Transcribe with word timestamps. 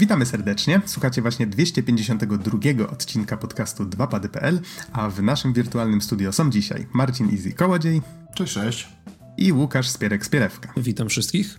Witamy 0.00 0.26
serdecznie. 0.26 0.80
Słuchacie 0.86 1.22
właśnie 1.22 1.46
252 1.46 2.88
odcinka 2.90 3.36
podcastu 3.36 3.84
2pady.pl, 3.84 4.60
a 4.92 5.10
w 5.10 5.22
naszym 5.22 5.52
wirtualnym 5.52 6.02
studio 6.02 6.32
są 6.32 6.50
dzisiaj 6.50 6.86
Marcin 6.92 7.30
Easy 7.30 7.52
Kołodziej. 7.52 8.02
Cześć, 8.34 8.54
cześć. 8.54 8.88
I 9.36 9.52
Łukasz 9.52 9.88
Spierek-Spierewka. 9.88 10.68
Witam 10.76 11.08
wszystkich. 11.08 11.58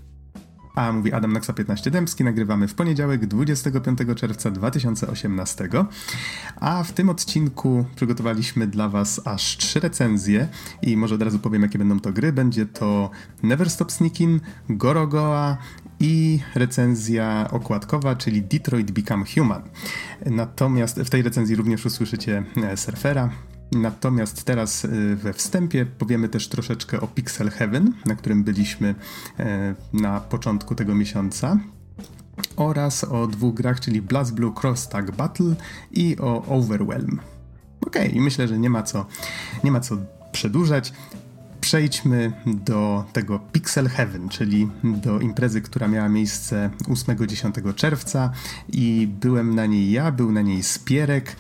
A 0.76 0.92
mówi 0.92 1.14
Adam 1.14 1.34
Naksa 1.34 1.54
15 1.54 1.92
Dębski. 1.92 2.24
Nagrywamy 2.24 2.68
w 2.68 2.74
poniedziałek 2.74 3.26
25 3.26 4.00
czerwca 4.16 4.52
2018. 4.52 5.70
A 6.56 6.84
w 6.84 6.92
tym 6.92 7.10
odcinku 7.10 7.86
przygotowaliśmy 7.96 8.68
dla 8.68 8.90
Was 8.90 9.22
aż 9.26 9.58
trzy 9.58 9.80
recenzje 9.80 10.48
i 10.82 10.98
może 10.98 11.16
od 11.16 11.22
razu 11.22 11.40
powiem, 11.40 11.62
jakie 11.62 11.78
będą 11.78 12.00
to 12.00 12.12
gry. 12.12 12.34
Będzie 12.34 12.66
to 12.66 13.10
Never 13.44 13.70
Stop 13.70 13.92
Sneaking, 13.92 14.44
Gorogoa 14.70 15.58
i 16.02 16.40
recenzja 16.56 17.48
okładkowa, 17.52 18.16
czyli 18.16 18.42
Detroit 18.42 18.92
Become 18.92 19.26
Human. 19.36 19.62
Natomiast 20.26 21.00
w 21.00 21.10
tej 21.10 21.22
recenzji 21.22 21.56
również 21.56 21.86
usłyszycie 21.86 22.44
e, 22.64 22.78
surfera, 22.78 23.30
Natomiast 23.72 24.44
teraz 24.44 24.86
y, 24.86 25.16
we 25.16 25.34
wstępie 25.34 25.86
powiemy 25.86 26.30
też 26.30 26.48
troszeczkę 26.48 27.02
o 27.02 27.08
Pixel 27.08 27.50
Heaven, 27.50 27.94
na 28.06 28.16
którym 28.16 28.44
byliśmy 28.44 28.96
e, 29.40 29.76
na 29.94 30.20
początku 30.20 30.76
tego 30.76 30.96
miesiąca 30.96 31.60
oraz 32.56 33.04
o 33.04 33.28
dwóch 33.28 33.54
grach, 33.54 33.80
czyli 33.80 34.02
Blast 34.02 34.34
Blue 34.34 34.54
Cross 34.62 34.90
Tag 34.90 35.16
Battle 35.16 35.56
i 35.92 36.18
o 36.20 36.46
Overwhelm. 36.46 37.20
Okej, 37.88 38.10
okay, 38.10 38.22
myślę, 38.22 38.48
że 38.48 38.60
nie 38.60 38.70
ma 38.70 38.84
co, 38.84 39.06
nie 39.64 39.72
ma 39.72 39.80
co 39.80 39.98
przedłużać. 40.32 40.94
Przejdźmy 41.62 42.32
do 42.46 43.06
tego 43.14 43.40
Pixel 43.40 43.90
Heaven, 43.90 44.30
czyli 44.30 44.68
do 44.84 45.20
imprezy, 45.20 45.62
która 45.62 45.88
miała 45.88 46.10
miejsce 46.10 46.70
8-10 46.84 47.76
czerwca 47.76 48.32
i 48.70 49.08
byłem 49.22 49.56
na 49.56 49.66
niej 49.66 49.92
ja, 49.92 50.12
był 50.12 50.32
na 50.32 50.42
niej 50.42 50.64
Spierek. 50.64 51.36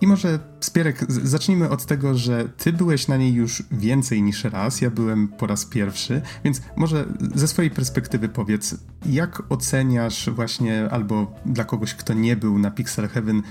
I 0.00 0.06
może 0.06 0.38
Spierek, 0.60 1.12
zacznijmy 1.12 1.68
od 1.68 1.86
tego, 1.86 2.14
że 2.14 2.48
ty 2.48 2.72
byłeś 2.72 3.08
na 3.08 3.16
niej 3.16 3.34
już 3.34 3.62
więcej 3.70 4.22
niż 4.22 4.44
raz, 4.44 4.80
ja 4.80 4.90
byłem 4.90 5.28
po 5.28 5.46
raz 5.46 5.64
pierwszy, 5.64 6.22
więc 6.44 6.62
może 6.76 7.06
ze 7.34 7.48
swojej 7.48 7.70
perspektywy 7.70 8.28
powiedz, 8.28 8.76
jak 9.06 9.42
oceniasz 9.48 10.30
właśnie, 10.30 10.90
albo 10.90 11.34
dla 11.46 11.64
kogoś, 11.64 11.94
kto 11.94 12.14
nie 12.14 12.36
był 12.36 12.58
na 12.58 12.70
Pixel 12.70 13.08
Heaven, 13.08 13.42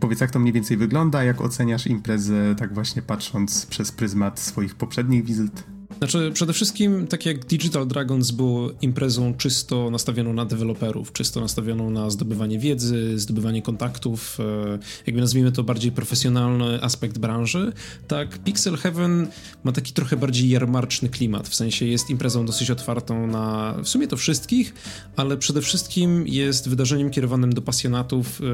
powiedz 0.00 0.20
jak 0.20 0.30
to 0.30 0.38
mniej 0.38 0.52
więcej 0.52 0.76
wygląda, 0.76 1.24
jak 1.24 1.40
oceniasz 1.40 1.86
imprezę, 1.86 2.54
tak 2.54 2.74
właśnie 2.74 3.02
patrząc 3.02 3.66
przez 3.66 3.92
pryzmat 3.92 4.40
swoich 4.40 4.74
poprzednich 4.74 5.24
wizyt? 5.24 5.73
Znaczy, 5.98 6.30
przede 6.34 6.52
wszystkim, 6.52 7.06
tak 7.06 7.26
jak 7.26 7.46
Digital 7.46 7.86
Dragons 7.86 8.30
było 8.30 8.70
imprezą 8.82 9.34
czysto 9.34 9.90
nastawioną 9.90 10.32
na 10.32 10.44
deweloperów, 10.44 11.12
czysto 11.12 11.40
nastawioną 11.40 11.90
na 11.90 12.10
zdobywanie 12.10 12.58
wiedzy, 12.58 13.18
zdobywanie 13.18 13.62
kontaktów, 13.62 14.38
e, 14.40 14.78
jakby 15.06 15.20
nazwijmy 15.20 15.52
to 15.52 15.64
bardziej 15.64 15.92
profesjonalny 15.92 16.82
aspekt 16.82 17.18
branży, 17.18 17.72
tak 18.08 18.38
Pixel 18.38 18.76
Heaven 18.76 19.26
ma 19.64 19.72
taki 19.72 19.92
trochę 19.92 20.16
bardziej 20.16 20.48
jarmarczny 20.48 21.08
klimat, 21.08 21.48
w 21.48 21.54
sensie 21.54 21.86
jest 21.86 22.10
imprezą 22.10 22.46
dosyć 22.46 22.70
otwartą 22.70 23.26
na 23.26 23.74
w 23.84 23.88
sumie 23.88 24.06
to 24.08 24.16
wszystkich, 24.16 24.74
ale 25.16 25.36
przede 25.36 25.62
wszystkim 25.62 26.26
jest 26.26 26.68
wydarzeniem 26.68 27.10
kierowanym 27.10 27.52
do 27.52 27.62
pasjonatów, 27.62 28.40
e, 28.40 28.44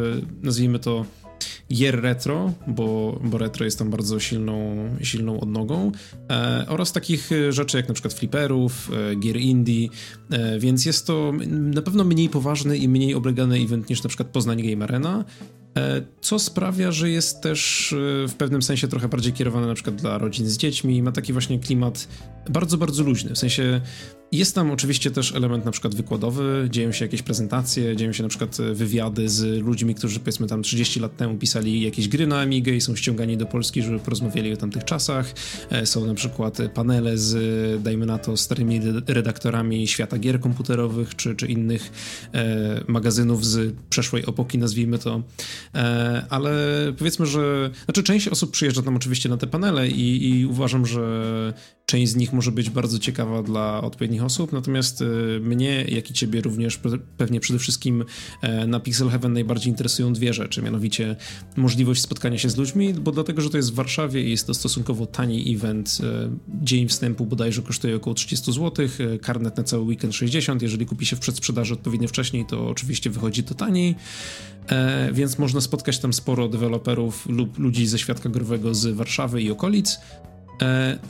nazwijmy 0.42 0.78
to 0.78 1.04
gier 1.72 2.02
retro, 2.02 2.52
bo, 2.66 3.20
bo 3.24 3.38
retro 3.38 3.64
jest 3.64 3.78
tam 3.78 3.90
bardzo 3.90 4.20
silną, 4.20 4.76
silną 5.02 5.40
odnogą, 5.40 5.92
e, 6.30 6.64
oraz 6.68 6.92
takich 6.92 7.32
e, 7.32 7.52
rzeczy 7.52 7.76
jak 7.76 7.88
na 7.88 7.94
przykład 7.94 8.14
flipperów, 8.14 8.90
e, 9.10 9.16
gier 9.16 9.36
indie, 9.36 9.88
e, 10.30 10.58
więc 10.58 10.86
jest 10.86 11.06
to 11.06 11.32
na 11.48 11.82
pewno 11.82 12.04
mniej 12.04 12.28
poważny 12.28 12.78
i 12.78 12.88
mniej 12.88 13.14
oblegany 13.14 13.56
event 13.56 13.90
niż 13.90 14.02
na 14.02 14.08
przykład 14.08 14.28
Poznań 14.28 14.70
Game 14.70 14.84
Arena, 14.84 15.24
e, 15.76 16.02
co 16.20 16.38
sprawia, 16.38 16.92
że 16.92 17.10
jest 17.10 17.40
też 17.40 17.92
e, 17.92 18.28
w 18.28 18.34
pewnym 18.34 18.62
sensie 18.62 18.88
trochę 18.88 19.08
bardziej 19.08 19.32
kierowany 19.32 19.66
na 19.66 19.74
przykład 19.74 19.96
dla 19.96 20.18
rodzin 20.18 20.48
z 20.48 20.56
dziećmi, 20.56 21.02
ma 21.02 21.12
taki 21.12 21.32
właśnie 21.32 21.58
klimat 21.58 22.08
bardzo, 22.50 22.78
bardzo 22.78 23.02
luźny, 23.02 23.34
w 23.34 23.38
sensie 23.38 23.80
jest 24.32 24.54
tam 24.54 24.70
oczywiście 24.70 25.10
też 25.10 25.34
element 25.34 25.64
na 25.64 25.70
przykład 25.70 25.94
wykładowy, 25.94 26.68
dzieją 26.70 26.92
się 26.92 27.04
jakieś 27.04 27.22
prezentacje, 27.22 27.96
dzieją 27.96 28.12
się 28.12 28.22
na 28.22 28.28
przykład 28.28 28.56
wywiady 28.72 29.28
z 29.28 29.62
ludźmi, 29.62 29.94
którzy 29.94 30.20
powiedzmy 30.20 30.46
tam 30.46 30.62
30 30.62 31.00
lat 31.00 31.16
temu 31.16 31.38
pisali 31.38 31.82
jakieś 31.82 32.08
gry 32.08 32.26
na 32.26 32.40
Amigę 32.40 32.72
i 32.72 32.80
są 32.80 32.96
ściągani 32.96 33.36
do 33.36 33.46
Polski, 33.46 33.82
żeby 33.82 33.98
porozmawiali 33.98 34.52
o 34.52 34.56
tamtych 34.56 34.84
czasach. 34.84 35.34
E, 35.70 35.86
są 35.86 36.06
na 36.06 36.14
przykład 36.14 36.58
panele 36.74 37.18
z, 37.18 37.82
dajmy 37.82 38.06
na 38.06 38.18
to, 38.18 38.36
starymi 38.36 38.80
redaktorami 39.06 39.88
świata 39.88 40.18
gier 40.18 40.40
komputerowych 40.40 41.16
czy, 41.16 41.36
czy 41.36 41.46
innych 41.46 41.92
e, 42.34 42.84
magazynów 42.88 43.46
z 43.46 43.74
przeszłej 43.90 44.22
epoki, 44.28 44.58
nazwijmy 44.58 44.98
to. 44.98 45.22
E, 45.74 46.26
ale 46.30 46.52
powiedzmy, 46.98 47.26
że 47.26 47.70
znaczy 47.84 48.02
część 48.02 48.28
osób 48.28 48.50
przyjeżdża 48.50 48.82
tam 48.82 48.96
oczywiście 48.96 49.28
na 49.28 49.36
te 49.36 49.46
panele 49.46 49.88
i, 49.88 50.30
i 50.30 50.46
uważam, 50.46 50.86
że 50.86 51.52
część 51.90 52.12
z 52.12 52.16
nich 52.16 52.32
może 52.32 52.52
być 52.52 52.70
bardzo 52.70 52.98
ciekawa 52.98 53.42
dla 53.42 53.80
odpowiednich 53.82 54.24
osób, 54.24 54.52
natomiast 54.52 55.00
y, 55.00 55.40
mnie, 55.42 55.84
jak 55.88 56.10
i 56.10 56.14
ciebie 56.14 56.40
również 56.40 56.80
pewnie 57.16 57.40
przede 57.40 57.58
wszystkim 57.58 58.04
e, 58.42 58.66
na 58.66 58.80
Pixel 58.80 59.08
Heaven 59.08 59.32
najbardziej 59.32 59.70
interesują 59.70 60.12
dwie 60.12 60.34
rzeczy, 60.34 60.62
mianowicie 60.62 61.16
możliwość 61.56 62.02
spotkania 62.02 62.38
się 62.38 62.50
z 62.50 62.56
ludźmi, 62.56 62.94
bo 62.94 63.12
dlatego, 63.12 63.42
że 63.42 63.50
to 63.50 63.56
jest 63.56 63.72
w 63.72 63.74
Warszawie 63.74 64.22
i 64.22 64.30
jest 64.30 64.46
to 64.46 64.54
stosunkowo 64.54 65.06
tani 65.06 65.54
event. 65.54 65.98
E, 66.02 66.30
dzień 66.62 66.88
wstępu 66.88 67.26
bodajże 67.26 67.62
kosztuje 67.62 67.96
około 67.96 68.14
30 68.14 68.52
zł, 68.52 68.86
e, 69.14 69.18
karnet 69.18 69.56
na 69.56 69.62
cały 69.62 69.82
weekend 69.82 70.14
60, 70.14 70.62
jeżeli 70.62 70.86
kupi 70.86 71.06
się 71.06 71.16
w 71.16 71.20
przedsprzedaży 71.20 71.74
odpowiednio 71.74 72.08
wcześniej, 72.08 72.46
to 72.46 72.68
oczywiście 72.68 73.10
wychodzi 73.10 73.42
to 73.42 73.54
taniej, 73.54 73.94
więc 75.12 75.38
można 75.38 75.60
spotkać 75.60 75.98
tam 75.98 76.12
sporo 76.12 76.48
deweloperów 76.48 77.26
lub 77.28 77.58
ludzi 77.58 77.86
ze 77.86 77.98
świata 77.98 78.28
growego 78.28 78.74
z 78.74 78.86
Warszawy 78.86 79.42
i 79.42 79.50
okolic, 79.50 79.98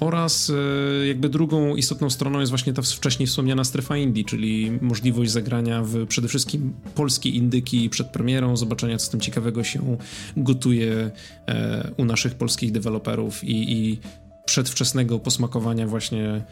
oraz 0.01 0.51
e, 0.51 1.07
jakby 1.07 1.29
drugą 1.29 1.77
istotną 1.77 2.11
stroną 2.11 2.41
jest 2.41 2.51
właśnie 2.51 2.73
ta 2.73 2.83
wcześniej 2.83 3.27
wspomniana 3.27 3.65
strefa 3.65 3.97
indie, 3.97 4.25
czyli 4.25 4.79
możliwość 4.81 5.31
zagrania 5.31 5.83
w 5.83 6.07
przede 6.07 6.29
wszystkim 6.29 6.73
polskie 6.95 7.29
indyki 7.29 7.91
przed 7.91 8.07
premierą, 8.07 8.57
zobaczenia 8.57 8.99
co 8.99 9.11
tam 9.11 9.21
ciekawego 9.21 9.65
się 9.65 9.97
gotuje 10.37 11.11
e, 11.47 11.91
u 11.97 12.05
naszych 12.05 12.35
polskich 12.35 12.73
deweloperów 12.73 13.45
i, 13.45 13.73
i 13.73 13.99
przedwczesnego 14.45 15.19
posmakowania 15.19 15.87
właśnie 15.87 16.43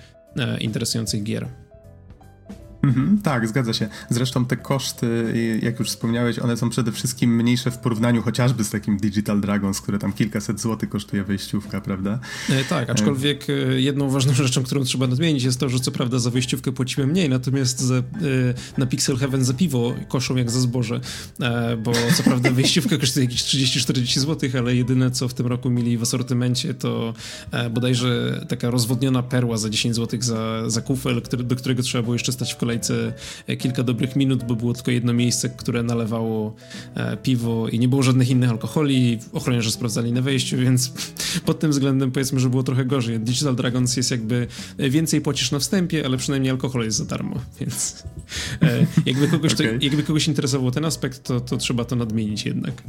interesujących 0.60 1.22
gier. 1.22 1.48
Mhm, 2.88 3.18
tak, 3.22 3.48
zgadza 3.48 3.72
się. 3.72 3.88
Zresztą 4.10 4.44
te 4.44 4.56
koszty, 4.56 5.34
jak 5.62 5.78
już 5.78 5.88
wspomniałeś, 5.88 6.38
one 6.38 6.56
są 6.56 6.70
przede 6.70 6.92
wszystkim 6.92 7.36
mniejsze 7.36 7.70
w 7.70 7.78
porównaniu 7.78 8.22
chociażby 8.22 8.64
z 8.64 8.70
takim 8.70 8.96
Digital 8.96 9.40
Dragons, 9.40 9.80
które 9.80 9.98
tam 9.98 10.12
kilkaset 10.12 10.60
złotych 10.60 10.88
kosztuje 10.88 11.24
wejściówka, 11.24 11.80
prawda? 11.80 12.18
E, 12.50 12.64
tak, 12.64 12.90
aczkolwiek 12.90 13.46
e... 13.50 13.80
jedną 13.80 14.10
ważną 14.10 14.32
rzeczą, 14.44 14.62
którą 14.62 14.84
trzeba 14.84 15.06
nadmienić 15.06 15.44
jest 15.44 15.60
to, 15.60 15.68
że 15.68 15.80
co 15.80 15.90
prawda 15.90 16.18
za 16.18 16.30
wejściówkę 16.30 16.72
płacimy 16.72 17.06
mniej, 17.06 17.28
natomiast 17.28 17.80
za, 17.80 17.94
e, 17.94 18.02
na 18.78 18.86
Pixel 18.86 19.16
Heaven 19.16 19.44
za 19.44 19.54
piwo 19.54 19.94
koszą 20.08 20.36
jak 20.36 20.50
za 20.50 20.60
zboże, 20.60 21.00
e, 21.40 21.76
bo 21.76 21.92
co 22.16 22.22
prawda 22.22 22.50
wejściówka 22.50 22.98
kosztuje 23.02 23.26
jakieś 23.26 23.42
30-40 23.42 24.18
złotych, 24.18 24.56
ale 24.56 24.74
jedyne 24.74 25.10
co 25.10 25.28
w 25.28 25.34
tym 25.34 25.46
roku 25.46 25.70
mieli 25.70 25.98
w 25.98 26.02
asortymencie 26.02 26.74
to 26.74 27.14
e, 27.50 27.70
bodajże 27.70 28.44
taka 28.48 28.70
rozwodniona 28.70 29.22
perła 29.22 29.56
za 29.56 29.70
10 29.70 29.94
złotych 29.94 30.24
za, 30.24 30.70
za 30.70 30.80
kufel, 30.80 31.22
który, 31.22 31.44
do 31.44 31.56
którego 31.56 31.82
trzeba 31.82 32.02
było 32.02 32.14
jeszcze 32.14 32.32
stać 32.32 32.54
w 32.54 32.56
kolejce 32.56 32.77
kolejce 32.78 33.12
kilka 33.58 33.82
dobrych 33.82 34.16
minut, 34.16 34.44
bo 34.44 34.56
było 34.56 34.74
tylko 34.74 34.90
jedno 34.90 35.12
miejsce, 35.12 35.48
które 35.48 35.82
nalewało 35.82 36.54
e, 36.94 37.16
piwo 37.16 37.68
i 37.68 37.78
nie 37.78 37.88
było 37.88 38.02
żadnych 38.02 38.30
innych 38.30 38.50
alkoholi. 38.50 39.18
Ochroniarze 39.32 39.70
sprawdzali 39.70 40.12
na 40.12 40.22
wejściu, 40.22 40.56
więc 40.56 40.92
pod 41.46 41.58
tym 41.58 41.70
względem 41.70 42.10
powiedzmy, 42.10 42.40
że 42.40 42.50
było 42.50 42.62
trochę 42.62 42.84
gorzej. 42.84 43.20
Digital 43.20 43.56
Dragons 43.56 43.96
jest 43.96 44.10
jakby 44.10 44.46
więcej 44.78 45.20
płacisz 45.20 45.50
na 45.50 45.58
wstępie, 45.58 46.06
ale 46.06 46.16
przynajmniej 46.16 46.50
alkohol 46.50 46.84
jest 46.84 46.98
za 46.98 47.04
darmo, 47.04 47.36
więc 47.60 48.04
e, 48.62 48.86
jakby 49.06 49.28
kogoś, 49.28 49.52
okay. 49.54 49.78
to, 49.78 49.84
jakby 49.84 50.02
kogoś 50.02 50.28
interesował 50.28 50.70
ten 50.70 50.84
aspekt, 50.84 51.22
to, 51.22 51.40
to 51.40 51.56
trzeba 51.56 51.84
to 51.84 51.96
nadmienić 51.96 52.46
jednak. 52.46 52.82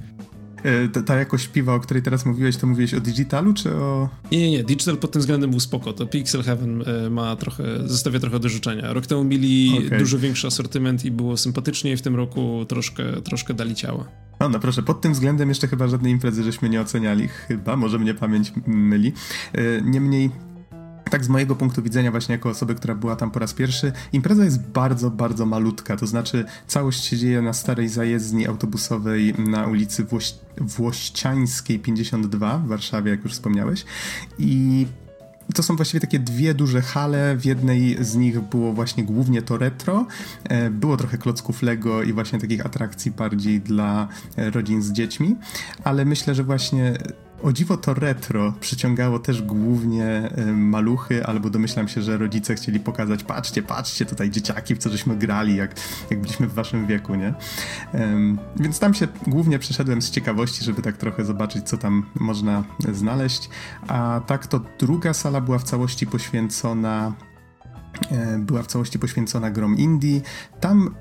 E, 0.63 0.87
ta, 0.87 1.01
ta, 1.01 1.15
jakość 1.15 1.47
piwa, 1.47 1.75
o 1.75 1.79
której 1.79 2.03
teraz 2.03 2.25
mówiłeś, 2.25 2.57
to 2.57 2.67
mówiłeś 2.67 2.93
o 2.93 2.99
digitalu, 2.99 3.53
czy 3.53 3.75
o... 3.75 4.09
Nie, 4.31 4.39
nie, 4.39 4.51
nie. 4.51 4.63
Digital 4.63 4.97
pod 4.97 5.11
tym 5.11 5.19
względem 5.19 5.49
był 5.49 5.59
spoko. 5.59 5.93
To 5.93 6.05
Pixel 6.05 6.43
Heaven 6.43 6.83
e, 7.05 7.09
ma 7.09 7.35
trochę, 7.35 7.63
zostawia 7.87 8.19
trochę 8.19 8.39
do 8.39 8.49
życzenia. 8.49 8.93
Rok 8.93 9.07
temu 9.07 9.23
mieli 9.23 9.81
okay. 9.87 9.99
dużo 9.99 10.19
większy 10.19 10.47
asortyment 10.47 11.05
i 11.05 11.11
było 11.11 11.37
sympatycznie, 11.37 11.97
w 11.97 12.01
tym 12.01 12.15
roku 12.15 12.65
troszkę, 12.67 13.21
troszkę 13.21 13.53
dali 13.53 13.75
ciała. 13.75 14.05
No, 14.39 14.49
no 14.49 14.59
proszę, 14.59 14.83
pod 14.83 15.01
tym 15.01 15.13
względem 15.13 15.49
jeszcze 15.49 15.67
chyba 15.67 15.87
żadnej 15.87 16.11
imprezy 16.11 16.43
żeśmy 16.43 16.69
nie 16.69 16.81
oceniali. 16.81 17.27
Chyba, 17.27 17.75
może 17.75 17.99
mnie 17.99 18.13
pamięć 18.13 18.53
myli. 18.67 19.13
E, 19.53 19.81
niemniej 19.81 20.29
tak 21.09 21.25
z 21.25 21.29
mojego 21.29 21.55
punktu 21.55 21.83
widzenia, 21.83 22.11
właśnie 22.11 22.33
jako 22.33 22.49
osoby, 22.49 22.75
która 22.75 22.95
była 22.95 23.15
tam 23.15 23.31
po 23.31 23.39
raz 23.39 23.53
pierwszy, 23.53 23.91
impreza 24.13 24.43
jest 24.43 24.61
bardzo, 24.61 25.11
bardzo 25.11 25.45
malutka. 25.45 25.97
To 25.97 26.07
znaczy, 26.07 26.45
całość 26.67 27.03
się 27.03 27.17
dzieje 27.17 27.41
na 27.41 27.53
starej 27.53 27.89
zajezdni 27.89 28.47
autobusowej 28.47 29.33
na 29.37 29.67
ulicy 29.67 30.03
Włoś 30.03 30.35
Włościańskiej 30.57 31.79
52 31.79 32.57
w 32.57 32.67
Warszawie, 32.67 33.11
jak 33.11 33.23
już 33.23 33.33
wspomniałeś. 33.33 33.85
I 34.39 34.87
to 35.55 35.63
są 35.63 35.75
właściwie 35.75 35.99
takie 35.99 36.19
dwie 36.19 36.53
duże 36.53 36.81
hale. 36.81 37.37
W 37.37 37.45
jednej 37.45 37.97
z 38.03 38.15
nich 38.15 38.39
było 38.39 38.73
właśnie 38.73 39.03
głównie 39.03 39.41
to 39.41 39.57
retro. 39.57 40.05
E, 40.43 40.69
było 40.69 40.97
trochę 40.97 41.17
klocków 41.17 41.61
Lego 41.61 42.03
i 42.03 42.13
właśnie 42.13 42.39
takich 42.39 42.65
atrakcji 42.65 43.11
bardziej 43.11 43.61
dla 43.61 44.07
rodzin 44.37 44.81
z 44.81 44.91
dziećmi, 44.91 45.35
ale 45.83 46.05
myślę, 46.05 46.35
że 46.35 46.43
właśnie 46.43 46.93
o 47.43 47.53
dziwo 47.53 47.77
to 47.77 47.93
retro 47.93 48.53
przyciągało 48.59 49.19
też 49.19 49.41
głównie 49.41 50.29
maluchy, 50.55 51.25
albo 51.25 51.49
domyślam 51.49 51.87
się, 51.87 52.01
że 52.01 52.17
rodzice 52.17 52.55
chcieli 52.55 52.79
pokazać, 52.79 53.23
patrzcie, 53.23 53.63
patrzcie, 53.63 54.05
tutaj 54.05 54.29
dzieciaki, 54.29 54.75
w 54.75 54.77
co 54.77 54.89
żeśmy 54.89 55.15
grali, 55.15 55.55
jak, 55.55 55.75
jak 56.09 56.21
byliśmy 56.21 56.47
w 56.47 56.53
waszym 56.53 56.87
wieku, 56.87 57.15
nie? 57.15 57.33
Więc 58.55 58.79
tam 58.79 58.93
się 58.93 59.07
głównie 59.27 59.59
przeszedłem 59.59 60.01
z 60.01 60.11
ciekawości, 60.11 60.65
żeby 60.65 60.81
tak 60.81 60.97
trochę 60.97 61.25
zobaczyć, 61.25 61.67
co 61.67 61.77
tam 61.77 62.05
można 62.15 62.63
znaleźć. 62.91 63.49
A 63.87 64.21
tak 64.27 64.47
to 64.47 64.61
druga 64.79 65.13
sala 65.13 65.41
była 65.41 65.59
w 65.59 65.63
całości 65.63 66.07
poświęcona 66.07 67.13
e, 68.11 68.39
była 68.39 68.63
w 68.63 68.67
całości 68.67 68.99
poświęcona 68.99 69.51
grom 69.51 69.77
Indie. 69.77 70.21
Tam 70.59 70.95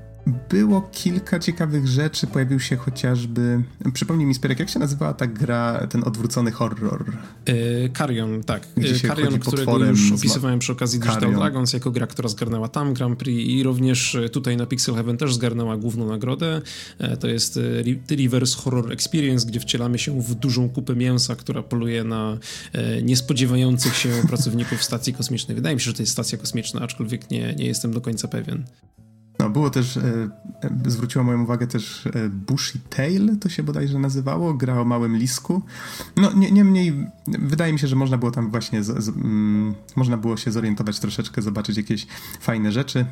było 0.49 0.89
kilka 0.91 1.39
ciekawych 1.39 1.87
rzeczy. 1.87 2.27
Pojawił 2.27 2.59
się 2.59 2.75
chociażby. 2.75 3.63
Przypomnij 3.93 4.27
mi, 4.27 4.33
Spierek, 4.33 4.59
jak 4.59 4.69
się 4.69 4.79
nazywała 4.79 5.13
ta 5.13 5.27
gra, 5.27 5.87
ten 5.89 6.03
odwrócony 6.03 6.51
horror? 6.51 7.05
Yy, 7.47 7.89
Carrion, 7.97 8.43
tak. 8.43 8.67
Yy, 8.77 8.99
Carrion, 8.99 9.39
którego 9.39 9.85
już 9.85 10.11
opisywałem 10.11 10.59
przy 10.59 10.71
okazji 10.71 10.99
Digital. 10.99 11.35
Dragons 11.35 11.73
jako 11.73 11.91
gra, 11.91 12.07
która 12.07 12.29
zgarnęła 12.29 12.67
tam 12.67 12.93
Grand 12.93 13.19
Prix 13.19 13.49
i 13.49 13.63
również 13.63 14.15
e, 14.15 14.29
tutaj 14.29 14.57
na 14.57 14.65
Pixel 14.65 14.95
Heaven 14.95 15.17
też 15.17 15.33
zgarnęła 15.33 15.77
główną 15.77 16.07
nagrodę. 16.07 16.61
To 17.19 17.27
jest 17.27 17.59
Reverse 18.09 18.57
Horror 18.57 18.91
Experience, 18.91 19.47
gdzie 19.47 19.59
wcielamy 19.59 19.99
się 19.99 20.21
w 20.21 20.35
dużą 20.35 20.69
kupę 20.69 20.95
mięsa, 20.95 21.35
która 21.35 21.63
poluje 21.63 22.03
na 22.03 22.37
niespodziewających 23.03 23.95
się 23.95 24.09
pracowników 24.27 24.83
stacji 24.83 25.13
kosmicznej. 25.13 25.55
Wydaje 25.55 25.75
mi 25.75 25.81
się, 25.81 25.85
że 25.85 25.93
to 25.93 26.01
jest 26.03 26.11
stacja 26.11 26.37
kosmiczna, 26.37 26.81
aczkolwiek 26.81 27.31
nie, 27.31 27.55
nie 27.55 27.65
jestem 27.65 27.93
do 27.93 28.01
końca 28.01 28.27
pewien. 28.27 28.63
No, 29.39 29.49
było 29.49 29.69
też, 29.69 29.97
e, 29.97 30.29
e, 31.19 31.23
moją 31.23 31.43
uwagę 31.43 31.67
też 31.67 32.07
e, 32.07 32.29
Bushy 32.29 32.79
Tail, 32.89 33.37
to 33.39 33.49
się 33.49 33.63
bodajże 33.63 33.99
nazywało, 33.99 34.53
gra 34.53 34.81
o 34.81 34.85
małym 34.85 35.17
lisku. 35.17 35.61
No, 36.17 36.33
nie, 36.33 36.51
niemniej, 36.51 37.07
wydaje 37.27 37.73
mi 37.73 37.79
się, 37.79 37.87
że 37.87 37.95
można 37.95 38.17
było 38.17 38.31
tam 38.31 38.51
właśnie, 38.51 38.83
z, 38.83 39.03
z, 39.03 39.09
mm, 39.09 39.73
można 39.95 40.17
było 40.17 40.37
się 40.37 40.51
zorientować 40.51 40.99
troszeczkę, 40.99 41.41
zobaczyć 41.41 41.77
jakieś 41.77 42.07
fajne 42.39 42.71
rzeczy. 42.71 43.05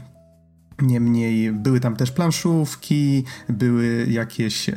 Niemniej 0.82 1.52
były 1.52 1.80
tam 1.80 1.96
też 1.96 2.12
planszówki, 2.12 3.24
były 3.50 4.08
jakieś, 4.10 4.70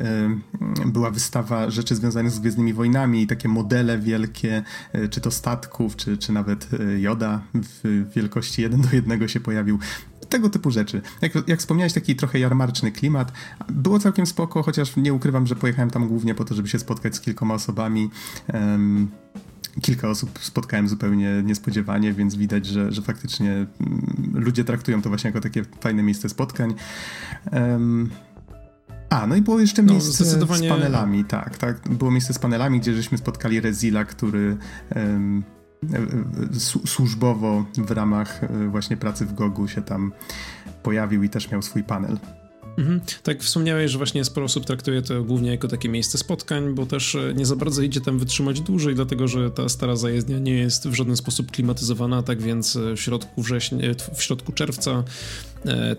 była 0.85 1.11
wystawa 1.11 1.69
rzeczy 1.69 1.95
związanych 1.95 2.31
z 2.31 2.39
Gwiezdnymi 2.39 2.73
Wojnami, 2.73 3.27
takie 3.27 3.49
modele 3.49 3.99
wielkie, 3.99 4.63
czy 5.09 5.21
to 5.21 5.31
statków, 5.31 5.95
czy, 5.95 6.17
czy 6.17 6.33
nawet 6.33 6.69
Joda 6.99 7.41
w 7.53 8.05
wielkości 8.15 8.61
1 8.61 8.81
do 8.81 8.87
1 8.93 9.27
się 9.27 9.39
pojawił 9.39 9.79
tego 10.31 10.49
typu 10.49 10.71
rzeczy. 10.71 11.01
Jak, 11.21 11.31
jak 11.47 11.59
wspomniałeś, 11.59 11.93
taki 11.93 12.15
trochę 12.15 12.39
jarmarczny 12.39 12.91
klimat. 12.91 13.31
Było 13.69 13.99
całkiem 13.99 14.25
spoko, 14.25 14.63
chociaż 14.63 14.95
nie 14.97 15.13
ukrywam, 15.13 15.47
że 15.47 15.55
pojechałem 15.55 15.89
tam 15.89 16.07
głównie 16.07 16.35
po 16.35 16.45
to, 16.45 16.55
żeby 16.55 16.67
się 16.67 16.79
spotkać 16.79 17.15
z 17.15 17.21
kilkoma 17.21 17.53
osobami. 17.53 18.09
Um, 18.53 19.11
kilka 19.81 20.09
osób 20.09 20.39
spotkałem 20.41 20.87
zupełnie 20.87 21.41
niespodziewanie, 21.43 22.13
więc 22.13 22.35
widać, 22.35 22.65
że, 22.65 22.91
że 22.91 23.01
faktycznie 23.01 23.65
um, 23.79 24.31
ludzie 24.33 24.63
traktują 24.63 25.01
to 25.01 25.09
właśnie 25.09 25.27
jako 25.27 25.41
takie 25.41 25.65
fajne 25.81 26.03
miejsce 26.03 26.29
spotkań. 26.29 26.73
Um, 27.51 28.09
a, 29.09 29.27
no 29.27 29.35
i 29.35 29.41
było 29.41 29.59
jeszcze 29.59 29.83
no, 29.83 29.93
miejsce 29.93 30.11
zdecydowanie... 30.11 30.67
z 30.67 30.71
panelami, 30.71 31.25
tak, 31.25 31.57
tak. 31.57 31.89
Było 31.89 32.11
miejsce 32.11 32.33
z 32.33 32.39
panelami, 32.39 32.79
gdzie 32.79 32.93
żeśmy 32.93 33.17
spotkali 33.17 33.61
Rezila, 33.61 34.05
który 34.05 34.57
um, 34.95 35.43
służbowo 36.85 37.65
w 37.77 37.91
ramach 37.91 38.43
e, 38.43 38.67
właśnie 38.67 38.97
pracy 38.97 39.25
w 39.25 39.33
Gogu 39.33 39.67
się 39.67 39.81
tam 39.81 40.11
pojawił 40.83 41.23
i 41.23 41.29
też 41.29 41.51
miał 41.51 41.61
swój 41.61 41.83
panel. 41.83 42.17
Mhm. 42.77 43.01
Tak 43.23 43.41
wspomniałeś, 43.41 43.91
że 43.91 43.97
właśnie 43.97 44.25
sporo 44.25 44.45
osób 44.45 44.65
traktuje 44.65 45.01
to 45.01 45.23
głównie 45.23 45.51
jako 45.51 45.67
takie 45.67 45.89
miejsce 45.89 46.17
spotkań, 46.17 46.73
bo 46.73 46.85
też 46.85 47.15
e, 47.15 47.33
nie 47.35 47.45
za 47.45 47.55
bardzo 47.55 47.81
idzie 47.81 48.01
tam 48.01 48.19
wytrzymać 48.19 48.61
dłużej, 48.61 48.95
dlatego 48.95 49.27
że 49.27 49.51
ta 49.51 49.69
stara 49.69 49.95
zajezdnia 49.95 50.39
nie 50.39 50.53
jest 50.53 50.87
w 50.87 50.93
żaden 50.93 51.17
sposób 51.17 51.51
klimatyzowana, 51.51 52.23
tak 52.23 52.41
więc 52.41 52.75
e, 52.75 52.95
w 52.95 53.01
środku 53.01 53.41
września, 53.41 53.79
w 54.13 54.23
środku 54.23 54.51
czerwca 54.51 55.03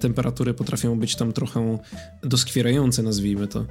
temperatury 0.01 0.55
potrafią 0.55 0.99
być 0.99 1.17
tam 1.17 1.33
trochę 1.33 1.79
doskwierające, 2.23 3.03
nazwijmy 3.03 3.49
to. 3.49 3.65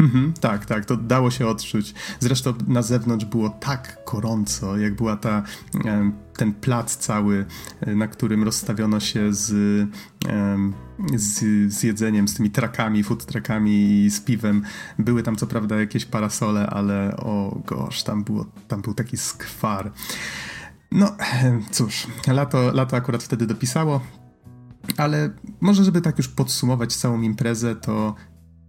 Mhm, 0.00 0.32
tak, 0.40 0.66
tak, 0.66 0.84
to 0.84 0.96
dało 0.96 1.30
się 1.30 1.46
odczuć. 1.46 1.94
Zresztą 2.20 2.54
na 2.66 2.82
zewnątrz 2.82 3.24
było 3.24 3.50
tak 3.50 3.98
gorąco, 4.12 4.76
jak 4.76 4.94
była 4.94 5.16
ta, 5.16 5.42
ten 6.36 6.52
plac 6.52 6.96
cały, 6.96 7.46
e, 7.80 7.94
na 7.94 8.08
którym 8.08 8.42
rozstawiono 8.42 9.00
się 9.00 9.34
z, 9.34 9.46
z, 11.14 11.38
z 11.72 11.82
jedzeniem, 11.82 12.28
z 12.28 12.34
tymi 12.34 12.50
trakami, 12.50 13.04
food 13.04 13.26
trakami 13.26 14.04
i 14.04 14.10
z 14.10 14.20
piwem. 14.20 14.62
Były 14.98 15.22
tam 15.22 15.36
co 15.36 15.46
prawda 15.46 15.80
jakieś 15.80 16.04
parasole, 16.04 16.66
ale 16.66 17.16
o 17.16 17.62
gosh, 17.66 18.02
tam, 18.02 18.24
było, 18.24 18.46
tam 18.68 18.82
był 18.82 18.94
taki 18.94 19.16
skwar. 19.16 19.92
No 20.92 21.16
cóż, 21.70 22.06
lato, 22.26 22.72
lato 22.72 22.96
akurat 22.96 23.22
wtedy 23.22 23.46
dopisało, 23.46 24.00
ale 24.96 25.30
może, 25.60 25.84
żeby 25.84 26.00
tak 26.00 26.18
już 26.18 26.28
podsumować 26.28 26.96
całą 26.96 27.20
imprezę, 27.22 27.76
to 27.76 28.14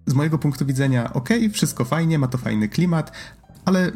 z 0.09 0.13
mojego 0.13 0.38
punktu 0.38 0.65
widzenia, 0.65 1.13
ok, 1.13 1.29
wszystko 1.53 1.85
fajnie, 1.85 2.19
ma 2.19 2.27
to 2.27 2.38
fajny 2.38 2.69
klimat, 2.69 3.11
ale 3.65 3.91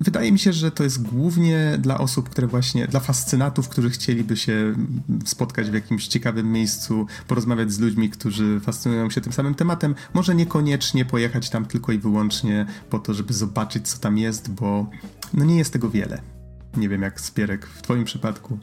wydaje 0.00 0.32
mi 0.32 0.38
się, 0.38 0.52
że 0.52 0.70
to 0.70 0.84
jest 0.84 1.02
głównie 1.02 1.78
dla 1.80 1.98
osób, 1.98 2.28
które 2.28 2.46
właśnie, 2.46 2.86
dla 2.86 3.00
fascynatów, 3.00 3.68
którzy 3.68 3.90
chcieliby 3.90 4.36
się 4.36 4.74
spotkać 5.24 5.70
w 5.70 5.74
jakimś 5.74 6.06
ciekawym 6.06 6.52
miejscu, 6.52 7.06
porozmawiać 7.26 7.72
z 7.72 7.78
ludźmi, 7.78 8.10
którzy 8.10 8.60
fascynują 8.60 9.10
się 9.10 9.20
tym 9.20 9.32
samym 9.32 9.54
tematem. 9.54 9.94
Może 10.14 10.34
niekoniecznie 10.34 11.04
pojechać 11.04 11.50
tam 11.50 11.66
tylko 11.66 11.92
i 11.92 11.98
wyłącznie 11.98 12.66
po 12.90 12.98
to, 12.98 13.14
żeby 13.14 13.34
zobaczyć, 13.34 13.88
co 13.88 13.98
tam 13.98 14.18
jest, 14.18 14.50
bo 14.50 14.90
no 15.34 15.44
nie 15.44 15.58
jest 15.58 15.72
tego 15.72 15.90
wiele. 15.90 16.22
Nie 16.76 16.88
wiem, 16.88 17.02
jak 17.02 17.20
Spierek 17.20 17.66
w 17.66 17.82
Twoim 17.82 18.04
przypadku. 18.04 18.58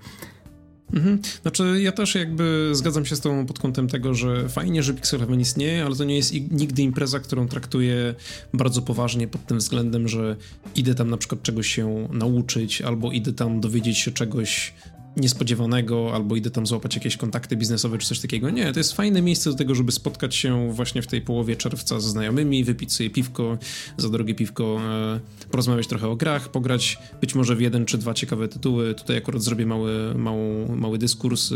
Mhm. 0.93 1.19
Znaczy, 1.41 1.81
ja 1.81 1.91
też 1.91 2.15
jakby 2.15 2.69
zgadzam 2.73 3.05
się 3.05 3.15
z 3.15 3.19
Tobą 3.19 3.45
pod 3.45 3.59
kątem 3.59 3.87
tego, 3.87 4.13
że 4.13 4.49
fajnie, 4.49 4.83
że 4.83 4.93
Pixel 4.93 5.19
Heaven 5.19 5.39
istnieje, 5.39 5.85
ale 5.85 5.95
to 5.95 6.03
nie 6.03 6.15
jest 6.15 6.33
nigdy 6.51 6.81
impreza, 6.81 7.19
którą 7.19 7.47
traktuję 7.47 8.15
bardzo 8.54 8.81
poważnie 8.81 9.27
pod 9.27 9.45
tym 9.45 9.57
względem, 9.57 10.07
że 10.07 10.35
idę 10.75 10.95
tam 10.95 11.09
na 11.09 11.18
przykład 11.18 11.42
czegoś 11.42 11.68
się 11.68 12.07
nauczyć, 12.11 12.81
albo 12.81 13.11
idę 13.11 13.33
tam 13.33 13.61
dowiedzieć 13.61 13.97
się 13.97 14.11
czegoś 14.11 14.73
niespodziewanego, 15.18 16.12
albo 16.14 16.36
idę 16.36 16.52
tam 16.52 16.68
złapać 16.68 16.95
jakieś 16.95 17.18
kontakty 17.18 17.57
biznesowe 17.57 17.98
czy 17.98 18.07
coś 18.07 18.19
takiego. 18.19 18.50
Nie, 18.50 18.74
to 18.74 18.80
jest 18.80 18.94
fajne 18.94 19.22
miejsce 19.22 19.50
do 19.50 19.56
tego, 19.56 19.76
żeby 19.76 19.92
spotkać 19.92 20.36
się 20.36 20.72
właśnie 20.72 21.02
w 21.02 21.07
tej 21.07 21.22
połowie 21.22 21.56
czerwca 21.56 22.00
ze 22.00 22.10
znajomymi, 22.10 22.64
wypić 22.64 22.94
sobie 22.94 23.10
piwko, 23.10 23.57
za 23.98 24.10
drogie 24.10 24.36
piwko, 24.36 24.80
e, 24.81 25.19
porozmawiać 25.50 25.88
trochę 25.88 26.07
o 26.07 26.16
grach, 26.16 26.50
pograć 26.50 26.98
być 27.22 27.36
może 27.36 27.56
w 27.56 27.62
jeden 27.62 27.86
czy 27.86 27.98
dwa 27.98 28.14
ciekawe 28.14 28.48
tytuły. 28.48 28.95
Tutaj 28.95 29.18
akurat 29.18 29.42
zrobię 29.42 29.66
mały, 29.66 30.16
mały, 30.16 30.76
mały 30.76 30.98
dyskurs 30.98 31.52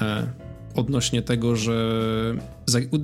e, 0.00 0.32
odnośnie 0.74 1.22
tego, 1.22 1.56
że 1.56 2.36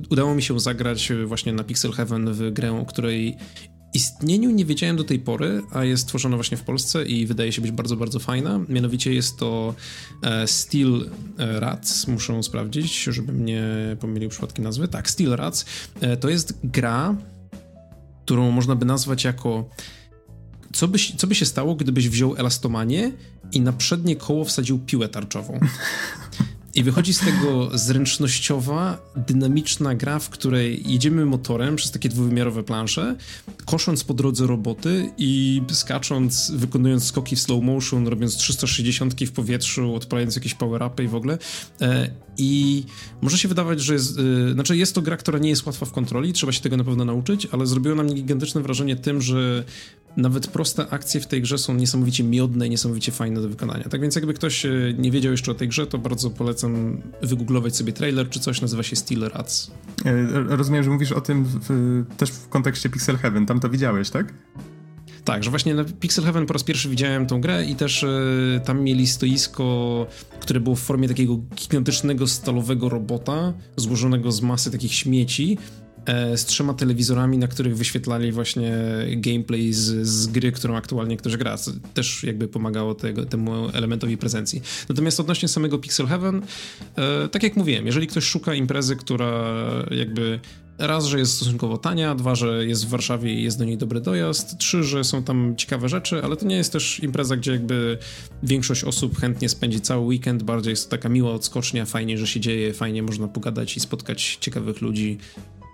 udało 0.09 0.35
mi 0.35 0.43
się 0.43 0.59
zagrać 0.59 1.11
właśnie 1.25 1.53
na 1.53 1.63
Pixel 1.63 1.91
Heaven 1.91 2.33
w 2.33 2.51
grę, 2.51 2.71
o 2.71 2.85
której 2.85 3.37
istnieniu 3.97 4.51
nie 4.51 4.65
wiedziałem 4.65 4.97
do 4.97 5.03
tej 5.03 5.19
pory, 5.19 5.61
a 5.71 5.83
jest 5.83 6.07
tworzona 6.07 6.37
właśnie 6.37 6.57
w 6.57 6.63
Polsce 6.63 7.05
i 7.05 7.25
wydaje 7.25 7.51
się 7.51 7.61
być 7.61 7.71
bardzo, 7.71 7.97
bardzo 7.97 8.19
fajna. 8.19 8.59
Mianowicie 8.69 9.13
jest 9.13 9.37
to 9.37 9.75
e, 10.23 10.47
Steel 10.47 11.09
Rats, 11.37 12.07
muszę 12.07 12.43
sprawdzić, 12.43 13.03
żebym 13.03 13.45
nie 13.45 13.63
pomylił 13.99 14.29
przypadkiem 14.29 14.63
nazwy. 14.63 14.87
Tak, 14.87 15.09
Steel 15.09 15.31
Rats. 15.31 15.65
E, 16.01 16.17
to 16.17 16.29
jest 16.29 16.59
gra, 16.63 17.15
którą 18.25 18.51
można 18.51 18.75
by 18.75 18.85
nazwać 18.85 19.23
jako 19.23 19.69
co 20.73 20.87
by, 20.87 20.97
co 21.17 21.27
by 21.27 21.35
się 21.35 21.45
stało, 21.45 21.75
gdybyś 21.75 22.09
wziął 22.09 22.35
elastomanię 22.35 23.11
i 23.51 23.61
na 23.61 23.73
przednie 23.73 24.15
koło 24.15 24.45
wsadził 24.45 24.79
piłę 24.79 25.09
tarczową? 25.09 25.59
I 26.77 26.83
wychodzi 26.83 27.13
z 27.13 27.19
tego 27.19 27.77
zręcznościowa, 27.77 28.97
dynamiczna 29.15 29.95
gra, 29.95 30.19
w 30.19 30.29
której 30.29 30.91
jedziemy 30.91 31.25
motorem 31.25 31.75
przez 31.75 31.91
takie 31.91 32.09
dwuwymiarowe 32.09 32.63
plansze, 32.63 33.15
kosząc 33.65 34.03
po 34.03 34.13
drodze 34.13 34.47
roboty 34.47 35.11
i 35.17 35.61
skacząc, 35.71 36.51
wykonując 36.51 37.03
skoki 37.03 37.35
w 37.35 37.39
slow 37.39 37.63
motion, 37.63 38.07
robiąc 38.07 38.35
360 38.37 39.23
w 39.23 39.31
powietrzu, 39.31 39.95
odpalając 39.95 40.35
jakieś 40.35 40.53
power-upy 40.53 41.03
i 41.03 41.07
w 41.07 41.15
ogóle. 41.15 41.37
I 42.37 42.83
może 43.21 43.37
się 43.37 43.47
wydawać, 43.47 43.81
że 43.81 43.93
jest, 43.93 44.19
e, 44.19 44.53
znaczy 44.53 44.77
jest 44.77 44.95
to 44.95 45.01
gra, 45.01 45.17
która 45.17 45.39
nie 45.39 45.49
jest 45.49 45.65
łatwa 45.65 45.85
w 45.85 45.91
kontroli, 45.91 46.33
trzeba 46.33 46.51
się 46.51 46.61
tego 46.61 46.77
na 46.77 46.83
pewno 46.83 47.05
nauczyć, 47.05 47.47
ale 47.51 47.67
zrobiło 47.67 47.95
na 47.95 48.03
mnie 48.03 48.15
gigantyczne 48.15 48.61
wrażenie 48.61 48.95
tym, 48.95 49.21
że 49.21 49.63
nawet 50.17 50.47
proste 50.47 50.89
akcje 50.89 51.21
w 51.21 51.27
tej 51.27 51.41
grze 51.41 51.57
są 51.57 51.73
niesamowicie 51.73 52.23
miodne 52.23 52.67
i 52.67 52.69
niesamowicie 52.69 53.11
fajne 53.11 53.41
do 53.41 53.49
wykonania. 53.49 53.83
Tak 53.83 54.01
więc 54.01 54.15
jakby 54.15 54.33
ktoś 54.33 54.65
e, 54.65 54.71
nie 54.97 55.11
wiedział 55.11 55.31
jeszcze 55.31 55.51
o 55.51 55.55
tej 55.55 55.67
grze, 55.67 55.87
to 55.87 55.97
bardzo 55.97 56.29
polecam 56.29 57.01
wygooglować 57.21 57.75
sobie 57.75 57.93
trailer 57.93 58.29
czy 58.29 58.39
coś, 58.39 58.61
nazywa 58.61 58.83
się 58.83 58.95
Steel 58.95 59.21
Rats. 59.21 59.71
E, 60.05 60.27
rozumiem, 60.55 60.83
że 60.83 60.89
mówisz 60.89 61.11
o 61.11 61.21
tym 61.21 61.45
w, 61.45 62.05
też 62.17 62.29
w 62.29 62.49
kontekście 62.49 62.89
Pixel 62.89 63.17
Heaven, 63.17 63.45
tam 63.45 63.59
to 63.59 63.69
widziałeś, 63.69 64.09
tak? 64.09 64.33
Tak, 65.27 65.43
że 65.43 65.49
właśnie 65.49 65.75
na 65.75 65.83
Pixel 65.83 66.23
Heaven 66.23 66.45
po 66.45 66.53
raz 66.53 66.63
pierwszy 66.63 66.89
widziałem 66.89 67.27
tą 67.27 67.41
grę 67.41 67.65
i 67.65 67.75
też 67.75 68.03
y, 68.03 68.61
tam 68.65 68.81
mieli 68.83 69.07
stoisko, 69.07 70.07
które 70.39 70.59
było 70.59 70.75
w 70.75 70.79
formie 70.79 71.07
takiego 71.07 71.37
gigantycznego 71.55 72.27
stalowego 72.27 72.89
robota 72.89 73.53
złożonego 73.75 74.31
z 74.31 74.41
masy 74.41 74.71
takich 74.71 74.93
śmieci 74.93 75.57
e, 76.05 76.37
z 76.37 76.45
trzema 76.45 76.73
telewizorami, 76.73 77.37
na 77.37 77.47
których 77.47 77.77
wyświetlali 77.77 78.31
właśnie 78.31 78.73
gameplay 79.17 79.73
z, 79.73 80.07
z 80.07 80.27
gry, 80.27 80.51
którą 80.51 80.75
aktualnie 80.75 81.17
ktoś 81.17 81.37
gra. 81.37 81.55
Też 81.93 82.23
jakby 82.23 82.47
pomagało 82.47 82.95
tego, 82.95 83.25
temu 83.25 83.69
elementowi 83.73 84.17
prezencji. 84.17 84.61
Natomiast 84.89 85.19
odnośnie 85.19 85.47
samego 85.47 85.79
Pixel 85.79 86.07
Heaven, 86.07 86.41
e, 86.95 87.27
tak 87.27 87.43
jak 87.43 87.55
mówiłem, 87.55 87.85
jeżeli 87.85 88.07
ktoś 88.07 88.23
szuka 88.23 88.53
imprezy, 88.53 88.95
która 88.95 89.53
jakby 89.91 90.39
Raz, 90.79 91.05
że 91.05 91.19
jest 91.19 91.33
stosunkowo 91.33 91.77
tania, 91.77 92.15
dwa, 92.15 92.35
że 92.35 92.65
jest 92.65 92.85
w 92.85 92.89
Warszawie 92.89 93.33
i 93.33 93.43
jest 93.43 93.59
do 93.59 93.65
niej 93.65 93.77
dobry 93.77 94.01
dojazd, 94.01 94.57
trzy, 94.57 94.83
że 94.83 95.03
są 95.03 95.23
tam 95.23 95.55
ciekawe 95.55 95.89
rzeczy, 95.89 96.23
ale 96.23 96.37
to 96.37 96.45
nie 96.45 96.55
jest 96.55 96.73
też 96.73 96.99
impreza, 96.99 97.37
gdzie 97.37 97.51
jakby 97.51 97.97
większość 98.43 98.83
osób 98.83 99.19
chętnie 99.19 99.49
spędzi 99.49 99.81
cały 99.81 100.05
weekend, 100.05 100.43
bardziej 100.43 100.71
jest 100.71 100.89
to 100.89 100.91
taka 100.91 101.09
miła 101.09 101.31
odskocznia, 101.31 101.85
fajnie, 101.85 102.17
że 102.17 102.27
się 102.27 102.39
dzieje, 102.39 102.73
fajnie 102.73 103.03
można 103.03 103.27
pogadać 103.27 103.77
i 103.77 103.79
spotkać 103.79 104.37
ciekawych 104.41 104.81
ludzi 104.81 105.17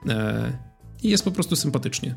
e, 0.10 0.58
i 1.04 1.10
jest 1.10 1.24
po 1.24 1.32
prostu 1.32 1.56
sympatycznie. 1.56 2.16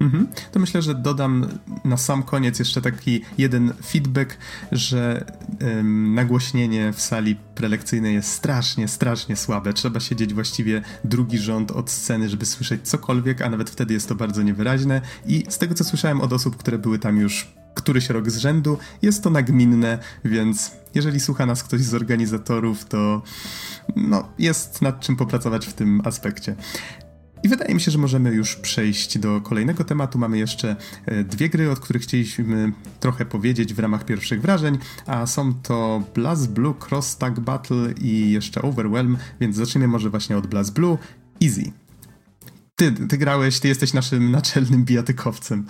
Mhm. 0.00 0.28
To 0.52 0.60
myślę, 0.60 0.82
że 0.82 0.94
dodam 0.94 1.46
na 1.84 1.96
sam 1.96 2.22
koniec 2.22 2.58
jeszcze 2.58 2.82
taki 2.82 3.20
jeden 3.38 3.72
feedback, 3.84 4.38
że 4.72 5.24
ym, 5.62 6.14
nagłośnienie 6.14 6.92
w 6.92 7.00
sali 7.00 7.36
prelekcyjnej 7.54 8.14
jest 8.14 8.32
strasznie, 8.32 8.88
strasznie 8.88 9.36
słabe. 9.36 9.72
Trzeba 9.72 10.00
siedzieć 10.00 10.34
właściwie 10.34 10.82
drugi 11.04 11.38
rząd 11.38 11.70
od 11.70 11.90
sceny, 11.90 12.28
żeby 12.28 12.46
słyszeć 12.46 12.88
cokolwiek, 12.88 13.42
a 13.42 13.50
nawet 13.50 13.70
wtedy 13.70 13.94
jest 13.94 14.08
to 14.08 14.14
bardzo 14.14 14.42
niewyraźne. 14.42 15.00
I 15.26 15.44
z 15.48 15.58
tego, 15.58 15.74
co 15.74 15.84
słyszałem 15.84 16.20
od 16.20 16.32
osób, 16.32 16.56
które 16.56 16.78
były 16.78 16.98
tam 16.98 17.18
już 17.18 17.52
któryś 17.74 18.08
rok 18.10 18.30
z 18.30 18.36
rzędu, 18.36 18.78
jest 19.02 19.22
to 19.22 19.30
nagminne, 19.30 19.98
więc 20.24 20.72
jeżeli 20.94 21.20
słucha 21.20 21.46
nas 21.46 21.62
ktoś 21.62 21.80
z 21.80 21.94
organizatorów, 21.94 22.84
to 22.84 23.22
no, 23.96 24.28
jest 24.38 24.82
nad 24.82 25.00
czym 25.00 25.16
popracować 25.16 25.66
w 25.66 25.72
tym 25.72 26.02
aspekcie. 26.04 26.56
I 27.42 27.48
wydaje 27.48 27.74
mi 27.74 27.80
się, 27.80 27.90
że 27.90 27.98
możemy 27.98 28.30
już 28.30 28.56
przejść 28.56 29.18
do 29.18 29.40
kolejnego 29.40 29.84
tematu. 29.84 30.18
Mamy 30.18 30.38
jeszcze 30.38 30.76
e, 31.06 31.24
dwie 31.24 31.48
gry, 31.48 31.70
od 31.70 31.80
których 31.80 32.02
chcieliśmy 32.02 32.72
trochę 33.00 33.24
powiedzieć 33.24 33.74
w 33.74 33.78
ramach 33.78 34.04
pierwszych 34.04 34.42
wrażeń, 34.42 34.78
a 35.06 35.26
są 35.26 35.54
to 35.54 36.02
Blast 36.14 36.50
Blue 36.50 36.74
Cross 36.88 37.16
Tag 37.16 37.40
Battle 37.40 37.92
i 38.00 38.30
jeszcze 38.30 38.62
Overwhelm, 38.62 39.16
więc 39.40 39.56
zacznijmy 39.56 39.88
może 39.88 40.10
właśnie 40.10 40.36
od 40.36 40.46
Blast 40.46 40.72
Blue. 40.72 40.98
Easy. 41.42 41.72
Ty, 42.76 42.92
ty 42.92 43.18
grałeś, 43.18 43.60
ty 43.60 43.68
jesteś 43.68 43.92
naszym 43.92 44.30
naczelnym 44.38 44.84
bijatykowcem. 44.84 45.66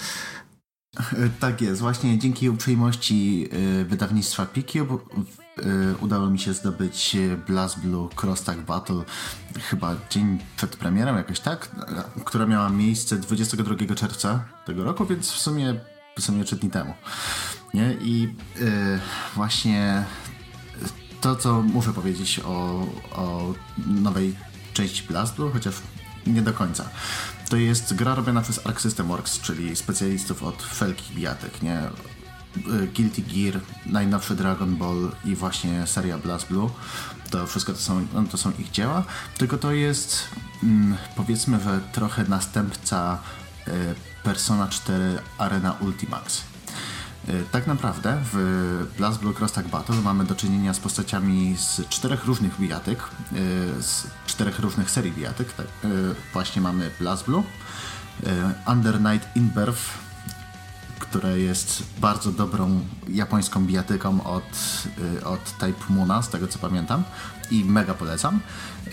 E, 0.97 1.29
tak 1.41 1.63
jest, 1.63 1.81
właśnie 1.81 2.19
dzięki 2.19 2.51
uprzejmości 2.51 3.49
e, 3.81 3.85
wydawnictwa 3.85 4.47
Y, 4.55 4.79
udało 6.01 6.31
mi 6.31 6.39
się 6.39 6.55
zdobyć 6.55 7.17
Blast 7.47 7.79
Blue 7.79 8.09
Cross 8.23 8.43
Tag 8.43 8.61
Battle 8.61 9.05
chyba 9.71 9.97
dzień 10.11 10.39
przed 10.57 10.77
premierą, 10.77 11.17
jakoś 11.17 11.41
tak, 11.41 11.69
która 12.25 12.47
miała 12.47 12.71
miejsce 12.71 13.17
22 13.17 13.95
czerwca 13.95 14.45
tego 14.67 14.85
roku, 14.85 15.07
więc 15.07 15.33
w 15.33 15.39
sumie, 15.39 15.75
w 16.19 16.23
sumie 16.23 16.45
3 16.45 16.57
dni 16.57 16.71
temu. 16.71 16.95
Nie? 17.75 17.95
I 18.01 18.23
yy, 18.57 19.01
właśnie 19.35 20.05
to, 21.21 21.37
co 21.37 21.63
muszę 21.63 21.93
powiedzieć 21.93 22.41
o, 22.45 22.87
o 23.13 23.55
nowej 23.87 24.37
części 24.75 25.03
Blast 25.03 25.35
Blue, 25.35 25.53
chociaż 25.53 25.75
nie 26.27 26.43
do 26.43 26.53
końca. 26.53 26.89
To 27.49 27.57
jest 27.57 27.95
gra 27.95 28.15
robiona 28.15 28.41
przez 28.41 28.67
Arc 28.67 28.81
System 28.81 29.09
Works, 29.09 29.41
czyli 29.41 29.77
specjalistów 29.77 30.43
od 30.43 30.63
felki 30.63 31.15
bijatek, 31.15 31.63
nie? 31.63 31.83
Y, 32.57 32.87
Guilty 32.95 33.23
Gear, 33.23 33.61
najnowszy 33.87 34.35
Dragon 34.35 34.77
Ball 34.77 35.11
i 35.25 35.35
właśnie 35.35 35.87
seria 35.87 36.19
Blast 36.19 36.49
Blue. 36.49 36.71
To 37.31 37.47
wszystko 37.47 37.73
to 37.73 37.79
są, 37.79 38.07
no, 38.15 38.25
to 38.25 38.39
są 38.39 38.53
ich 38.59 38.71
dzieła, 38.71 39.05
tylko 39.39 39.59
to 39.59 39.73
jest 39.73 40.29
mm, 40.63 40.97
powiedzmy, 41.17 41.61
że 41.61 41.81
trochę 41.93 42.25
następca 42.25 43.19
y, 43.69 43.73
Persona 44.23 44.69
4 44.69 45.19
Arena 45.39 45.73
Ultimax. 45.81 46.43
Y, 47.29 47.45
tak 47.53 47.67
naprawdę 47.67 48.19
w 48.33 48.87
Blast 48.97 49.21
Blue 49.21 49.35
Cross 49.35 49.53
Tag 49.53 49.69
Battle 49.69 49.97
mamy 49.97 50.25
do 50.25 50.35
czynienia 50.35 50.75
z 50.75 50.79
postaciami 50.79 51.57
z 51.59 51.89
czterech 51.89 52.25
różnych 52.25 52.61
bijatyk, 52.61 52.99
z 53.81 54.07
czterech 54.27 54.59
różnych 54.59 54.91
serii 54.91 55.13
bijatyk. 55.13 55.53
Tak, 55.53 55.67
właśnie 56.33 56.63
mamy 56.63 56.91
Blast 56.99 57.25
Blue, 57.25 57.43
Under 58.67 59.01
Night 59.01 59.37
in 59.37 59.49
Birth, 59.49 60.08
które 60.99 61.39
jest 61.39 61.83
bardzo 62.01 62.33
dobrą 62.33 62.81
japońską 63.09 63.67
bijatyką 63.67 64.25
od, 64.25 64.45
y, 65.19 65.25
od 65.25 65.59
Type 65.59 65.85
Muna, 65.89 66.23
z 66.23 66.29
tego 66.29 66.49
co 66.49 66.59
pamiętam 66.59 67.03
i 67.51 67.65
mega 67.65 67.95
polecam. 67.95 68.41
Y, 68.87 68.91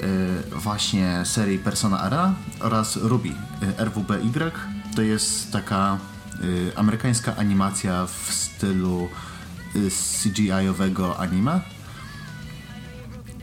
właśnie 0.55 1.21
serii 1.25 1.59
Persona 1.59 1.99
Arena 1.99 2.33
oraz 2.59 2.95
Ruby 2.95 3.29
y, 3.29 3.85
RWBY. 3.85 4.51
To 4.95 5.01
jest 5.01 5.51
taka 5.51 5.97
amerykańska 6.75 7.35
animacja 7.35 8.05
w 8.05 8.33
stylu 8.33 9.09
CGI-owego 10.23 11.17
anime. 11.19 11.61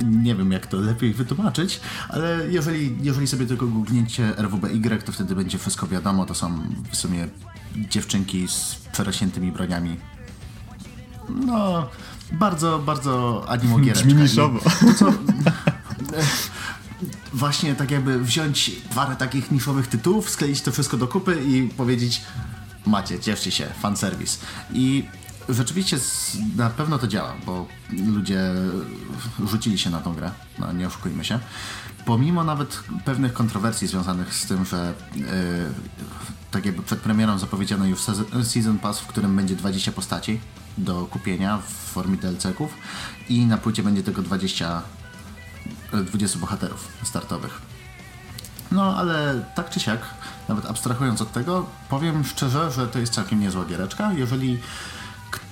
Nie 0.05 0.35
wiem, 0.35 0.53
jak 0.53 0.67
to 0.67 0.77
lepiej 0.77 1.15
wytłumaczyć, 1.15 1.81
ale 2.09 2.39
jeżeli, 2.51 2.97
jeżeli 3.03 3.27
sobie 3.27 3.47
tylko 3.47 3.67
googniecie 3.67 4.33
RWBY, 4.37 4.99
to 5.05 5.13
wtedy 5.13 5.35
będzie 5.35 5.59
wszystko 5.59 5.87
wiadomo. 5.87 6.27
To 6.27 6.35
są 6.35 6.59
w 6.91 6.97
sumie 6.97 7.29
dziewczynki 7.77 8.49
z 8.49 8.75
przerośniętymi 8.93 9.53
broniami. 9.53 9.97
No, 11.29 11.89
bardzo, 12.33 12.79
bardzo 12.79 13.45
animogiereczka. 13.49 14.07
Brzmi 14.07 14.23
niszowo. 14.23 14.59
To, 14.59 14.95
co, 14.95 15.13
właśnie 17.33 17.75
tak 17.75 17.91
jakby 17.91 18.19
wziąć 18.19 18.71
parę 18.95 19.17
takich 19.17 19.51
niszowych 19.51 19.87
tytułów, 19.87 20.31
skleić 20.31 20.63
to 20.63 20.73
wszystko 20.73 20.97
do 20.97 21.09
kupy 21.09 21.43
i 21.45 21.69
powiedzieć 21.69 22.23
macie, 22.87 23.21
cieszcie 23.21 23.51
się, 23.51 23.67
fanserwis. 23.81 24.41
I 24.73 25.05
rzeczywiście 25.49 25.99
na 26.57 26.71
pewno 26.71 26.99
to 26.99 27.09
działa, 27.09 27.35
bo 27.47 27.67
ludzie 27.91 28.41
rzucili 29.47 29.79
się 29.79 29.91
na 29.91 30.01
tą 30.01 30.15
grę, 30.15 30.31
no 30.59 30.73
nie 30.73 30.87
oszukujmy 30.87 31.25
się. 31.25 31.39
Pomimo 32.05 32.45
nawet 32.45 32.83
pewnych 33.05 33.33
kontrowersji 33.33 33.89
związanych 33.89 34.35
z 34.35 34.47
tym, 34.47 34.65
że 34.65 34.95
yy, 35.15 35.27
tak 36.51 36.67
jakby 36.67 36.83
przed 36.83 37.01
premierą 37.01 37.39
zapowiedziano 37.39 37.87
już 37.87 38.01
Season 38.43 38.79
Pass, 38.79 39.01
w 39.01 39.07
którym 39.07 39.37
będzie 39.37 39.57
20 39.57 39.93
postaci 39.93 40.41
do 40.79 41.07
kupienia 41.07 41.59
w 41.59 41.73
formie 41.73 42.17
DLC-ków 42.17 42.75
i 43.29 43.47
na 43.47 43.59
płycie 43.59 43.83
będzie 43.83 44.03
tego 44.03 44.23
20, 44.23 44.83
20 45.93 46.39
bohaterów 46.39 46.89
startowych. 47.03 47.63
No 48.73 48.97
ale 48.97 49.45
tak 49.55 49.71
czy 49.71 49.81
siak, 49.81 50.01
nawet 50.49 50.67
abstrahując 50.67 51.23
od 51.23 51.33
tego, 51.33 51.67
powiem 51.89 52.25
szczerze, 52.25 52.71
że 52.71 52.89
to 52.89 52.99
jest 52.99 53.13
całkiem 53.13 53.41
niezła 53.41 53.65
giereczka. 53.65 54.13
Jeżeli 54.13 54.59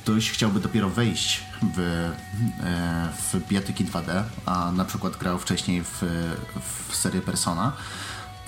ktoś 0.03 0.31
chciałby 0.31 0.61
dopiero 0.61 0.91
wejść 0.91 1.43
w, 1.77 1.79
e, 1.79 3.09
w 3.33 3.49
bijatyki 3.49 3.85
2D, 3.85 4.23
a 4.47 4.73
na 4.73 4.85
przykład 4.85 5.17
grał 5.17 5.39
wcześniej 5.39 5.83
w, 5.85 6.03
w 6.89 6.97
serię 6.97 7.21
Persona, 7.21 7.73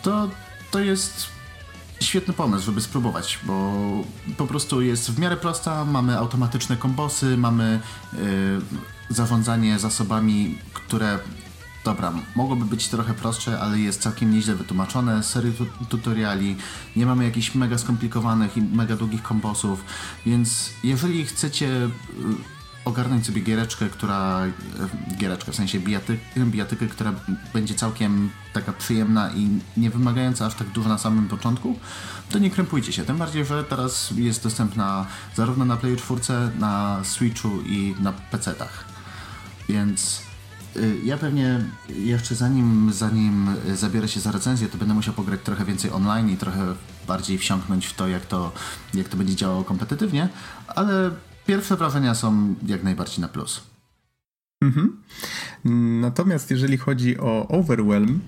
to 0.02 0.28
to 0.70 0.80
jest 0.80 1.28
świetny 2.00 2.34
pomysł, 2.34 2.64
żeby 2.64 2.80
spróbować, 2.80 3.38
bo 3.42 3.72
po 4.36 4.46
prostu 4.46 4.82
jest 4.82 5.10
w 5.10 5.18
miarę 5.18 5.36
prosta, 5.36 5.84
mamy 5.84 6.18
automatyczne 6.18 6.76
kombosy, 6.76 7.36
mamy 7.36 7.80
yy, 8.12 8.20
zarządzanie 9.08 9.78
zasobami, 9.78 10.58
które 10.72 11.18
dobra, 11.84 12.12
mogłoby 12.34 12.64
być 12.64 12.88
trochę 12.88 13.14
prostsze, 13.14 13.60
ale 13.60 13.78
jest 13.78 14.02
całkiem 14.02 14.30
nieźle 14.30 14.54
wytłumaczone, 14.54 15.22
serii 15.22 15.52
tutoriali, 15.88 16.56
nie 16.96 17.06
mamy 17.06 17.24
jakichś 17.24 17.54
mega 17.54 17.78
skomplikowanych 17.78 18.56
i 18.56 18.62
mega 18.62 18.96
długich 18.96 19.22
kombosów, 19.22 19.84
więc 20.26 20.70
jeżeli 20.84 21.24
chcecie 21.24 21.66
y, 21.66 21.90
ogarnąć 22.84 23.26
sobie 23.26 23.40
giereczkę, 23.40 23.90
która, 23.90 24.46
y, 24.46 25.16
giereczkę 25.16 25.52
w 25.52 25.56
sensie 25.56 25.80
bijaty, 25.80 26.18
bijatykę, 26.36 26.86
która 26.86 27.12
będzie 27.52 27.74
całkiem 27.74 28.30
taka 28.52 28.72
przyjemna 28.72 29.30
i 29.30 29.48
nie 29.76 29.90
wymagająca 29.90 30.46
aż 30.46 30.54
tak 30.54 30.68
dużo 30.68 30.88
na 30.88 30.98
samym 30.98 31.28
początku, 31.28 31.78
to 32.30 32.38
nie 32.38 32.50
krępujcie 32.50 32.92
się. 32.92 33.04
Tym 33.04 33.16
bardziej, 33.16 33.44
że 33.44 33.64
teraz 33.64 34.10
jest 34.16 34.42
dostępna 34.42 35.06
zarówno 35.34 35.64
na 35.64 35.76
Play 35.76 35.96
4, 35.96 36.50
na 36.58 37.04
Switchu 37.04 37.60
i 37.66 37.94
na 38.00 38.12
PC-tach. 38.12 38.84
Więc 39.68 40.20
y, 40.20 40.31
ja 41.04 41.18
pewnie 41.18 41.60
jeszcze 41.88 42.34
zanim, 42.34 42.92
zanim 42.92 43.46
zabiorę 43.74 44.08
się 44.08 44.20
za 44.20 44.32
recenzję, 44.32 44.68
to 44.68 44.78
będę 44.78 44.94
musiał 44.94 45.14
pograć 45.14 45.40
trochę 45.44 45.64
więcej 45.64 45.90
online 45.90 46.30
i 46.30 46.36
trochę 46.36 46.74
bardziej 47.06 47.38
wsiąknąć 47.38 47.86
w 47.86 47.94
to, 47.94 48.08
jak 48.08 48.26
to, 48.26 48.52
jak 48.94 49.08
to 49.08 49.16
będzie 49.16 49.36
działało 49.36 49.64
kompetytywnie, 49.64 50.28
ale 50.68 51.10
pierwsze 51.46 51.76
wrażenia 51.76 52.14
są 52.14 52.54
jak 52.66 52.82
najbardziej 52.82 53.20
na 53.20 53.28
plus. 53.28 53.60
Mhm. 54.62 55.02
Natomiast 56.00 56.50
jeżeli 56.50 56.78
chodzi 56.78 57.18
o 57.18 57.48
Overwhelm, 57.48 58.20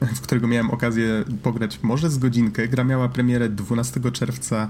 w 0.16 0.20
którego 0.20 0.48
miałem 0.48 0.70
okazję 0.70 1.24
pograć 1.42 1.78
może 1.82 2.10
z 2.10 2.18
godzinkę. 2.18 2.68
Gra 2.68 2.84
miała 2.84 3.08
premierę 3.08 3.48
12 3.48 4.00
czerwca 4.12 4.68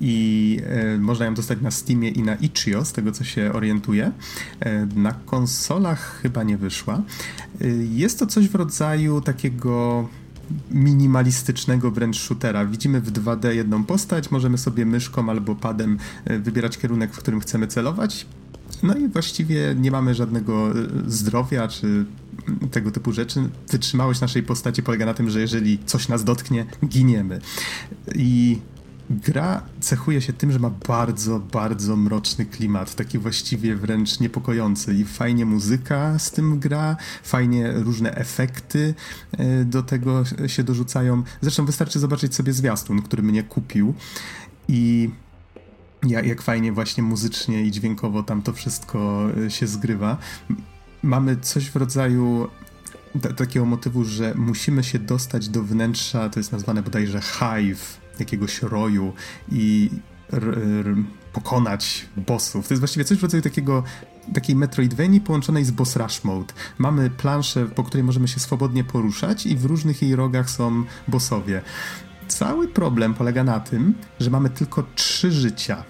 i 0.00 0.60
e, 0.66 0.98
można 0.98 1.26
ją 1.26 1.34
dostać 1.34 1.60
na 1.60 1.70
Steamie 1.70 2.08
i 2.08 2.22
na 2.22 2.34
Itch.io, 2.34 2.84
z 2.84 2.92
tego 2.92 3.12
co 3.12 3.24
się 3.24 3.52
orientuję. 3.52 4.12
E, 4.60 4.86
na 4.86 5.12
konsolach 5.12 6.20
chyba 6.22 6.42
nie 6.42 6.56
wyszła. 6.56 7.02
E, 7.60 7.66
jest 7.92 8.18
to 8.18 8.26
coś 8.26 8.48
w 8.48 8.54
rodzaju 8.54 9.20
takiego 9.20 10.08
minimalistycznego 10.70 11.90
wręcz 11.90 12.18
shootera. 12.18 12.66
Widzimy 12.66 13.00
w 13.00 13.12
2D 13.12 13.48
jedną 13.48 13.84
postać, 13.84 14.30
możemy 14.30 14.58
sobie 14.58 14.86
myszką 14.86 15.30
albo 15.30 15.54
padem 15.54 15.98
wybierać 16.26 16.78
kierunek, 16.78 17.14
w 17.14 17.18
którym 17.18 17.40
chcemy 17.40 17.66
celować. 17.66 18.26
No 18.82 18.94
i 18.94 19.08
właściwie 19.08 19.74
nie 19.78 19.90
mamy 19.90 20.14
żadnego 20.14 20.72
zdrowia 21.06 21.68
czy 21.68 22.04
tego 22.70 22.90
typu 22.90 23.12
rzeczy. 23.12 23.48
Wytrzymałość 23.68 24.20
naszej 24.20 24.42
postaci 24.42 24.82
polega 24.82 25.06
na 25.06 25.14
tym, 25.14 25.30
że 25.30 25.40
jeżeli 25.40 25.78
coś 25.86 26.08
nas 26.08 26.24
dotknie, 26.24 26.66
giniemy. 26.86 27.40
I 28.14 28.58
Gra 29.10 29.62
cechuje 29.80 30.20
się 30.20 30.32
tym, 30.32 30.52
że 30.52 30.58
ma 30.58 30.70
bardzo, 30.70 31.40
bardzo 31.40 31.96
mroczny 31.96 32.46
klimat, 32.46 32.94
taki 32.94 33.18
właściwie 33.18 33.76
wręcz 33.76 34.20
niepokojący 34.20 34.94
i 34.94 35.04
fajnie 35.04 35.46
muzyka 35.46 36.18
z 36.18 36.30
tym 36.30 36.58
gra, 36.58 36.96
fajnie 37.22 37.72
różne 37.72 38.14
efekty 38.14 38.94
e, 39.32 39.64
do 39.64 39.82
tego 39.82 40.22
się 40.46 40.64
dorzucają. 40.64 41.22
Zresztą 41.40 41.64
wystarczy 41.64 41.98
zobaczyć 41.98 42.34
sobie 42.34 42.52
zwiastun, 42.52 43.02
który 43.02 43.22
mnie 43.22 43.42
kupił 43.42 43.94
i 44.68 45.10
jak, 46.06 46.42
fajnie 46.42 46.72
właśnie 46.72 47.02
muzycznie 47.02 47.62
i 47.62 47.70
dźwiękowo 47.70 48.22
tam 48.22 48.42
to 48.42 48.52
wszystko 48.52 49.28
e, 49.46 49.50
się 49.50 49.66
zgrywa. 49.66 50.18
Mamy 51.04 51.36
coś 51.36 51.70
w 51.70 51.76
rodzaju 51.76 52.48
takiego 53.36 53.66
motywu, 53.66 54.04
że 54.04 54.34
musimy 54.34 54.84
się 54.84 54.98
dostać 54.98 55.48
do 55.48 55.62
wnętrza, 55.62 56.28
to 56.28 56.40
jest 56.40 56.52
nazwane 56.52 56.82
bodajże 56.82 57.20
hive, 57.20 58.00
jakiegoś 58.18 58.62
roju 58.62 59.12
i 59.52 59.90
pokonać 61.32 62.06
bossów. 62.16 62.68
To 62.68 62.74
jest 62.74 62.80
właściwie 62.80 63.04
coś 63.04 63.18
w 63.18 63.22
rodzaju 63.22 63.42
takiego 63.42 63.82
takiej 64.34 64.56
Metroidvanii 64.56 65.20
połączonej 65.20 65.64
z 65.64 65.70
boss 65.70 65.96
rush 65.96 66.24
mode. 66.24 66.54
Mamy 66.78 67.10
planszę, 67.10 67.66
po 67.66 67.84
której 67.84 68.04
możemy 68.04 68.28
się 68.28 68.40
swobodnie 68.40 68.84
poruszać 68.84 69.46
i 69.46 69.56
w 69.56 69.64
różnych 69.64 70.02
jej 70.02 70.16
rogach 70.16 70.50
są 70.50 70.84
bossowie. 71.08 71.62
Cały 72.28 72.68
problem 72.68 73.14
polega 73.14 73.44
na 73.44 73.60
tym, 73.60 73.94
że 74.20 74.30
mamy 74.30 74.50
tylko 74.50 74.84
trzy 74.94 75.32
życia. 75.32 75.84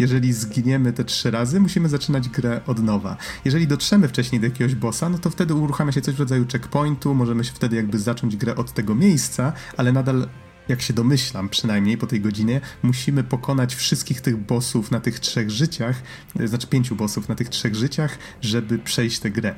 Jeżeli 0.00 0.32
zginiemy 0.32 0.92
te 0.92 1.04
trzy 1.04 1.30
razy, 1.30 1.60
musimy 1.60 1.88
zaczynać 1.88 2.28
grę 2.28 2.60
od 2.66 2.82
nowa. 2.82 3.16
Jeżeli 3.44 3.66
dotrzemy 3.66 4.08
wcześniej 4.08 4.40
do 4.40 4.46
jakiegoś 4.46 4.74
bossa, 4.74 5.08
no 5.08 5.18
to 5.18 5.30
wtedy 5.30 5.54
uruchamia 5.54 5.92
się 5.92 6.00
coś 6.00 6.14
w 6.14 6.20
rodzaju 6.20 6.46
checkpointu, 6.52 7.14
możemy 7.14 7.44
się 7.44 7.52
wtedy 7.52 7.76
jakby 7.76 7.98
zacząć 7.98 8.36
grę 8.36 8.56
od 8.56 8.72
tego 8.72 8.94
miejsca, 8.94 9.52
ale 9.76 9.92
nadal 9.92 10.28
jak 10.68 10.82
się 10.82 10.92
domyślam, 10.92 11.48
przynajmniej 11.48 11.98
po 11.98 12.06
tej 12.06 12.20
godzinie, 12.20 12.60
musimy 12.82 13.24
pokonać 13.24 13.74
wszystkich 13.74 14.20
tych 14.20 14.36
bossów 14.36 14.90
na 14.90 15.00
tych 15.00 15.20
trzech 15.20 15.50
życiach, 15.50 16.02
e, 16.40 16.48
znaczy 16.48 16.66
pięciu 16.66 16.96
bossów 16.96 17.28
na 17.28 17.34
tych 17.34 17.48
trzech 17.48 17.74
życiach, 17.74 18.18
żeby 18.40 18.78
przejść 18.78 19.18
tę 19.18 19.30
grę. 19.30 19.54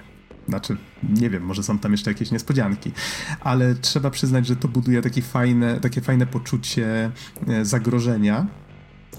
Znaczy, 0.49 0.77
nie 1.21 1.31
wiem, 1.31 1.43
może 1.43 1.63
są 1.63 1.79
tam 1.79 1.93
jeszcze 1.93 2.11
jakieś 2.11 2.31
niespodzianki, 2.31 2.93
ale 3.41 3.75
trzeba 3.75 4.11
przyznać, 4.11 4.47
że 4.47 4.57
to 4.57 4.69
buduje 4.69 5.03
takie 5.03 5.23
fajne, 5.23 5.81
takie 5.81 6.01
fajne 6.01 6.27
poczucie 6.27 7.11
e, 7.49 7.65
zagrożenia, 7.65 8.47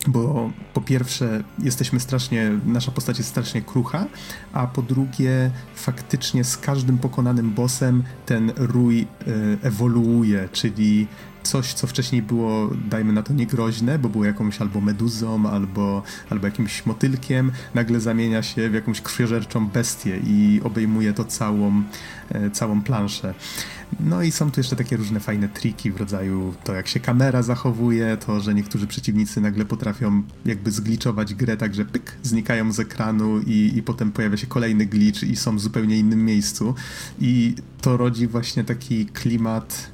bo 0.08 0.52
po 0.74 0.82
pierwsze 0.82 1.44
jesteśmy 1.60 2.00
strasznie, 2.00 2.52
nasza 2.66 2.92
postać 2.92 3.18
jest 3.18 3.30
strasznie 3.30 3.62
krucha, 3.62 4.06
a 4.54 4.68
po 4.68 4.82
drugie 4.82 5.52
faktycznie 5.76 6.44
z 6.44 6.58
każdym 6.58 6.98
pokonanym 6.98 7.52
bossem 7.52 8.04
ten 8.26 8.52
rój 8.56 9.02
e, 9.02 9.06
ewoluuje, 9.68 10.50
czyli 10.52 11.08
coś, 11.44 11.74
co 11.74 11.88
wcześniej 11.88 12.22
było, 12.22 12.70
dajmy 12.90 13.14
na 13.14 13.24
to, 13.24 13.34
niegroźne, 13.34 14.00
bo 14.00 14.10
było 14.10 14.26
jakąś 14.26 14.62
albo 14.62 14.82
meduzą, 14.82 15.50
albo, 15.50 16.04
albo 16.30 16.48
jakimś 16.48 16.86
motylkiem, 16.86 17.52
nagle 17.74 18.00
zamienia 18.00 18.44
się 18.44 18.70
w 18.70 18.74
jakąś 18.74 19.02
krwiożerczą 19.02 19.68
bestię 19.68 20.20
i 20.24 20.62
obejmuje 20.64 21.14
to 21.14 21.26
całą, 21.26 21.84
e, 22.30 22.50
całą 22.50 22.82
planszę. 22.82 23.34
No 24.00 24.22
i 24.22 24.32
są 24.32 24.52
tu 24.52 24.60
jeszcze 24.60 24.76
takie 24.76 24.98
różne 24.98 25.20
fajne 25.20 25.50
triki 25.50 25.92
w 25.92 25.98
rodzaju 25.98 26.54
to, 26.64 26.74
jak 26.74 26.88
się 26.88 27.00
kamera 27.00 27.42
zachowuje, 27.42 28.18
to, 28.26 28.40
że 28.40 28.54
niektórzy 28.54 28.88
przeciwnicy 28.88 29.42
nagle 29.42 29.66
potrafią 29.66 30.24
jakby 30.46 30.72
zgliczować 30.72 31.34
grę 31.34 31.58
tak, 31.58 31.76
że 31.76 31.86
pyk, 31.86 32.18
znikają 32.24 32.72
z 32.72 32.80
ekranu 32.80 33.40
i, 33.40 33.72
i 33.76 33.84
potem 33.84 34.12
pojawia 34.12 34.38
się 34.38 34.48
kolejny 34.48 34.86
glitch 34.86 35.24
i 35.24 35.36
są 35.36 35.56
w 35.56 35.60
zupełnie 35.60 35.98
innym 35.98 36.26
miejscu. 36.26 36.76
I 37.22 37.56
to 37.82 37.98
rodzi 37.98 38.28
właśnie 38.28 38.64
taki 38.64 39.06
klimat 39.06 39.93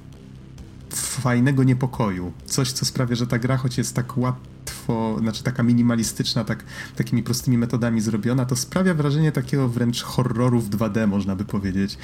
fajnego 0.96 1.64
niepokoju. 1.64 2.32
Coś, 2.46 2.72
co 2.72 2.86
sprawia, 2.86 3.16
że 3.16 3.28
ta 3.28 3.40
gra, 3.40 3.58
choć 3.58 3.78
jest 3.78 3.96
tak 3.96 4.18
łatwo, 4.18 5.18
znaczy 5.20 5.44
taka 5.44 5.64
minimalistyczna, 5.64 6.44
tak, 6.44 6.64
takimi 6.96 7.24
prostymi 7.24 7.58
metodami 7.58 8.02
zrobiona, 8.02 8.46
to 8.46 8.56
sprawia 8.56 8.94
wrażenie 8.94 9.32
takiego 9.32 9.70
wręcz 9.70 10.04
horroru 10.04 10.62
w 10.62 10.70
2D, 10.70 11.08
można 11.08 11.36
by 11.36 11.46
powiedzieć. 11.46 11.98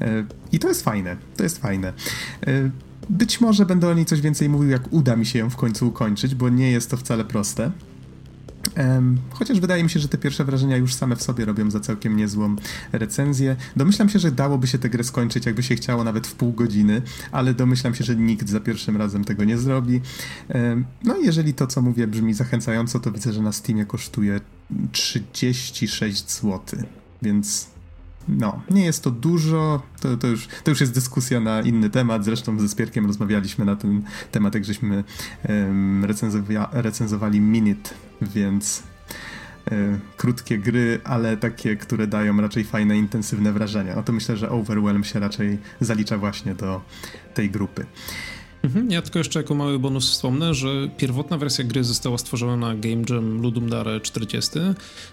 E, 0.00 0.24
I 0.52 0.58
to 0.58 0.68
jest 0.68 0.84
fajne. 0.84 1.16
To 1.36 1.42
jest 1.42 1.58
fajne. 1.58 1.92
E, 2.46 2.70
być 3.10 3.40
może 3.40 3.66
będę 3.66 3.88
o 3.88 3.94
niej 3.94 4.04
coś 4.04 4.20
więcej 4.20 4.48
mówił, 4.48 4.70
jak 4.70 4.92
uda 4.92 5.16
mi 5.16 5.26
się 5.26 5.38
ją 5.38 5.50
w 5.50 5.56
końcu 5.56 5.88
ukończyć, 5.88 6.34
bo 6.34 6.48
nie 6.48 6.70
jest 6.70 6.90
to 6.90 6.96
wcale 6.96 7.24
proste. 7.24 7.70
Chociaż 9.30 9.60
wydaje 9.60 9.82
mi 9.82 9.90
się, 9.90 10.00
że 10.00 10.08
te 10.08 10.18
pierwsze 10.18 10.44
wrażenia 10.44 10.76
już 10.76 10.94
same 10.94 11.16
w 11.16 11.22
sobie 11.22 11.44
robią 11.44 11.70
za 11.70 11.80
całkiem 11.80 12.16
niezłą 12.16 12.56
recenzję. 12.92 13.56
Domyślam 13.76 14.08
się, 14.08 14.18
że 14.18 14.32
dałoby 14.32 14.66
się 14.66 14.78
tę 14.78 14.90
grę 14.90 15.04
skończyć, 15.04 15.46
jakby 15.46 15.62
się 15.62 15.74
chciało 15.74 16.04
nawet 16.04 16.26
w 16.26 16.34
pół 16.34 16.52
godziny, 16.52 17.02
ale 17.32 17.54
domyślam 17.54 17.94
się, 17.94 18.04
że 18.04 18.16
nikt 18.16 18.48
za 18.48 18.60
pierwszym 18.60 18.96
razem 18.96 19.24
tego 19.24 19.44
nie 19.44 19.58
zrobi. 19.58 20.00
No 21.04 21.16
i 21.16 21.26
jeżeli 21.26 21.54
to, 21.54 21.66
co 21.66 21.82
mówię, 21.82 22.06
brzmi 22.06 22.34
zachęcająco, 22.34 23.00
to 23.00 23.12
widzę, 23.12 23.32
że 23.32 23.42
na 23.42 23.52
Steamie 23.52 23.86
kosztuje 23.86 24.40
36 24.92 26.30
zł, 26.30 26.60
więc 27.22 27.73
no, 28.28 28.62
nie 28.70 28.84
jest 28.84 29.04
to 29.04 29.10
dużo, 29.10 29.82
to, 30.00 30.16
to, 30.16 30.26
już, 30.26 30.48
to 30.64 30.70
już 30.70 30.80
jest 30.80 30.94
dyskusja 30.94 31.40
na 31.40 31.60
inny 31.60 31.90
temat, 31.90 32.24
zresztą 32.24 32.60
ze 32.60 32.68
Spierkiem 32.68 33.06
rozmawialiśmy 33.06 33.64
na 33.64 33.76
ten 33.76 34.02
temat, 34.32 34.54
jak 34.54 34.64
żeśmy 34.64 35.04
um, 35.48 36.04
recenzowa 36.04 36.70
recenzowali 36.72 37.40
Minute, 37.40 37.90
więc 38.22 38.82
e, 39.70 39.98
krótkie 40.16 40.58
gry, 40.58 41.00
ale 41.04 41.36
takie, 41.36 41.76
które 41.76 42.06
dają 42.06 42.40
raczej 42.40 42.64
fajne, 42.64 42.98
intensywne 42.98 43.52
wrażenia. 43.52 43.96
No 43.96 44.02
to 44.02 44.12
myślę, 44.12 44.36
że 44.36 44.50
Overwhelm 44.50 45.04
się 45.04 45.20
raczej 45.20 45.58
zalicza 45.80 46.18
właśnie 46.18 46.54
do 46.54 46.80
tej 47.34 47.50
grupy. 47.50 47.86
Mhm, 48.64 48.90
ja 48.90 49.02
tylko 49.02 49.18
jeszcze 49.18 49.38
jako 49.38 49.54
mały 49.54 49.78
bonus 49.78 50.10
wspomnę, 50.10 50.54
że 50.54 50.88
pierwotna 50.96 51.38
wersja 51.38 51.64
gry 51.64 51.84
została 51.84 52.18
stworzona 52.18 52.56
na 52.56 52.74
Game 52.74 53.02
Jam 53.10 53.42
Ludum 53.42 53.70
Dare 53.70 54.00
40, 54.00 54.50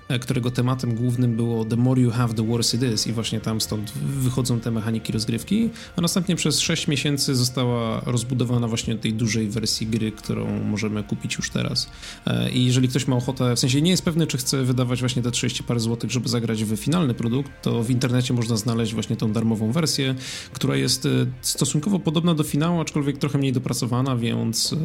e, 0.07 0.19
którego 0.19 0.51
tematem 0.51 0.95
głównym 0.95 1.35
było 1.35 1.65
The 1.65 1.75
more 1.75 2.01
you 2.01 2.11
have, 2.11 2.33
the 2.33 2.47
worse 2.47 2.77
it 2.77 2.83
is 2.83 3.07
i 3.07 3.13
właśnie 3.13 3.39
tam 3.39 3.61
stąd 3.61 3.91
wychodzą 4.03 4.59
te 4.59 4.71
mechaniki 4.71 5.13
rozgrywki, 5.13 5.69
a 5.95 6.01
następnie 6.01 6.35
przez 6.35 6.59
6 6.59 6.87
miesięcy 6.87 7.35
została 7.35 8.01
rozbudowana 8.05 8.67
właśnie 8.67 8.95
tej 8.95 9.13
dużej 9.13 9.49
wersji 9.49 9.87
gry, 9.87 10.11
którą 10.11 10.63
możemy 10.63 11.03
kupić 11.03 11.35
już 11.35 11.49
teraz. 11.49 11.89
E, 12.27 12.51
I 12.51 12.65
jeżeli 12.65 12.87
ktoś 12.87 13.07
ma 13.07 13.15
ochotę, 13.15 13.55
w 13.55 13.59
sensie 13.59 13.81
nie 13.81 13.91
jest 13.91 14.05
pewny, 14.05 14.27
czy 14.27 14.37
chce 14.37 14.63
wydawać 14.63 14.99
właśnie 14.99 15.21
te 15.21 15.31
30 15.31 15.63
parę 15.63 15.79
złotych, 15.79 16.11
żeby 16.11 16.29
zagrać 16.29 16.63
w 16.63 16.77
finalny 16.77 17.13
produkt, 17.13 17.51
to 17.61 17.83
w 17.83 17.89
internecie 17.89 18.33
można 18.33 18.57
znaleźć 18.57 18.93
właśnie 18.93 19.15
tą 19.15 19.33
darmową 19.33 19.71
wersję, 19.71 20.15
która 20.53 20.75
jest 20.75 21.05
e, 21.05 21.09
stosunkowo 21.41 21.99
podobna 21.99 22.35
do 22.35 22.43
finału, 22.43 22.81
aczkolwiek 22.81 23.17
trochę 23.17 23.40
mniej 23.41 23.54
dopracowana, 23.54 24.15
więc 24.15 24.73
e, 24.73 24.77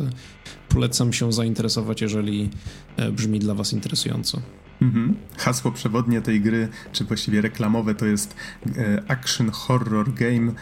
polecam 0.68 1.12
się 1.12 1.32
zainteresować, 1.32 2.00
jeżeli 2.00 2.50
e, 2.96 3.12
brzmi 3.12 3.38
dla 3.38 3.54
Was 3.54 3.72
interesująco. 3.72 4.40
Mhm. 4.82 5.16
Hasło 5.36 5.72
przewodnie 5.72 6.22
tej 6.22 6.40
gry, 6.40 6.68
czy 6.92 7.04
właściwie 7.04 7.40
reklamowe, 7.40 7.94
to 7.94 8.06
jest 8.06 8.34
e, 8.76 9.02
action 9.08 9.50
horror 9.50 10.14
game, 10.14 10.52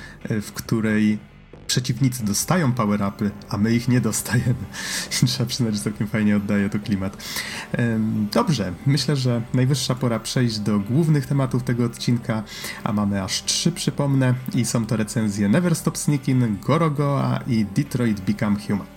w 0.43 0.53
której 0.53 1.19
przeciwnicy 1.67 2.25
dostają 2.25 2.73
power-upy, 2.73 3.31
a 3.49 3.59
my 3.59 3.75
ich 3.75 3.89
nie 3.89 4.01
dostajemy. 4.01 4.55
Trzeba 5.27 5.49
przyznać, 5.49 5.75
że 5.75 5.81
całkiem 5.81 6.07
fajnie 6.07 6.37
oddaje 6.37 6.71
to 6.71 6.79
klimat. 6.79 7.25
Dobrze, 8.33 8.73
myślę, 8.87 9.17
że 9.17 9.43
najwyższa 9.55 9.95
pora 9.95 10.21
przejść 10.21 10.59
do 10.59 10.81
głównych 10.81 11.27
tematów 11.27 11.63
tego 11.63 11.85
odcinka, 11.85 12.43
a 12.85 12.93
mamy 12.93 13.23
aż 13.23 13.45
trzy, 13.45 13.73
przypomnę, 13.73 14.35
i 14.55 14.65
są 14.65 14.87
to 14.87 14.97
recenzje 14.97 15.49
Never 15.49 15.77
Stop 15.77 15.99
Sneaking, 15.99 16.61
Gorogoa 16.67 17.41
i 17.47 17.65
Detroit 17.65 18.21
Become 18.21 18.57
Human. 18.67 18.94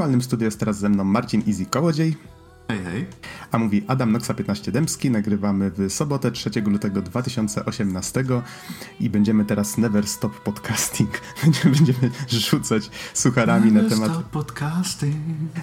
Wirtualnym 0.00 0.22
studiu 0.22 0.44
jest 0.44 0.60
teraz 0.60 0.78
ze 0.78 0.88
mną 0.88 1.04
Marcin 1.04 1.42
Easy 1.48 1.66
Kołodziej. 1.66 2.16
Hej, 2.68 2.78
hej. 2.84 3.06
A 3.50 3.58
mówi 3.58 3.84
Adam 3.86 4.12
Noxa 4.12 4.34
15 4.34 4.72
Dębski. 4.72 5.10
Nagrywamy 5.10 5.70
w 5.70 5.92
sobotę 5.92 6.32
3 6.32 6.50
lutego 6.66 7.02
2018 7.02 8.24
i 9.00 9.10
będziemy 9.10 9.44
teraz 9.44 9.78
Never 9.78 10.06
Stop 10.06 10.40
Podcasting. 10.40 11.20
Będziemy, 11.64 12.10
rzucać 12.28 12.90
sucharami 13.14 13.72
Never 13.72 13.90
na 13.90 13.96
temat... 13.96 14.10
Stop 14.12 14.30
podcasting. 14.30 15.16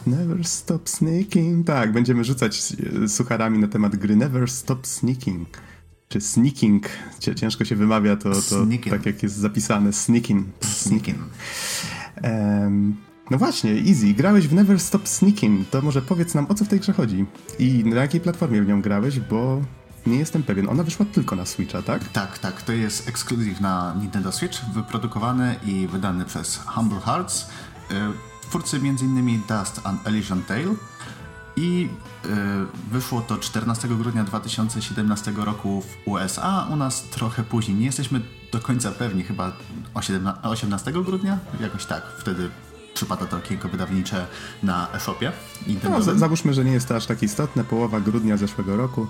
Never 0.08 0.46
Stop 0.46 0.90
Sneaking. 0.90 1.68
Tak, 1.68 1.92
będziemy 1.92 2.24
rzucać 2.24 2.74
e, 3.04 3.08
sucharami 3.08 3.60
na 3.60 3.68
temat 3.68 3.96
gry 3.96 4.16
Never 4.16 4.52
Stop 4.52 4.88
Sneaking. 4.88 5.48
Czy 6.10 6.22
sneaking, 6.22 6.86
ciężko 7.36 7.66
się 7.66 7.76
wymawia 7.76 8.16
to, 8.16 8.30
to 8.30 8.42
Sneaking. 8.42 8.96
tak 8.96 9.06
jak 9.06 9.24
jest 9.24 9.36
zapisane, 9.36 9.94
sneaking. 9.94 10.48
Sneaking. 10.62 11.18
Em, 12.16 13.07
no 13.32 13.38
właśnie, 13.38 13.72
Easy, 13.72 14.14
grałeś 14.14 14.48
w 14.48 14.54
Never 14.54 14.80
Stop 14.80 15.08
Sneaking, 15.08 15.70
to 15.70 15.82
może 15.82 16.02
powiedz 16.02 16.34
nam 16.34 16.46
o 16.50 16.54
co 16.54 16.66
w 16.66 16.68
tej 16.68 16.80
grze 16.80 16.94
chodzi 16.94 17.26
i 17.60 17.84
na 17.86 18.02
jakiej 18.02 18.22
platformie 18.22 18.62
w 18.62 18.68
nią 18.68 18.82
grałeś, 18.82 19.20
bo 19.20 19.62
nie 20.08 20.20
jestem 20.20 20.44
pewien. 20.44 20.70
Ona 20.70 20.84
wyszła 20.84 21.06
tylko 21.06 21.36
na 21.36 21.46
Switcha, 21.46 21.82
tak? 21.82 22.08
Tak, 22.08 22.40
tak, 22.40 22.62
to 22.62 22.74
jest 22.74 23.10
ekskluzyw 23.10 23.62
na 23.62 23.96
Nintendo 24.00 24.32
Switch, 24.32 24.66
wyprodukowany 24.74 25.56
i 25.66 25.88
wydany 25.88 26.26
przez 26.26 26.58
Humble 26.66 27.00
Hearts. 27.00 27.50
y, 27.92 27.96
Twórcy 28.42 28.78
m.in. 28.78 29.42
Dust 29.50 29.82
and 29.84 30.08
Elysian 30.08 30.42
Tale. 30.42 30.76
I 31.56 31.90
y, 32.26 32.30
wyszło 32.92 33.22
to 33.22 33.38
14 33.38 33.88
grudnia 33.88 34.24
2017 34.24 35.34
roku 35.36 35.82
w 35.82 36.08
USA, 36.08 36.68
u 36.74 36.76
nas 36.76 37.04
trochę 37.04 37.44
później. 37.44 37.78
Nie 37.78 37.86
jesteśmy 37.86 38.22
do 38.52 38.60
końca 38.60 38.92
pewni, 38.92 39.24
chyba 39.24 39.52
o 39.94 40.02
17 40.02 40.42
18 40.44 40.92
grudnia? 40.92 41.40
Jakoś 41.60 41.86
tak, 41.86 42.04
wtedy 42.20 42.50
przypada 42.98 43.26
to 43.26 43.38
okienko 43.38 43.70
wydawnicze 43.70 44.28
na 44.64 44.88
e-shopie 44.94 45.32
No, 45.84 46.02
za- 46.02 46.16
załóżmy, 46.16 46.54
że 46.54 46.66
nie 46.66 46.72
jest 46.72 46.88
to 46.88 46.96
aż 46.96 47.06
tak 47.06 47.24
istotne, 47.24 47.64
połowa 47.64 48.00
grudnia 48.02 48.38
zeszłego 48.38 48.78
roku, 48.78 49.08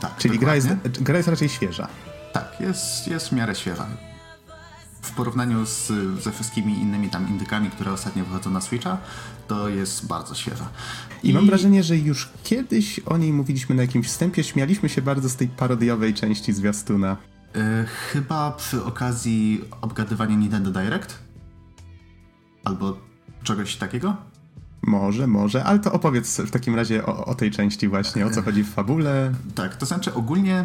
tak, 0.00 0.16
czyli 0.16 0.38
gra 0.38 0.54
jest, 0.54 0.68
gra 1.00 1.16
jest 1.16 1.28
raczej 1.28 1.48
świeża. 1.48 1.88
Tak, 2.32 2.56
jest, 2.60 3.08
jest 3.08 3.28
w 3.28 3.32
miarę 3.32 3.54
świeża. 3.54 3.86
W 5.02 5.10
porównaniu 5.10 5.66
z, 5.66 5.92
ze 6.22 6.32
wszystkimi 6.32 6.72
innymi 6.78 7.08
tam 7.10 7.28
indykami, 7.28 7.70
które 7.70 7.92
ostatnio 7.92 8.24
wychodzą 8.24 8.50
na 8.50 8.60
Switcha, 8.60 8.98
to 9.48 9.68
jest 9.68 10.06
bardzo 10.06 10.34
świeża. 10.34 10.68
I 11.22 11.32
mam 11.34 11.46
wrażenie, 11.46 11.82
że 11.82 11.96
już 11.96 12.28
kiedyś 12.44 12.98
o 13.06 13.16
niej 13.18 13.32
mówiliśmy 13.32 13.74
na 13.74 13.82
jakimś 13.82 14.06
wstępie, 14.06 14.44
śmialiśmy 14.44 14.88
się 14.88 15.02
bardzo 15.02 15.28
z 15.28 15.36
tej 15.36 15.48
parodiowej 15.48 16.14
części 16.14 16.52
zwiastuna. 16.52 17.16
y, 17.56 17.86
chyba 18.12 18.50
przy 18.52 18.84
okazji 18.84 19.64
obgadywania 19.80 20.36
Nintendo 20.36 20.70
Direct? 20.70 21.18
Albo 22.64 22.98
czegoś 23.46 23.76
takiego? 23.76 24.16
Może, 24.82 25.26
może, 25.26 25.64
ale 25.64 25.78
to 25.78 25.92
opowiedz 25.92 26.40
w 26.40 26.50
takim 26.50 26.74
razie 26.74 27.06
o, 27.06 27.24
o 27.24 27.34
tej 27.34 27.50
części 27.50 27.88
właśnie, 27.88 28.26
o 28.26 28.30
co 28.30 28.42
chodzi 28.42 28.64
w 28.64 28.74
fabule. 28.74 29.34
Tak, 29.54 29.76
to 29.76 29.86
znaczy 29.86 30.14
ogólnie 30.14 30.64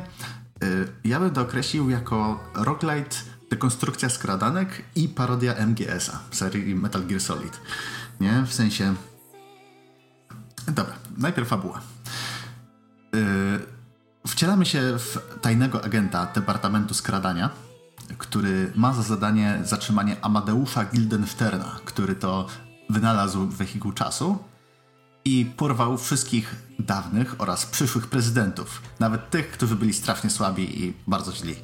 y, 0.64 0.88
ja 1.04 1.20
bym 1.20 1.32
to 1.32 1.42
określił 1.42 1.90
jako 1.90 2.44
roguelite, 2.56 3.16
dekonstrukcja 3.50 4.10
skradanek 4.10 4.82
i 4.96 5.08
parodia 5.08 5.54
MGS-a 5.54 6.20
w 6.30 6.36
serii 6.36 6.76
Metal 6.76 7.06
Gear 7.06 7.22
Solid. 7.22 7.62
Nie? 8.20 8.44
W 8.48 8.54
sensie... 8.54 8.94
Dobra, 10.68 10.94
najpierw 11.18 11.48
fabuła. 11.48 11.82
Y, 13.16 14.28
wcielamy 14.28 14.66
się 14.66 14.82
w 14.82 15.40
tajnego 15.42 15.84
agenta 15.84 16.26
Departamentu 16.26 16.94
Skradania, 16.94 17.50
który 18.18 18.72
ma 18.76 18.94
za 18.94 19.02
zadanie 19.02 19.60
zatrzymanie 19.64 20.16
Amadeusza 20.22 20.86
Gildensterna, 20.86 21.80
który 21.86 22.16
to 22.16 22.48
wynalazł 22.92 23.48
wehikuł 23.48 23.92
czasu 23.92 24.38
i 25.26 25.46
porwał 25.58 25.98
wszystkich 25.98 26.56
dawnych 26.80 27.36
oraz 27.38 27.66
przyszłych 27.66 28.08
prezydentów, 28.08 28.82
nawet 29.00 29.30
tych, 29.30 29.52
którzy 29.52 29.76
byli 29.76 29.94
strasznie 29.94 30.30
słabi 30.30 30.84
i 30.84 30.94
bardzo 31.08 31.32
źli. 31.32 31.56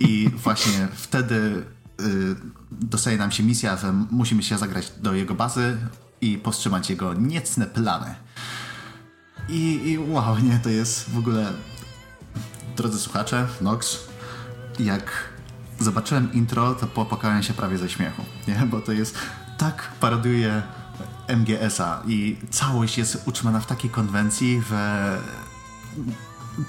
I 0.00 0.30
właśnie 0.36 0.88
wtedy 0.94 1.64
y, 2.00 2.36
dostaje 2.70 3.18
nam 3.18 3.30
się 3.30 3.42
misja, 3.42 3.76
że 3.76 3.92
musimy 4.10 4.42
się 4.42 4.58
zagrać 4.58 4.92
do 5.00 5.14
jego 5.14 5.34
bazy 5.34 5.76
i 6.20 6.38
powstrzymać 6.38 6.90
jego 6.90 7.14
niecne 7.14 7.66
plany. 7.66 8.14
I, 9.48 9.90
I 9.90 9.98
wow, 9.98 10.38
nie, 10.38 10.58
to 10.58 10.68
jest 10.68 11.10
w 11.10 11.18
ogóle... 11.18 11.52
Drodzy 12.76 12.98
słuchacze, 12.98 13.48
Nox, 13.60 13.98
jak 14.78 15.29
zobaczyłem 15.80 16.32
intro, 16.32 16.74
to 16.74 16.86
popłakałem 16.86 17.42
się 17.42 17.54
prawie 17.54 17.78
ze 17.78 17.88
śmiechu, 17.88 18.22
nie? 18.48 18.54
Bo 18.66 18.80
to 18.80 18.92
jest 18.92 19.18
tak 19.58 19.90
parodiuje 20.00 20.62
MGS-a 21.28 22.02
i 22.06 22.36
całość 22.50 22.98
jest 22.98 23.22
utrzymana 23.26 23.60
w 23.60 23.66
takiej 23.66 23.90
konwencji, 23.90 24.62
że 24.70 25.18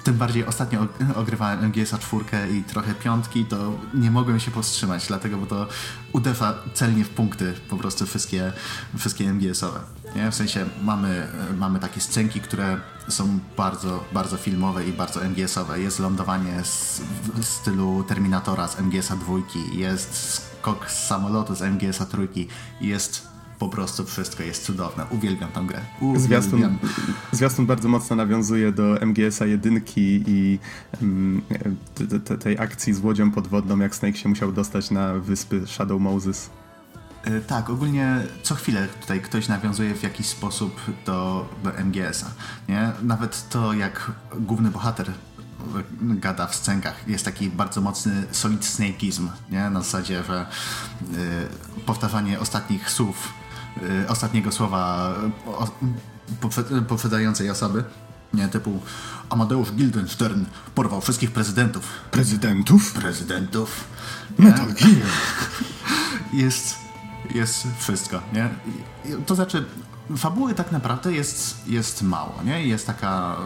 tym 0.03 0.15
bardziej 0.17 0.45
ostatnio 0.45 0.79
og- 0.79 1.15
ogrywałem 1.15 1.63
MGS-a 1.63 1.97
czwórkę 1.97 2.51
i 2.51 2.63
trochę 2.63 2.93
piątki, 2.95 3.45
to 3.45 3.79
nie 3.93 4.11
mogłem 4.11 4.39
się 4.39 4.51
powstrzymać, 4.51 5.07
dlatego, 5.07 5.37
bo 5.37 5.45
to 5.45 5.67
uderza 6.13 6.53
celnie 6.73 7.05
w 7.05 7.09
punkty 7.09 7.53
po 7.69 7.77
prostu 7.77 8.05
wszystkie, 8.05 8.51
wszystkie 8.97 9.29
MGS-owe. 9.33 9.79
Nie? 10.15 10.31
W 10.31 10.35
sensie 10.35 10.65
mamy, 10.83 11.27
mamy 11.57 11.79
takie 11.79 12.01
scenki, 12.01 12.41
które 12.41 12.77
są 13.07 13.39
bardzo, 13.57 14.03
bardzo 14.13 14.37
filmowe 14.37 14.85
i 14.85 14.93
bardzo 14.93 15.19
MGS-owe. 15.25 15.79
Jest 15.79 15.99
lądowanie 15.99 16.63
z, 16.63 17.01
w 17.35 17.45
stylu 17.45 18.03
Terminatora 18.03 18.67
z 18.67 18.79
MGS-a 18.79 19.15
dwójki, 19.15 19.77
jest 19.77 20.15
skok 20.33 20.91
z 20.91 21.07
samolotu 21.07 21.55
z 21.55 21.61
MGS-a 21.61 22.05
trójki, 22.05 22.47
jest 22.81 23.27
po 23.59 23.69
prostu 23.69 24.05
wszystko, 24.05 24.43
jest 24.43 24.63
cudowne. 24.65 25.05
Uwielbiam 25.09 25.51
tę 25.51 25.63
grę. 25.67 25.81
Zwiastun, 26.15 26.53
Uwielbiam. 26.59 26.79
zwiastun 27.31 27.65
bardzo 27.65 27.89
mocno 27.89 28.15
nawiązuje 28.15 28.71
do 28.71 28.97
MGS-a 29.01 29.45
jedynki 29.45 30.23
i 30.27 30.59
mm, 31.01 31.41
te- 31.95 32.19
te- 32.19 32.37
tej 32.37 32.59
akcji 32.59 32.93
z 32.93 32.99
łodzią 32.99 33.31
podwodną, 33.31 33.79
jak 33.79 33.95
Snake 33.95 34.17
się 34.17 34.29
musiał 34.29 34.51
dostać 34.51 34.91
na 34.91 35.13
wyspy 35.13 35.67
Shadow 35.67 36.01
Moses. 36.01 36.49
Y, 37.27 37.41
Tak, 37.47 37.69
ogólnie 37.69 38.23
co 38.43 38.55
chwilę 38.55 38.87
tutaj 39.01 39.21
ktoś 39.21 39.47
nawiązuje 39.47 39.95
w 39.95 40.03
jakiś 40.03 40.27
sposób 40.27 40.81
do, 41.05 41.49
do 41.63 41.71
MGS-a. 41.83 42.27
Nie? 42.71 42.91
Nawet 43.01 43.49
to, 43.49 43.73
jak 43.73 44.11
główny 44.39 44.71
bohater 44.71 45.09
y, 45.09 45.13
gada 46.01 46.47
w 46.47 46.55
scenkach, 46.55 47.07
jest 47.07 47.25
taki 47.25 47.49
bardzo 47.49 47.81
mocny 47.81 48.23
solid 48.31 48.65
snakeizm, 48.65 49.29
nie? 49.51 49.69
Na 49.69 49.81
zasadzie, 49.81 50.23
że 50.23 50.45
y, 51.77 51.81
powtarzanie 51.85 52.39
ostatnich 52.39 52.89
słów, 52.91 53.33
y, 54.03 54.09
ostatniego 54.09 54.51
słowa 54.51 55.13
y, 55.47 55.49
o, 55.49 55.67
poprze- 56.41 56.81
poprzedzającej 56.85 57.49
osoby, 57.49 57.83
nie? 58.33 58.47
Typu 58.47 58.79
Amadeusz 59.29 59.71
Gildenstern 59.71 60.45
porwał 60.75 61.01
wszystkich 61.01 61.31
prezydentów. 61.31 61.87
Prezydentów? 62.11 62.93
Prezydentów? 62.93 63.83
Metal 64.37 64.67
Gear. 64.73 65.07
jest, 66.33 66.75
jest 67.35 67.67
wszystko, 67.77 68.21
nie? 68.33 68.49
To 69.25 69.35
znaczy, 69.35 69.65
fabuły 70.17 70.53
tak 70.53 70.71
naprawdę 70.71 71.13
jest, 71.13 71.67
jest 71.67 72.01
mało, 72.01 72.33
nie? 72.45 72.67
Jest 72.67 72.87
taka, 72.87 73.37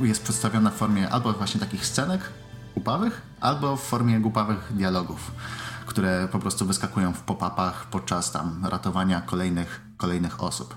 jest 0.00 0.22
przedstawiona 0.22 0.70
w 0.70 0.74
formie 0.74 1.08
albo 1.08 1.32
właśnie 1.32 1.60
takich 1.60 1.86
scenek 1.86 2.20
głupawych, 2.74 3.22
albo 3.40 3.76
w 3.76 3.82
formie 3.82 4.20
głupawych 4.20 4.72
dialogów, 4.74 5.30
które 5.86 6.28
po 6.32 6.38
prostu 6.38 6.66
wyskakują 6.66 7.12
w 7.12 7.20
pop-upach 7.20 7.86
podczas 7.90 8.32
tam 8.32 8.66
ratowania 8.70 9.20
kolejnych, 9.20 9.80
kolejnych 9.96 10.42
osób, 10.42 10.74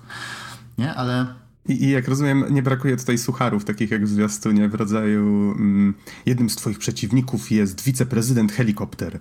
nie? 0.78 0.94
Ale 0.94 1.26
I, 1.70 1.84
I 1.84 1.90
jak 1.90 2.08
rozumiem, 2.08 2.46
nie 2.50 2.64
brakuje 2.64 2.98
tutaj 2.98 3.18
sucharów, 3.18 3.66
takich 3.66 3.92
jak 3.92 4.06
w 4.06 4.10
zwiastunie, 4.10 4.70
w 4.70 4.76
rodzaju 4.76 5.52
mm, 5.52 5.94
jednym 6.26 6.50
z 6.50 6.56
twoich 6.56 6.80
przeciwników 6.80 7.52
jest 7.52 7.82
wiceprezydent 7.82 8.52
helikopter, 8.52 9.20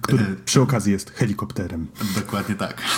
który 0.00 0.24
E, 0.24 0.36
przy 0.44 0.60
okazji 0.60 0.92
jest 0.92 1.10
helikopterem. 1.10 1.86
Dokładnie 2.14 2.54
tak. 2.54 2.82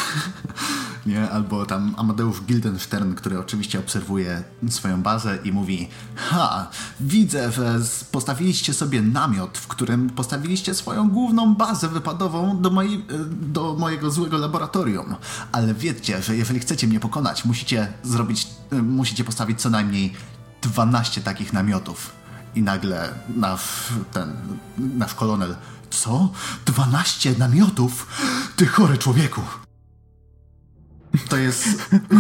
Nie? 1.07 1.31
Albo 1.31 1.67
tam 1.67 1.95
Amadeusz 1.99 2.43
Gildenstern, 2.43 3.15
który 3.15 3.39
oczywiście 3.39 3.79
obserwuje 3.79 4.43
swoją 4.69 5.03
bazę 5.03 5.39
i 5.45 5.53
mówi 5.53 5.89
Ha, 6.17 6.71
widzę, 7.01 7.53
że 7.53 7.81
postawiliście 8.13 8.75
sobie 8.75 9.03
namiot, 9.03 9.59
w 9.59 9.67
którym 9.67 10.11
postawiliście 10.11 10.75
swoją 10.75 11.11
główną 11.11 11.55
bazę 11.55 11.89
wypadową 11.89 12.63
do, 12.63 12.83
e, 12.83 12.87
do 13.31 13.77
mojego 13.79 14.11
złego 14.11 14.39
laboratorium. 14.39 15.15
Ale 15.53 15.75
wiedzcie, 15.75 16.23
że 16.23 16.37
jeżeli 16.37 16.61
chcecie 16.61 16.87
mnie 16.87 17.01
pokonać, 17.01 17.45
musicie 17.45 17.93
zrobić, 18.03 18.49
e, 18.73 18.83
musicie 18.83 19.25
postawić 19.25 19.61
co 19.61 19.71
najmniej 19.71 20.13
12 20.63 21.21
takich 21.21 21.53
namiotów. 21.53 22.13
I 22.55 22.63
nagle 22.63 23.09
nasz 23.37 23.93
ten, 24.13 24.37
nasz 24.79 25.15
kolonel 25.15 25.57
co? 26.01 26.33
12 26.67 27.35
namiotów? 27.39 28.07
Ty 28.57 28.67
chory 28.67 28.99
człowieku! 28.99 29.41
To 31.29 31.37
jest 31.37 31.69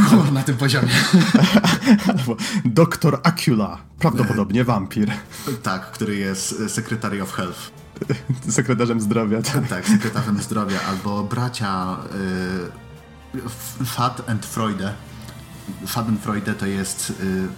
humor 0.08 0.32
na 0.32 0.42
tym 0.42 0.56
poziomie. 0.56 0.92
Albo 2.08 2.36
doktor 2.64 3.20
Acula, 3.22 3.78
prawdopodobnie 3.98 4.64
wampir, 4.64 5.12
Tak, 5.62 5.90
który 5.90 6.16
jest 6.16 6.62
Secretary 6.68 7.22
of 7.22 7.32
Health. 7.32 7.70
sekretarzem 8.50 9.00
zdrowia. 9.00 9.42
Tak. 9.42 9.68
Tak, 9.68 9.88
sekretarzem 9.88 10.42
zdrowia, 10.42 10.80
albo 10.88 11.24
bracia 11.24 11.96
Schadenfreude. 13.84 14.94
Schadenfreude 15.86 16.54
to 16.54 16.66
jest 16.66 17.10
y, 17.10 17.48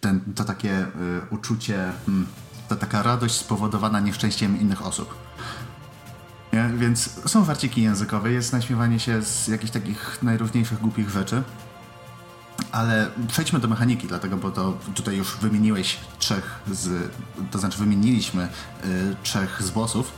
ten, 0.00 0.20
to 0.34 0.44
takie 0.44 0.78
y, 0.80 0.86
uczucie, 1.30 1.92
hmm, 2.06 2.26
to 2.68 2.76
taka 2.76 3.02
radość 3.02 3.34
spowodowana 3.34 4.00
nieszczęściem 4.00 4.60
innych 4.60 4.86
osób. 4.86 5.14
Nie? 6.52 6.70
Więc 6.76 7.30
są 7.30 7.44
warciki 7.44 7.82
językowe, 7.82 8.32
jest 8.32 8.52
naśmiewanie 8.52 9.00
się 9.00 9.22
z 9.22 9.48
jakichś 9.48 9.72
takich 9.72 10.22
najróżniejszych 10.22 10.80
głupich 10.80 11.10
rzeczy. 11.10 11.42
Ale 12.72 13.10
przejdźmy 13.28 13.58
do 13.58 13.68
mechaniki, 13.68 14.06
dlatego, 14.06 14.36
bo 14.36 14.50
to 14.50 14.78
tutaj 14.94 15.16
już 15.16 15.36
wymieniłeś 15.36 15.98
trzech 16.18 16.60
z, 16.72 17.10
to 17.50 17.58
znaczy 17.58 17.78
wymieniliśmy 17.78 18.48
y, 18.84 19.16
trzech 19.22 19.62
z 19.62 19.70
bossów, 19.70 20.12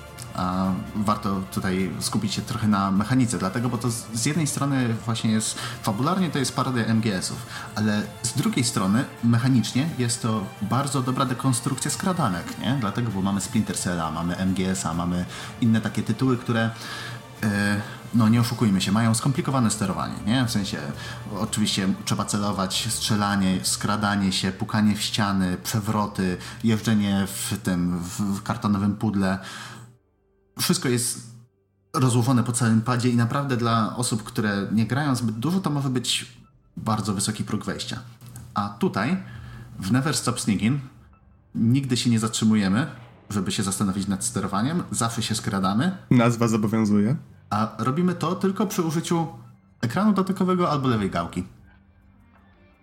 warto 0.96 1.40
tutaj 1.53 1.90
skupić 2.01 2.35
się 2.35 2.42
trochę 2.42 2.68
na 2.68 2.90
mechanice, 2.90 3.38
dlatego, 3.38 3.68
bo 3.68 3.79
to 3.79 3.90
z, 3.90 4.07
z 4.14 4.27
jednej 4.27 4.46
strony 4.46 4.94
właśnie 5.05 5.31
jest, 5.31 5.59
fabularnie 5.83 6.31
to 6.31 6.38
jest 6.38 6.57
parodia 6.57 6.94
MGS-ów, 6.94 7.46
ale 7.74 8.03
z 8.22 8.33
drugiej 8.33 8.64
strony 8.64 9.05
mechanicznie 9.24 9.88
jest 9.98 10.22
to 10.22 10.46
bardzo 10.62 11.03
dobra 11.03 11.24
dekonstrukcja 11.24 11.90
skradanek, 11.90 12.59
nie? 12.59 12.77
Dlatego, 12.81 13.11
bo 13.11 13.22
mamy 13.22 13.40
Splinter 13.40 13.79
Cella, 13.79 14.11
mamy 14.11 14.37
MGS-a, 14.37 14.94
mamy 14.94 15.24
inne 15.61 15.81
takie 15.81 16.03
tytuły, 16.03 16.37
które 16.37 16.70
yy, 17.42 17.48
no 18.14 18.29
nie 18.29 18.40
oszukujmy 18.40 18.81
się, 18.81 18.92
mają 18.92 19.14
skomplikowane 19.14 19.70
sterowanie, 19.70 20.14
nie? 20.27 20.44
W 20.44 20.51
sensie, 20.51 20.79
oczywiście 21.38 21.88
trzeba 22.05 22.24
celować, 22.24 22.88
strzelanie, 22.90 23.59
skradanie 23.62 24.33
się, 24.33 24.53
pukanie 24.53 24.96
w 24.96 25.03
ściany, 25.03 25.57
przewroty, 25.57 26.37
jeżdżenie 26.64 27.27
w 27.27 27.59
tym, 27.62 27.98
w 27.98 28.42
kartonowym 28.42 28.96
pudle. 28.96 29.38
Wszystko 30.61 30.88
jest 30.88 31.38
rozłożone 31.94 32.44
po 32.44 32.53
całym 32.53 32.83
padzie 32.83 33.09
i 33.09 33.16
naprawdę 33.16 33.57
dla 33.57 33.97
osób, 33.97 34.23
które 34.23 34.68
nie 34.73 34.87
grają 34.87 35.14
zbyt 35.14 35.38
dużo, 35.38 35.61
to 35.61 35.71
może 35.71 35.90
być 35.90 36.37
bardzo 36.77 37.14
wysoki 37.14 37.44
próg 37.44 37.64
wejścia. 37.64 37.99
A 38.55 38.68
tutaj, 38.68 39.23
w 39.79 39.92
Never 39.92 40.16
Stop 40.16 40.40
Sneaking, 40.40 40.81
nigdy 41.55 41.97
się 41.97 42.11
nie 42.11 42.18
zatrzymujemy, 42.18 42.87
żeby 43.31 43.53
się 43.53 43.62
zastanowić 43.62 44.09
nad 44.09 44.25
sterowaniem, 44.25 44.83
zawsze 44.90 45.23
się 45.23 45.35
skradamy. 45.35 45.97
Nazwa 46.11 46.49
zobowiązuje. 46.49 47.16
A 47.51 47.75
robimy 47.79 48.14
to 48.14 48.35
tylko 48.35 48.66
przy 48.66 48.83
użyciu 48.83 49.27
ekranu 49.81 50.12
dotykowego 50.12 50.71
albo 50.71 50.88
lewej 50.88 51.11
gałki. 51.11 51.44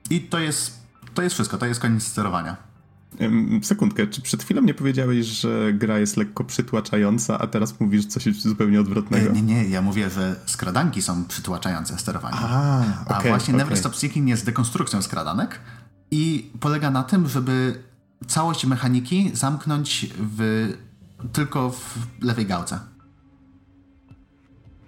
I 0.09 0.21
to 0.21 0.39
jest, 0.39 0.79
to 1.13 1.21
jest 1.21 1.33
wszystko, 1.33 1.57
to 1.57 1.65
jest 1.65 1.79
koniec 1.79 2.03
sterowania. 2.03 2.57
Sekundkę, 3.61 4.07
czy 4.07 4.21
przed 4.21 4.43
chwilą 4.43 4.61
nie 4.61 4.73
powiedziałeś, 4.73 5.25
że 5.25 5.73
gra 5.73 5.99
jest 5.99 6.17
lekko 6.17 6.43
przytłaczająca, 6.43 7.39
a 7.39 7.47
teraz 7.47 7.79
mówisz 7.79 8.05
coś 8.05 8.41
zupełnie 8.41 8.81
odwrotnego? 8.81 9.33
Nie, 9.33 9.41
nie, 9.41 9.69
ja 9.69 9.81
mówię, 9.81 10.09
że 10.09 10.35
skradanki 10.45 11.01
są 11.01 11.25
przytłaczające 11.25 11.97
sterowanie. 11.97 12.37
A, 12.39 12.83
okay, 13.05 13.17
a 13.17 13.21
właśnie 13.21 13.53
okay. 13.53 13.65
Never 13.65 13.77
Stop 13.77 13.95
Seeking 13.95 14.27
jest 14.27 14.45
dekonstrukcją 14.45 15.01
skradanek 15.01 15.59
i 16.11 16.51
polega 16.59 16.91
na 16.91 17.03
tym, 17.03 17.27
żeby 17.27 17.83
całość 18.27 18.65
mechaniki 18.65 19.31
zamknąć 19.33 20.07
w, 20.19 20.69
tylko 21.33 21.69
w 21.69 21.97
lewej 22.21 22.45
gałce. 22.45 22.79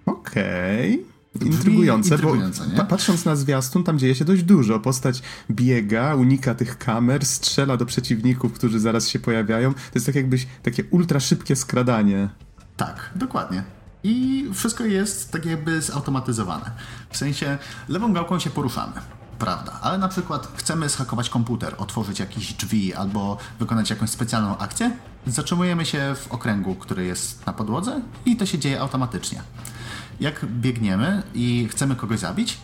Okej. 0.06 0.94
Okay. 0.94 1.17
Intrygujące, 1.46 2.16
intrygujące, 2.16 2.64
bo 2.78 2.86
patrząc 2.86 3.26
na 3.26 3.36
zwiastun, 3.36 3.84
tam 3.84 4.00
dzieje 4.00 4.16
się 4.16 4.26
dość 4.26 4.44
dużo. 4.44 4.80
Postać 4.80 5.22
biega, 5.52 6.16
unika 6.16 6.56
tych 6.56 6.78
kamer, 6.78 7.26
strzela 7.26 7.78
do 7.78 7.86
przeciwników, 7.86 8.54
którzy 8.54 8.80
zaraz 8.80 9.08
się 9.08 9.20
pojawiają. 9.20 9.74
To 9.74 9.80
jest 9.96 10.06
tak 10.06 10.16
jakbyś 10.16 10.48
takie 10.64 10.84
ultra 10.84 11.20
szybkie 11.20 11.56
skradanie. 11.56 12.30
Tak, 12.78 13.12
dokładnie. 13.16 13.64
I 14.04 14.46
wszystko 14.54 14.84
jest 14.84 15.32
tak 15.32 15.46
jakby 15.46 15.82
zautomatyzowane. 15.82 16.72
W 17.10 17.18
sensie 17.18 17.58
lewą 17.90 18.14
gałką 18.14 18.40
się 18.40 18.50
poruszamy 18.50 18.94
prawda. 19.38 19.80
Ale 19.82 19.98
na 19.98 20.08
przykład 20.08 20.48
chcemy 20.56 20.90
zhakować 20.90 21.30
komputer, 21.30 21.76
otworzyć 21.78 22.20
jakieś 22.20 22.54
drzwi 22.54 22.94
albo 22.94 23.38
wykonać 23.60 23.90
jakąś 23.90 24.10
specjalną 24.10 24.58
akcję, 24.58 24.92
zatrzymujemy 25.28 25.86
się 25.86 26.16
w 26.16 26.32
okręgu, 26.32 26.76
który 26.76 27.06
jest 27.06 27.46
na 27.46 27.54
podłodze 27.54 28.02
i 28.26 28.36
to 28.36 28.46
się 28.46 28.60
dzieje 28.60 28.82
automatycznie. 28.82 29.42
Jak 30.20 30.46
biegniemy 30.46 31.24
i 31.34 31.68
chcemy 31.72 31.96
kogoś 31.96 32.20
zabić, 32.20 32.58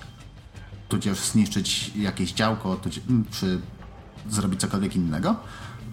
tudzież 0.89 1.19
zniszczyć 1.19 1.91
jakieś 1.95 2.33
działko, 2.33 2.75
tudzież, 2.75 3.03
czy 3.31 3.61
zrobić 4.29 4.61
cokolwiek 4.61 4.95
innego, 4.95 5.35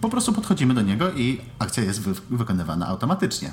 po 0.01 0.09
prostu 0.09 0.33
podchodzimy 0.33 0.73
do 0.73 0.81
niego 0.81 1.11
i 1.11 1.41
akcja 1.59 1.83
jest 1.83 2.01
wy 2.01 2.13
wykonywana 2.29 2.87
automatycznie. 2.87 3.51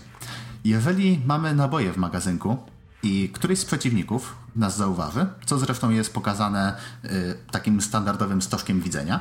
Jeżeli 0.64 1.20
mamy 1.26 1.54
naboje 1.54 1.92
w 1.92 1.96
magazynku, 1.96 2.58
i 3.02 3.30
któryś 3.32 3.58
z 3.58 3.64
przeciwników 3.64 4.36
nas 4.56 4.76
zauważy, 4.76 5.26
co 5.46 5.58
zresztą 5.58 5.90
jest 5.90 6.14
pokazane 6.14 6.76
y, 7.04 7.08
takim 7.50 7.80
standardowym 7.80 8.42
stożkiem 8.42 8.80
widzenia. 8.80 9.20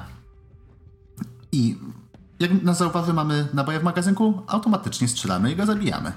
I 1.51 1.77
jak 2.39 2.63
nas 2.63 2.77
zauważy, 2.77 3.13
mamy 3.13 3.47
naboje 3.53 3.79
w 3.79 3.83
magazynku, 3.83 4.41
automatycznie 4.47 5.07
strzelamy 5.07 5.51
i 5.51 5.55
go 5.55 5.65
zabijamy. 5.65 6.11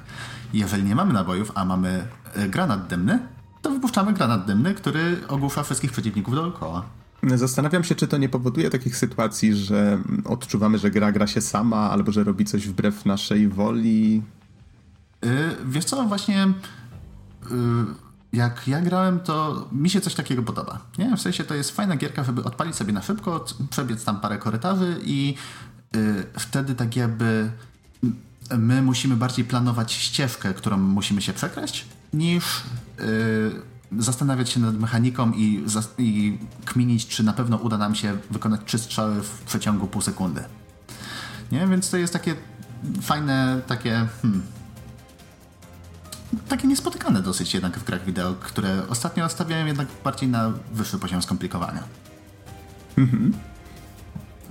Jeżeli 0.53 0.85
nie 0.85 0.95
mamy 0.95 1.13
nabojów, 1.13 1.53
a 1.55 1.65
mamy 1.65 2.09
y, 2.37 2.49
granat 2.49 2.87
dymny, 2.87 3.19
to 3.63 3.71
wypuszczamy 3.71 4.13
granat 4.13 4.47
dymny, 4.47 4.75
który 4.75 5.21
ogłusza 5.29 5.63
wszystkich 5.63 5.93
przeciwników 5.93 6.35
dookoła. 6.35 6.85
Zastanawiam 7.35 7.85
się, 7.85 7.95
czy 7.95 8.09
to 8.09 8.19
nie 8.19 8.29
powoduje 8.29 8.71
takich 8.71 8.97
sytuacji, 8.97 9.55
że 9.55 9.99
odczuwamy, 10.25 10.79
że 10.79 10.91
gra 10.91 11.13
gra 11.13 11.27
się 11.27 11.41
sama, 11.41 11.91
albo 11.91 12.13
że 12.13 12.25
robi 12.25 12.45
coś 12.45 12.69
wbrew 12.69 13.07
naszej 13.07 13.49
woli. 13.49 14.23
Yy, 15.23 15.31
wiesz 15.65 15.85
co, 15.85 16.05
właśnie 16.05 16.55
Y, 17.47 18.11
jak 18.33 18.69
ja 18.69 18.81
grałem, 18.81 19.21
to 19.21 19.69
mi 19.73 19.91
się 19.91 20.01
coś 20.01 20.15
takiego 20.15 20.43
podoba. 20.43 20.79
Nie? 20.99 21.17
W 21.17 21.21
sensie 21.21 21.45
to 21.45 21.55
jest 21.55 21.71
fajna 21.71 21.97
gierka, 21.97 22.25
żeby 22.25 22.45
odpalić 22.45 22.77
sobie 22.77 22.93
na 22.93 23.03
szybko, 23.03 23.45
przebiec 23.71 24.05
tam 24.05 24.21
parę 24.21 24.39
korytarzy 24.39 24.97
i 25.05 25.35
wtedy 26.39 26.75
tak 26.75 26.97
jakby 26.97 27.51
my 28.59 28.83
musimy 28.83 29.17
bardziej 29.17 29.45
planować 29.45 29.93
ścieżkę, 29.93 30.55
którą 30.55 30.77
musimy 30.79 31.23
się 31.23 31.33
przekraść, 31.33 31.87
niż 32.13 32.45
y, 33.01 34.03
zastanawiać 34.03 34.51
się 34.51 34.61
nad 34.61 34.79
mechaniką 34.79 35.33
i, 35.33 35.65
i 35.99 36.39
kminić, 36.65 37.07
czy 37.07 37.23
na 37.23 37.33
pewno 37.33 37.57
uda 37.57 37.79
nam 37.79 37.95
się 37.95 38.19
wykonać 38.31 38.61
trzy 38.67 38.79
strzały 38.79 39.23
w 39.23 39.43
przeciągu 39.43 39.87
pół 39.87 40.03
sekundy. 40.03 40.45
Nie? 41.53 41.67
Więc 41.67 41.91
to 41.91 41.97
jest 41.97 42.13
takie 42.13 42.35
fajne, 43.03 43.61
takie 43.67 44.07
hmm, 44.23 44.43
takie 46.49 46.69
niespotykane 46.69 47.23
dosyć 47.23 47.55
jednak 47.55 47.79
w 47.79 47.85
grach 47.85 48.05
wideo, 48.05 48.35
które 48.35 48.83
ostatnio 48.89 49.29
stawiałem 49.29 49.67
jednak 49.67 49.89
bardziej 50.05 50.29
na 50.29 50.53
wyższy 50.73 50.99
poziom 50.99 51.23
skomplikowania. 51.23 51.83
Mhm. 52.99 53.50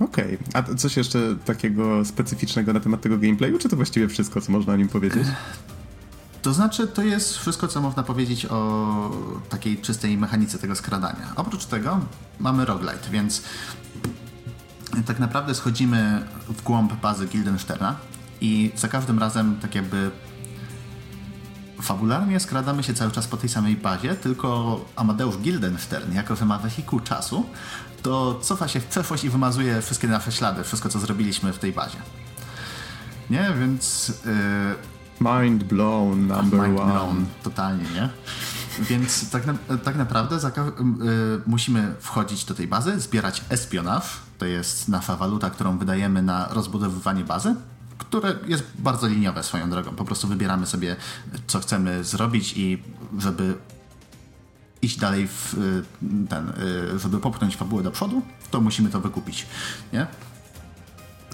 Okej. 0.00 0.38
Okay. 0.48 0.62
A 0.72 0.74
coś 0.74 0.96
jeszcze 0.96 1.36
takiego 1.44 2.04
specyficznego 2.04 2.72
na 2.72 2.80
temat 2.80 3.00
tego 3.00 3.18
gameplayu, 3.18 3.58
czy 3.58 3.68
to 3.68 3.76
właściwie 3.76 4.08
wszystko, 4.08 4.40
co 4.40 4.52
można 4.52 4.72
o 4.72 4.76
nim 4.76 4.88
powiedzieć? 4.88 5.28
To 6.42 6.52
znaczy, 6.52 6.86
to 6.86 7.02
jest 7.02 7.38
wszystko, 7.38 7.68
co 7.68 7.80
można 7.80 8.02
powiedzieć 8.02 8.46
o 8.46 9.10
takiej 9.48 9.78
czystej 9.78 10.18
mechanice 10.18 10.58
tego 10.58 10.74
skradania. 10.74 11.32
Oprócz 11.36 11.64
tego 11.64 12.00
mamy 12.38 12.64
roguelite, 12.64 13.10
więc 13.10 13.42
tak 15.06 15.18
naprawdę 15.18 15.54
schodzimy 15.54 16.26
w 16.48 16.62
głąb 16.62 16.92
bazy 16.94 17.26
Gildensterna 17.26 17.96
i 18.40 18.72
za 18.76 18.88
każdym 18.88 19.18
razem 19.18 19.56
tak 19.62 19.74
jakby 19.74 20.10
fabularnie 21.82 22.40
skradamy 22.40 22.82
się 22.82 22.94
cały 22.94 23.10
czas 23.10 23.26
po 23.26 23.36
tej 23.36 23.48
samej 23.48 23.76
bazie, 23.76 24.14
tylko 24.14 24.80
Amadeusz 24.96 25.38
Gildenstern, 25.38 26.12
jako 26.12 26.36
że 26.36 26.44
ma 26.44 26.58
wehikuł 26.58 27.00
czasu, 27.00 27.46
to 28.02 28.38
cofa 28.42 28.68
się 28.68 28.80
w 28.80 28.86
przeszłość 28.86 29.24
i 29.24 29.30
wymazuje 29.30 29.82
wszystkie 29.82 30.08
nasze 30.08 30.32
ślady, 30.32 30.64
wszystko 30.64 30.88
co 30.88 30.98
zrobiliśmy 30.98 31.52
w 31.52 31.58
tej 31.58 31.72
bazie. 31.72 31.98
Nie, 33.30 33.52
więc... 33.60 34.08
Yy... 34.24 34.90
Mind 35.40 35.64
blown 35.64 36.26
number 36.26 36.60
mind 36.60 36.80
one. 36.80 36.92
Blown, 36.92 37.26
totalnie, 37.42 37.84
nie? 37.94 38.08
Więc 38.78 39.30
tak, 39.30 39.46
na, 39.46 39.54
tak 39.84 39.96
naprawdę 39.96 40.36
yy, 40.36 41.42
musimy 41.46 41.94
wchodzić 42.00 42.44
do 42.44 42.54
tej 42.54 42.68
bazy, 42.68 43.00
zbierać 43.00 43.44
espionaż, 43.48 44.16
to 44.38 44.46
jest 44.46 44.88
nasza 44.88 45.16
waluta, 45.16 45.50
którą 45.50 45.78
wydajemy 45.78 46.22
na 46.22 46.48
rozbudowywanie 46.50 47.24
bazy, 47.24 47.54
które 48.00 48.34
jest 48.46 48.64
bardzo 48.78 49.06
liniowe 49.06 49.42
swoją 49.42 49.70
drogą. 49.70 49.90
Po 49.90 50.04
prostu 50.04 50.28
wybieramy 50.28 50.66
sobie, 50.66 50.96
co 51.46 51.60
chcemy 51.60 52.04
zrobić 52.04 52.52
i 52.56 52.82
żeby 53.18 53.54
iść 54.82 54.98
dalej 54.98 55.28
w 55.28 55.54
y, 55.54 56.28
ten, 56.28 56.48
y, 56.94 56.98
żeby 56.98 57.20
popchnąć 57.20 57.56
fabułę 57.56 57.82
do 57.82 57.90
przodu, 57.90 58.22
to 58.50 58.60
musimy 58.60 58.90
to 58.90 59.00
wykupić, 59.00 59.46
nie? 59.92 60.06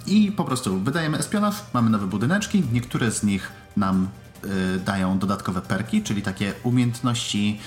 I 0.07 0.33
po 0.33 0.45
prostu 0.45 0.81
wydajemy 0.81 1.19
espionaż, 1.19 1.55
mamy 1.73 1.91
nowe 1.91 2.07
budyneczki, 2.07 2.63
niektóre 2.73 3.11
z 3.11 3.23
nich 3.23 3.53
nam 3.77 4.09
y, 4.45 4.81
dają 4.81 5.19
dodatkowe 5.19 5.63
perki, 5.63 6.03
czyli 6.03 6.23
takie 6.23 6.53
umiejętności 6.63 7.61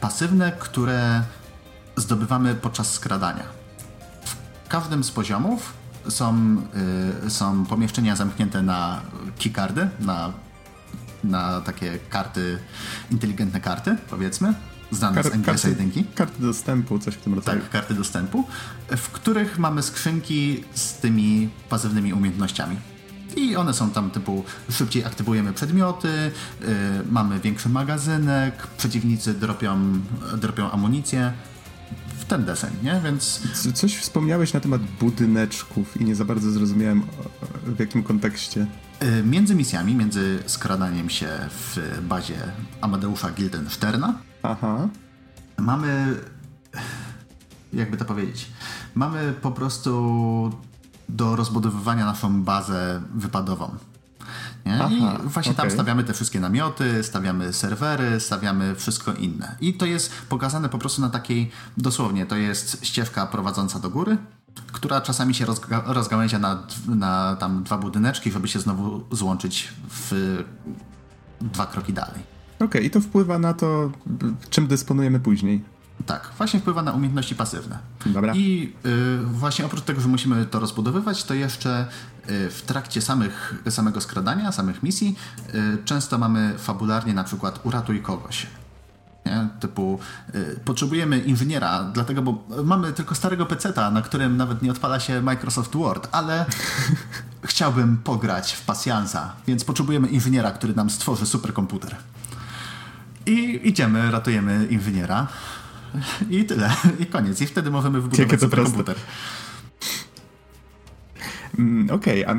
pasywne, 0.00 0.52
które 0.52 1.22
zdobywamy 1.96 2.54
podczas 2.54 2.92
skradania. 2.92 3.44
W 4.64 4.68
każdym 4.68 5.04
z 5.04 5.10
poziomów 5.10 5.72
są, 6.08 6.56
y, 7.26 7.30
są 7.30 7.64
pomieszczenia 7.64 8.16
zamknięte 8.16 8.62
na 8.62 9.00
keycardy, 9.38 9.88
na 10.00 10.32
na 11.24 11.60
takie 11.60 11.98
karty, 12.10 12.58
inteligentne 13.10 13.60
karty, 13.60 13.96
powiedzmy, 14.10 14.54
znane 14.90 15.22
Kar- 15.22 15.30
z 15.30 15.34
NGS 15.34 15.64
1. 15.64 16.04
Karty 16.14 16.42
dostępu, 16.42 16.98
coś 16.98 17.14
w 17.14 17.20
tym 17.20 17.34
rodzaju. 17.34 17.60
Tak, 17.60 17.70
karty 17.70 17.94
dostępu, 17.94 18.44
w 18.96 19.08
których 19.08 19.58
mamy 19.58 19.82
skrzynki 19.82 20.64
z 20.74 20.94
tymi 20.94 21.48
pasywnymi 21.68 22.12
umiejętnościami. 22.12 22.76
I 23.36 23.56
one 23.56 23.74
są 23.74 23.90
tam 23.90 24.10
typu 24.10 24.44
szybciej 24.70 25.04
aktywujemy 25.04 25.52
przedmioty, 25.52 26.08
yy, 26.60 26.66
mamy 27.10 27.40
większy 27.40 27.68
magazynek, 27.68 28.66
przeciwnicy 28.66 29.34
dropią, 29.34 30.00
dropią 30.36 30.70
amunicję. 30.70 31.32
W 32.18 32.24
ten 32.24 32.44
deseń, 32.44 32.70
nie? 32.82 33.00
Więc. 33.04 33.40
Coś 33.74 33.96
wspomniałeś 33.96 34.52
na 34.52 34.60
temat 34.60 34.82
budyneczków 35.00 36.00
i 36.00 36.04
nie 36.04 36.14
za 36.14 36.24
bardzo 36.24 36.50
zrozumiałem 36.50 37.02
w 37.66 37.80
jakim 37.80 38.02
kontekście. 38.02 38.66
Yy, 39.00 39.22
między 39.22 39.54
misjami, 39.54 39.94
między 39.94 40.38
skradaniem 40.46 41.10
się 41.10 41.28
w 41.50 41.78
bazie 42.08 42.38
Amadeusza 42.80 43.30
Gildensterna, 43.30 44.18
Aha. 44.42 44.88
mamy. 45.58 46.16
Jakby 47.72 47.96
to 47.96 48.04
powiedzieć? 48.04 48.46
Mamy 48.94 49.34
po 49.42 49.50
prostu 49.50 50.52
do 51.08 51.36
rozbudowywania 51.36 52.04
naszą 52.04 52.42
bazę 52.42 53.02
wypadową. 53.14 53.76
Nie? 54.66 54.84
Aha, 54.84 55.18
I 55.24 55.28
właśnie 55.28 55.52
okay. 55.52 55.64
tam 55.64 55.70
stawiamy 55.70 56.04
te 56.04 56.12
wszystkie 56.12 56.40
namioty, 56.40 57.02
stawiamy 57.02 57.52
serwery, 57.52 58.20
stawiamy 58.20 58.74
wszystko 58.74 59.12
inne. 59.12 59.56
I 59.60 59.74
to 59.74 59.86
jest 59.86 60.12
pokazane 60.28 60.68
po 60.68 60.78
prostu 60.78 61.02
na 61.02 61.10
takiej, 61.10 61.50
dosłownie, 61.76 62.26
to 62.26 62.36
jest 62.36 62.84
ścieżka 62.84 63.26
prowadząca 63.26 63.78
do 63.78 63.90
góry, 63.90 64.16
która 64.72 65.00
czasami 65.00 65.34
się 65.34 65.44
rozga 65.44 65.82
rozgałęzia 65.86 66.38
na, 66.38 66.62
na 66.88 67.36
tam 67.36 67.62
dwa 67.62 67.78
budyneczki, 67.78 68.32
żeby 68.32 68.48
się 68.48 68.58
znowu 68.58 69.04
złączyć 69.10 69.68
w 69.90 70.42
dwa 71.40 71.66
kroki 71.66 71.92
dalej. 71.92 72.20
Okej, 72.56 72.66
okay, 72.66 72.82
i 72.82 72.90
to 72.90 73.00
wpływa 73.00 73.38
na 73.38 73.54
to, 73.54 73.90
czym 74.50 74.66
dysponujemy 74.66 75.20
później. 75.20 75.76
Tak, 76.06 76.30
właśnie 76.36 76.60
wpływa 76.60 76.82
na 76.82 76.92
umiejętności 76.92 77.34
pasywne. 77.34 77.78
Dobra. 78.06 78.34
I 78.34 78.72
y, 78.86 79.18
właśnie 79.24 79.66
oprócz 79.66 79.82
tego, 79.82 80.00
że 80.00 80.08
musimy 80.08 80.46
to 80.46 80.60
rozbudowywać, 80.60 81.24
to 81.24 81.34
jeszcze 81.34 81.86
w 82.28 82.62
trakcie 82.66 83.02
samych, 83.02 83.54
samego 83.70 84.00
skradania, 84.00 84.52
samych 84.52 84.82
misji, 84.82 85.16
y, 85.54 85.78
często 85.84 86.18
mamy 86.18 86.54
fabularnie 86.58 87.14
na 87.14 87.24
przykład 87.24 87.60
uratuj 87.64 88.02
kogoś. 88.02 88.46
Nie? 89.26 89.48
Typu 89.60 89.98
y, 90.34 90.60
potrzebujemy 90.64 91.18
inżyniera, 91.18 91.84
dlatego, 91.84 92.22
bo 92.22 92.44
mamy 92.64 92.92
tylko 92.92 93.14
starego 93.14 93.46
peceta, 93.46 93.90
na 93.90 94.02
którym 94.02 94.36
nawet 94.36 94.62
nie 94.62 94.70
odpala 94.70 95.00
się 95.00 95.22
Microsoft 95.22 95.76
Word, 95.76 96.08
ale 96.12 96.46
chciałbym 97.50 97.96
pograć 97.96 98.52
w 98.52 98.64
pasjansa, 98.64 99.32
więc 99.46 99.64
potrzebujemy 99.64 100.08
inżyniera, 100.08 100.50
który 100.50 100.74
nam 100.74 100.90
stworzy 100.90 101.26
superkomputer. 101.26 101.96
I 103.26 103.60
idziemy, 103.68 104.10
ratujemy 104.10 104.66
inżyniera. 104.70 105.26
I 106.30 106.44
tyle. 106.44 106.70
I 106.98 107.06
koniec. 107.06 107.40
I 107.40 107.46
wtedy 107.46 107.70
możemy 107.70 108.00
wybudować 108.00 108.40
sobie 108.40 108.56
komputer. 108.64 108.96
Mm, 108.96 109.45
okej, 111.90 112.26
okay, 112.26 112.28
a 112.28 112.36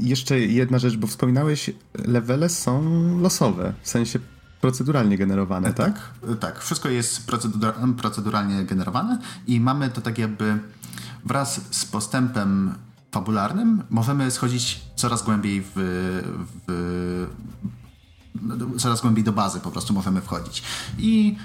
jeszcze 0.00 0.40
jedna 0.40 0.78
rzecz, 0.78 0.96
bo 0.96 1.06
wspominałeś, 1.06 1.70
levele 1.94 2.48
są 2.48 2.82
losowe, 3.20 3.72
w 3.82 3.88
sensie 3.88 4.18
proceduralnie 4.60 5.18
generowane, 5.18 5.72
tak? 5.72 5.94
Tak, 5.94 6.38
tak. 6.40 6.60
Wszystko 6.60 6.88
jest 6.88 7.26
proceduralnie 7.96 8.64
generowane 8.64 9.18
i 9.46 9.60
mamy 9.60 9.90
to 9.90 10.00
tak 10.00 10.18
jakby 10.18 10.58
wraz 11.24 11.60
z 11.70 11.84
postępem 11.84 12.74
fabularnym 13.10 13.82
możemy 13.90 14.30
schodzić 14.30 14.80
coraz 14.96 15.22
głębiej 15.22 15.62
w, 15.62 15.72
w 16.66 17.26
coraz 18.78 19.00
głębiej 19.00 19.24
do 19.24 19.32
bazy 19.32 19.60
po 19.60 19.70
prostu 19.70 19.94
możemy 19.94 20.20
wchodzić. 20.20 20.62
I 20.98 21.36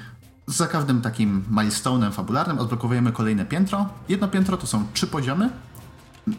za 0.47 0.67
każdym 0.67 1.01
takim 1.01 1.43
milestone'em 1.51 2.11
fabularnym 2.11 2.59
odblokowujemy 2.59 3.11
kolejne 3.11 3.45
piętro. 3.45 3.89
Jedno 4.09 4.27
piętro 4.27 4.57
to 4.57 4.67
są 4.67 4.85
trzy 4.93 5.07
poziomy 5.07 5.49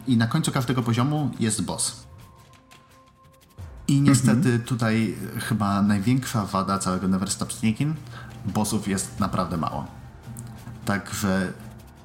i 0.07 0.16
na 0.16 0.26
końcu 0.26 0.53
każdego 0.53 0.83
poziomu 0.83 1.31
jest 1.40 1.62
boss. 1.62 2.07
I 3.88 4.00
niestety 4.00 4.59
-hmm. 4.59 4.64
tutaj 4.64 5.16
chyba 5.48 5.83
największa 5.83 6.46
wada 6.46 6.79
całego 6.79 7.09
Never 7.09 7.31
Stop 7.31 7.53
Sneaking 7.53 7.96
bossów 8.46 8.88
jest 8.88 9.20
naprawdę 9.20 9.57
mało. 9.57 9.87
Także 10.85 11.53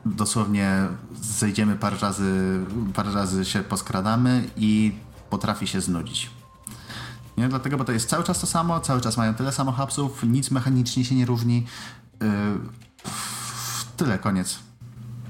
dosłownie 0.06 0.88
zejdziemy 1.21 1.76
parę 1.76 1.98
razy, 2.02 2.60
parę 2.93 3.12
razy 3.12 3.45
się 3.45 3.63
poskradamy 3.63 4.43
i 4.58 4.95
potrafi 5.30 5.67
się 5.67 5.82
znudzić. 5.82 6.30
Nie? 7.38 7.50
Dlatego, 7.50 7.78
bo 7.78 7.86
to 7.86 7.91
jest 7.91 8.10
cały 8.10 8.24
czas 8.24 8.39
to 8.39 8.48
samo, 8.48 8.80
cały 8.80 9.02
czas 9.02 9.17
mają 9.17 9.34
tyle 9.34 9.52
samo 9.52 9.71
hapsów, 9.71 10.24
nic 10.24 10.52
mechanicznie 10.52 11.06
się 11.06 11.15
nie 11.15 11.26
różni. 11.26 11.65
Yy, 12.21 12.30
tyle, 13.98 14.19
koniec. 14.19 14.60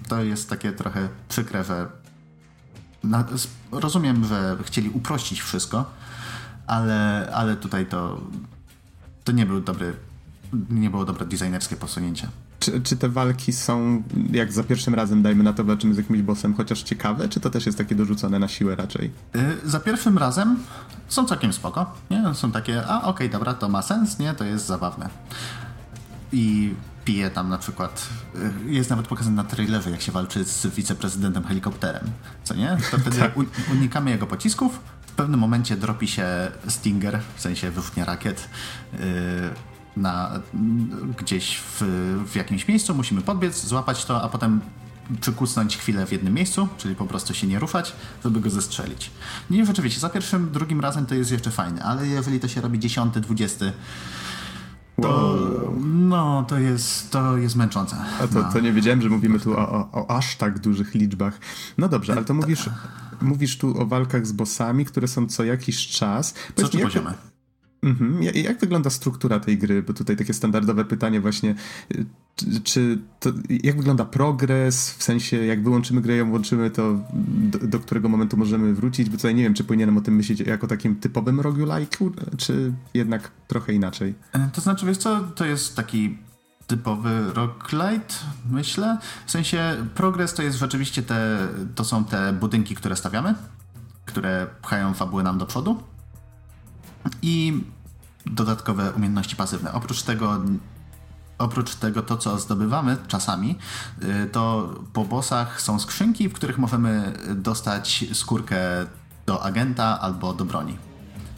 To 0.08 0.24
jest 0.24 0.50
takie 0.50 0.72
trochę 0.72 1.10
przykre, 1.30 1.63
że 1.63 1.88
na, 3.06 3.26
rozumiem, 3.72 4.26
że 4.26 4.58
chcieli 4.63 4.89
uprościć 4.89 5.41
wszystko, 5.41 5.86
ale, 6.68 7.30
ale 7.34 7.56
tutaj 7.56 7.86
to, 7.86 8.22
to 9.24 9.32
nie 9.32 9.46
był 9.46 9.62
dobry, 9.62 9.94
nie 10.70 10.89
było 10.89 11.06
dobre 11.06 11.26
designerskie 11.26 11.76
posunięcie. 11.76 12.28
Czy, 12.60 12.82
czy, 12.82 12.98
te 12.98 13.10
walki 13.10 13.54
są, 13.54 14.04
jak 14.32 14.54
za 14.54 14.63
pierwszym 14.63 14.96
razem, 14.96 15.22
dajmy 15.22 15.44
na 15.44 15.54
to, 15.54 15.63
walczymy 15.63 15.94
z 15.94 15.98
jakimś 15.98 16.22
bossem, 16.22 16.54
chociaż 16.54 16.84
ciekawe, 16.84 17.30
czy 17.30 17.39
to 17.39 17.50
też 17.50 17.65
jest 17.65 17.78
takie 17.78 17.96
dorzucone 17.96 18.39
na 18.39 18.48
siłę 18.48 18.76
raczej? 18.76 19.12
Yy, 19.34 19.41
za 19.65 19.80
pierwszym 19.80 20.18
razem 20.18 20.58
są 21.08 21.26
całkiem 21.26 21.54
spoko, 21.54 21.94
nie? 22.10 22.34
Są 22.34 22.52
takie, 22.52 22.88
a 22.88 22.98
okej, 22.98 23.10
okay, 23.10 23.30
dobra, 23.30 23.54
to 23.54 23.70
ma 23.70 23.82
sens, 23.82 24.20
nie? 24.20 24.34
To 24.34 24.44
jest 24.44 24.65
zabawne. 24.65 25.10
I 26.32 26.74
pije 27.06 27.30
tam 27.30 27.50
na 27.50 27.58
przykład, 27.58 28.10
y, 28.68 28.72
jest 28.72 28.89
nawet 28.89 29.08
pokazane 29.08 29.36
na 29.36 29.44
trailerze, 29.44 29.91
jak 29.91 30.02
się 30.02 30.12
walczy 30.12 30.44
z 30.44 30.68
wiceprezydentem 30.68 31.44
helikopterem, 31.44 32.04
co 32.44 32.54
nie? 32.54 32.78
To 32.91 32.98
wtedy 32.98 33.18
tak. 33.18 33.34
unikamy 33.72 34.12
jego 34.12 34.28
pocisków, 34.28 34.80
w 35.08 35.12
pewnym 35.12 35.39
momencie 35.39 35.78
dropi 35.78 36.08
się 36.08 36.28
Stinger, 36.68 37.20
w 37.36 37.41
sensie 37.41 37.72
wybuchnie 37.72 38.06
rakiet, 38.06 38.50
yy, 38.94 39.00
na, 39.98 40.39
gdzieś 41.18 41.58
w, 41.58 41.82
w 42.32 42.36
jakimś 42.36 42.68
miejscu, 42.68 42.96
musimy 42.96 43.22
podbiec, 43.22 43.65
złapać 43.65 44.06
to, 44.06 44.22
a 44.22 44.30
potem 44.30 44.62
przykusnąć 45.22 45.78
chwilę 45.78 46.06
w 46.06 46.12
jednym 46.12 46.34
miejscu, 46.34 46.68
czyli 46.78 46.96
po 46.96 47.06
prostu 47.06 47.34
się 47.34 47.48
nie 47.48 47.60
ruszać, 47.60 47.94
żeby 48.24 48.39
go 48.39 48.50
zestrzelić. 48.50 49.12
Nie, 49.50 49.65
rzeczywiście, 49.65 50.00
za 50.00 50.10
pierwszym, 50.10 50.52
drugim 50.52 50.82
razem 50.82 51.06
to 51.06 51.15
jest 51.15 51.32
jeszcze 51.32 51.52
fajne, 51.52 51.84
ale 51.84 52.08
jeżeli 52.08 52.39
to 52.39 52.48
się 52.48 52.62
robi 52.62 52.80
dziesiąty, 52.80 53.22
dwudziesty, 53.22 53.74
to, 55.02 55.74
no, 55.86 56.46
to 56.48 56.60
jest, 56.60 57.12
to 57.12 57.38
jest 57.38 57.56
męczące. 57.56 57.96
A 58.22 58.28
to, 58.28 58.42
no. 58.42 58.54
to 58.54 58.60
nie 58.60 58.74
wiedziałem, 58.74 59.02
że 59.02 59.10
mówimy 59.10 59.40
tu 59.40 59.54
o, 59.54 59.70
o, 59.70 59.92
o, 59.92 60.12
aż 60.18 60.36
tak 60.36 60.60
dużych 60.60 60.96
liczbach. 60.96 61.40
No 61.78 61.90
dobrze, 61.90 62.14
ale 62.14 62.26
to 62.26 62.34
mówisz, 62.34 62.70
mówisz 63.22 63.58
tu 63.58 63.82
o 63.82 63.86
walkach 63.86 64.28
z 64.28 64.32
bossami, 64.32 64.86
które 64.86 65.08
są 65.08 65.28
co 65.28 65.44
jakiś 65.44 65.88
czas. 65.88 66.34
Co 66.56 66.68
trzy 66.68 66.80
poziomy. 66.80 67.14
Mhm. 67.84 68.24
Jak 68.24 68.60
wygląda 68.60 68.90
struktura 68.90 69.40
tej 69.40 69.58
gry? 69.58 69.84
Bo 69.84 69.94
tutaj 69.94 70.18
takie 70.18 70.34
standardowe 70.34 70.86
pytanie 70.86 71.22
właśnie, 71.22 71.56
czy, 72.63 72.98
to, 73.19 73.30
jak 73.50 73.78
wygląda 73.78 74.06
progres, 74.06 74.91
w 74.91 75.04
sensie 75.04 75.45
jak 75.45 75.63
wyłączymy 75.63 76.02
grę, 76.02 76.15
ją 76.15 76.30
włączymy, 76.30 76.69
to 76.69 77.00
do, 77.13 77.60
do, 77.60 77.80
którego 77.80 78.10
momentu 78.10 78.38
możemy 78.38 78.74
wrócić? 78.74 79.10
Bo 79.10 79.15
tutaj 79.17 79.36
nie 79.36 79.43
wiem, 79.43 79.54
czy 79.54 79.63
powinienem 79.63 79.98
o 79.98 80.02
tym 80.02 80.15
myśleć 80.15 80.39
jako 80.39 80.67
takim 80.67 80.95
typowym 80.95 81.41
roguelike'u, 81.41 82.12
czy 82.38 82.74
jednak 82.93 83.32
trochę 83.48 83.74
inaczej? 83.74 84.16
E, 84.34 84.49
to 84.53 84.62
znaczy, 84.62 84.86
wiesz 84.86 84.97
co, 84.97 85.20
to 85.20 85.45
jest 85.45 85.76
taki 85.76 86.18
typowy 86.68 87.34
roguelite, 87.34 88.16
myślę. 88.49 88.97
W 89.26 89.32
sensie 89.32 89.76
progres 89.95 90.34
to 90.34 90.43
jest 90.43 90.57
rzeczywiście 90.57 91.03
te, 91.03 91.47
to 91.76 91.84
są 91.84 92.05
te 92.05 92.34
budynki, 92.34 92.76
które 92.76 92.95
stawiamy, 92.95 93.36
które 94.05 94.47
pchają 94.62 94.93
fabułę 94.93 95.24
nam 95.24 95.38
do 95.38 95.45
przodu. 95.45 95.84
I 97.22 97.64
dodatkowe 98.26 98.91
umiejętności 98.91 99.36
pasywne. 99.36 99.74
Oprócz 99.74 100.03
tego 100.03 100.41
Oprócz 101.38 101.76
tego, 101.76 102.02
to 102.02 102.18
co 102.18 102.40
zdobywamy 102.40 102.98
czasami, 103.08 103.58
y, 104.04 104.30
to 104.32 104.74
po 104.94 105.06
bossach 105.06 105.62
są 105.62 105.80
skrzynki, 105.80 106.30
w 106.30 106.34
których 106.34 106.58
możemy 106.58 107.14
dostać 107.36 108.06
skórkę 108.14 108.58
do 109.26 109.44
agenta 109.44 110.00
albo 110.02 110.34
do 110.34 110.46
broni. 110.46 110.78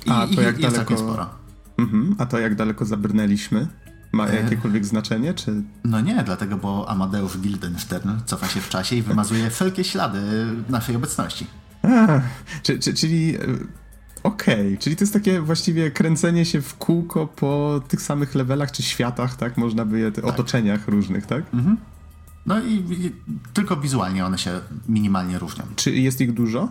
I 0.06 0.10
A, 0.10 0.28
to 0.36 0.42
jak 0.42 0.60
jest 0.60 0.76
daleko... 0.76 0.98
sporo. 0.98 1.30
Mhm. 1.78 2.16
A 2.20 2.26
to 2.26 2.40
jak 2.40 2.56
daleko 2.56 2.86
zabrnęliśmy? 2.86 3.68
Ma 4.12 4.28
e. 4.28 4.36
jakiekolwiek 4.36 4.86
znaczenie, 4.86 5.34
czy... 5.34 5.64
No 5.84 6.02
nie, 6.02 6.24
dlatego, 6.24 6.58
bo 6.58 6.90
Amadeusz 6.90 7.38
Gildenstern 7.38 8.10
cofa 8.26 8.48
się 8.48 8.62
w 8.62 8.70
czasie 8.70 8.96
i 8.96 9.02
wymazuje 9.02 9.50
wszelkie 9.50 9.84
ślady 9.84 10.22
naszej 10.70 10.96
obecności. 10.96 11.48
A, 11.84 12.22
czy, 12.64 12.80
czy, 12.80 12.94
czyli 12.94 13.38
Okej, 14.28 14.68
okay, 14.68 14.78
czyli 14.78 14.96
to 14.96 15.04
jest 15.04 15.14
takie 15.14 15.42
właściwie 15.42 15.92
kręcenie 15.92 16.46
się 16.46 16.62
w 16.62 16.76
kółko 16.76 17.28
po 17.28 17.82
tych 17.88 18.02
samych 18.02 18.36
levelach 18.36 18.72
czy 18.72 18.84
światach, 18.84 19.36
tak? 19.36 19.58
Można 19.58 19.86
by 19.86 20.00
je, 20.00 20.12
tak. 20.12 20.26
otoczeniach 20.26 20.88
różnych, 20.88 21.26
tak? 21.26 21.54
Mhm. 21.54 21.78
No 22.46 22.60
i, 22.60 22.74
i, 22.74 23.12
tylko 23.54 23.78
wizualnie 23.78 24.26
one 24.26 24.38
się 24.38 24.60
minimalnie 24.90 25.40
różnią. 25.40 25.64
Czy 25.76 25.92
jest 25.92 26.22
ich 26.22 26.34
dużo? 26.34 26.70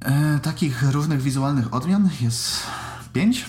E, 0.00 0.38
takich 0.42 0.82
różnych 0.92 1.22
wizualnych 1.22 1.74
odmian 1.74 2.10
jest 2.20 2.62
pięć. 3.12 3.46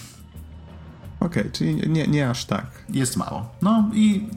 Okej, 1.19 1.41
okay, 1.43 1.51
czyli 1.51 1.89
nie, 1.89 2.07
nie 2.07 2.29
aż 2.29 2.45
tak. 2.45 2.65
Jest 2.89 3.17
mało. 3.17 3.55
No 3.61 3.89
i 3.93 4.27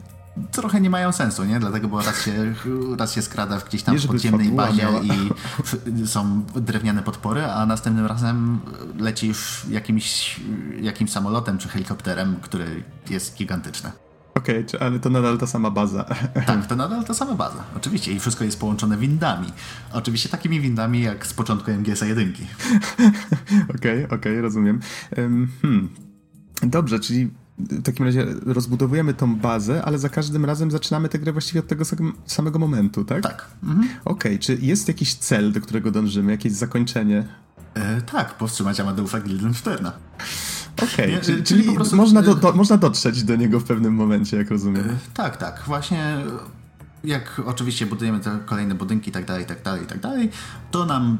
trochę 0.51 0.81
nie 0.81 0.89
mają 0.89 1.11
sensu, 1.11 1.43
nie? 1.43 1.59
Dlatego, 1.59 1.87
bo 1.87 2.01
raz 2.01 2.25
się, 2.25 2.55
raz 2.97 3.13
się 3.13 3.21
skrada 3.21 3.59
w 3.59 3.65
gdzieś 3.65 3.83
tam 3.83 3.97
w 3.97 4.07
podziemnej 4.07 4.49
bazie 4.49 4.81
miała. 4.81 5.01
i 5.01 6.07
są 6.07 6.45
drewniane 6.55 7.03
podpory, 7.03 7.45
a 7.45 7.65
następnym 7.65 8.05
razem 8.05 8.59
lecisz 8.99 9.65
jakimś, 9.69 10.39
jakimś 10.81 11.11
samolotem 11.11 11.57
czy 11.57 11.69
helikopterem, 11.69 12.35
który 12.41 12.83
jest 13.09 13.35
gigantyczny. 13.37 13.91
Okej, 14.35 14.65
okay, 14.65 14.79
ale 14.79 14.99
to 14.99 15.09
nadal 15.09 15.37
ta 15.37 15.47
sama 15.47 15.71
baza. 15.71 16.03
Tak, 16.45 16.67
to 16.67 16.75
nadal 16.75 17.03
ta 17.03 17.13
sama 17.13 17.33
baza. 17.33 17.63
Oczywiście 17.77 18.11
i 18.11 18.19
wszystko 18.19 18.43
jest 18.43 18.59
połączone 18.59 18.97
windami. 18.97 19.47
Oczywiście 19.93 20.29
takimi 20.29 20.61
windami 20.61 21.01
jak 21.01 21.27
z 21.27 21.33
początku 21.33 21.71
MGS-a 21.71 22.05
1. 22.05 22.33
Okej, 22.35 22.45
okej, 23.75 24.05
okay, 24.05 24.17
okay, 24.17 24.41
rozumiem. 24.41 24.79
Um, 25.17 25.47
hmm. 25.61 25.89
Dobrze, 26.61 26.99
czyli 26.99 27.29
w 27.57 27.83
takim 27.83 28.05
razie 28.05 28.25
rozbudowujemy 28.45 29.13
tą 29.13 29.35
bazę, 29.35 29.85
ale 29.85 29.99
za 29.99 30.09
każdym 30.09 30.45
razem 30.45 30.71
zaczynamy 30.71 31.09
tę 31.09 31.19
grę 31.19 31.31
właściwie 31.31 31.59
od 31.59 31.67
tego 31.67 31.85
samego 32.25 32.59
momentu, 32.59 33.05
tak? 33.05 33.23
Tak. 33.23 33.47
Mhm. 33.63 33.87
Okej, 34.05 34.31
okay, 34.31 34.39
czy 34.39 34.57
jest 34.61 34.87
jakiś 34.87 35.13
cel, 35.13 35.51
do 35.51 35.61
którego 35.61 35.91
dążymy, 35.91 36.31
jakieś 36.31 36.53
zakończenie? 36.53 37.25
E, 37.73 38.01
tak, 38.01 38.37
powstrzymać 38.37 38.79
Amadeusza 38.79 39.19
Guildensterna. 39.19 39.93
Okej, 40.83 41.11
okay, 41.11 41.25
czyli, 41.25 41.43
czyli 41.43 41.75
prostu... 41.75 41.95
można, 41.95 42.21
do, 42.21 42.35
do, 42.35 42.53
można 42.53 42.77
dotrzeć 42.77 43.23
do 43.23 43.35
niego 43.35 43.59
w 43.59 43.63
pewnym 43.63 43.93
momencie, 43.93 44.37
jak 44.37 44.51
rozumiem. 44.51 44.89
E, 44.89 44.97
tak, 45.13 45.37
tak. 45.37 45.63
Właśnie 45.65 46.17
jak 47.03 47.41
oczywiście 47.45 47.85
budujemy 47.85 48.19
te 48.19 48.39
kolejne 48.45 48.75
budynki 48.75 49.09
i 49.09 49.13
tak 49.13 49.25
dalej, 49.25 49.43
i 49.43 49.47
tak 49.47 49.63
dalej, 49.63 49.83
i 49.83 49.87
tak 49.87 49.99
dalej, 49.99 50.29
to 50.71 50.85
nam 50.85 51.17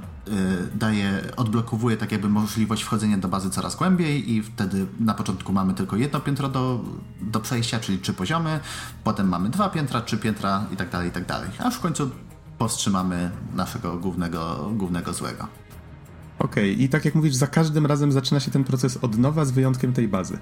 daje, 0.76 1.21
odblokowuje 1.38 1.97
tak 1.97 2.11
jakby 2.11 2.30
możliwość 2.30 2.84
wchodzenia 2.84 3.17
do 3.17 3.28
bazy 3.28 3.49
coraz 3.49 3.76
głębiej 3.76 4.32
i 4.32 4.43
wtedy 4.43 4.86
na 4.99 5.13
początku 5.13 5.53
mamy 5.53 5.73
tylko 5.73 5.95
jedno 5.95 6.19
piętro 6.19 6.49
do, 6.49 6.84
do 7.21 7.39
przejścia, 7.39 7.80
czyli 7.80 7.99
trzy 7.99 8.13
poziomy, 8.13 8.59
potem 9.03 9.28
mamy 9.28 9.49
dwa 9.49 9.69
piętra, 9.69 10.01
trzy 10.01 10.17
piętra 10.17 10.65
i 10.73 10.76
tak 10.76 10.89
dalej, 10.89 11.09
i 11.09 11.11
tak 11.11 11.26
dalej. 11.26 11.49
A 11.59 11.69
w 11.69 11.80
końcu 11.80 12.11
powstrzymamy 12.57 13.32
naszego 13.53 13.97
głównego, 13.97 14.69
głównego 14.73 15.13
złego. 15.13 15.47
Okej, 16.39 16.73
okay. 16.73 16.84
i 16.84 16.89
tak 16.89 17.05
jak 17.05 17.15
mówisz, 17.15 17.36
za 17.36 17.47
każdym 17.47 17.86
razem 17.86 18.11
zaczyna 18.11 18.39
się 18.39 18.51
ten 18.51 18.63
proces 18.63 18.97
od 18.97 19.17
nowa 19.17 19.45
z 19.45 19.51
wyjątkiem 19.51 19.93
tej 19.93 20.07
bazy. 20.07 20.38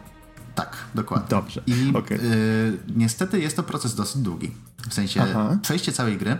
Tak, 0.55 0.77
dokładnie. 0.95 1.29
Dobrze. 1.29 1.61
I 1.67 1.91
okay. 1.95 2.17
y, 2.17 2.77
niestety 2.95 3.39
jest 3.39 3.55
to 3.55 3.63
proces 3.63 3.95
dosyć 3.95 4.21
długi. 4.21 4.51
W 4.89 4.93
sensie 4.93 5.21
Aha. 5.21 5.57
przejście 5.61 5.91
całej 5.91 6.17
gry. 6.17 6.31
Y, 6.31 6.37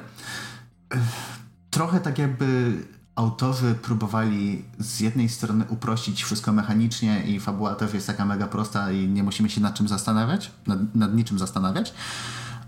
trochę 1.69 1.99
tak 1.99 2.19
jakby 2.19 2.73
autorzy 3.15 3.75
próbowali 3.75 4.65
z 4.79 4.99
jednej 4.99 5.29
strony 5.29 5.65
uprościć 5.69 6.23
wszystko 6.23 6.53
mechanicznie 6.53 7.23
i 7.23 7.39
fabuła 7.39 7.75
też 7.75 7.93
jest 7.93 8.07
taka 8.07 8.25
mega 8.25 8.47
prosta 8.47 8.91
i 8.91 9.07
nie 9.07 9.23
musimy 9.23 9.49
się 9.49 9.61
nad 9.61 9.73
czym 9.73 9.87
zastanawiać, 9.87 10.51
nad, 10.67 10.95
nad 10.95 11.15
niczym 11.15 11.39
zastanawiać, 11.39 11.93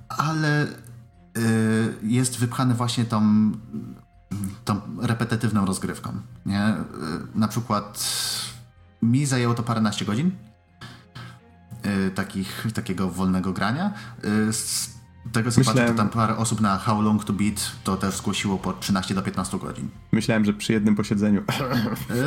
ale 0.09 0.67
y, 0.67 0.69
jest 2.03 2.37
wypchany 2.37 2.73
właśnie 2.73 3.05
tą, 3.05 3.51
tą 4.65 4.81
repetytywną 5.01 5.65
rozgrywką. 5.65 6.13
Nie? 6.45 6.69
Y, 6.69 6.73
na 7.35 7.47
przykład 7.47 8.05
mi 9.01 9.25
zajęło 9.25 9.53
to 9.53 9.63
paręnaście 9.63 10.05
godzin, 10.05 10.31
Y, 11.85 12.11
takich, 12.11 12.67
takiego 12.73 13.09
wolnego 13.09 13.53
grania. 13.53 13.93
Tego 15.31 15.51
co 15.51 15.59
Myślałem... 15.59 15.77
patrzę, 15.77 15.93
to 15.93 15.97
tam 15.97 16.09
parę 16.09 16.37
osób 16.37 16.61
na 16.61 16.77
How 16.77 17.01
Long 17.01 17.23
to 17.23 17.33
Beat 17.33 17.71
to 17.83 17.97
też 17.97 18.17
zgłosiło 18.17 18.57
po 18.57 18.73
13 18.73 19.15
do 19.15 19.21
15 19.21 19.59
godzin. 19.59 19.89
Myślałem, 20.11 20.45
że 20.45 20.53
przy 20.53 20.73
jednym 20.73 20.95
posiedzeniu. 20.95 21.41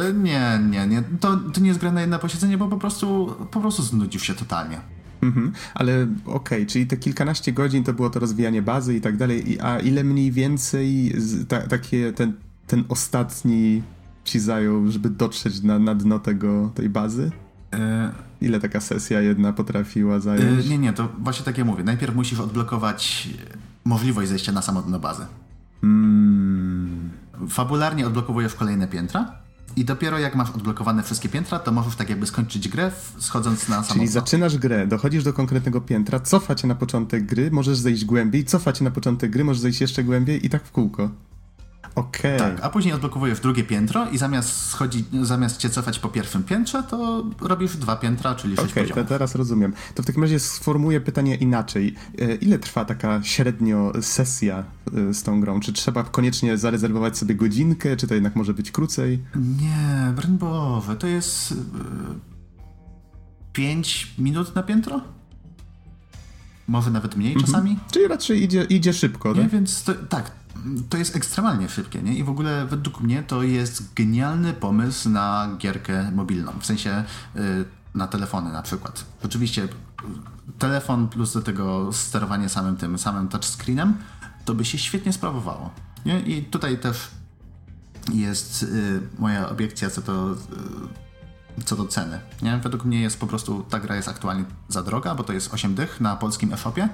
Y, 0.08 0.14
nie, 0.14 0.60
nie, 0.70 0.86
nie. 0.86 1.02
To, 1.20 1.36
to 1.36 1.60
nie 1.60 1.68
jest 1.68 1.80
gra 1.80 1.92
na 1.92 2.00
jedno 2.00 2.18
posiedzenie, 2.18 2.58
bo 2.58 2.68
po 2.68 2.78
prostu, 2.78 3.36
po 3.50 3.60
prostu 3.60 3.82
znudził 3.82 4.20
się 4.20 4.34
totalnie. 4.34 4.80
Mhm, 5.22 5.52
ale 5.74 6.06
okej, 6.24 6.34
okay, 6.34 6.66
czyli 6.66 6.86
te 6.86 6.96
kilkanaście 6.96 7.52
godzin 7.52 7.84
to 7.84 7.92
było 7.92 8.10
to 8.10 8.20
rozwijanie 8.20 8.62
bazy 8.62 8.94
i 8.94 9.00
tak 9.00 9.16
dalej, 9.16 9.58
a 9.62 9.78
ile 9.78 10.04
mniej 10.04 10.32
więcej 10.32 11.14
ta, 11.48 11.60
takie 11.60 12.12
ten, 12.12 12.32
ten 12.66 12.84
ostatni 12.88 13.82
ci 14.24 14.40
zajął, 14.40 14.90
żeby 14.90 15.10
dotrzeć 15.10 15.62
na, 15.62 15.78
na 15.78 15.94
dno 15.94 16.18
tego, 16.18 16.70
tej 16.74 16.88
bazy? 16.88 17.30
Ile 18.40 18.60
taka 18.60 18.80
sesja 18.80 19.20
jedna 19.20 19.52
potrafiła 19.52 20.20
zająć? 20.20 20.64
Yy, 20.64 20.70
nie, 20.70 20.78
nie, 20.78 20.92
to 20.92 21.08
właśnie 21.18 21.44
tak 21.44 21.58
jak 21.58 21.66
mówię. 21.66 21.84
Najpierw 21.84 22.14
musisz 22.14 22.40
odblokować 22.40 23.28
możliwość 23.84 24.28
zejścia 24.28 24.52
na 24.52 24.62
samotną 24.62 24.98
bazę. 24.98 25.26
Hmm. 25.80 27.10
Fabularnie 27.48 28.06
odblokowujesz 28.06 28.54
kolejne 28.54 28.88
piętra 28.88 29.32
i 29.76 29.84
dopiero 29.84 30.18
jak 30.18 30.34
masz 30.34 30.50
odblokowane 30.50 31.02
wszystkie 31.02 31.28
piętra, 31.28 31.58
to 31.58 31.72
możesz 31.72 31.96
tak 31.96 32.10
jakby 32.10 32.26
skończyć 32.26 32.68
grę 32.68 32.90
schodząc 33.18 33.68
na 33.68 33.74
samotną. 33.74 33.94
Czyli 33.94 34.06
zaczynasz 34.06 34.58
grę, 34.58 34.86
dochodzisz 34.86 35.24
do 35.24 35.32
konkretnego 35.32 35.80
piętra, 35.80 36.20
cofa 36.20 36.54
cię 36.54 36.68
na 36.68 36.74
początek 36.74 37.26
gry, 37.26 37.50
możesz 37.50 37.78
zejść 37.78 38.04
głębiej, 38.04 38.44
cofa 38.44 38.72
cię 38.72 38.84
na 38.84 38.90
początek 38.90 39.30
gry, 39.30 39.44
możesz 39.44 39.60
zejść 39.60 39.80
jeszcze 39.80 40.04
głębiej 40.04 40.46
i 40.46 40.50
tak 40.50 40.64
w 40.64 40.70
kółko. 40.70 41.10
Okay. 41.98 42.38
Tak, 42.38 42.58
a 42.62 42.70
później 42.70 42.94
odblokowujesz 42.94 43.40
drugie 43.40 43.64
piętro 43.64 44.10
i 44.10 44.18
zamiast 44.18 44.66
schodzić, 44.66 45.06
zamiast 45.22 45.56
cię 45.56 45.70
cofać 45.70 45.98
po 45.98 46.08
pierwszym 46.08 46.42
piętrze, 46.42 46.82
to 46.82 47.24
robisz 47.40 47.76
dwa 47.76 47.96
piętra, 47.96 48.34
czyli 48.34 48.56
sześć 48.56 48.72
Okej, 48.72 48.92
okay, 48.92 49.04
teraz 49.04 49.34
rozumiem. 49.34 49.72
To 49.94 50.02
w 50.02 50.06
takim 50.06 50.22
razie 50.22 50.40
sformułuję 50.40 51.00
pytanie 51.00 51.34
inaczej. 51.34 51.94
E, 52.18 52.34
ile 52.34 52.58
trwa 52.58 52.84
taka 52.84 53.22
średnio 53.22 53.92
sesja 54.00 54.64
e, 55.08 55.14
z 55.14 55.22
tą 55.22 55.40
grą? 55.40 55.60
Czy 55.60 55.72
trzeba 55.72 56.04
koniecznie 56.04 56.58
zarezerwować 56.58 57.18
sobie 57.18 57.34
godzinkę, 57.34 57.96
czy 57.96 58.06
to 58.06 58.14
jednak 58.14 58.36
może 58.36 58.54
być 58.54 58.70
krócej? 58.70 59.24
Nie, 59.60 60.12
broń 60.16 60.38
Boże, 60.38 60.96
to 60.96 61.06
jest 61.06 61.54
5 63.52 64.14
e, 64.18 64.22
minut 64.22 64.54
na 64.54 64.62
piętro? 64.62 65.00
Może 66.68 66.90
nawet 66.90 67.16
mniej 67.16 67.32
mhm. 67.32 67.46
czasami? 67.46 67.78
Czyli 67.90 68.08
raczej 68.08 68.42
idzie, 68.42 68.64
idzie 68.64 68.92
szybko, 68.92 69.34
Nie, 69.34 69.40
tak? 69.40 69.50
więc 69.50 69.82
to, 69.82 69.94
tak, 69.94 70.37
to 70.88 70.96
jest 70.96 71.16
ekstremalnie 71.16 71.68
szybkie, 71.68 72.02
nie? 72.02 72.14
I 72.14 72.24
w 72.24 72.28
ogóle 72.28 72.66
według 72.66 73.00
mnie 73.00 73.22
to 73.22 73.42
jest 73.42 73.94
genialny 73.94 74.52
pomysł 74.52 75.08
na 75.08 75.48
gierkę 75.58 76.10
mobilną, 76.12 76.52
w 76.60 76.66
sensie 76.66 77.04
y, 77.36 77.64
na 77.94 78.06
telefony 78.06 78.52
na 78.52 78.62
przykład. 78.62 79.04
Oczywiście 79.24 79.64
y, 79.64 79.68
telefon 80.58 81.08
plus 81.08 81.32
do 81.32 81.42
tego 81.42 81.92
sterowanie 81.92 82.48
samym 82.48 82.76
tym, 82.76 82.98
samym 82.98 83.28
touchscreenem, 83.28 83.94
to 84.44 84.54
by 84.54 84.64
się 84.64 84.78
świetnie 84.78 85.12
sprawowało, 85.12 85.70
nie? 86.06 86.20
I 86.20 86.42
tutaj 86.42 86.78
też 86.78 87.10
jest 88.12 88.62
y, 88.62 89.00
moja 89.18 89.48
obiekcja 89.48 89.90
co 89.90 90.02
do 90.02 90.36
co 91.64 91.76
do 91.76 91.86
ceny. 91.86 92.20
Nie? 92.42 92.56
Według 92.56 92.84
mnie 92.84 93.00
jest 93.00 93.20
po 93.20 93.26
prostu, 93.26 93.64
ta 93.70 93.80
gra 93.80 93.96
jest 93.96 94.08
aktualnie 94.08 94.44
za 94.68 94.82
droga, 94.82 95.14
bo 95.14 95.24
to 95.24 95.32
jest 95.32 95.54
8 95.54 95.74
dych 95.74 96.00
na 96.00 96.16
polskim 96.16 96.52
e-shopie 96.52 96.88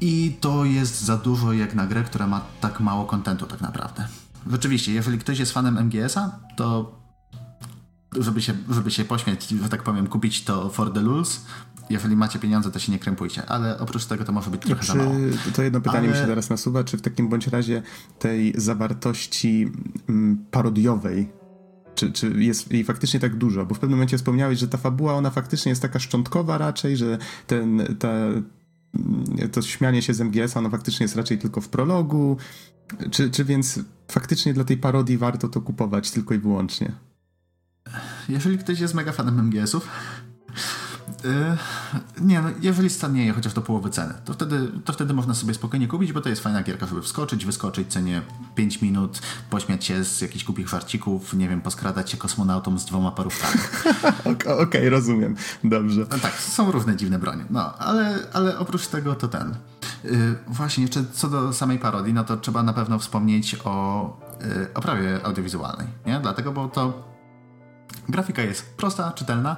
i 0.00 0.36
to 0.40 0.64
jest 0.64 1.00
za 1.00 1.16
dużo 1.16 1.52
jak 1.52 1.74
na 1.74 1.86
grę, 1.86 2.04
która 2.04 2.26
ma 2.26 2.40
tak 2.60 2.80
mało 2.80 3.04
kontentu 3.04 3.46
tak 3.46 3.60
naprawdę. 3.60 4.08
Rzeczywiście, 4.50 4.92
jeżeli 4.92 5.18
ktoś 5.18 5.38
jest 5.38 5.52
fanem 5.52 5.78
MGS-a, 5.78 6.38
to 6.56 6.98
żeby 8.16 8.42
się, 8.42 8.54
żeby 8.70 8.90
się 8.90 9.04
pośmiać, 9.04 9.48
że 9.48 9.68
tak 9.68 9.82
powiem, 9.82 10.06
kupić 10.06 10.44
to 10.44 10.70
for 10.70 10.92
the 10.92 11.00
lulz. 11.00 11.40
Jeżeli 11.90 12.16
macie 12.16 12.38
pieniądze, 12.38 12.70
to 12.70 12.78
się 12.78 12.92
nie 12.92 12.98
krępujcie, 12.98 13.46
ale 13.46 13.78
oprócz 13.78 14.04
tego 14.04 14.24
to 14.24 14.32
może 14.32 14.50
być 14.50 14.62
trochę 14.62 14.80
czy, 14.80 14.86
za 14.86 14.94
mało. 14.94 15.14
To 15.54 15.62
jedno 15.62 15.80
pytanie 15.80 15.98
ale... 15.98 16.08
mi 16.08 16.14
się 16.14 16.26
teraz 16.26 16.50
nasuwa, 16.50 16.84
czy 16.84 16.96
w 16.96 17.02
takim 17.02 17.28
bądź 17.28 17.46
razie 17.46 17.82
tej 18.18 18.54
zawartości 18.56 19.72
mm, 20.08 20.44
parodiowej 20.50 21.38
czy, 21.98 22.12
czy 22.12 22.30
jest 22.30 22.72
jej 22.72 22.84
faktycznie 22.84 23.20
tak 23.20 23.36
dużo? 23.36 23.66
Bo 23.66 23.74
w 23.74 23.78
pewnym 23.78 23.98
momencie 23.98 24.18
wspomniałeś, 24.18 24.58
że 24.58 24.68
ta 24.68 24.78
fabuła, 24.78 25.14
ona 25.14 25.30
faktycznie 25.30 25.70
jest 25.70 25.82
taka 25.82 25.98
szczątkowa 25.98 26.58
raczej, 26.58 26.96
że 26.96 27.18
ten, 27.46 27.96
ta, 27.98 28.08
to 29.52 29.62
śmianie 29.62 30.02
się 30.02 30.14
z 30.14 30.20
MGS, 30.20 30.56
ono 30.56 30.70
faktycznie 30.70 31.04
jest 31.04 31.16
raczej 31.16 31.38
tylko 31.38 31.60
w 31.60 31.68
prologu, 31.68 32.36
czy, 33.10 33.30
czy 33.30 33.44
więc 33.44 33.80
faktycznie 34.08 34.54
dla 34.54 34.64
tej 34.64 34.76
parodii 34.76 35.18
warto 35.18 35.48
to 35.48 35.60
kupować 35.60 36.10
tylko 36.10 36.34
i 36.34 36.38
wyłącznie? 36.38 36.92
Jeżeli 38.28 38.58
ktoś 38.58 38.80
jest 38.80 38.94
mega 38.94 39.12
fanem 39.12 39.40
MGS-ów, 39.40 39.88
Yy, 41.24 41.56
nie, 42.20 42.42
no, 42.42 42.48
jeżeli 42.60 42.90
stanieje 42.90 43.32
chociaż 43.32 43.52
do 43.54 43.62
połowy 43.62 43.90
ceny, 43.90 44.14
to 44.24 44.32
wtedy, 44.32 44.68
to 44.84 44.92
wtedy 44.92 45.14
można 45.14 45.34
sobie 45.34 45.54
spokojnie 45.54 45.88
kupić, 45.88 46.12
bo 46.12 46.20
to 46.20 46.28
jest 46.28 46.42
fajna 46.42 46.62
gierka, 46.62 46.86
żeby 46.86 47.02
wskoczyć, 47.02 47.46
wyskoczyć, 47.46 47.92
cenie 47.92 48.22
5 48.54 48.82
minut, 48.82 49.20
pośmiać 49.50 49.84
się 49.84 50.04
z 50.04 50.20
jakichś 50.20 50.44
głupich 50.44 50.68
żarcików, 50.68 51.34
nie 51.34 51.48
wiem, 51.48 51.60
poskradać 51.60 52.10
się 52.10 52.16
kosmonautom 52.16 52.78
z 52.78 52.84
dwoma 52.84 53.10
parówkami. 53.10 53.60
Okej, 54.34 54.58
okay, 54.58 54.90
rozumiem. 54.90 55.36
Dobrze. 55.64 56.06
No 56.10 56.18
tak, 56.18 56.34
są 56.34 56.70
różne 56.70 56.96
dziwne 56.96 57.18
bronie, 57.18 57.44
no, 57.50 57.74
ale, 57.74 58.18
ale 58.32 58.58
oprócz 58.58 58.86
tego 58.86 59.14
to 59.14 59.28
ten. 59.28 59.54
Yy, 60.04 60.34
właśnie, 60.46 60.82
jeszcze 60.82 61.04
co 61.12 61.28
do 61.28 61.52
samej 61.52 61.78
parodii, 61.78 62.14
no 62.14 62.24
to 62.24 62.36
trzeba 62.36 62.62
na 62.62 62.72
pewno 62.72 62.98
wspomnieć 62.98 63.56
o 63.64 64.16
yy, 64.40 64.68
oprawie 64.74 65.26
audiowizualnej, 65.26 65.86
nie? 66.06 66.20
Dlatego, 66.20 66.52
bo 66.52 66.68
to 66.68 67.08
grafika 68.08 68.42
jest 68.42 68.76
prosta, 68.76 69.12
czytelna, 69.12 69.56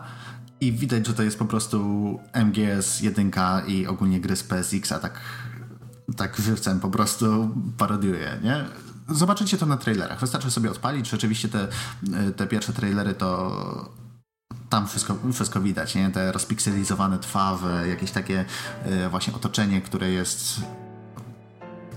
i 0.60 0.72
widać, 0.72 1.06
że 1.06 1.14
to 1.14 1.22
jest 1.22 1.38
po 1.38 1.44
prostu 1.44 2.18
MGS 2.32 3.00
1 3.00 3.30
i 3.66 3.86
ogólnie 3.86 4.20
gry 4.20 4.36
z 4.36 4.42
PSX, 4.42 4.92
a 4.92 4.98
tak, 4.98 5.20
tak 6.16 6.36
żywcem 6.36 6.80
po 6.80 6.90
prostu 6.90 7.56
parodiuje, 7.78 8.38
nie? 8.42 8.64
Zobaczycie 9.08 9.58
to 9.58 9.66
na 9.66 9.76
trailerach. 9.76 10.20
Wystarczy 10.20 10.50
sobie 10.50 10.70
odpalić. 10.70 11.10
Rzeczywiście 11.10 11.48
te, 11.48 11.68
te 12.36 12.46
pierwsze 12.46 12.72
trailery 12.72 13.14
to 13.14 13.90
tam 14.68 14.88
wszystko, 14.88 15.16
wszystko 15.32 15.60
widać, 15.60 15.94
nie? 15.94 16.10
Te 16.10 16.32
rozpikselizowane 16.32 17.18
twarze, 17.18 17.88
jakieś 17.88 18.10
takie 18.10 18.44
y, 18.86 19.08
właśnie 19.08 19.34
otoczenie, 19.34 19.80
które 19.80 20.10
jest 20.10 20.60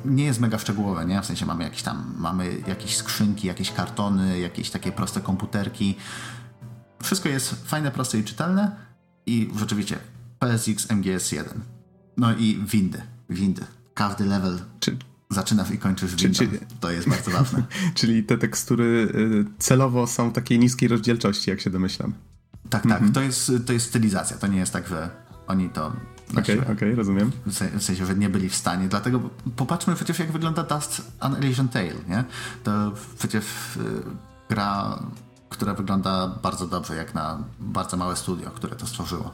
nie 0.06 0.26
jest 0.26 0.40
mega 0.40 0.60
szczegółowe, 0.60 1.06
nie? 1.06 1.22
W 1.22 1.26
sensie 1.26 1.46
mamy 1.46 1.64
jakieś 1.64 1.84
tam, 1.84 2.14
mamy 2.18 2.58
jakieś 2.68 2.98
skrzynki, 2.98 3.48
jakieś 3.48 3.72
kartony, 3.72 4.40
jakieś 4.40 4.70
takie 4.70 4.92
proste 4.92 5.22
komputerki. 5.22 5.98
Wszystko 7.04 7.30
jest 7.30 7.68
fajne, 7.68 7.92
proste 7.92 8.18
i 8.18 8.24
czytelne 8.24 8.76
i 9.26 9.52
rzeczywiście 9.60 9.98
PSX 10.40 10.88
MGS1. 10.88 11.44
No 12.18 12.34
i 12.34 12.64
windy, 12.68 13.02
windy. 13.30 13.66
Każdy 13.94 14.26
level 14.26 14.60
czy, 14.80 14.98
zaczynasz 15.30 15.72
i 15.72 15.78
kończysz 15.78 16.16
windą. 16.16 16.40
Czy, 16.40 16.50
to 16.80 16.92
jest 16.92 17.10
bardzo 17.10 17.32
ważne. 17.32 17.64
Czyli 17.96 18.24
te 18.24 18.38
tekstury 18.38 19.08
y, 19.16 19.46
celowo 19.60 20.08
są 20.08 20.32
takiej 20.32 20.60
niskiej 20.60 20.90
rozdzielczości, 20.90 21.50
jak 21.50 21.62
się 21.62 21.70
domyślam. 21.70 22.14
Tak, 22.70 22.84
tak. 22.84 22.92
Mhm. 22.92 23.12
To, 23.14 23.22
jest, 23.22 23.52
to 23.66 23.74
jest 23.74 23.86
stylizacja. 23.86 24.38
To 24.38 24.48
nie 24.48 24.60
jest 24.60 24.74
tak, 24.74 24.88
że 24.88 25.10
oni 25.48 25.70
to 25.70 25.94
Okej, 26.38 26.60
okay, 26.60 26.76
okay, 26.76 26.96
rozumiem. 26.96 27.32
W 27.46 27.84
sensie, 27.84 28.06
że 28.06 28.16
nie 28.16 28.30
byli 28.30 28.50
w 28.50 28.56
stanie. 28.56 28.88
Dlatego 28.88 29.20
popatrzmy 29.56 29.96
przecież, 29.96 30.20
jak 30.20 30.32
wygląda 30.32 30.64
Dust 30.64 31.02
Elysian 31.38 31.70
Tale, 31.70 31.94
nie? 32.10 32.24
To 32.64 32.94
przecież 33.18 33.44
y, 33.78 33.80
gra, 34.50 35.00
która 35.54 35.74
wygląda 35.74 36.28
bardzo 36.44 36.68
dobrze, 36.68 36.96
jak 36.96 37.14
na 37.14 37.38
bardzo 37.60 37.98
małe 37.98 38.16
studio, 38.16 38.50
które 38.50 38.76
to 38.76 38.88
stworzyło. 38.88 39.32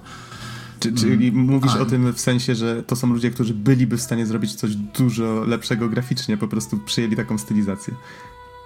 Czy, 0.79 0.93
czyli 0.93 1.27
mm. 1.27 1.45
mówisz 1.45 1.75
A, 1.75 1.79
o 1.79 1.85
tym 1.85 2.13
w 2.13 2.19
sensie, 2.19 2.55
że 2.55 2.83
to 2.83 2.95
są 2.95 3.07
ludzie, 3.13 3.31
którzy 3.31 3.53
byliby 3.53 3.97
w 3.97 4.01
stanie 4.01 4.25
zrobić 4.25 4.55
coś 4.55 4.75
dużo 4.75 5.43
lepszego 5.47 5.89
graficznie, 5.89 6.37
po 6.37 6.47
prostu 6.47 6.77
przyjęli 6.77 7.15
taką 7.15 7.37
stylizację. 7.37 7.93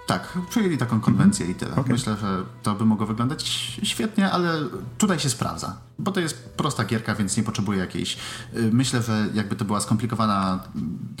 Tak, 0.06 0.38
przyjęli 0.50 0.78
taką 0.78 1.00
konwencję 1.00 1.46
i 1.46 1.54
tyle. 1.54 1.72
Okay. 1.72 1.92
Myślę, 1.92 2.16
że 2.20 2.42
to 2.62 2.74
by 2.74 2.84
mogło 2.84 3.06
wyglądać 3.06 3.48
świetnie, 3.82 4.30
ale 4.30 4.54
tutaj 4.98 5.18
się 5.18 5.30
sprawdza, 5.30 5.76
bo 5.98 6.12
to 6.12 6.20
jest 6.20 6.48
prosta 6.48 6.84
gierka, 6.84 7.14
więc 7.14 7.36
nie 7.36 7.42
potrzebuje 7.42 7.78
jakiejś... 7.78 8.16
Y, 8.56 8.70
myślę, 8.72 9.02
że 9.02 9.28
jakby 9.34 9.56
to 9.56 9.64
była 9.64 9.80
skomplikowana, 9.80 10.60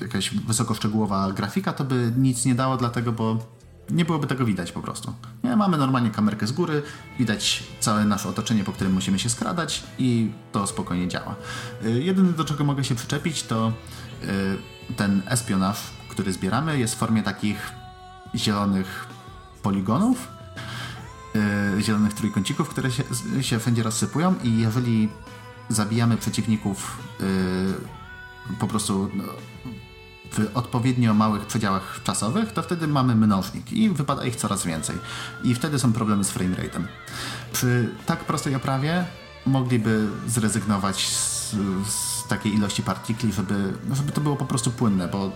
jakaś 0.00 0.34
wysokoszczegółowa 0.34 1.32
grafika, 1.32 1.72
to 1.72 1.84
by 1.84 2.12
nic 2.18 2.44
nie 2.44 2.54
dało, 2.54 2.76
dlatego, 2.76 3.12
bo 3.12 3.46
nie 3.90 4.04
byłoby 4.04 4.26
tego 4.26 4.44
widać 4.44 4.72
po 4.72 4.80
prostu. 4.80 5.12
Nie, 5.44 5.56
mamy 5.56 5.78
normalnie 5.78 6.10
kamerkę 6.10 6.46
z 6.46 6.52
góry, 6.52 6.82
widać 7.18 7.64
całe 7.80 8.04
nasze 8.04 8.28
otoczenie, 8.28 8.64
po 8.64 8.72
którym 8.72 8.92
musimy 8.92 9.18
się 9.18 9.30
skradać 9.30 9.82
i 9.98 10.30
to 10.52 10.66
spokojnie 10.66 11.08
działa. 11.08 11.34
Y, 11.84 12.02
jedyne, 12.02 12.32
do 12.32 12.44
czego 12.44 12.64
mogę 12.64 12.84
się 12.84 12.94
przyczepić, 12.94 13.42
to 13.42 13.72
y, 14.22 14.94
ten 14.96 15.22
espionaż, 15.26 15.78
który 16.08 16.32
zbieramy, 16.32 16.78
jest 16.78 16.94
w 16.94 16.98
formie 16.98 17.22
takich 17.22 17.72
zielonych 18.34 19.06
poligonów, 19.62 20.28
yy, 21.74 21.82
zielonych 21.82 22.14
trójkącików, 22.14 22.68
które 22.68 22.90
się, 22.90 23.02
się 23.40 23.58
wszędzie 23.58 23.82
rozsypują 23.82 24.34
i 24.42 24.58
jeżeli 24.58 25.08
zabijamy 25.68 26.16
przeciwników 26.16 26.98
po 28.58 28.66
prostu 28.66 29.10
no, 29.14 29.24
w 30.32 30.50
odpowiednio 30.54 31.14
małych 31.14 31.46
przedziałach 31.46 32.00
czasowych, 32.04 32.52
to 32.52 32.62
wtedy 32.62 32.88
mamy 32.88 33.14
mnożnik 33.14 33.72
i 33.72 33.90
wypada 33.90 34.26
ich 34.26 34.36
coraz 34.36 34.66
więcej. 34.66 34.96
I 35.44 35.54
wtedy 35.54 35.78
są 35.78 35.92
problemy 35.92 36.24
z 36.24 36.32
framerate'em. 36.32 36.82
Przy 37.52 37.90
tak 38.06 38.24
prostej 38.24 38.54
oprawie 38.54 39.04
mogliby 39.46 40.08
zrezygnować 40.26 41.08
z, 41.08 41.50
z 41.86 42.28
takiej 42.28 42.54
ilości 42.54 42.82
partikli, 42.82 43.32
żeby, 43.32 43.72
żeby 43.92 44.12
to 44.12 44.20
było 44.20 44.36
po 44.36 44.44
prostu 44.44 44.70
płynne, 44.70 45.08
bo 45.08 45.32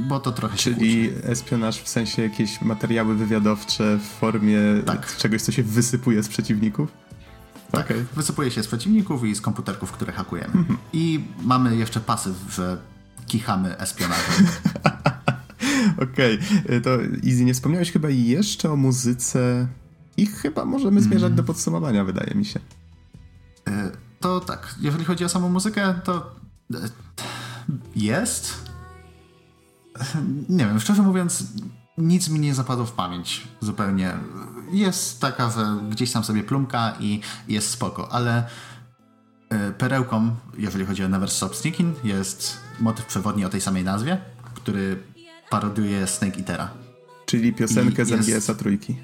bo 0.00 0.20
to 0.20 0.32
trochę 0.32 0.58
się 0.58 0.74
Czyli 0.74 1.08
kłóci. 1.08 1.26
espionaż 1.30 1.82
w 1.82 1.88
sensie 1.88 2.22
jakieś 2.22 2.60
materiały 2.60 3.14
wywiadowcze 3.14 3.98
w 3.98 4.18
formie 4.18 4.58
tak. 4.86 5.16
czegoś, 5.16 5.42
co 5.42 5.52
się 5.52 5.62
wysypuje 5.62 6.22
z 6.22 6.28
przeciwników? 6.28 6.92
Tak, 7.70 7.84
okay. 7.84 8.04
wysypuje 8.16 8.50
się 8.50 8.62
z 8.62 8.66
przeciwników 8.66 9.24
i 9.24 9.34
z 9.34 9.40
komputerków, 9.40 9.92
które 9.92 10.12
hakujemy. 10.12 10.54
Mhm. 10.54 10.78
I 10.92 11.24
mamy 11.42 11.76
jeszcze 11.76 12.00
pasyw, 12.00 12.34
że 12.50 12.78
kichamy 13.30 13.78
espionażem. 13.78 14.46
Okej, 16.12 16.38
okay. 16.64 16.80
to 16.80 16.90
Easy, 17.26 17.44
nie 17.44 17.54
wspomniałeś 17.54 17.92
chyba 17.92 18.08
jeszcze 18.08 18.72
o 18.72 18.76
muzyce 18.76 19.66
i 20.16 20.26
chyba 20.26 20.64
możemy 20.64 21.02
zmierzać 21.02 21.26
mm. 21.26 21.36
do 21.36 21.42
podsumowania, 21.42 22.04
wydaje 22.04 22.34
mi 22.34 22.44
się. 22.44 22.60
E, 23.68 23.90
to 24.20 24.40
tak, 24.40 24.74
jeżeli 24.80 25.04
chodzi 25.04 25.24
o 25.24 25.28
samą 25.28 25.48
muzykę, 25.48 25.94
to 26.04 26.36
e, 26.74 26.76
jest, 27.96 28.54
nie 30.48 30.66
wiem, 30.66 30.80
szczerze 30.80 31.02
mówiąc, 31.02 31.44
nic 31.98 32.28
mi 32.28 32.40
nie 32.40 32.54
zapadło 32.54 32.86
w 32.86 32.92
pamięć 32.92 33.48
zupełnie. 33.60 34.12
Jest 34.72 35.20
taka, 35.20 35.50
że 35.50 35.76
gdzieś 35.90 36.12
tam 36.12 36.24
sobie 36.24 36.42
plumka 36.42 36.94
i 37.00 37.20
jest 37.48 37.70
spoko, 37.70 38.12
ale 38.12 38.48
perełką, 39.78 40.36
jeżeli 40.58 40.86
chodzi 40.86 41.04
o 41.04 41.08
Never 41.08 41.30
Stop 41.30 41.56
Sneaking, 41.56 42.04
jest 42.04 42.60
motyw 42.80 43.06
przewodni 43.06 43.44
o 43.44 43.48
tej 43.48 43.60
samej 43.60 43.84
nazwie, 43.84 44.18
który 44.54 45.02
parodiuje 45.50 46.06
Snake 46.06 46.38
Eatera. 46.38 46.70
Czyli 47.26 47.52
piosenkę 47.52 48.02
I 48.02 48.06
z 48.06 48.10
MGS-a 48.10 48.54
trójki. 48.54 48.96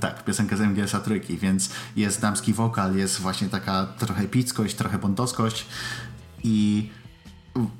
Tak, 0.00 0.24
piosenkę 0.24 0.56
z 0.56 0.60
MGS-a 0.60 1.00
trójki, 1.00 1.38
więc 1.38 1.70
jest 1.96 2.20
damski 2.20 2.52
wokal, 2.52 2.96
jest 2.96 3.20
właśnie 3.20 3.48
taka 3.48 3.86
trochę 3.98 4.22
epickość, 4.22 4.74
trochę 4.74 4.98
bontoskość 4.98 5.66
i 6.44 6.88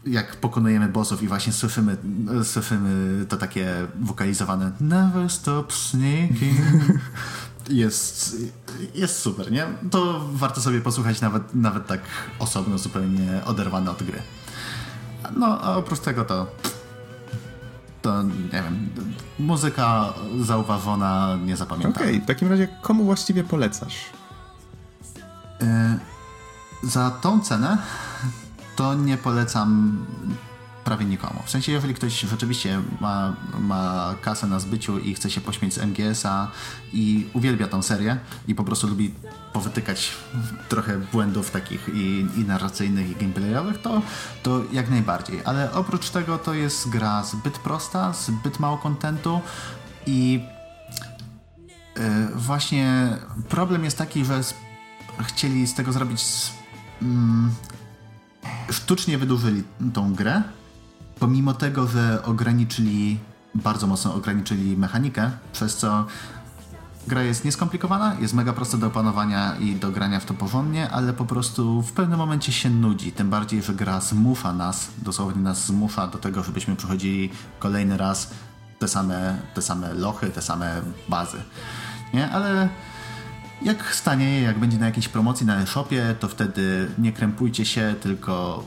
jak 0.06 0.36
pokonujemy 0.36 0.88
bossów 0.88 1.22
i 1.22 1.28
właśnie 1.28 1.52
słyszymy, 1.52 1.96
słyszymy 2.44 3.26
to 3.26 3.36
takie 3.36 3.86
wokalizowane 4.00 4.72
Never 4.80 5.30
stop 5.30 5.72
sneaking 5.72 6.60
jest, 7.68 8.36
jest 8.94 9.18
super, 9.18 9.52
nie? 9.52 9.66
To 9.90 10.20
warto 10.32 10.60
sobie 10.60 10.80
posłuchać 10.80 11.20
nawet, 11.20 11.54
nawet 11.54 11.86
tak 11.86 12.00
osobno, 12.38 12.78
zupełnie 12.78 13.40
oderwane 13.44 13.90
od 13.90 14.02
gry. 14.02 14.22
No, 15.36 15.60
a 15.60 15.76
oprócz 15.76 16.00
tego 16.00 16.24
to 16.24 16.46
to, 18.06 18.22
nie 18.22 18.62
wiem, 18.62 18.88
muzyka 19.38 20.14
zauważona, 20.40 21.38
nie 21.44 21.56
zapamiętana. 21.56 21.96
Okej, 21.96 22.14
okay, 22.14 22.24
w 22.24 22.26
takim 22.26 22.48
razie 22.48 22.68
komu 22.82 23.04
właściwie 23.04 23.44
polecasz? 23.44 23.96
Yy, 25.60 26.88
za 26.88 27.10
tą 27.10 27.40
cenę 27.40 27.78
to 28.76 28.94
nie 28.94 29.16
polecam 29.16 29.98
prawie 30.86 31.04
nikomu. 31.04 31.42
W 31.44 31.50
sensie, 31.50 31.72
jeżeli 31.72 31.94
ktoś 31.94 32.20
rzeczywiście 32.20 32.80
ma, 33.00 33.36
ma 33.60 34.14
kasę 34.22 34.46
na 34.46 34.60
zbyciu 34.60 34.98
i 34.98 35.14
chce 35.14 35.30
się 35.30 35.40
pośmieć 35.40 35.74
z 35.74 35.78
MGS-a 35.78 36.50
i 36.92 37.26
uwielbia 37.32 37.68
tą 37.68 37.82
serię 37.82 38.18
i 38.48 38.54
po 38.54 38.64
prostu 38.64 38.86
lubi 38.86 39.14
powytykać 39.52 40.12
trochę 40.68 40.98
błędów 40.98 41.50
takich 41.50 41.88
i, 41.94 42.26
i 42.36 42.44
narracyjnych, 42.44 43.10
i 43.10 43.16
gameplayowych, 43.16 43.80
to, 43.82 44.02
to 44.42 44.62
jak 44.72 44.90
najbardziej. 44.90 45.40
Ale 45.44 45.72
oprócz 45.72 46.10
tego 46.10 46.38
to 46.38 46.54
jest 46.54 46.88
gra 46.88 47.24
zbyt 47.24 47.58
prosta, 47.58 48.12
zbyt 48.12 48.60
mało 48.60 48.78
kontentu 48.78 49.40
i 50.06 50.40
yy, 51.96 52.02
właśnie 52.34 53.08
problem 53.48 53.84
jest 53.84 53.98
taki, 53.98 54.24
że 54.24 54.40
chcieli 55.20 55.66
z 55.66 55.74
tego 55.74 55.92
zrobić 55.92 56.24
mm, 57.02 57.54
sztucznie 58.70 59.18
wydłużyli 59.18 59.62
tą 59.94 60.14
grę, 60.14 60.42
pomimo 61.18 61.54
tego, 61.54 61.86
że 61.86 62.22
ograniczyli, 62.22 63.18
bardzo 63.54 63.86
mocno 63.86 64.14
ograniczyli 64.14 64.76
mechanikę, 64.76 65.30
przez 65.52 65.76
co 65.76 66.06
gra 67.06 67.22
jest 67.22 67.44
nieskomplikowana, 67.44 68.16
jest 68.20 68.34
mega 68.34 68.52
prosta 68.52 68.78
do 68.78 68.86
opanowania 68.86 69.56
i 69.56 69.74
do 69.74 69.90
grania 69.90 70.20
w 70.20 70.24
to 70.24 70.34
porządnie, 70.34 70.90
ale 70.90 71.12
po 71.12 71.24
prostu 71.24 71.82
w 71.82 71.92
pewnym 71.92 72.18
momencie 72.18 72.52
się 72.52 72.70
nudzi. 72.70 73.12
Tym 73.12 73.30
bardziej, 73.30 73.62
że 73.62 73.74
gra 73.74 74.00
zmusza 74.00 74.52
nas, 74.52 74.88
dosłownie 75.02 75.42
nas 75.42 75.66
zmusza 75.66 76.06
do 76.06 76.18
tego, 76.18 76.42
żebyśmy 76.42 76.76
przechodzili 76.76 77.30
kolejny 77.58 77.96
raz 77.96 78.30
te 78.78 78.88
same, 78.88 79.36
te 79.54 79.62
same 79.62 79.94
lochy, 79.94 80.30
te 80.30 80.42
same 80.42 80.82
bazy. 81.08 81.38
Nie? 82.14 82.30
Ale 82.30 82.68
jak 83.62 83.94
stanie, 83.94 84.40
jak 84.40 84.58
będzie 84.58 84.78
na 84.78 84.86
jakiejś 84.86 85.08
promocji 85.08 85.46
na 85.46 85.56
e-shopie, 85.56 86.14
to 86.20 86.28
wtedy 86.28 86.90
nie 86.98 87.12
krępujcie 87.12 87.64
się, 87.64 87.94
tylko 88.02 88.64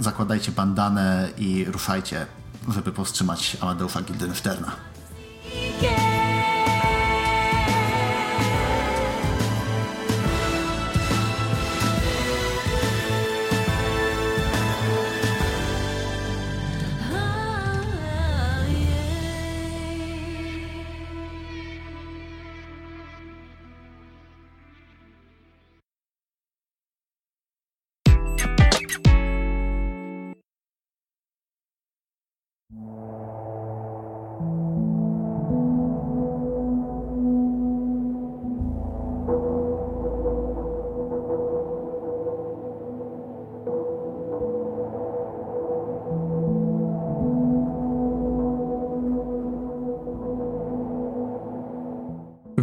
zakładajcie 0.00 0.52
bandanę 0.52 1.28
i 1.38 1.64
ruszajcie, 1.64 2.26
żeby 2.68 2.92
powstrzymać 2.92 3.56
Amadeusza 3.60 4.02
Gildensterna. 4.02 4.72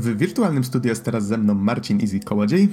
W 0.05 0.17
wirtualnym 0.17 0.63
studiu 0.63 0.89
jest 0.89 1.03
teraz 1.03 1.27
ze 1.27 1.37
mną 1.37 1.53
Marcin 1.53 2.01
Easy 2.01 2.19
Kołodziej. 2.19 2.69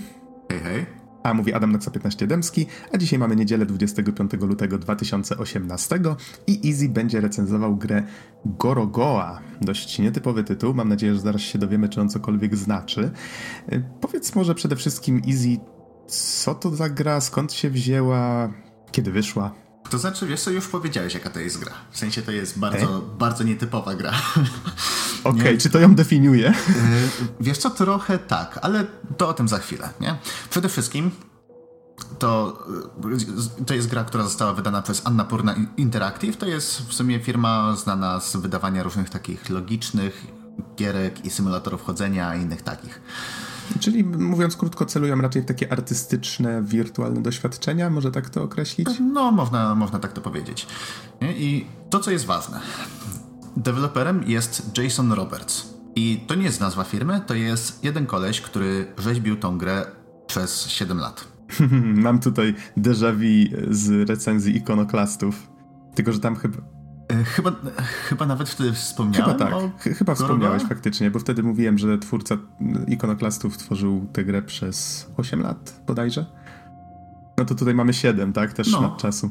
Hej, 0.50 0.60
hej. 0.60 0.86
A 1.22 1.34
mówi 1.34 1.52
Adam 1.52 1.72
Noxa 1.72 1.90
15 1.90 2.26
Dębski, 2.26 2.66
a 2.92 2.98
dzisiaj 2.98 3.18
mamy 3.18 3.36
niedzielę 3.36 3.66
25 3.66 4.32
lutego 4.32 4.78
2018 4.78 5.98
i 6.46 6.70
Easy 6.70 6.88
będzie 6.88 7.20
recenzował 7.20 7.76
grę 7.76 8.02
Gorogoa. 8.46 9.40
Dość 9.60 9.98
nietypowy 9.98 10.44
tytuł, 10.44 10.74
mam 10.74 10.88
nadzieję, 10.88 11.14
że 11.14 11.20
zaraz 11.20 11.40
się 11.40 11.58
dowiemy, 11.58 11.88
czy 11.88 12.00
on 12.00 12.08
cokolwiek 12.08 12.56
znaczy. 12.56 13.10
Y, 13.72 13.82
powiedz 14.00 14.34
może 14.34 14.54
przede 14.54 14.76
wszystkim 14.76 15.22
Easy, 15.28 15.60
co 16.06 16.54
to 16.54 16.70
za 16.70 16.88
gra, 16.88 17.20
skąd 17.20 17.52
się 17.52 17.70
wzięła, 17.70 18.52
kiedy 18.90 19.12
wyszła? 19.12 19.54
To 19.90 19.98
znaczy, 19.98 20.26
wiesz 20.26 20.40
co, 20.40 20.50
już 20.50 20.68
powiedziałeś, 20.68 21.14
jaka 21.14 21.30
to 21.30 21.40
jest 21.40 21.58
gra. 21.58 21.72
W 21.90 21.98
sensie 21.98 22.22
to 22.22 22.32
jest 22.32 22.58
bardzo, 22.58 23.02
bardzo 23.18 23.44
nietypowa 23.44 23.94
gra. 23.94 24.12
Okej, 25.24 25.40
okay, 25.40 25.58
czy 25.58 25.70
to 25.70 25.80
ją 25.80 25.94
definiuje? 25.94 26.48
E, 26.48 26.54
wiesz 27.40 27.58
co, 27.58 27.70
trochę 27.70 28.18
tak, 28.18 28.58
ale 28.62 28.86
to 29.16 29.28
o 29.28 29.32
tym 29.32 29.48
za 29.48 29.58
chwilę, 29.58 29.88
nie? 30.00 30.16
Przede 30.50 30.68
wszystkim 30.68 31.10
to, 32.18 32.58
e, 33.60 33.64
to 33.64 33.74
jest 33.74 33.88
gra, 33.88 34.04
która 34.04 34.24
została 34.24 34.52
wydana 34.52 34.82
przez 34.82 35.06
Annapurna 35.06 35.54
Interactive. 35.76 36.36
To 36.36 36.46
jest 36.46 36.88
w 36.88 36.94
sumie 36.94 37.20
firma 37.20 37.76
znana 37.76 38.20
z 38.20 38.36
wydawania 38.36 38.82
różnych 38.82 39.10
takich 39.10 39.50
logicznych 39.50 40.26
gierek 40.76 41.24
i 41.24 41.30
symulatorów 41.30 41.82
chodzenia 41.82 42.34
i 42.34 42.42
innych 42.42 42.62
takich. 42.62 43.00
Czyli 43.80 44.04
mówiąc 44.04 44.56
krótko, 44.56 44.86
celują 44.86 45.20
raczej 45.20 45.42
w 45.42 45.44
takie 45.44 45.72
artystyczne, 45.72 46.62
wirtualne 46.62 47.22
doświadczenia, 47.22 47.90
może 47.90 48.10
tak 48.10 48.30
to 48.30 48.42
określić? 48.42 48.88
No, 49.12 49.32
można, 49.32 49.74
można 49.74 49.98
tak 49.98 50.12
to 50.12 50.20
powiedzieć. 50.20 50.66
I 51.20 51.66
to, 51.90 52.00
co 52.00 52.10
jest 52.10 52.24
ważne. 52.24 52.60
Deweloperem 53.56 54.22
jest 54.26 54.78
Jason 54.78 55.12
Roberts. 55.12 55.74
I 55.96 56.24
to 56.26 56.34
nie 56.34 56.44
jest 56.44 56.60
nazwa 56.60 56.84
firmy, 56.84 57.20
to 57.26 57.34
jest 57.34 57.84
jeden 57.84 58.06
koleś, 58.06 58.40
który 58.40 58.86
rzeźbił 58.98 59.36
tą 59.36 59.58
grę 59.58 59.86
przez 60.26 60.66
7 60.66 60.98
lat. 60.98 61.28
Mam 62.04 62.20
tutaj 62.20 62.54
déjà 62.76 63.12
vu 63.12 63.56
z 63.70 64.08
recenzji 64.08 64.56
ikonoklastów. 64.56 65.50
Tylko, 65.94 66.12
że 66.12 66.20
tam 66.20 66.36
chyba 66.36 66.58
E, 67.12 67.24
chyba, 67.24 67.52
chyba 68.08 68.26
nawet 68.26 68.48
wtedy 68.48 68.72
wspomniałem. 68.72 69.38
Chyba 69.38 69.50
tak, 69.50 69.94
chyba 69.96 70.14
wspomniałeś 70.14 70.62
faktycznie, 70.62 71.10
bo 71.10 71.18
wtedy 71.18 71.42
mówiłem, 71.42 71.78
że 71.78 71.98
twórca 71.98 72.36
ikonoklastów 72.88 73.58
tworzył 73.58 74.06
tę 74.12 74.24
grę 74.24 74.42
przez 74.42 75.06
8 75.16 75.42
lat 75.42 75.82
bodajże. 75.86 76.26
No 77.38 77.44
to 77.44 77.54
tutaj 77.54 77.74
mamy 77.74 77.92
7, 77.94 78.32
tak? 78.32 78.52
Też 78.52 78.72
no. 78.72 78.96
czasu. 78.96 79.30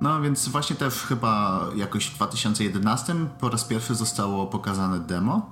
No 0.00 0.20
więc 0.20 0.48
właśnie 0.48 0.76
też 0.76 0.94
chyba 0.94 1.60
jakoś 1.76 2.06
w 2.06 2.14
2011 2.14 3.14
po 3.40 3.48
raz 3.48 3.64
pierwszy 3.64 3.94
zostało 3.94 4.46
pokazane 4.46 5.00
demo 5.00 5.50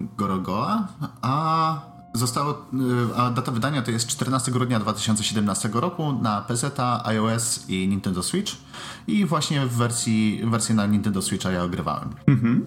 Gorogoa, 0.00 0.88
a 1.22 1.74
Zostało, 2.14 2.66
y, 3.12 3.16
a 3.16 3.30
data 3.30 3.52
wydania 3.52 3.82
to 3.82 3.90
jest 3.90 4.06
14 4.06 4.52
grudnia 4.52 4.80
2017 4.80 5.70
roku 5.72 6.12
na 6.12 6.40
PC, 6.40 6.70
iOS 7.04 7.64
i 7.68 7.88
Nintendo 7.88 8.22
Switch. 8.22 8.52
I 9.06 9.26
właśnie 9.26 9.66
w 9.66 9.72
wersji, 9.72 10.42
wersji 10.44 10.74
na 10.74 10.86
Nintendo 10.86 11.22
Switcha 11.22 11.50
ja 11.50 11.62
ogrywałem. 11.62 12.08
Mhm. 12.26 12.66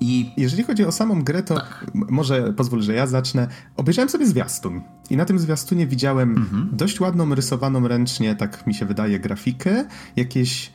I 0.00 0.32
jeżeli 0.36 0.62
chodzi 0.64 0.84
o 0.84 0.92
samą 0.92 1.22
grę, 1.22 1.42
to 1.42 1.54
tak. 1.54 1.86
może 1.94 2.52
pozwól, 2.52 2.82
że 2.82 2.94
ja 2.94 3.06
zacznę. 3.06 3.48
Obejrzałem 3.76 4.08
sobie 4.08 4.26
zwiastun. 4.26 4.82
I 5.10 5.16
na 5.16 5.24
tym 5.24 5.38
zwiastunie 5.38 5.86
widziałem 5.86 6.30
mhm. 6.30 6.68
dość 6.72 7.00
ładną, 7.00 7.34
rysowaną 7.34 7.88
ręcznie, 7.88 8.36
tak 8.36 8.66
mi 8.66 8.74
się 8.74 8.86
wydaje, 8.86 9.20
grafikę, 9.20 9.84
jakieś 10.16 10.72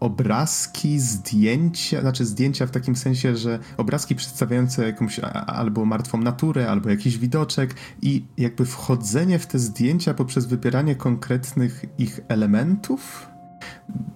obrazki, 0.00 1.00
zdjęcia, 1.00 2.00
znaczy 2.00 2.24
zdjęcia 2.24 2.66
w 2.66 2.70
takim 2.70 2.96
sensie, 2.96 3.36
że 3.36 3.58
obrazki 3.76 4.14
przedstawiające 4.14 4.86
jakąś 4.86 5.18
albo 5.46 5.84
martwą 5.84 6.18
naturę, 6.18 6.70
albo 6.70 6.90
jakiś 6.90 7.18
widoczek 7.18 7.74
i 8.02 8.24
jakby 8.36 8.66
wchodzenie 8.66 9.38
w 9.38 9.46
te 9.46 9.58
zdjęcia 9.58 10.14
poprzez 10.14 10.46
wybieranie 10.46 10.96
konkretnych 10.96 11.84
ich 11.98 12.20
elementów. 12.28 13.26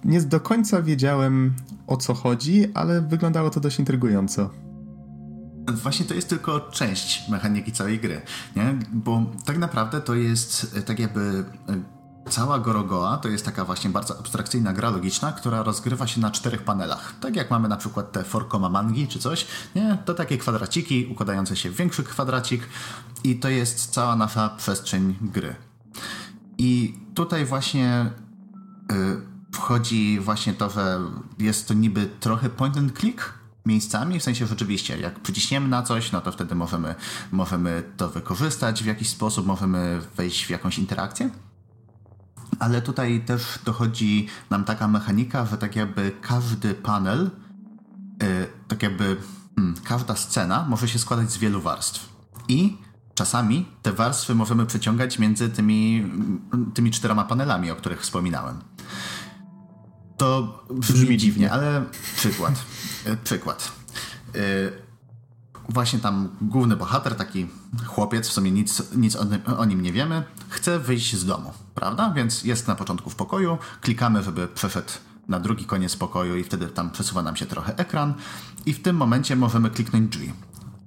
Nie 0.05 0.21
do 0.21 0.39
końca 0.39 0.81
wiedziałem 0.81 1.55
o 1.87 1.97
co 1.97 2.13
chodzi, 2.13 2.65
ale 2.73 3.01
wyglądało 3.01 3.49
to 3.49 3.59
dość 3.59 3.79
intrygująco. 3.79 4.49
Właśnie 5.73 6.05
to 6.05 6.13
jest 6.13 6.29
tylko 6.29 6.59
część 6.59 7.29
mechaniki 7.29 7.71
całej 7.71 7.99
gry, 7.99 8.21
nie? 8.55 8.75
bo 8.93 9.25
tak 9.45 9.57
naprawdę 9.57 10.01
to 10.01 10.15
jest 10.15 10.75
tak 10.85 10.99
jakby 10.99 11.43
Cała 12.29 12.59
Gorogoa 12.59 13.17
to 13.17 13.29
jest 13.29 13.45
taka 13.45 13.65
właśnie 13.65 13.89
bardzo 13.89 14.19
abstrakcyjna 14.19 14.73
gra 14.73 14.89
logiczna, 14.89 15.31
która 15.31 15.63
rozgrywa 15.63 16.07
się 16.07 16.21
na 16.21 16.31
czterech 16.31 16.63
panelach. 16.63 17.13
Tak 17.19 17.35
jak 17.35 17.51
mamy 17.51 17.67
na 17.67 17.77
przykład 17.77 18.11
te 18.11 18.23
forkoma 18.23 18.69
mangi 18.69 19.07
czy 19.07 19.19
coś, 19.19 19.47
nie? 19.75 19.97
To 20.05 20.13
takie 20.13 20.37
kwadraciki 20.37 21.07
układające 21.11 21.55
się 21.55 21.69
w 21.69 21.75
większy 21.75 22.03
kwadracik 22.03 22.69
i 23.23 23.35
to 23.35 23.49
jest 23.49 23.91
cała 23.91 24.15
nasza 24.15 24.49
przestrzeń 24.49 25.15
gry. 25.21 25.55
I 26.57 26.99
tutaj 27.15 27.45
właśnie 27.45 28.11
yy, 28.89 29.21
wchodzi 29.51 30.19
właśnie 30.19 30.53
to, 30.53 30.69
że 30.69 30.99
jest 31.39 31.67
to 31.67 31.73
niby 31.73 32.09
trochę 32.19 32.49
point 32.49 32.77
and 32.77 32.99
click, 32.99 33.33
miejscami, 33.65 34.19
w 34.19 34.23
sensie 34.23 34.47
rzeczywiście, 34.47 34.97
jak 34.97 35.19
przyciśniemy 35.19 35.67
na 35.67 35.83
coś, 35.83 36.11
no 36.11 36.21
to 36.21 36.31
wtedy 36.31 36.55
możemy, 36.55 36.95
możemy 37.31 37.83
to 37.97 38.09
wykorzystać 38.09 38.83
w 38.83 38.85
jakiś 38.85 39.09
sposób, 39.09 39.45
możemy 39.45 40.01
wejść 40.15 40.45
w 40.45 40.49
jakąś 40.49 40.79
interakcję 40.79 41.29
ale 42.59 42.81
tutaj 42.81 43.25
też 43.25 43.59
dochodzi 43.65 44.27
nam 44.49 44.63
taka 44.63 44.87
mechanika, 44.87 45.45
że 45.45 45.57
tak 45.57 45.75
jakby 45.75 46.11
każdy 46.21 46.73
panel, 46.73 47.31
yy, 48.21 48.47
tak 48.67 48.83
jakby 48.83 49.17
hmm, 49.55 49.75
każda 49.83 50.15
scena 50.15 50.65
może 50.69 50.87
się 50.87 50.99
składać 50.99 51.31
z 51.31 51.37
wielu 51.37 51.61
warstw. 51.61 52.09
I 52.47 52.77
czasami 53.15 53.65
te 53.81 53.93
warstwy 53.93 54.35
możemy 54.35 54.65
przeciągać 54.65 55.19
między 55.19 55.49
tymi, 55.49 56.11
tymi 56.73 56.91
czterema 56.91 57.23
panelami, 57.23 57.71
o 57.71 57.75
których 57.75 58.01
wspominałem. 58.01 58.61
To 60.17 60.59
brzmi 60.71 61.17
dziwnie, 61.17 61.51
ale 61.51 61.83
przykład. 62.15 62.65
Yy, 63.05 63.17
przykład. 63.17 63.71
Yy, 64.33 64.84
właśnie 65.69 65.99
tam 65.99 66.29
główny 66.41 66.75
bohater, 66.75 67.15
taki 67.15 67.47
chłopiec, 67.85 68.27
w 68.27 68.33
sumie 68.33 68.51
nic, 68.51 68.95
nic 68.95 69.17
o, 69.57 69.65
nim 69.65 69.81
nie 69.81 69.93
wiemy, 69.93 70.23
chce 70.49 70.79
wyjść 70.79 71.15
z 71.15 71.25
domu, 71.25 71.53
prawda? 71.75 72.11
Więc 72.15 72.43
jest 72.43 72.67
na 72.67 72.75
początku 72.75 73.09
w 73.09 73.15
pokoju, 73.15 73.57
klikamy, 73.81 74.23
żeby 74.23 74.47
przeszedł 74.47 74.91
na 75.27 75.39
drugi 75.39 75.65
koniec 75.65 75.95
pokoju 75.95 76.35
i 76.35 76.43
wtedy 76.43 76.67
tam 76.67 76.91
przesuwa 76.91 77.21
nam 77.21 77.35
się 77.35 77.45
trochę 77.45 77.77
ekran 77.77 78.13
i 78.65 78.73
w 78.73 78.81
tym 78.81 78.95
momencie 78.95 79.35
możemy 79.35 79.69
kliknąć 79.69 80.09
drzwi. 80.11 80.33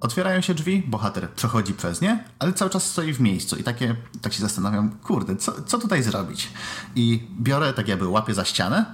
Otwierają 0.00 0.40
się 0.40 0.54
drzwi, 0.54 0.82
bohater 0.86 1.30
przechodzi 1.30 1.74
przez 1.74 2.00
nie, 2.00 2.24
ale 2.38 2.52
cały 2.52 2.70
czas 2.70 2.84
stoi 2.84 3.12
w 3.12 3.20
miejscu 3.20 3.56
i 3.56 3.62
takie, 3.62 3.96
tak 4.22 4.32
się 4.32 4.40
zastanawiam, 4.42 4.90
kurde, 4.90 5.36
co, 5.36 5.62
co 5.62 5.78
tutaj 5.78 6.02
zrobić? 6.02 6.50
I 6.94 7.28
biorę, 7.40 7.72
tak 7.72 7.88
jakby 7.88 8.08
łapię 8.08 8.34
za 8.34 8.44
ścianę, 8.44 8.84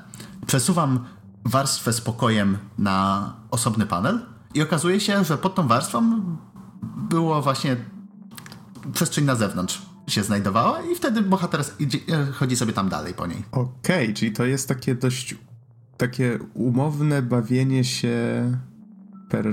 przesuwam 0.46 1.04
warstwę 1.44 1.92
z 1.92 2.00
pokojem 2.00 2.58
na 2.78 3.32
osobny 3.50 3.86
panel 3.86 4.33
i 4.54 4.62
okazuje 4.62 5.00
się, 5.00 5.24
że 5.24 5.38
pod 5.38 5.54
tą 5.54 5.68
warstwą 5.68 6.20
było 7.10 7.42
właśnie 7.42 7.76
przestrzeń 8.92 9.24
na 9.24 9.34
zewnątrz 9.34 9.82
się 10.06 10.22
znajdowała 10.22 10.82
i 10.82 10.94
wtedy 10.94 11.22
bohater 11.22 11.64
idzie, 11.78 11.98
chodzi 12.32 12.56
sobie 12.56 12.72
tam 12.72 12.88
dalej 12.88 13.14
po 13.14 13.26
niej. 13.26 13.44
Okej, 13.52 14.04
okay, 14.04 14.14
czyli 14.14 14.32
to 14.32 14.44
jest 14.44 14.68
takie 14.68 14.94
dość 14.94 15.36
takie 15.96 16.38
umowne 16.54 17.22
bawienie 17.22 17.84
się 17.84 18.16
per 19.30 19.46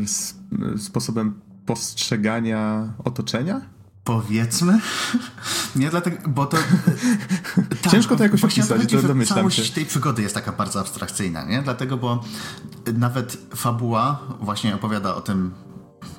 sposobem 0.78 1.42
postrzegania 1.66 2.94
otoczenia? 3.04 3.62
Powiedzmy. 4.04 4.80
Nie 5.76 5.90
dlatego, 5.90 6.30
bo 6.30 6.46
to. 6.46 6.58
Ciężko 7.92 8.16
to 8.16 8.24
jakoś 8.24 8.44
opisać, 8.44 8.92
to 8.92 9.02
domyślam 9.02 9.38
Całość 9.38 9.68
się. 9.68 9.74
tej 9.74 9.86
przygody 9.86 10.22
jest 10.22 10.36
taka 10.36 10.52
bardzo 10.52 10.80
abstrakcyjna, 10.80 11.44
nie? 11.44 11.62
Dlatego, 11.62 11.98
bo 11.98 12.24
nawet 12.94 13.38
fabuła 13.56 14.20
właśnie 14.40 14.76
opowiada 14.76 15.16
o 15.16 15.22
tym, 15.22 15.54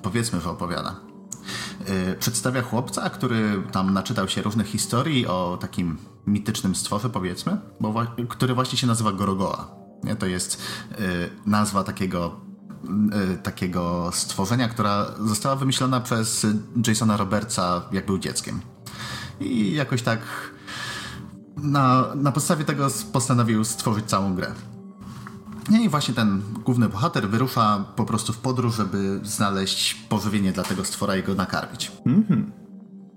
powiedzmy, 0.03 0.41
że 0.41 0.51
opowiada. 0.51 1.01
Yy, 1.89 2.17
przedstawia 2.17 2.63
chłopca, 2.63 3.11
który 3.11 3.63
tam 3.73 3.95
naczytał 3.95 4.29
się 4.29 4.43
różnych 4.43 4.67
historii 4.67 5.27
o 5.27 5.59
takim 5.61 5.99
mitycznym 6.27 6.75
stworze, 6.75 7.11
powiedzmy, 7.11 7.59
bo, 7.81 8.07
który 8.29 8.55
właśnie 8.55 8.79
się 8.79 8.87
nazywa 8.87 9.13
Gorogoa. 9.13 9.75
Nie? 10.05 10.17
To 10.17 10.27
jest 10.27 10.63
yy, 10.91 11.31
nazwa 11.47 11.85
takiego 11.85 12.41
Y, 12.47 12.52
takiego 13.43 14.11
stworzenia, 14.15 14.69
która 14.69 15.07
została 15.21 15.57
wymyślona 15.57 16.01
przez 16.01 16.47
Jasona 16.87 17.17
Robertsa, 17.17 17.83
jak 17.93 18.07
był 18.07 18.19
dzieckiem. 18.19 18.61
I 19.41 19.73
jakoś 19.73 20.03
tak 20.03 20.21
na, 21.57 22.15
na 22.15 22.33
podstawie 22.33 22.65
tego 22.65 22.89
postanowił 23.13 23.65
stworzyć 23.65 24.05
całą 24.05 24.35
grę. 24.35 24.53
I 25.81 25.89
właśnie 25.89 26.15
ten 26.15 26.43
główny 26.65 26.89
bohater 26.89 27.29
wyrusza 27.29 27.85
po 27.97 28.05
prostu 28.05 28.33
w 28.33 28.39
podróż, 28.39 28.77
żeby 28.77 29.21
znaleźć 29.23 29.95
pożywienie 29.95 30.53
dla 30.53 30.65
tego 30.65 30.85
stwora 30.85 31.17
i 31.17 31.23
go 31.23 31.35
nakarmić. 31.35 31.93
Mm 32.07 32.23
-hmm. 32.23 32.63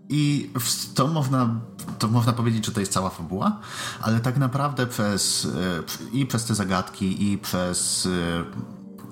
I 0.10 0.50
to 0.96 1.08
można, 1.08 1.60
to 2.00 2.08
można 2.08 2.34
powiedzieć, 2.34 2.66
że 2.66 2.72
to 2.72 2.80
jest 2.80 2.92
cała 2.92 3.10
fabuła, 3.10 3.60
ale 4.02 4.20
tak 4.20 4.38
naprawdę 4.38 4.88
przez, 4.88 5.46
y, 5.46 5.50
i 6.14 6.26
przez 6.26 6.46
te 6.46 6.56
zagadki, 6.56 7.32
i 7.32 7.38
przez 7.38 8.06
y, 8.06 8.46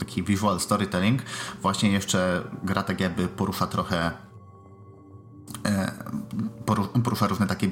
taki 0.06 0.24
visual 0.24 0.60
storytelling, 0.60 1.22
właśnie 1.62 1.92
jeszcze 1.92 2.44
gra 2.64 2.84
tak 2.84 3.00
jakby 3.00 3.28
porusza 3.28 3.68
trochę 3.68 4.12
e, 5.66 5.92
porusza 7.04 7.28
różne 7.28 7.48
takie 7.48 7.72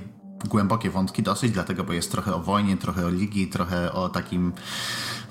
głębokie 0.50 0.90
wątki 0.90 1.24
dosyć, 1.24 1.52
dlatego, 1.52 1.84
bo 1.84 1.94
jest 1.94 2.12
trochę 2.12 2.36
o 2.36 2.40
wojnie, 2.40 2.78
trochę 2.78 3.06
o 3.06 3.10
ligi, 3.10 3.48
trochę 3.48 3.92
o 3.94 4.10
takim 4.10 4.54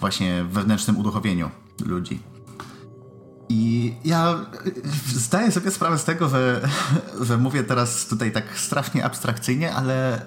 właśnie 0.00 0.44
wewnętrznym 0.44 0.98
uduchowieniu 0.98 1.50
ludzi. 1.86 2.20
I 3.48 3.94
ja 4.04 4.46
zdaję 5.06 5.52
sobie 5.52 5.70
sprawę 5.70 5.98
z 5.98 6.04
tego, 6.04 6.28
że, 6.28 6.68
że 7.26 7.38
mówię 7.38 7.64
teraz 7.64 8.06
tutaj 8.06 8.32
tak 8.32 8.44
strasznie 8.58 9.04
abstrakcyjnie, 9.04 9.74
ale 9.74 10.26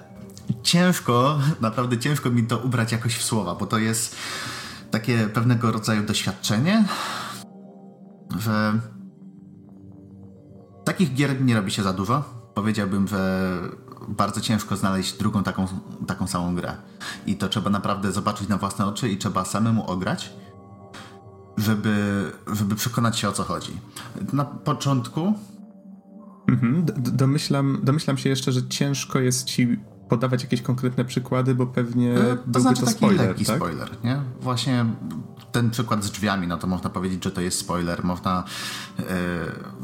ciężko, 0.62 1.38
naprawdę 1.60 1.98
ciężko 1.98 2.30
mi 2.30 2.46
to 2.46 2.58
ubrać 2.58 2.92
jakoś 2.92 3.16
w 3.16 3.22
słowa, 3.22 3.54
bo 3.54 3.66
to 3.66 3.78
jest 3.78 4.16
takie 4.94 5.28
pewnego 5.28 5.72
rodzaju 5.72 6.02
doświadczenie, 6.02 6.84
że 8.38 8.80
takich 10.84 11.14
gier 11.14 11.44
nie 11.44 11.54
robi 11.54 11.70
się 11.70 11.82
za 11.82 11.92
dużo. 11.92 12.24
Powiedziałbym, 12.54 13.08
że 13.08 13.50
bardzo 14.08 14.40
ciężko 14.40 14.76
znaleźć 14.76 15.18
drugą 15.18 15.42
taką, 15.42 15.66
taką 16.06 16.26
samą 16.26 16.54
grę. 16.54 16.76
I 17.26 17.36
to 17.36 17.48
trzeba 17.48 17.70
naprawdę 17.70 18.12
zobaczyć 18.12 18.48
na 18.48 18.58
własne 18.58 18.86
oczy 18.86 19.08
i 19.08 19.16
trzeba 19.16 19.44
samemu 19.44 19.86
ograć, 19.90 20.32
żeby, 21.56 22.32
żeby 22.52 22.74
przekonać 22.74 23.18
się 23.18 23.28
o 23.28 23.32
co 23.32 23.42
chodzi. 23.42 23.72
Na 24.32 24.44
początku. 24.44 25.34
Mhm. 26.48 26.86
Domyślam, 26.96 27.80
domyślam 27.82 28.18
się 28.18 28.28
jeszcze, 28.28 28.52
że 28.52 28.68
ciężko 28.68 29.18
jest 29.18 29.44
ci 29.44 29.78
podawać 30.08 30.42
jakieś 30.42 30.62
konkretne 30.62 31.04
przykłady, 31.04 31.54
bo 31.54 31.66
pewnie 31.66 32.14
e, 32.14 32.36
to 32.52 32.60
znaczy 32.60 32.80
to 32.80 32.86
taki 32.86 32.98
spoiler, 32.98 33.28
lekki 33.28 33.44
tak? 33.44 33.56
spoiler, 33.56 33.90
nie? 34.04 34.20
Właśnie 34.40 34.86
ten 35.52 35.70
przykład 35.70 36.04
z 36.04 36.10
drzwiami, 36.10 36.46
no 36.46 36.56
to 36.56 36.66
można 36.66 36.90
powiedzieć, 36.90 37.24
że 37.24 37.30
to 37.30 37.40
jest 37.40 37.58
spoiler, 37.58 38.04
można 38.04 38.44
yy, 38.98 39.04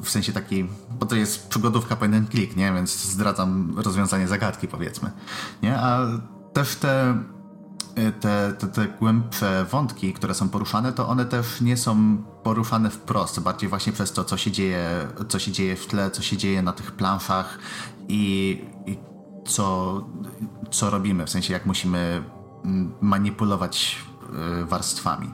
w 0.02 0.08
sensie 0.08 0.32
taki, 0.32 0.68
bo 1.00 1.06
to 1.06 1.16
jest 1.16 1.48
przygodówka 1.48 1.96
point 1.96 2.14
and 2.14 2.30
click, 2.30 2.56
nie? 2.56 2.72
Więc 2.72 3.04
zdradzam 3.04 3.74
rozwiązanie 3.76 4.28
zagadki, 4.28 4.68
powiedzmy, 4.68 5.10
nie? 5.62 5.78
A 5.78 6.06
też 6.52 6.76
te 6.76 7.10
e, 7.94 8.12
te, 8.12 8.54
te, 8.58 8.66
te 8.66 8.86
głębsze 8.86 9.66
wątki, 9.70 10.12
które 10.12 10.34
są 10.34 10.48
poruszane, 10.48 10.92
to 10.92 11.08
one 11.08 11.24
też 11.24 11.60
nie 11.60 11.76
są 11.76 12.16
poruszane 12.42 12.90
wprost, 12.90 13.40
bardziej 13.40 13.68
właśnie 13.68 13.92
przez 13.92 14.12
to, 14.12 14.24
co 14.24 14.36
się 14.36 14.50
dzieje, 14.50 15.08
co 15.28 15.38
się 15.38 15.52
dzieje 15.52 15.76
w 15.76 15.86
tle, 15.86 16.10
co 16.10 16.22
się 16.22 16.36
dzieje 16.36 16.62
na 16.62 16.72
tych 16.72 16.92
planszach 16.92 17.58
i 18.08 18.60
co, 19.50 20.04
co 20.70 20.90
robimy, 20.90 21.26
w 21.26 21.30
sensie 21.30 21.52
jak 21.52 21.66
musimy 21.66 22.22
mm, 22.64 22.92
manipulować 23.00 23.96
e, 24.60 24.64
warstwami. 24.64 25.30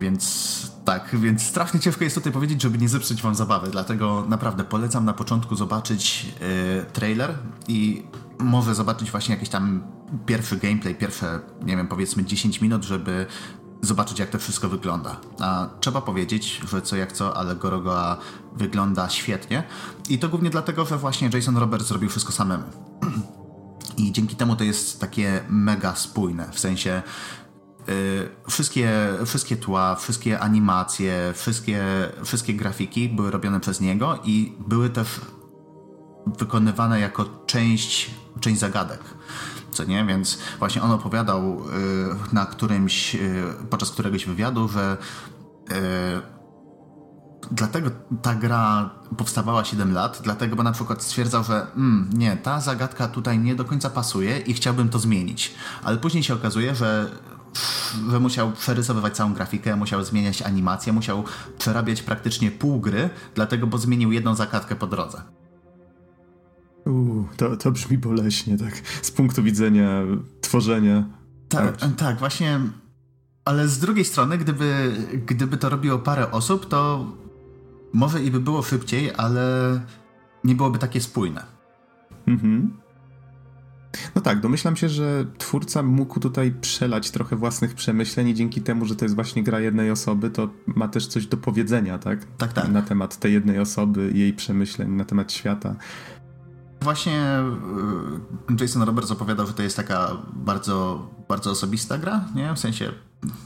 Więc 0.00 0.58
tak, 0.84 1.16
więc 1.20 1.42
strasznie 1.42 1.80
ciężko 1.80 2.04
jest 2.04 2.16
tutaj 2.16 2.32
powiedzieć, 2.32 2.62
żeby 2.62 2.78
nie 2.78 2.88
zepsuć 2.88 3.22
wam 3.22 3.34
zabawy, 3.34 3.70
dlatego 3.70 4.24
naprawdę 4.28 4.64
polecam 4.64 5.04
na 5.04 5.12
początku 5.12 5.56
zobaczyć 5.56 6.24
yy, 6.24 6.84
trailer 6.92 7.34
i 7.68 8.02
może 8.38 8.74
zobaczyć 8.74 9.10
właśnie 9.10 9.34
jakiś 9.34 9.48
tam 9.48 9.82
pierwszy 10.26 10.56
gameplay, 10.56 10.94
pierwsze, 10.94 11.40
nie 11.62 11.76
wiem, 11.76 11.88
powiedzmy 11.88 12.24
10 12.24 12.60
minut, 12.60 12.84
żeby 12.84 13.26
zobaczyć, 13.82 14.18
jak 14.18 14.30
to 14.30 14.38
wszystko 14.38 14.68
wygląda. 14.68 15.16
A 15.40 15.68
trzeba 15.80 16.00
powiedzieć, 16.00 16.60
że 16.68 16.82
co 16.82 16.96
jak 16.96 17.12
co, 17.12 17.36
ale 17.36 17.56
Gorogoa 17.56 18.16
wygląda 18.56 19.08
świetnie. 19.08 19.62
I 20.08 20.18
to 20.18 20.28
głównie 20.28 20.50
dlatego, 20.50 20.84
że 20.84 20.98
właśnie 20.98 21.30
Jason 21.32 21.56
Roberts 21.56 21.86
zrobił 21.86 22.10
wszystko 22.10 22.32
samemu. 22.32 22.64
I 23.96 24.12
dzięki 24.12 24.36
temu 24.36 24.56
to 24.56 24.64
jest 24.64 25.00
takie 25.00 25.40
mega 25.48 25.94
spójne, 25.94 26.48
w 26.52 26.58
sensie 26.58 27.02
yy, 27.86 27.94
wszystkie, 28.48 28.90
wszystkie 29.26 29.56
tła, 29.56 29.94
wszystkie 29.94 30.40
animacje, 30.40 31.32
wszystkie, 31.36 31.84
wszystkie 32.24 32.54
grafiki 32.54 33.08
były 33.08 33.30
robione 33.30 33.60
przez 33.60 33.80
niego 33.80 34.18
i 34.24 34.52
były 34.68 34.90
też 34.90 35.08
wykonywane 36.38 37.00
jako 37.00 37.24
część, 37.46 38.10
część 38.40 38.60
zagadek 38.60 39.00
nie? 39.86 40.04
Więc 40.04 40.38
właśnie 40.58 40.82
on 40.82 40.90
opowiadał 40.90 41.60
y, 41.60 42.34
na 42.34 42.46
którymś, 42.46 43.14
y, 43.14 43.44
podczas 43.70 43.90
któregoś 43.90 44.26
wywiadu, 44.26 44.68
że 44.68 44.96
y, 45.70 45.74
dlatego 47.50 47.90
ta 48.22 48.34
gra 48.34 48.90
powstawała 49.16 49.64
7 49.64 49.92
lat, 49.92 50.20
dlatego 50.24 50.56
bo 50.56 50.62
na 50.62 50.72
przykład 50.72 51.02
stwierdzał, 51.02 51.44
że 51.44 51.66
mm, 51.76 52.10
nie, 52.12 52.36
ta 52.36 52.60
zagadka 52.60 53.08
tutaj 53.08 53.38
nie 53.38 53.54
do 53.54 53.64
końca 53.64 53.90
pasuje 53.90 54.38
i 54.38 54.54
chciałbym 54.54 54.88
to 54.88 54.98
zmienić. 54.98 55.54
Ale 55.82 55.96
później 55.96 56.22
się 56.22 56.34
okazuje, 56.34 56.74
że 56.74 57.10
że 58.10 58.20
musiał 58.20 58.52
przerysowywać 58.52 59.16
całą 59.16 59.34
grafikę, 59.34 59.76
musiał 59.76 60.04
zmieniać 60.04 60.42
animację, 60.42 60.92
musiał 60.92 61.24
przerabiać 61.58 62.02
praktycznie 62.02 62.50
pół 62.50 62.80
gry, 62.80 63.10
dlatego 63.34 63.66
bo 63.66 63.78
zmienił 63.78 64.12
jedną 64.12 64.34
zagadkę 64.34 64.76
po 64.76 64.86
drodze. 64.86 65.22
To, 67.36 67.56
to 67.56 67.72
brzmi 67.72 67.98
boleśnie, 67.98 68.58
tak, 68.58 68.82
z 69.02 69.10
punktu 69.10 69.42
widzenia 69.42 70.02
tworzenia. 70.40 71.04
Tak, 71.48 71.76
tak, 71.96 72.18
właśnie. 72.18 72.60
Ale 73.44 73.68
z 73.68 73.78
drugiej 73.78 74.04
strony, 74.04 74.38
gdyby, 74.38 74.92
gdyby 75.26 75.56
to 75.56 75.68
robiło 75.68 75.98
parę 75.98 76.30
osób, 76.30 76.68
to 76.68 77.06
może 77.92 78.22
i 78.22 78.30
by 78.30 78.40
było 78.40 78.62
szybciej, 78.62 79.10
ale 79.16 79.80
nie 80.44 80.54
byłoby 80.54 80.78
takie 80.78 81.00
spójne. 81.00 81.46
Mhm. 82.26 82.78
No 84.14 84.22
tak, 84.22 84.40
domyślam 84.40 84.76
się, 84.76 84.88
że 84.88 85.26
twórca 85.38 85.82
mógł 85.82 86.20
tutaj 86.20 86.52
przelać 86.60 87.10
trochę 87.10 87.36
własnych 87.36 87.74
przemyśleń 87.74 88.28
i 88.28 88.34
dzięki 88.34 88.60
temu, 88.60 88.84
że 88.84 88.96
to 88.96 89.04
jest 89.04 89.14
właśnie 89.14 89.42
gra 89.42 89.60
jednej 89.60 89.90
osoby, 89.90 90.30
to 90.30 90.48
ma 90.66 90.88
też 90.88 91.06
coś 91.06 91.26
do 91.26 91.36
powiedzenia, 91.36 91.98
tak? 91.98 92.24
Tak, 92.38 92.52
tak. 92.52 92.68
Na 92.68 92.82
temat 92.82 93.16
tej 93.16 93.32
jednej 93.32 93.58
osoby, 93.58 94.10
jej 94.14 94.32
przemyśleń, 94.32 94.90
na 94.90 95.04
temat 95.04 95.32
świata. 95.32 95.76
Właśnie 96.80 97.20
e, 97.20 98.56
Jason 98.60 98.82
Roberts 98.82 99.10
opowiadał, 99.10 99.46
że 99.46 99.52
to 99.52 99.62
jest 99.62 99.76
taka 99.76 100.16
bardzo, 100.32 101.08
bardzo 101.28 101.50
osobista 101.50 101.98
gra, 101.98 102.24
nie? 102.34 102.54
W 102.54 102.58
sensie, 102.58 102.92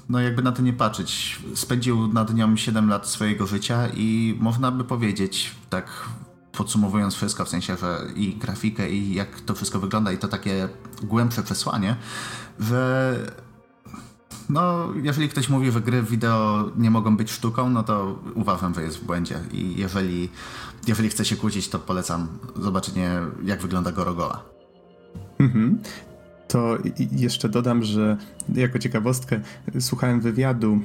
no 0.09 0.21
jakby 0.21 0.43
na 0.43 0.53
to 0.53 0.63
nie 0.63 0.73
patrzeć. 0.73 1.41
Spędził 1.55 2.09
nad 2.09 2.35
nią 2.35 2.57
7 2.57 2.89
lat 2.89 3.09
swojego 3.09 3.47
życia 3.47 3.89
i 3.89 4.37
można 4.41 4.71
by 4.71 4.85
powiedzieć, 4.85 5.55
tak 5.71 6.09
podsumowując 6.53 7.15
wszystko, 7.15 7.45
w 7.45 7.49
sensie, 7.49 7.77
że 7.77 7.99
i 8.15 8.37
grafikę, 8.37 8.91
i 8.91 9.15
jak 9.15 9.41
to 9.41 9.55
wszystko 9.55 9.81
wygląda, 9.81 10.13
i 10.13 10.19
to 10.19 10.29
takie 10.29 10.69
głębsze 11.03 11.43
przesłanie, 11.43 11.97
że 12.61 13.17
no, 14.53 14.89
jeżeli 15.03 15.29
ktoś 15.29 15.49
mówi, 15.49 15.71
że 15.71 15.81
gry 15.81 16.03
wideo 16.03 16.71
nie 16.77 16.91
mogą 16.91 17.17
być 17.17 17.31
sztuką, 17.31 17.71
no 17.71 17.83
to 17.83 18.19
uważam, 18.35 18.75
że 18.75 18.83
jest 18.83 18.99
w 18.99 19.05
błędzie. 19.05 19.41
I 19.53 19.75
jeżeli, 19.77 20.29
jeżeli 20.87 21.09
chce 21.09 21.25
się 21.25 21.37
kłócić, 21.37 21.69
to 21.69 21.79
polecam 21.79 22.29
zobaczenie, 22.57 23.11
jak 23.45 23.63
wygląda 23.63 23.93
Gorogoa. 23.93 24.45
Mhm. 25.39 25.79
To 26.49 26.79
jeszcze 27.13 27.49
dodam, 27.49 27.83
że 27.83 28.17
jako 28.55 28.79
ciekawostkę 28.79 29.41
słuchałem 29.81 30.21
wywiadu 30.21 30.81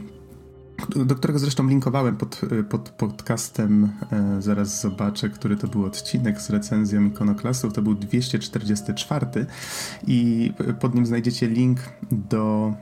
do 0.95 1.15
którego 1.15 1.39
zresztą 1.39 1.67
linkowałem 1.67 2.17
pod, 2.17 2.41
pod 2.69 2.89
podcastem, 2.89 3.89
e, 4.11 4.41
zaraz 4.41 4.81
zobaczę, 4.81 5.29
który 5.29 5.55
to 5.55 5.67
był 5.67 5.85
odcinek 5.85 6.41
z 6.41 6.49
recenzją 6.49 7.05
ikonoklasów, 7.05 7.73
to 7.73 7.81
był 7.81 7.95
244 7.95 9.45
i 10.07 10.51
pod 10.79 10.95
nim 10.95 11.05
znajdziecie 11.05 11.47
link 11.47 11.79
do 12.11 12.73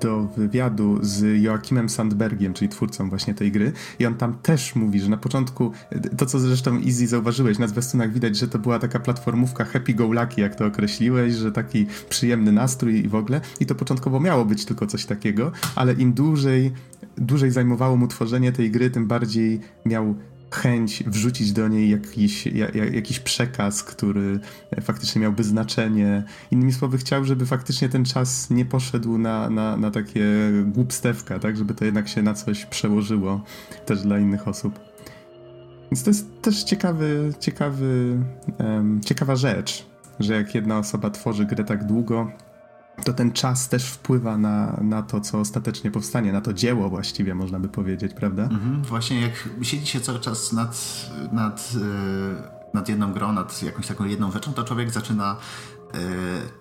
do 0.00 0.28
wywiadu 0.36 0.98
z 1.02 1.42
Joachimem 1.42 1.88
Sandbergiem, 1.88 2.54
czyli 2.54 2.68
twórcą 2.68 3.08
właśnie 3.08 3.34
tej 3.34 3.52
gry. 3.52 3.72
I 3.98 4.06
on 4.06 4.14
tam 4.14 4.34
też 4.42 4.74
mówi, 4.74 5.00
że 5.00 5.08
na 5.08 5.16
początku, 5.16 5.72
to 6.16 6.26
co 6.26 6.38
zresztą 6.38 6.76
Easy 6.76 7.06
zauważyłeś, 7.06 7.58
na 7.58 7.68
zwiastunach 7.68 8.12
widać, 8.12 8.36
że 8.36 8.48
to 8.48 8.58
była 8.58 8.78
taka 8.78 9.00
platformówka 9.00 9.64
happy 9.64 9.94
go 9.94 10.06
lucky, 10.06 10.40
jak 10.40 10.54
to 10.54 10.66
określiłeś, 10.66 11.34
że 11.34 11.52
taki 11.52 11.86
przyjemny 12.08 12.52
nastrój 12.52 13.04
i 13.04 13.08
w 13.08 13.14
ogóle. 13.14 13.40
I 13.60 13.66
to 13.66 13.74
początkowo 13.74 14.20
miało 14.20 14.44
być 14.44 14.64
tylko 14.64 14.86
coś 14.86 15.06
takiego, 15.06 15.52
ale 15.74 15.92
im 15.92 16.12
dłużej 16.12 16.72
dłużej 17.16 17.50
zajmowało 17.50 17.96
mu 17.96 18.08
tworzenie 18.08 18.52
tej 18.52 18.70
gry, 18.70 18.90
tym 18.90 19.06
bardziej 19.06 19.60
miał 19.86 20.14
chęć 20.50 21.04
wrzucić 21.06 21.52
do 21.52 21.68
niej 21.68 21.90
jakiś, 21.90 22.46
jakiś 22.92 23.20
przekaz, 23.20 23.82
który 23.82 24.40
faktycznie 24.80 25.22
miałby 25.22 25.44
znaczenie. 25.44 26.24
Innymi 26.50 26.72
słowy, 26.72 26.98
chciał, 26.98 27.24
żeby 27.24 27.46
faktycznie 27.46 27.88
ten 27.88 28.04
czas 28.04 28.50
nie 28.50 28.64
poszedł 28.64 29.18
na, 29.18 29.50
na, 29.50 29.76
na 29.76 29.90
takie 29.90 30.24
głupstewka, 30.66 31.38
tak? 31.38 31.56
Żeby 31.56 31.74
to 31.74 31.84
jednak 31.84 32.08
się 32.08 32.22
na 32.22 32.34
coś 32.34 32.66
przełożyło 32.66 33.44
też 33.86 34.02
dla 34.02 34.18
innych 34.18 34.48
osób. 34.48 34.80
Więc 35.90 36.02
to 36.02 36.10
jest 36.10 36.42
też 36.42 36.64
ciekawy, 36.64 37.32
ciekawy, 37.40 38.18
um, 38.58 39.00
ciekawa 39.00 39.36
rzecz, 39.36 39.86
że 40.20 40.34
jak 40.34 40.54
jedna 40.54 40.78
osoba 40.78 41.10
tworzy 41.10 41.44
grę 41.44 41.64
tak 41.64 41.86
długo, 41.86 42.30
to 43.04 43.12
ten 43.12 43.32
czas 43.32 43.68
też 43.68 43.84
wpływa 43.84 44.38
na, 44.38 44.78
na 44.82 45.02
to, 45.02 45.20
co 45.20 45.40
ostatecznie 45.40 45.90
powstanie, 45.90 46.32
na 46.32 46.40
to 46.40 46.52
dzieło 46.52 46.88
właściwie, 46.88 47.34
można 47.34 47.60
by 47.60 47.68
powiedzieć, 47.68 48.14
prawda? 48.14 48.42
Mhm, 48.42 48.82
właśnie 48.82 49.20
jak 49.20 49.48
siedzi 49.62 49.86
się 49.86 50.00
cały 50.00 50.20
czas 50.20 50.52
nad, 50.52 51.00
nad, 51.32 51.74
yy, 51.74 51.80
nad 52.74 52.88
jedną 52.88 53.12
grą, 53.12 53.32
nad 53.32 53.62
jakąś 53.62 53.86
taką 53.86 54.04
jedną 54.04 54.32
rzeczą, 54.32 54.52
to 54.52 54.64
człowiek 54.64 54.90
zaczyna 54.90 55.36
yy, 55.94 56.00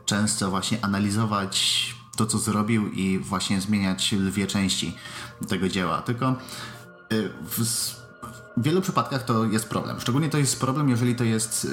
często 0.06 0.50
właśnie 0.50 0.86
analizować 0.86 1.96
to, 2.18 2.26
co 2.26 2.38
zrobił 2.38 2.88
i 2.92 3.20
właśnie 3.20 3.62
zmieniać 3.62 4.12
lwie 4.12 4.48
części 4.48 4.96
tego 5.48 5.70
dzieła. 5.70 6.02
Tylko 6.02 6.36
y, 7.14 7.30
w, 7.44 7.60
w 7.60 7.96
wielu 8.58 8.82
przypadkach 8.82 9.24
to 9.24 9.46
jest 9.46 9.70
problem. 9.70 10.00
Szczególnie 10.00 10.30
to 10.30 10.38
jest 10.38 10.60
problem, 10.60 10.90
jeżeli 10.90 11.16
to 11.16 11.24
jest 11.24 11.68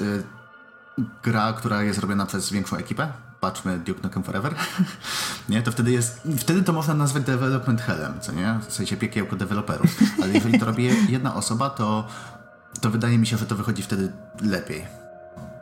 gra, 1.23 1.53
która 1.53 1.83
jest 1.83 1.99
robiona 1.99 2.25
przez 2.25 2.51
większą 2.51 2.77
ekipę. 2.77 3.26
Patrzmy 3.39 3.79
Duke 3.79 4.01
Nukem 4.03 4.23
Forever. 4.23 4.55
nie? 5.49 5.61
To 5.61 5.71
wtedy 5.71 5.91
jest, 5.91 6.27
wtedy 6.37 6.63
to 6.63 6.73
można 6.73 6.93
nazwać 6.93 7.23
development 7.23 7.81
hellem, 7.81 8.13
co 8.21 8.31
nie? 8.31 8.59
W 8.67 8.73
sensie 8.73 8.97
piekiełko 8.97 9.35
deweloperów. 9.35 9.99
Ale 10.23 10.33
jeżeli 10.33 10.59
to 10.59 10.65
robi 10.65 10.89
jedna 11.09 11.35
osoba, 11.35 11.69
to, 11.69 12.07
to 12.81 12.89
wydaje 12.89 13.17
mi 13.17 13.27
się, 13.27 13.37
że 13.37 13.45
to 13.45 13.55
wychodzi 13.55 13.83
wtedy 13.83 14.11
lepiej. 14.41 14.85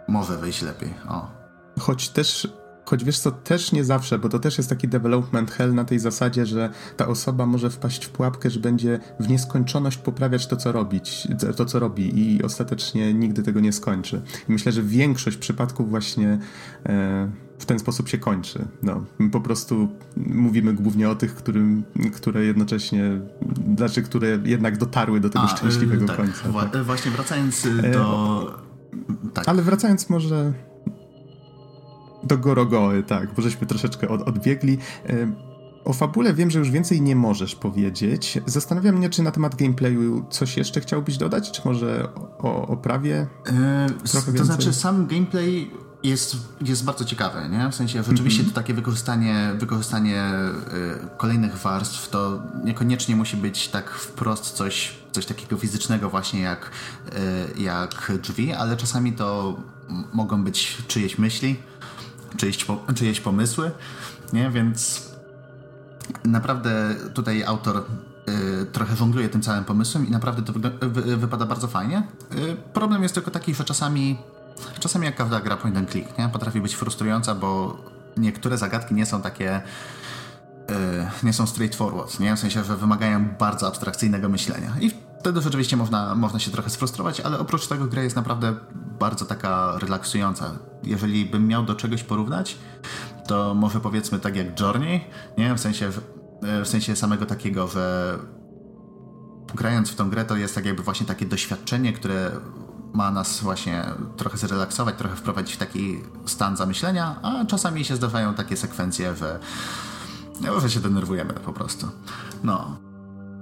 Może 0.07 0.38
wyjść 0.38 0.61
lepiej. 0.61 0.93
O. 1.07 1.32
Choć 1.80 2.09
też 2.09 2.47
Choć 2.86 3.03
wiesz 3.03 3.19
co, 3.19 3.32
też 3.32 3.71
nie 3.71 3.84
zawsze, 3.84 4.19
bo 4.19 4.30
to 4.30 4.39
też 4.39 4.57
jest 4.57 4.69
taki 4.69 4.88
development 4.88 5.51
hell 5.51 5.73
na 5.73 5.86
tej 5.86 5.99
zasadzie, 5.99 6.45
że 6.45 6.69
ta 6.97 7.07
osoba 7.07 7.45
może 7.45 7.69
wpaść 7.69 8.05
w 8.05 8.09
pułapkę, 8.09 8.49
że 8.49 8.59
będzie 8.59 8.99
w 9.19 9.30
nieskończoność 9.30 9.97
poprawiać 9.97 10.47
to, 10.47 10.55
co 10.55 10.71
robić, 10.71 11.28
to, 11.57 11.65
co 11.65 11.80
robi 11.80 12.36
i 12.36 12.43
ostatecznie 12.43 13.13
nigdy 13.13 13.43
tego 13.43 13.59
nie 13.59 13.73
skończy. 13.73 14.21
I 14.49 14.51
myślę, 14.51 14.71
że 14.71 14.84
większość 14.84 15.38
przypadków 15.38 15.89
właśnie 15.89 16.39
e, 16.86 17.32
w 17.60 17.66
ten 17.66 17.80
sposób 17.80 18.10
się 18.10 18.18
kończy. 18.18 18.66
No, 18.84 19.06
po 19.32 19.41
prostu 19.41 19.89
mówimy 20.18 20.74
głównie 20.74 21.10
o 21.10 21.16
tych, 21.16 21.36
którym, 21.36 21.84
które 22.14 22.45
jednocześnie, 22.45 23.22
znaczy, 23.78 24.01
które 24.01 24.39
jednak 24.45 24.78
dotarły 24.78 25.20
do 25.20 25.30
tego 25.30 25.45
A, 25.45 25.47
szczęśliwego 25.47 26.03
y, 26.03 26.08
tak, 26.08 26.18
końca. 26.18 26.49
Wła 26.49 26.66
tak. 26.66 26.84
Właśnie 26.84 27.12
wracając 27.12 27.66
y, 27.66 27.91
do... 27.91 28.60
E, 29.26 29.30
tak. 29.34 29.49
Ale 29.49 29.62
wracając 29.62 30.10
może 30.10 30.53
do 32.24 32.38
Gorogoły, 32.38 33.03
tak, 33.03 33.34
bo 33.34 33.41
żeśmy 33.41 33.68
troszeczkę 33.68 34.10
od, 34.10 34.22
odbiegli. 34.22 34.78
O 35.86 35.93
fabule 35.93 36.34
wiem, 36.34 36.51
że 36.51 36.60
już 36.60 36.72
więcej 36.72 37.01
nie 37.01 37.16
możesz 37.16 37.56
powiedzieć. 37.56 38.39
Zastanawiam 38.45 38.95
mnie, 38.95 39.10
czy 39.10 39.24
na 39.24 39.32
temat 39.32 39.56
gameplayu 39.56 40.26
coś 40.30 40.58
jeszcze 40.58 40.82
chciałbyś 40.82 41.18
dodać, 41.18 41.51
czy 41.51 41.62
może 41.66 42.08
o 42.39 42.68
oprawie? 42.68 43.28
Yy, 43.45 44.10
trochę 44.12 44.34
to 44.34 44.45
znaczy, 44.45 44.74
sam 44.74 45.08
gameplay 45.08 45.72
jest, 46.06 46.36
jest 46.62 46.84
bardzo 46.84 47.06
ciekawy, 47.06 47.49
nie? 47.49 47.70
W 47.72 47.76
sensie 47.76 48.03
rzeczywiście 48.03 48.39
mm 48.41 48.51
-hmm. 48.51 48.56
to 48.56 48.62
takie 48.62 48.74
wykorzystanie, 48.74 49.51
wykorzystanie 49.58 50.32
y, 51.14 51.18
kolejnych 51.18 51.58
warstw 51.58 52.10
to 52.10 52.43
niekoniecznie 52.64 53.16
musi 53.16 53.38
być 53.38 53.68
tak 53.68 53.89
wprost 53.89 54.43
coś, 54.51 54.95
coś 55.12 55.26
takiego 55.26 55.58
fizycznego 55.58 56.10
właśnie 56.10 56.39
jak, 56.41 56.72
y, 57.58 57.62
jak 57.62 58.12
drzwi, 58.22 58.53
ale 58.53 58.78
czasami 58.78 59.14
to 59.14 59.58
mogą 60.14 60.43
być 60.43 60.78
czyjeś 60.88 61.18
myśli, 61.18 61.56
czyjeś, 62.38 62.66
czyjeś 62.95 63.20
pomysły, 63.22 63.72
nie? 64.34 64.49
Więc 64.49 65.10
naprawdę 66.24 66.95
tutaj 67.14 67.43
autor 67.43 67.84
y, 68.62 68.66
trochę 68.66 68.95
żongluje 68.95 69.30
tym 69.30 69.41
całym 69.41 69.66
pomysłem 69.66 70.08
i 70.08 70.12
naprawdę 70.12 70.41
to 70.41 70.53
wy, 70.53 70.72
wy, 70.89 71.18
wypada 71.18 71.45
bardzo 71.45 71.68
fajnie. 71.68 72.03
Problem 72.74 73.03
jest 73.03 73.16
tylko 73.16 73.32
taki, 73.32 73.56
że 73.56 73.64
czasami 73.64 74.18
czasami 74.80 75.06
jak 75.06 75.16
każda 75.16 75.39
gra 75.39 75.58
point 75.58 75.78
and 75.78 75.91
click, 75.91 76.18
nie? 76.18 76.30
Potrafi 76.30 76.62
być 76.62 76.76
frustrująca, 76.76 77.36
bo 77.36 77.78
niektóre 78.18 78.58
zagadki 78.58 78.93
nie 78.93 79.06
są 79.06 79.22
takie 79.22 79.58
y, 79.58 79.64
nie 81.24 81.34
są 81.34 81.47
straightforward, 81.47 82.20
nie? 82.20 82.36
W 82.36 82.39
sensie, 82.39 82.64
że 82.64 82.76
wymagają 82.76 83.26
bardzo 83.39 83.68
abstrakcyjnego 83.68 84.30
myślenia. 84.30 84.74
I 84.82 84.91
wtedy 85.20 85.41
rzeczywiście 85.41 85.78
można, 85.78 86.16
można 86.16 86.39
się 86.39 86.51
trochę 86.51 86.70
sfrustrować, 86.70 87.22
ale 87.22 87.39
oprócz 87.39 87.68
tego 87.68 87.86
gra 87.86 88.03
jest 88.03 88.16
naprawdę 88.16 88.56
bardzo 88.99 89.26
taka 89.26 89.78
relaksująca. 89.80 90.51
Jeżeli 90.84 91.26
bym 91.26 91.47
miał 91.47 91.66
do 91.66 91.76
czegoś 91.76 92.03
porównać, 92.03 92.58
to 93.28 93.53
może 93.53 93.80
powiedzmy 93.80 94.20
tak 94.20 94.36
jak 94.36 94.60
Journey, 94.60 95.01
nie? 95.38 95.56
W 95.56 95.60
sensie, 95.60 95.91
w 96.64 96.68
sensie 96.68 96.95
samego 96.95 97.26
takiego, 97.26 97.68
że 97.68 98.18
grając 99.56 99.89
w 99.89 99.95
tą 99.95 100.10
grę 100.10 100.26
to 100.26 100.36
jest 100.38 100.56
tak 100.56 100.66
jakby 100.66 100.84
właśnie 100.84 101.06
takie 101.06 101.26
doświadczenie, 101.26 101.93
które 101.93 102.32
ma 102.96 103.12
nas 103.12 103.41
właśnie 103.41 103.86
trochę 104.18 104.38
zrelaksować, 104.38 104.96
trochę 104.96 105.16
wprowadzić 105.16 105.56
w 105.56 105.58
taki 105.58 106.00
stan 106.26 106.58
zamyślenia, 106.58 107.16
a 107.22 107.46
czasami 107.46 107.86
się 107.86 107.96
zdarzają 107.96 108.34
takie 108.34 108.58
sekwencje, 108.58 109.16
że, 109.16 109.39
że 110.62 110.70
się 110.70 110.80
denerwujemy 110.80 111.34
po 111.34 111.54
prostu. 111.54 111.88
No. 112.43 112.78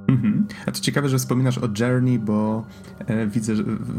Mhm. 0.07 0.47
A 0.65 0.71
to 0.71 0.79
ciekawe, 0.79 1.09
że 1.09 1.17
wspominasz 1.17 1.57
o 1.57 1.67
Journey, 1.79 2.19
bo 2.19 2.65
e, 2.99 3.27
widzę 3.27 3.53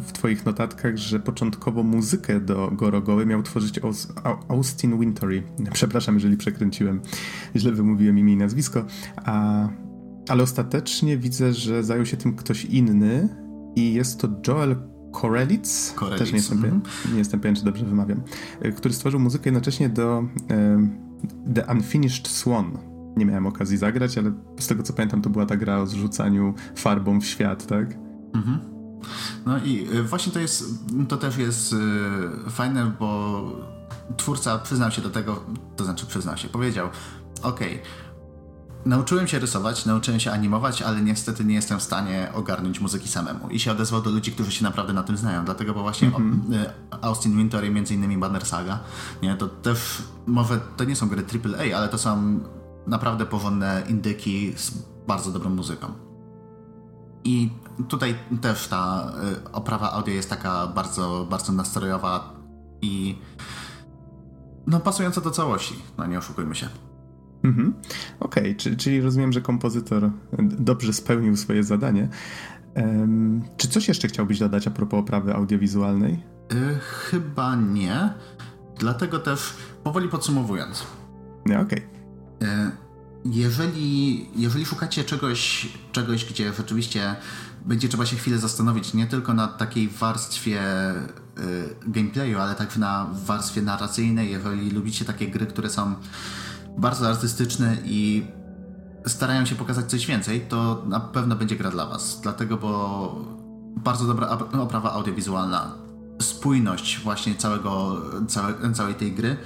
w 0.07 0.13
twoich 0.13 0.47
notatkach, 0.47 0.97
że 0.97 1.21
początkowo 1.21 1.83
muzykę 1.83 2.41
do 2.41 2.71
Gorogoły 2.71 3.27
miał 3.27 3.43
tworzyć 3.43 3.81
Austin 4.49 5.01
Wintory. 5.01 5.43
Przepraszam, 5.73 6.15
jeżeli 6.15 6.37
przekręciłem, 6.37 7.01
źle 7.57 7.73
wymówiłem 7.73 8.19
imię 8.19 8.33
i 8.33 8.37
nazwisko. 8.37 8.85
A, 9.25 9.69
ale 10.29 10.43
ostatecznie 10.43 11.19
widzę, 11.19 11.53
że 11.53 11.85
zajął 11.85 12.07
się 12.07 12.17
tym 12.17 12.37
ktoś 12.37 12.65
inny 12.65 13.29
i 13.77 13.95
jest 13.95 14.21
to 14.21 14.29
Joel 14.49 14.77
Korelitz, 15.15 15.95
też 16.19 16.33
nie 16.33 16.37
jestem, 16.37 16.59
pewien, 16.59 16.75
mhm. 16.75 17.13
nie 17.13 17.19
jestem 17.19 17.41
pewien, 17.41 17.57
czy 17.57 17.65
dobrze 17.65 17.85
wymawiam, 17.85 18.21
e, 18.61 18.73
który 18.73 18.95
stworzył 18.95 19.21
muzykę 19.21 19.45
jednocześnie 19.45 19.89
do 19.89 20.25
e, 20.51 20.89
The 21.55 21.67
Unfinished 21.67 22.29
Swan 22.29 22.79
nie 23.17 23.27
miałem 23.27 23.47
okazji 23.47 23.77
zagrać, 23.77 24.19
ale 24.19 24.33
z 24.59 24.67
tego 24.67 24.83
co 24.83 24.93
pamiętam, 24.93 25.23
to 25.23 25.31
była 25.31 25.47
ta 25.47 25.57
gra 25.57 25.79
o 25.79 25.87
zrzucaniu 25.87 26.55
farbą 26.77 27.21
w 27.21 27.25
świat, 27.25 27.67
tak? 27.67 27.97
Mhm. 28.35 28.61
No 29.47 29.59
i 29.59 29.89
y, 29.95 30.03
właśnie 30.03 30.33
to 30.33 30.39
jest, 30.39 30.65
to 31.09 31.17
też 31.17 31.37
jest 31.37 31.75
fajne, 32.51 32.93
bo 33.01 33.43
twórca 34.17 34.59
przyznał 34.59 34.91
się 34.91 35.03
do 35.03 35.11
tego, 35.11 35.45
to 35.77 35.85
znaczy 35.85 36.07
przyznał 36.07 36.37
się, 36.37 36.49
powiedział, 36.49 36.89
okej, 37.43 37.69
okay, 37.69 37.79
nauczyłem 38.87 39.29
się 39.29 39.39
rysować, 39.39 39.87
nauczyłem 39.87 40.21
się 40.21 40.33
animować, 40.33 40.83
ale 40.83 41.01
niestety 41.03 41.45
nie 41.45 41.55
jestem 41.55 41.79
w 41.79 41.83
stanie 41.83 42.29
ogarnąć 42.35 42.81
muzyki 42.81 43.09
samemu. 43.09 43.49
I 43.49 43.61
się 43.61 43.73
odezwał 43.73 44.03
do 44.03 44.11
ludzi, 44.11 44.33
którzy 44.33 44.53
się 44.53 44.65
naprawdę 44.65 44.93
na 44.93 45.03
tym 45.03 45.17
znają. 45.17 45.45
Dlatego, 45.45 45.75
bo 45.75 45.83
właśnie 45.83 46.09
mm 46.09 46.41
-hmm. 46.41 46.67
Austin 47.01 47.37
Wintory, 47.37 47.71
między 47.71 47.95
innymi 47.95 48.19
Banner 48.19 48.47
Saga, 48.47 48.79
nie, 49.23 49.37
to 49.37 49.49
też, 49.49 50.03
może 50.27 50.61
to 50.77 50.85
nie 50.85 50.97
są 50.97 51.09
gry 51.09 51.25
AAA, 51.45 51.77
ale 51.77 51.89
to 51.89 51.99
są 51.99 52.41
naprawdę 52.87 53.27
porządne 53.27 53.83
indyki 53.89 54.53
z 54.57 54.73
bardzo 55.07 55.31
dobrą 55.31 55.51
muzyką. 55.51 55.87
I 57.25 57.51
tutaj 57.89 58.15
też 58.41 58.69
ta 58.69 59.13
y, 59.47 59.53
oprawa 59.53 59.93
audio 59.93 60.15
jest 60.15 60.31
taka 60.31 60.67
bardzo, 60.67 61.27
bardzo 61.31 61.53
nastrojowa 61.53 62.35
i 62.83 63.19
no 64.67 64.81
pasująca 64.81 65.21
do 65.21 65.31
całości, 65.31 65.75
no 65.99 66.07
nie 66.07 66.19
oszukujmy 66.19 66.55
się. 66.55 66.69
Mhm. 67.45 67.75
Okej, 68.21 68.43
okay, 68.43 68.55
czyli, 68.55 68.77
czyli 68.77 69.01
rozumiem, 69.01 69.33
że 69.33 69.41
kompozytor 69.41 70.11
dobrze 70.43 70.93
spełnił 70.93 71.37
swoje 71.37 71.65
zadanie. 71.65 72.09
Um, 72.77 73.43
czy 73.57 73.69
coś 73.69 73.89
jeszcze 73.89 74.09
chciałbyś 74.09 74.39
dodać 74.39 74.67
a 74.67 74.71
propos 74.71 75.01
oprawy 75.01 75.35
audiowizualnej? 75.35 76.23
Yy, 76.51 76.79
chyba 76.81 77.57
nie. 77.57 78.11
Dlatego 78.79 79.19
też 79.19 79.55
powoli 79.85 80.09
podsumowując. 80.09 80.87
No, 81.47 81.61
okej. 81.61 81.83
Okay. 82.39 82.49
E, 82.49 82.71
jeżeli, 83.25 84.27
jeżeli 84.37 84.67
szukacie 84.67 85.05
czegoś, 85.05 85.69
czegoś, 85.93 86.25
gdzie 86.25 86.53
rzeczywiście 86.53 87.17
będzie 87.65 87.89
trzeba 87.89 88.07
się 88.07 88.17
chwilę 88.17 88.39
zastanowić 88.39 88.95
nie 88.95 89.07
tylko 89.07 89.35
na 89.35 89.49
takiej 89.49 89.89
warstwie 89.89 90.61
gameplayu, 91.87 92.39
ale 92.39 92.55
także 92.55 92.81
na 92.81 93.11
warstwie 93.27 93.63
narracyjnej, 93.63 94.31
jeżeli 94.31 94.71
lubicie 94.71 95.05
takie 95.05 95.29
gry, 95.29 95.47
które 95.47 95.71
są 95.71 95.95
bardzo 96.79 97.09
artystyczne 97.09 97.77
i 97.85 98.27
starają 99.07 99.45
się 99.45 99.55
pokazać 99.55 99.91
coś 99.91 100.07
więcej, 100.07 100.41
to 100.41 100.83
na 100.87 101.01
pewno 101.01 101.37
będzie 101.37 101.57
gra 101.57 101.71
dla 101.71 101.87
Was. 101.87 102.21
Dlatego, 102.23 102.57
bo 102.57 103.25
bardzo 103.77 104.07
dobra 104.07 104.39
oprawa 104.61 104.93
audiowizualna, 104.93 105.73
spójność 106.23 107.01
właśnie 107.01 107.35
całego, 107.35 107.97
całe, 108.29 108.73
całej 108.73 108.95
tej 108.95 109.13
gry 109.13 109.37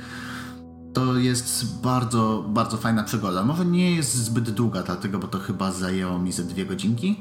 to 0.99 1.17
jest 1.17 1.81
bardzo, 1.81 2.45
bardzo 2.49 2.77
fajna 2.77 3.03
przygoda. 3.03 3.45
Może 3.45 3.65
nie 3.65 3.91
jest 3.91 4.15
zbyt 4.15 4.51
długa, 4.51 4.83
dlatego, 4.83 5.19
bo 5.19 5.29
to 5.29 5.39
chyba 5.39 5.73
zajęło 5.73 6.19
mi 6.19 6.33
ze 6.33 6.45
dwie 6.45 6.67
godzinki, 6.67 7.17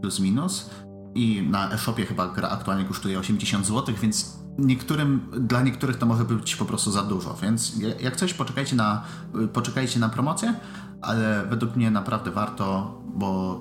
plus 0.00 0.20
minus. 0.20 0.70
I 1.14 1.42
na 1.50 1.72
e-shopie 1.72 2.06
chyba 2.06 2.28
gra 2.28 2.48
aktualnie 2.48 2.84
kosztuje 2.84 3.18
80 3.18 3.66
zł, 3.66 3.94
więc 4.02 4.38
niektórym, 4.58 5.20
dla 5.32 5.62
niektórych 5.62 5.96
to 5.96 6.06
może 6.06 6.24
być 6.24 6.56
po 6.56 6.64
prostu 6.64 6.90
za 6.90 7.02
dużo. 7.02 7.36
Więc 7.42 7.72
jak 8.00 8.16
coś, 8.16 8.34
poczekajcie 8.34 8.76
na, 8.76 9.04
poczekajcie 9.52 10.00
na 10.00 10.08
promocję, 10.08 10.54
ale 11.02 11.46
według 11.50 11.76
mnie 11.76 11.90
naprawdę 11.90 12.30
warto, 12.30 12.98
bo 13.06 13.60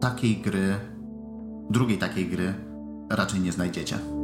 takiej 0.00 0.36
gry, 0.36 0.74
drugiej 1.70 1.98
takiej 1.98 2.28
gry 2.28 2.54
raczej 3.10 3.40
nie 3.40 3.52
znajdziecie. 3.52 4.17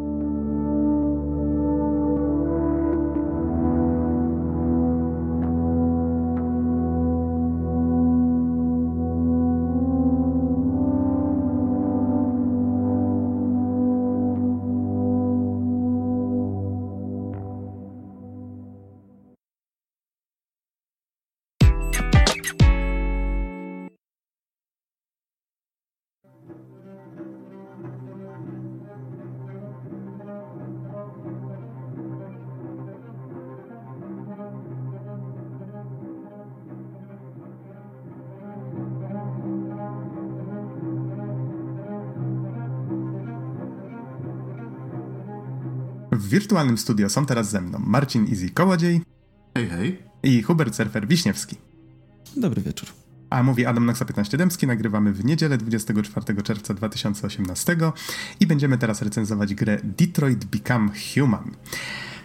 Wirtualnym 46.34 46.78
studio 46.78 47.08
są 47.08 47.26
teraz 47.26 47.50
ze 47.50 47.60
mną 47.60 47.78
Marcin 47.86 48.26
Izzy 48.26 48.50
Kołodziej. 48.50 49.00
Hej, 49.54 49.68
hej. 49.68 49.98
I 50.22 50.42
Hubert 50.42 50.74
Surfer 50.74 51.08
Wiśniewski. 51.08 51.56
Dobry 52.36 52.62
wieczór. 52.62 52.88
A 53.30 53.42
mówi 53.42 53.66
Adam 53.66 53.86
Noxa 53.86 54.04
15 54.04 54.36
Dębski. 54.36 54.66
Nagrywamy 54.66 55.12
w 55.12 55.24
niedzielę 55.24 55.58
24 55.58 56.42
czerwca 56.42 56.74
2018 56.74 57.76
i 58.40 58.46
będziemy 58.46 58.78
teraz 58.78 59.02
recenzować 59.02 59.54
grę 59.54 59.78
Detroit 59.84 60.44
Become 60.44 60.88
Human, 61.14 61.50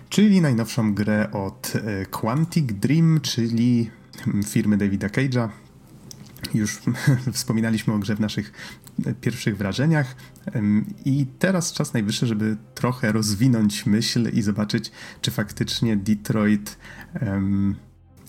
czyli 0.10 0.41
najnowszą 0.41 0.93
grę 0.93 1.32
od 1.32 1.74
e, 1.76 2.05
Quantic 2.05 2.74
Dream, 2.74 3.20
czyli 3.22 3.89
mm, 4.28 4.43
firmy 4.43 4.78
Davida 4.78 5.07
Cage'a, 5.07 5.49
już 6.53 6.80
wspominaliśmy 7.34 7.93
o 7.93 7.99
grze 7.99 8.16
w 8.16 8.20
naszych 8.20 8.51
pierwszych 9.22 9.58
wrażeniach 9.58 10.16
i 11.06 11.26
teraz 11.39 11.74
czas 11.74 11.93
najwyższy, 11.93 12.28
żeby 12.28 12.58
trochę 12.76 13.12
rozwinąć 13.12 13.86
myśl 13.86 14.30
i 14.34 14.41
zobaczyć, 14.41 14.91
czy 15.22 15.32
faktycznie 15.32 15.97
Detroit 15.97 16.78
um, 17.22 17.76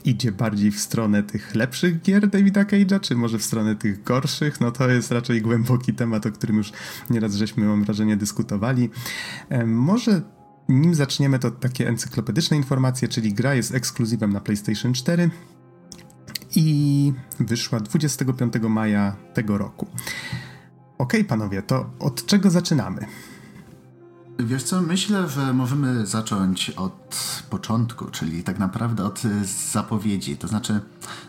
idzie 0.05 0.33
bardziej 0.33 0.71
w 0.71 0.81
stronę 0.81 1.23
tych 1.23 1.55
lepszych 1.55 2.03
gier 2.03 2.29
Davida 2.29 2.65
Cage'a, 2.65 3.01
czy 3.01 3.17
może 3.17 3.39
w 3.39 3.45
stronę 3.45 3.77
tych 3.77 4.03
gorszych. 4.03 4.61
No 4.61 4.71
to 4.71 4.91
jest 4.91 5.13
raczej 5.13 5.43
głęboki 5.43 5.95
temat, 5.95 6.27
o 6.27 6.33
którym 6.33 6.57
już 6.57 6.73
nieraz 7.11 7.35
żeśmy, 7.35 7.67
mam 7.67 7.85
wrażenie, 7.85 8.17
dyskutowali. 8.17 8.91
Um, 9.51 9.75
może 9.75 10.23
nim 10.69 10.95
zaczniemy, 10.95 11.39
to 11.39 11.51
takie 11.51 11.89
encyklopedyczne 11.89 12.57
informacje, 12.57 13.09
czyli 13.09 13.35
gra 13.35 13.55
jest 13.55 13.75
ekskluzywem 13.75 14.33
na 14.33 14.41
PlayStation 14.41 14.93
4 14.93 15.31
i 16.57 17.13
wyszła 17.41 17.81
25 17.81 18.55
maja 18.69 19.17
tego 19.35 19.59
roku. 19.59 19.87
Ok, 21.01 21.13
panowie, 21.29 21.63
to 21.63 21.91
od 21.99 22.27
czego 22.27 22.51
zaczynamy? 22.51 23.07
Wiesz 24.39 24.63
co, 24.63 24.83
myślę, 24.83 25.29
że 25.29 25.53
możemy 25.53 26.07
zacząć 26.07 26.71
od 26.71 27.17
początku, 27.51 28.05
czyli 28.05 28.43
tak 28.43 28.59
naprawdę 28.59 29.05
od 29.05 29.23
zapowiedzi. 29.73 30.37
To 30.37 30.49
znaczy, 30.49 30.81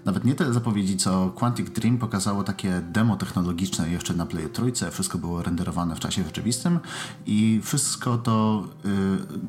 nawet 0.06 0.26
nie 0.26 0.36
tyle 0.36 0.54
zapowiedzi, 0.54 0.98
co 0.98 1.30
Quantic 1.36 1.70
Dream 1.70 1.98
pokazało 1.98 2.44
takie 2.44 2.82
demo 2.82 3.16
technologiczne 3.16 3.90
jeszcze 3.90 4.14
na 4.14 4.26
Play 4.26 4.50
Trójce. 4.50 4.92
Wszystko 4.92 5.18
było 5.18 5.44
renderowane 5.44 5.96
w 5.96 6.00
czasie 6.00 6.24
rzeczywistym 6.24 6.80
i 7.26 7.62
wszystko 7.64 8.18
to 8.18 8.68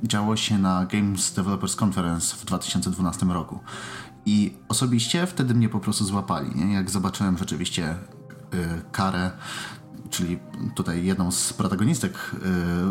y, 0.04 0.08
działo 0.08 0.36
się 0.36 0.58
na 0.58 0.86
Games 0.86 1.32
Developers 1.34 1.82
Conference 1.82 2.36
w 2.36 2.44
2012 2.44 3.26
roku. 3.26 3.60
I 4.26 4.54
osobiście 4.68 5.26
wtedy 5.26 5.54
mnie 5.54 5.68
po 5.68 5.80
prostu 5.80 6.04
złapali. 6.04 6.54
Nie? 6.54 6.74
Jak 6.74 6.90
zobaczyłem 6.90 7.38
rzeczywiście 7.38 7.94
y, 8.54 8.82
karę, 8.92 9.30
czyli 10.12 10.38
tutaj 10.74 11.04
jedną 11.04 11.30
z 11.30 11.52
protagonistek 11.52 12.12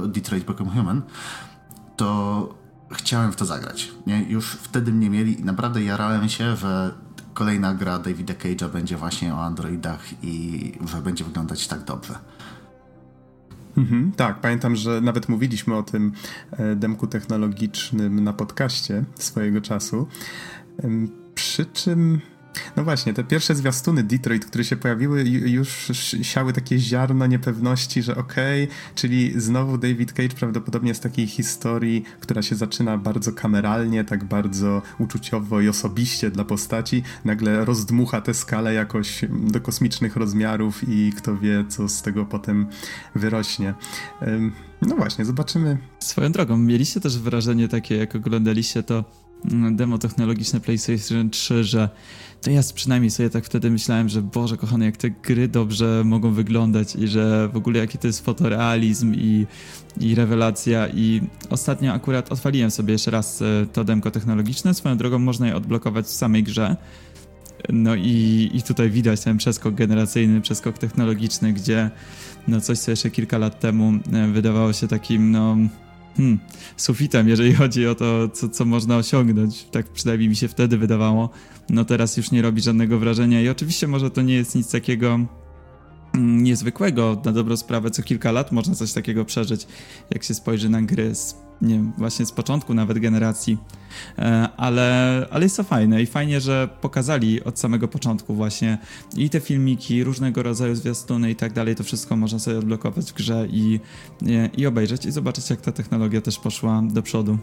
y, 0.05 0.07
Detroit 0.07 0.43
Become 0.43 0.71
Human, 0.71 1.01
to 1.97 2.53
chciałem 2.91 3.31
w 3.31 3.35
to 3.35 3.45
zagrać. 3.45 3.91
Nie? 4.07 4.23
Już 4.23 4.51
wtedy 4.51 4.91
mnie 4.91 5.09
mieli 5.09 5.39
i 5.39 5.43
naprawdę 5.43 5.83
jarałem 5.83 6.29
się, 6.29 6.55
że 6.55 6.93
kolejna 7.33 7.73
gra 7.73 7.99
Davida 7.99 8.33
Cage'a 8.33 8.69
będzie 8.69 8.97
właśnie 8.97 9.33
o 9.33 9.43
androidach 9.43 10.23
i 10.23 10.73
że 10.93 11.01
będzie 11.01 11.23
wyglądać 11.23 11.67
tak 11.67 11.83
dobrze. 11.83 12.15
Mhm, 13.77 14.11
tak, 14.11 14.41
pamiętam, 14.41 14.75
że 14.75 15.01
nawet 15.01 15.29
mówiliśmy 15.29 15.75
o 15.75 15.83
tym 15.83 16.11
e, 16.51 16.75
demku 16.75 17.07
technologicznym 17.07 18.23
na 18.23 18.33
podcaście 18.33 19.03
swojego 19.15 19.61
czasu. 19.61 20.07
Przy 21.35 21.65
czym 21.65 22.21
no 22.77 22.83
właśnie, 22.83 23.13
te 23.13 23.23
pierwsze 23.23 23.55
zwiastuny 23.55 24.03
Detroit, 24.03 24.45
które 24.45 24.63
się 24.63 24.75
pojawiły, 24.75 25.23
już 25.29 25.91
siały 26.21 26.53
takie 26.53 26.79
ziarno 26.79 27.27
niepewności, 27.27 28.03
że 28.03 28.15
okej, 28.15 28.63
okay, 28.63 28.75
czyli 28.95 29.41
znowu 29.41 29.77
David 29.77 30.13
Cage 30.13 30.35
prawdopodobnie 30.35 30.95
z 30.95 30.99
takiej 30.99 31.27
historii, 31.27 32.03
która 32.19 32.41
się 32.41 32.55
zaczyna 32.55 32.97
bardzo 32.97 33.31
kameralnie, 33.31 34.03
tak 34.03 34.23
bardzo 34.23 34.81
uczuciowo 34.99 35.61
i 35.61 35.69
osobiście 35.69 36.31
dla 36.31 36.43
postaci, 36.43 37.03
nagle 37.25 37.65
rozdmucha 37.65 38.21
tę 38.21 38.33
skalę 38.33 38.73
jakoś 38.73 39.25
do 39.29 39.61
kosmicznych 39.61 40.15
rozmiarów 40.15 40.89
i 40.89 41.13
kto 41.17 41.37
wie, 41.37 41.65
co 41.69 41.89
z 41.89 42.01
tego 42.01 42.25
potem 42.25 42.67
wyrośnie. 43.15 43.73
No 44.81 44.95
właśnie, 44.95 45.25
zobaczymy. 45.25 45.77
Swoją 45.99 46.31
drogą, 46.31 46.57
mieliście 46.57 46.99
też 46.99 47.19
wrażenie 47.19 47.67
takie, 47.67 47.97
jak 47.97 48.15
oglądaliście 48.15 48.83
to 48.83 49.03
mm, 49.51 49.75
demo 49.75 49.97
technologiczne 49.97 50.59
PlayStation 50.59 51.29
3, 51.29 51.63
że 51.63 51.89
to 52.41 52.51
ja 52.51 52.61
przynajmniej 52.75 53.11
sobie 53.11 53.29
tak 53.29 53.45
wtedy 53.45 53.71
myślałem, 53.71 54.09
że 54.09 54.21
Boże 54.21 54.57
kochany, 54.57 54.85
jak 54.85 54.97
te 54.97 55.09
gry 55.09 55.47
dobrze 55.47 56.01
mogą 56.05 56.31
wyglądać 56.31 56.95
i 56.95 57.07
że 57.07 57.49
w 57.53 57.57
ogóle 57.57 57.79
jaki 57.79 57.97
to 57.97 58.07
jest 58.07 58.25
fotorealizm 58.25 59.13
i, 59.15 59.45
i 59.99 60.15
rewelacja 60.15 60.87
i 60.87 61.21
ostatnio 61.49 61.93
akurat 61.93 62.31
odpaliłem 62.31 62.71
sobie 62.71 62.93
jeszcze 62.93 63.11
raz 63.11 63.41
e, 63.41 63.45
to 63.73 63.83
demko 63.83 64.11
technologiczne, 64.11 64.73
swoją 64.73 64.97
drogą 64.97 65.19
można 65.19 65.47
je 65.47 65.55
odblokować 65.55 66.05
w 66.05 66.09
samej 66.09 66.43
grze. 66.43 66.75
No 67.69 67.95
i, 67.95 68.49
i 68.53 68.61
tutaj 68.61 68.89
widać 68.89 69.21
ten 69.21 69.37
przeskok 69.37 69.75
generacyjny, 69.75 70.41
przeskok 70.41 70.77
technologiczny, 70.77 71.53
gdzie 71.53 71.89
no 72.47 72.61
coś, 72.61 72.79
co 72.79 72.91
jeszcze 72.91 73.09
kilka 73.09 73.37
lat 73.37 73.59
temu 73.59 73.93
e, 74.13 74.27
wydawało 74.27 74.73
się 74.73 74.87
takim, 74.87 75.31
no 75.31 75.57
hmm, 76.17 76.39
sufitem, 76.77 77.29
jeżeli 77.29 77.53
chodzi 77.53 77.87
o 77.87 77.95
to, 77.95 78.29
co, 78.29 78.49
co 78.49 78.65
można 78.65 78.97
osiągnąć. 78.97 79.63
Tak 79.63 79.89
przynajmniej 79.89 80.29
mi 80.29 80.35
się 80.35 80.47
wtedy 80.47 80.77
wydawało. 80.77 81.29
No 81.69 81.85
teraz 81.85 82.17
już 82.17 82.31
nie 82.31 82.41
robi 82.41 82.61
żadnego 82.61 82.99
wrażenia 82.99 83.41
i 83.41 83.49
oczywiście 83.49 83.87
może 83.87 84.11
to 84.11 84.21
nie 84.21 84.33
jest 84.33 84.55
nic 84.55 84.71
takiego 84.71 85.19
mm, 86.13 86.43
niezwykłego. 86.43 87.21
Na 87.25 87.31
dobrą 87.31 87.57
sprawę 87.57 87.91
co 87.91 88.03
kilka 88.03 88.31
lat 88.31 88.51
można 88.51 88.75
coś 88.75 88.93
takiego 88.93 89.25
przeżyć, 89.25 89.67
jak 90.11 90.23
się 90.23 90.33
spojrzy 90.33 90.69
na 90.69 90.81
gry 90.81 91.15
z 91.15 91.35
nie 91.61 91.75
wiem, 91.75 91.93
właśnie 91.97 92.25
z 92.25 92.31
początku 92.31 92.73
nawet 92.73 92.99
generacji, 92.99 93.57
e, 94.17 94.49
ale, 94.57 95.27
ale 95.31 95.43
jest 95.45 95.57
to 95.57 95.63
fajne 95.63 96.01
i 96.01 96.05
fajnie, 96.05 96.41
że 96.41 96.69
pokazali 96.81 97.43
od 97.43 97.59
samego 97.59 97.87
początku 97.87 98.35
właśnie 98.35 98.77
i 99.17 99.29
te 99.29 99.39
filmiki, 99.39 100.03
różnego 100.03 100.43
rodzaju 100.43 100.75
zwiastuny 100.75 101.31
i 101.31 101.35
tak 101.35 101.53
dalej, 101.53 101.75
to 101.75 101.83
wszystko 101.83 102.15
można 102.15 102.39
sobie 102.39 102.57
odblokować 102.57 103.11
w 103.11 103.15
grze 103.15 103.47
i, 103.49 103.79
i 104.57 104.65
obejrzeć 104.65 105.05
i 105.05 105.11
zobaczyć, 105.11 105.49
jak 105.49 105.61
ta 105.61 105.71
technologia 105.71 106.21
też 106.21 106.39
poszła 106.39 106.83
do 106.85 107.01
przodu. 107.01 107.37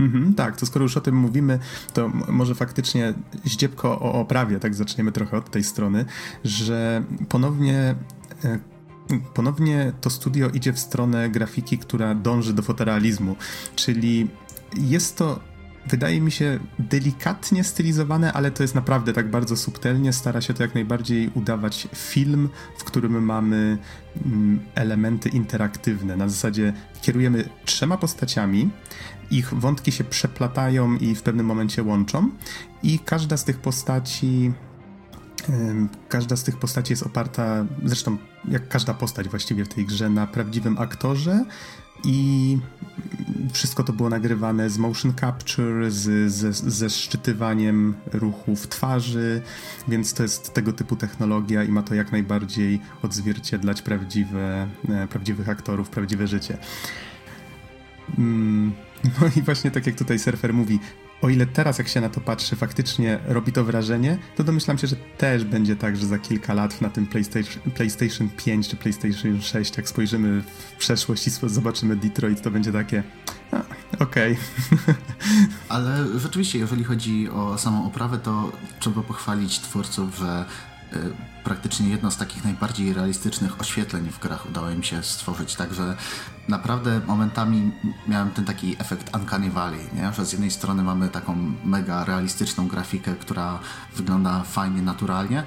Mhm, 0.00 0.34
tak, 0.34 0.56
to 0.56 0.66
skoro 0.66 0.82
już 0.82 0.96
o 0.96 1.00
tym 1.00 1.16
mówimy, 1.16 1.58
to 1.94 2.08
może 2.28 2.54
faktycznie 2.54 3.14
zdziebko 3.44 4.00
o 4.00 4.12
oprawie, 4.12 4.58
tak 4.58 4.74
zaczniemy 4.74 5.12
trochę 5.12 5.36
od 5.36 5.50
tej 5.50 5.64
strony, 5.64 6.04
że 6.44 7.02
ponownie 7.28 7.94
e, 8.44 8.58
ponownie 9.34 9.92
to 10.00 10.10
studio 10.10 10.48
idzie 10.48 10.72
w 10.72 10.78
stronę 10.78 11.30
grafiki, 11.30 11.78
która 11.78 12.14
dąży 12.14 12.52
do 12.52 12.62
fotorealizmu, 12.62 13.36
czyli 13.76 14.28
jest 14.76 15.16
to 15.16 15.50
wydaje 15.86 16.20
mi 16.20 16.30
się 16.30 16.58
delikatnie 16.78 17.64
stylizowane, 17.64 18.32
ale 18.32 18.50
to 18.50 18.62
jest 18.62 18.74
naprawdę 18.74 19.12
tak 19.12 19.30
bardzo 19.30 19.56
subtelnie. 19.56 20.12
Stara 20.12 20.40
się 20.40 20.54
to 20.54 20.62
jak 20.62 20.74
najbardziej 20.74 21.30
udawać 21.34 21.88
film, 21.94 22.48
w 22.78 22.84
którym 22.84 23.24
mamy 23.24 23.78
mm, 24.26 24.60
elementy 24.74 25.28
interaktywne. 25.28 26.16
Na 26.16 26.28
zasadzie 26.28 26.72
kierujemy 27.02 27.44
trzema 27.64 27.96
postaciami, 27.96 28.70
ich 29.30 29.54
wątki 29.54 29.92
się 29.92 30.04
przeplatają 30.04 30.96
i 30.96 31.14
w 31.14 31.22
pewnym 31.22 31.46
momencie 31.46 31.82
łączą, 31.82 32.30
i 32.82 32.98
każda 32.98 33.36
z 33.36 33.44
tych 33.44 33.58
postaci 33.58 34.52
Każda 36.08 36.36
z 36.36 36.44
tych 36.44 36.56
postaci 36.56 36.92
jest 36.92 37.02
oparta, 37.02 37.64
zresztą 37.84 38.16
jak 38.48 38.68
każda 38.68 38.94
postać 38.94 39.28
właściwie 39.28 39.64
w 39.64 39.68
tej 39.68 39.86
grze, 39.86 40.10
na 40.10 40.26
prawdziwym 40.26 40.78
aktorze 40.78 41.44
i 42.04 42.58
wszystko 43.52 43.84
to 43.84 43.92
było 43.92 44.08
nagrywane 44.08 44.70
z 44.70 44.78
motion 44.78 45.14
capture, 45.14 45.90
z, 45.90 46.32
z, 46.32 46.56
ze 46.56 46.90
szczytywaniem 46.90 47.94
ruchów 48.12 48.68
twarzy, 48.68 49.42
więc 49.88 50.14
to 50.14 50.22
jest 50.22 50.54
tego 50.54 50.72
typu 50.72 50.96
technologia 50.96 51.64
i 51.64 51.68
ma 51.68 51.82
to 51.82 51.94
jak 51.94 52.12
najbardziej 52.12 52.80
odzwierciedlać 53.02 53.82
prawdziwe, 53.82 54.68
e, 54.88 55.08
prawdziwych 55.08 55.48
aktorów, 55.48 55.90
prawdziwe 55.90 56.26
życie. 56.26 56.58
Mm, 58.18 58.72
no 59.20 59.26
i 59.36 59.42
właśnie 59.42 59.70
tak 59.70 59.86
jak 59.86 59.96
tutaj 59.96 60.18
surfer 60.18 60.54
mówi, 60.54 60.78
o 61.22 61.28
ile 61.28 61.46
teraz 61.46 61.78
jak 61.78 61.88
się 61.88 62.00
na 62.00 62.08
to 62.08 62.20
patrzy 62.20 62.56
faktycznie 62.56 63.18
robi 63.26 63.52
to 63.52 63.64
wrażenie, 63.64 64.18
to 64.36 64.44
domyślam 64.44 64.78
się, 64.78 64.86
że 64.86 64.96
też 64.96 65.44
będzie 65.44 65.76
tak, 65.76 65.96
że 65.96 66.06
za 66.06 66.18
kilka 66.18 66.54
lat 66.54 66.80
na 66.80 66.90
tym 66.90 67.06
PlayStation, 67.06 67.62
PlayStation 67.74 68.30
5 68.30 68.68
czy 68.68 68.76
PlayStation 68.76 69.42
6, 69.42 69.76
jak 69.76 69.88
spojrzymy 69.88 70.42
w 70.42 70.76
przeszłość 70.78 71.26
i 71.26 71.30
zobaczymy 71.30 71.96
Detroit, 71.96 72.42
to 72.42 72.50
będzie 72.50 72.72
takie 72.72 73.02
okej. 73.98 74.36
Okay. 74.72 74.94
Ale 75.68 76.18
rzeczywiście, 76.18 76.58
jeżeli 76.58 76.84
chodzi 76.84 77.30
o 77.30 77.58
samą 77.58 77.86
oprawę, 77.86 78.18
to 78.18 78.52
trzeba 78.80 79.02
pochwalić 79.02 79.60
twórców, 79.60 80.18
że 80.18 80.44
praktycznie 81.44 81.88
jedno 81.88 82.10
z 82.10 82.16
takich 82.16 82.44
najbardziej 82.44 82.92
realistycznych 82.92 83.60
oświetleń 83.60 84.10
w 84.10 84.18
grach 84.18 84.46
udało 84.48 84.70
im 84.70 84.82
się 84.82 85.02
stworzyć, 85.02 85.54
także 85.54 85.96
naprawdę 86.48 87.00
momentami 87.06 87.72
miałem 88.08 88.30
ten 88.30 88.44
taki 88.44 88.76
efekt 88.78 89.16
Uncanny 89.16 89.50
Valley, 89.50 89.80
nie? 89.94 90.12
że 90.12 90.26
z 90.26 90.32
jednej 90.32 90.50
strony 90.50 90.82
mamy 90.82 91.08
taką 91.08 91.52
mega 91.64 92.04
realistyczną 92.04 92.68
grafikę, 92.68 93.14
która 93.14 93.58
wygląda 93.96 94.42
fajnie, 94.42 94.82
naturalnie, 94.82 95.44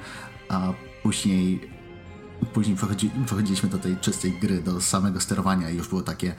a 0.49 0.73
później 1.03 1.73
później 2.53 2.75
przechodzi, 2.75 3.11
przechodziliśmy 3.25 3.69
do 3.69 3.77
tej 3.79 3.97
czystej 3.97 4.31
gry, 4.31 4.61
do 4.61 4.81
samego 4.81 5.19
sterowania 5.19 5.69
i 5.69 5.75
już 5.75 5.87
było 5.87 6.01
takie 6.01 6.35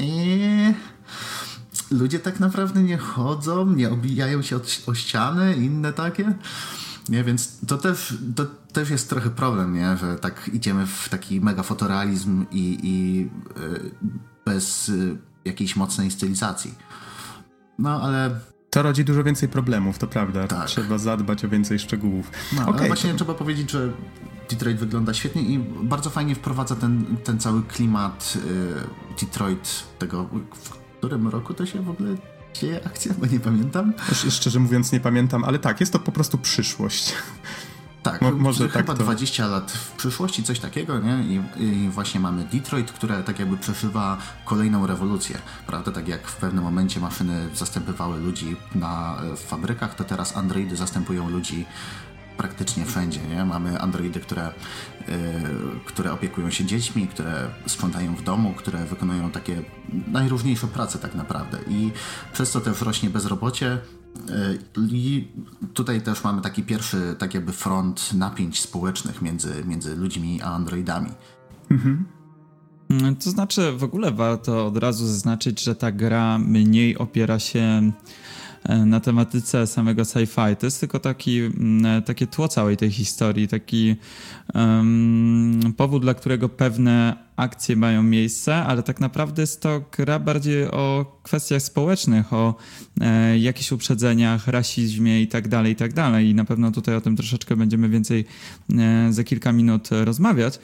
Eee, 0.00 0.74
ludzie 1.90 2.18
tak 2.18 2.40
naprawdę 2.40 2.82
nie 2.82 2.98
chodzą, 2.98 3.70
nie 3.70 3.90
obijają 3.90 4.42
się 4.42 4.60
o 4.86 4.94
ściany, 4.94 5.56
inne 5.56 5.92
takie. 5.92 6.34
Nie, 7.08 7.24
więc 7.24 7.60
to 7.66 7.78
też, 7.78 8.18
to 8.36 8.46
też 8.72 8.90
jest 8.90 9.10
trochę 9.10 9.30
problem, 9.30 9.74
nie? 9.74 9.96
że 9.96 10.16
tak 10.16 10.50
idziemy 10.52 10.86
w 10.86 11.08
taki 11.08 11.40
mega 11.40 11.62
fotorealizm 11.62 12.46
i, 12.50 12.78
i 12.82 13.18
yy, 13.60 13.90
bez 14.44 14.88
yy, 14.88 15.18
jakiejś 15.44 15.76
mocnej 15.76 16.10
stylizacji. 16.10 16.74
No, 17.78 18.02
ale 18.02 18.40
to 18.70 18.82
rodzi 18.82 19.04
dużo 19.04 19.24
więcej 19.24 19.48
problemów, 19.48 19.98
to 19.98 20.06
prawda. 20.06 20.46
Tak. 20.46 20.66
Trzeba 20.66 20.98
zadbać 20.98 21.44
o 21.44 21.48
więcej 21.48 21.78
szczegółów. 21.78 22.30
No, 22.56 22.62
okay, 22.62 22.74
ale 22.74 22.86
właśnie 22.86 23.10
to... 23.10 23.16
trzeba 23.16 23.34
powiedzieć, 23.34 23.70
że 23.70 23.92
Detroit 24.50 24.78
wygląda 24.78 25.14
świetnie 25.14 25.42
i 25.42 25.58
bardzo 25.82 26.10
fajnie 26.10 26.34
wprowadza 26.34 26.76
ten, 26.76 27.16
ten 27.24 27.40
cały 27.40 27.62
klimat 27.62 28.38
y, 29.20 29.24
Detroit, 29.24 29.84
tego, 29.98 30.28
w 30.54 30.70
którym 30.70 31.28
roku 31.28 31.54
to 31.54 31.66
się 31.66 31.82
w 31.82 31.90
ogóle 31.90 32.16
dzieje 32.54 32.86
akcja, 32.86 33.14
bo 33.18 33.26
nie 33.26 33.40
pamiętam. 33.40 33.92
Szczerze 34.30 34.60
mówiąc 34.60 34.92
nie 34.92 35.00
pamiętam, 35.00 35.44
ale 35.44 35.58
tak, 35.58 35.80
jest 35.80 35.92
to 35.92 35.98
po 35.98 36.12
prostu 36.12 36.38
przyszłość. 36.38 37.14
Tak, 38.02 38.22
Mo 38.22 38.30
może 38.32 38.68
chyba 38.68 38.84
tak 38.84 38.98
to... 38.98 39.04
20 39.04 39.46
lat 39.46 39.72
w 39.72 39.90
przyszłości, 39.90 40.42
coś 40.42 40.60
takiego, 40.60 40.98
nie? 40.98 41.24
I, 41.24 41.42
I, 41.62 41.88
właśnie 41.88 42.20
mamy 42.20 42.44
Detroit, 42.44 42.92
które 42.92 43.22
tak 43.22 43.38
jakby 43.38 43.56
przeżywa 43.56 44.18
kolejną 44.44 44.86
rewolucję, 44.86 45.38
prawda? 45.66 45.92
Tak 45.92 46.08
jak 46.08 46.28
w 46.28 46.36
pewnym 46.36 46.64
momencie 46.64 47.00
maszyny 47.00 47.48
zastępowały 47.54 48.20
ludzi 48.20 48.56
na 48.74 49.16
w 49.36 49.40
fabrykach, 49.40 49.94
to 49.94 50.04
teraz 50.04 50.36
androidy 50.36 50.76
zastępują 50.76 51.30
ludzi 51.30 51.66
praktycznie 52.38 52.84
wszędzie, 52.84 53.20
nie? 53.30 53.44
Mamy 53.44 53.80
androidy, 53.80 54.20
które, 54.20 54.52
yy, 55.08 55.14
które 55.86 56.12
opiekują 56.12 56.50
się 56.50 56.64
dziećmi, 56.64 57.08
które 57.08 57.48
sprzątają 57.66 58.14
w 58.14 58.22
domu, 58.22 58.54
które 58.56 58.84
wykonują 58.84 59.30
takie 59.30 59.62
najróżniejsze 60.06 60.66
prace 60.66 60.98
tak 60.98 61.14
naprawdę 61.14 61.58
i 61.68 61.90
przez 62.32 62.52
to 62.52 62.60
też 62.60 62.80
rośnie 62.80 63.10
bezrobocie, 63.10 63.78
y, 64.30 64.58
i 64.90 65.28
tutaj 65.74 66.02
też 66.02 66.24
mamy 66.24 66.42
taki 66.42 66.62
pierwszy, 66.62 67.16
tak 67.18 67.34
jakby 67.34 67.52
front 67.52 68.12
napięć 68.12 68.60
społecznych 68.60 69.22
między, 69.22 69.64
między 69.64 69.96
ludźmi 69.96 70.42
a 70.42 70.54
androidami. 70.54 71.10
Mhm. 71.70 72.04
To 73.24 73.30
znaczy, 73.30 73.72
w 73.72 73.84
ogóle 73.84 74.12
warto 74.12 74.66
od 74.66 74.76
razu 74.76 75.06
zaznaczyć, 75.06 75.62
że 75.62 75.74
ta 75.74 75.92
gra 75.92 76.38
mniej 76.38 76.98
opiera 76.98 77.38
się 77.38 77.60
E, 77.60 77.92
na 78.68 79.00
tematyce 79.00 79.66
samego 79.66 80.02
sci-fi. 80.02 80.56
To 80.56 80.66
jest 80.66 80.80
tylko 80.80 80.98
taki, 80.98 81.38
mm, 81.38 81.86
e, 81.86 82.02
takie 82.02 82.26
tło 82.26 82.48
całej 82.48 82.76
tej 82.76 82.90
historii, 82.90 83.48
taki 83.48 83.96
um, 84.54 85.60
powód, 85.76 86.02
dla 86.02 86.14
którego 86.14 86.48
pewne 86.48 87.16
akcje 87.36 87.76
mają 87.76 88.02
miejsce, 88.02 88.56
ale 88.56 88.82
tak 88.82 89.00
naprawdę 89.00 89.42
jest 89.42 89.62
to 89.62 89.84
gra 89.96 90.18
bardziej 90.18 90.64
o 90.64 91.18
kwestiach 91.22 91.62
społecznych, 91.62 92.32
o 92.32 92.54
e, 93.00 93.38
jakichś 93.38 93.72
uprzedzeniach, 93.72 94.46
rasizmie 94.46 95.22
i 95.22 95.28
tak 95.28 95.48
dalej, 95.48 95.72
i 95.72 95.76
tak 95.76 95.92
dalej. 95.92 96.28
I 96.28 96.34
na 96.34 96.44
pewno 96.44 96.70
tutaj 96.70 96.94
o 96.94 97.00
tym 97.00 97.16
troszeczkę 97.16 97.56
będziemy 97.56 97.88
więcej 97.88 98.24
e, 98.78 99.12
za 99.12 99.24
kilka 99.24 99.52
minut 99.52 99.88
rozmawiać, 99.90 100.58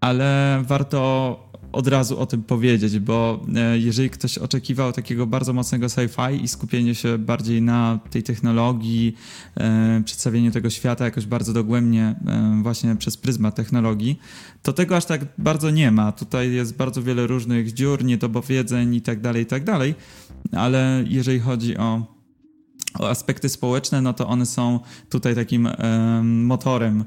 ale 0.00 0.62
warto 0.66 1.49
od 1.72 1.88
razu 1.88 2.18
o 2.18 2.26
tym 2.26 2.42
powiedzieć, 2.42 2.98
bo 2.98 3.40
e, 3.56 3.78
jeżeli 3.78 4.10
ktoś 4.10 4.38
oczekiwał 4.38 4.92
takiego 4.92 5.26
bardzo 5.26 5.52
mocnego 5.52 5.86
sci-fi 5.86 6.42
i 6.42 6.48
skupienie 6.48 6.94
się 6.94 7.18
bardziej 7.18 7.62
na 7.62 7.98
tej 8.10 8.22
technologii, 8.22 9.14
e, 9.56 10.02
przedstawieniu 10.04 10.50
tego 10.50 10.70
świata 10.70 11.04
jakoś 11.04 11.26
bardzo 11.26 11.52
dogłębnie 11.52 12.14
e, 12.26 12.60
właśnie 12.62 12.96
przez 12.96 13.16
pryzmat 13.16 13.54
technologii, 13.54 14.18
to 14.62 14.72
tego 14.72 14.96
aż 14.96 15.04
tak 15.04 15.20
bardzo 15.38 15.70
nie 15.70 15.90
ma. 15.90 16.12
Tutaj 16.12 16.52
jest 16.52 16.76
bardzo 16.76 17.02
wiele 17.02 17.26
różnych 17.26 17.72
dziur, 17.72 18.04
niedopowiedzeń 18.04 18.94
i 18.94 19.00
tak 19.00 19.20
dalej, 19.20 19.42
i 19.42 19.46
tak 19.46 19.64
dalej, 19.64 19.94
ale 20.52 21.04
jeżeli 21.08 21.40
chodzi 21.40 21.76
o 21.76 22.20
o 22.98 23.08
aspekty 23.08 23.48
społeczne, 23.48 24.02
no 24.02 24.12
to 24.12 24.28
one 24.28 24.46
są 24.46 24.80
tutaj 25.10 25.34
takim 25.34 25.68
motorem 26.22 27.04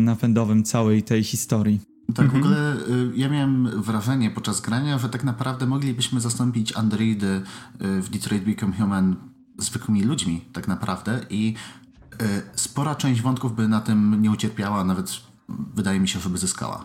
napędowym 0.00 0.64
całej 0.64 1.02
tej 1.02 1.24
historii. 1.24 1.89
Tak, 2.14 2.26
mhm. 2.26 2.42
w 2.42 2.46
ogóle 2.46 2.76
y, 2.76 3.16
ja 3.16 3.28
miałem 3.28 3.82
wrażenie 3.82 4.30
podczas 4.30 4.60
grania, 4.60 4.98
że 4.98 5.08
tak 5.08 5.24
naprawdę 5.24 5.66
moglibyśmy 5.66 6.20
zastąpić 6.20 6.76
androidy 6.76 7.26
y, 7.82 8.02
w 8.02 8.08
Detroit 8.08 8.44
Become 8.44 8.72
Human 8.76 9.16
zwykłymi 9.58 10.02
ludźmi 10.02 10.44
tak 10.52 10.68
naprawdę 10.68 11.20
i 11.30 11.54
y, 12.22 12.26
spora 12.54 12.94
część 12.94 13.22
wątków 13.22 13.56
by 13.56 13.68
na 13.68 13.80
tym 13.80 14.22
nie 14.22 14.30
ucierpiała, 14.30 14.84
nawet 14.84 15.20
wydaje 15.74 16.00
mi 16.00 16.08
się, 16.08 16.20
żeby 16.20 16.38
zyskała. 16.38 16.84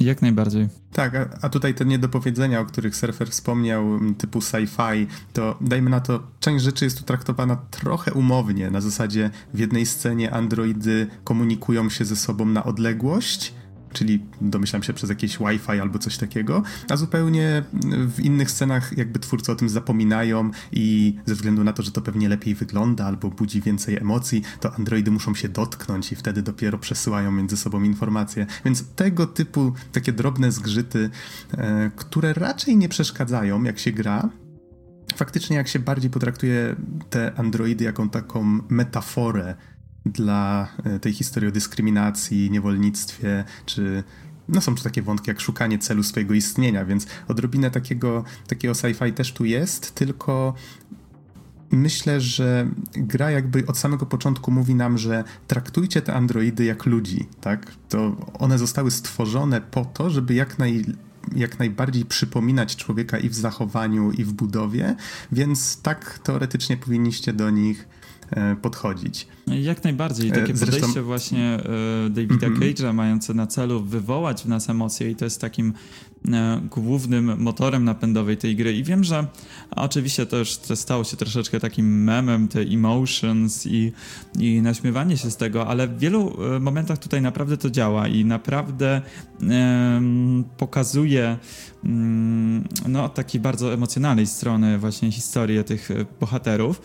Jak 0.00 0.22
najbardziej. 0.22 0.68
Tak, 0.92 1.14
a, 1.14 1.28
a, 1.42 1.48
tutaj 1.48 1.74
te 1.74 1.84
niedopowiedzenia, 1.84 2.60
o 2.60 2.64
których 2.64 2.96
surfer 2.96 3.30
wspomniał, 3.30 3.84
typu 4.18 4.38
sci-fi, 4.38 5.06
to 5.32 5.58
dajmy 5.60 5.90
na 5.90 6.00
to, 6.00 6.22
część 6.40 6.64
rzeczy 6.64 6.84
jest 6.84 6.98
tu 6.98 7.04
traktowana 7.04 7.56
trochę 7.56 8.12
umownie. 8.12 8.70
Na 8.70 8.80
zasadzie 8.80 9.30
w 9.54 9.58
jednej 9.58 9.86
scenie 9.86 10.34
androidy 10.34 11.06
komunikują 11.24 11.90
się 11.90 12.04
ze 12.04 12.16
sobą 12.16 12.46
na 12.46 12.64
odległość, 12.64 13.54
czyli 13.92 14.24
domyślam 14.40 14.82
się 14.82 14.92
przez 14.92 15.10
jakieś 15.10 15.38
Wi-Fi 15.38 15.80
albo 15.80 15.98
coś 15.98 16.16
takiego, 16.16 16.62
a 16.90 16.96
zupełnie 16.96 17.62
w 18.08 18.20
innych 18.20 18.50
scenach 18.50 18.98
jakby 18.98 19.18
twórcy 19.18 19.52
o 19.52 19.54
tym 19.54 19.68
zapominają 19.68 20.50
i 20.72 21.16
ze 21.26 21.34
względu 21.34 21.64
na 21.64 21.72
to, 21.72 21.82
że 21.82 21.90
to 21.90 22.00
pewnie 22.00 22.28
lepiej 22.28 22.54
wygląda 22.54 23.04
albo 23.04 23.30
budzi 23.30 23.60
więcej 23.60 23.96
emocji, 23.96 24.42
to 24.60 24.74
androidy 24.74 25.10
muszą 25.10 25.34
się 25.34 25.48
dotknąć 25.48 26.12
i 26.12 26.16
wtedy 26.16 26.42
dopiero 26.42 26.78
przesyłają 26.78 27.32
między 27.32 27.56
sobą 27.56 27.82
informacje. 27.82 28.46
Więc 28.64 28.84
tego 28.96 29.26
typu 29.26 29.72
takie 29.92 30.12
drobne 30.12 30.52
zgrzyty, 30.52 31.10
e, 31.52 31.90
które 31.96 32.32
raczej 32.32 32.76
nie 32.76 32.88
przeszkadzają, 32.88 33.62
jak 33.62 33.78
się 33.78 33.92
gra, 33.92 34.28
faktycznie 35.16 35.56
jak 35.56 35.68
się 35.68 35.78
bardziej 35.78 36.10
potraktuje 36.10 36.76
te 37.10 37.32
androidy 37.36 37.84
jako 37.84 38.06
taką 38.06 38.58
metaforę 38.68 39.54
dla 40.06 40.68
e, 40.84 40.98
tej 40.98 41.12
historii 41.12 41.48
o 41.48 41.52
dyskryminacji, 41.52 42.50
niewolnictwie, 42.50 43.44
czy 43.66 44.04
no 44.48 44.60
są 44.60 44.74
tu 44.74 44.82
takie 44.82 45.02
wątki 45.02 45.30
jak 45.30 45.40
szukanie 45.40 45.78
celu 45.78 46.02
swojego 46.02 46.34
istnienia, 46.34 46.84
więc 46.84 47.06
odrobinę 47.28 47.70
takiego, 47.70 48.24
takiego 48.46 48.74
sci-fi 48.74 49.12
też 49.12 49.32
tu 49.32 49.44
jest, 49.44 49.94
tylko 49.94 50.54
myślę, 51.70 52.20
że 52.20 52.68
gra 52.92 53.30
jakby 53.30 53.66
od 53.66 53.78
samego 53.78 54.06
początku 54.06 54.50
mówi 54.50 54.74
nam, 54.74 54.98
że 54.98 55.24
traktujcie 55.46 56.02
te 56.02 56.14
androidy 56.14 56.64
jak 56.64 56.86
ludzi, 56.86 57.28
tak? 57.40 57.72
To 57.88 58.16
one 58.38 58.58
zostały 58.58 58.90
stworzone 58.90 59.60
po 59.60 59.84
to, 59.84 60.10
żeby 60.10 60.34
jak 60.34 60.58
naj 60.58 60.84
jak 61.36 61.58
najbardziej 61.58 62.04
przypominać 62.04 62.76
człowieka 62.76 63.18
i 63.18 63.28
w 63.28 63.34
zachowaniu, 63.34 64.10
i 64.10 64.24
w 64.24 64.32
budowie, 64.32 64.96
więc 65.32 65.82
tak 65.82 66.18
teoretycznie 66.18 66.76
powinniście 66.76 67.32
do 67.32 67.50
nich 67.50 67.88
E, 68.36 68.56
podchodzić. 68.56 69.28
Jak 69.60 69.84
najbardziej. 69.84 70.28
E, 70.28 70.32
takie 70.32 70.56
Zresztą... 70.56 70.76
podejście 70.76 71.02
właśnie 71.02 71.58
e, 72.06 72.10
Davida 72.10 72.46
mm 72.46 72.60
-hmm. 72.60 72.74
Cage'a 72.74 72.94
mające 72.94 73.34
na 73.34 73.46
celu 73.46 73.82
wywołać 73.82 74.42
w 74.42 74.48
nas 74.48 74.70
emocje 74.70 75.10
i 75.10 75.16
to 75.16 75.24
jest 75.24 75.40
takim 75.40 75.72
głównym 76.70 77.42
motorem 77.42 77.84
napędowej 77.84 78.36
tej 78.36 78.56
gry. 78.56 78.72
I 78.72 78.84
wiem, 78.84 79.04
że 79.04 79.26
oczywiście 79.70 80.26
to 80.26 80.36
już 80.36 80.50
stało 80.74 81.04
się 81.04 81.16
troszeczkę 81.16 81.60
takim 81.60 82.04
memem, 82.04 82.48
te 82.48 82.60
emotions 82.60 83.66
i, 83.66 83.92
i 84.38 84.62
naśmiewanie 84.62 85.16
się 85.16 85.30
z 85.30 85.36
tego, 85.36 85.66
ale 85.66 85.88
w 85.88 85.98
wielu 85.98 86.36
momentach 86.60 86.98
tutaj 86.98 87.22
naprawdę 87.22 87.56
to 87.56 87.70
działa 87.70 88.08
i 88.08 88.24
naprawdę 88.24 89.02
um, 89.40 90.44
pokazuje 90.56 91.38
um, 91.84 92.64
no, 92.88 93.08
takiej 93.08 93.40
bardzo 93.40 93.74
emocjonalnej 93.74 94.26
strony 94.26 94.78
właśnie 94.78 95.12
historię 95.12 95.64
tych 95.64 95.88
bohaterów. 96.20 96.82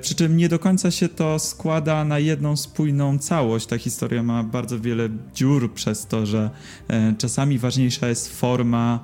Przy 0.00 0.14
czym 0.14 0.36
nie 0.36 0.48
do 0.48 0.58
końca 0.58 0.90
się 0.90 1.08
to 1.08 1.38
składa 1.38 1.83
na 2.04 2.18
jedną 2.18 2.56
spójną 2.56 3.18
całość. 3.18 3.66
Ta 3.66 3.78
historia 3.78 4.22
ma 4.22 4.42
bardzo 4.42 4.80
wiele 4.80 5.08
dziur 5.34 5.74
przez 5.74 6.06
to, 6.06 6.26
że 6.26 6.50
e, 6.88 7.14
czasami 7.18 7.58
ważniejsza 7.58 8.08
jest 8.08 8.40
forma 8.40 9.00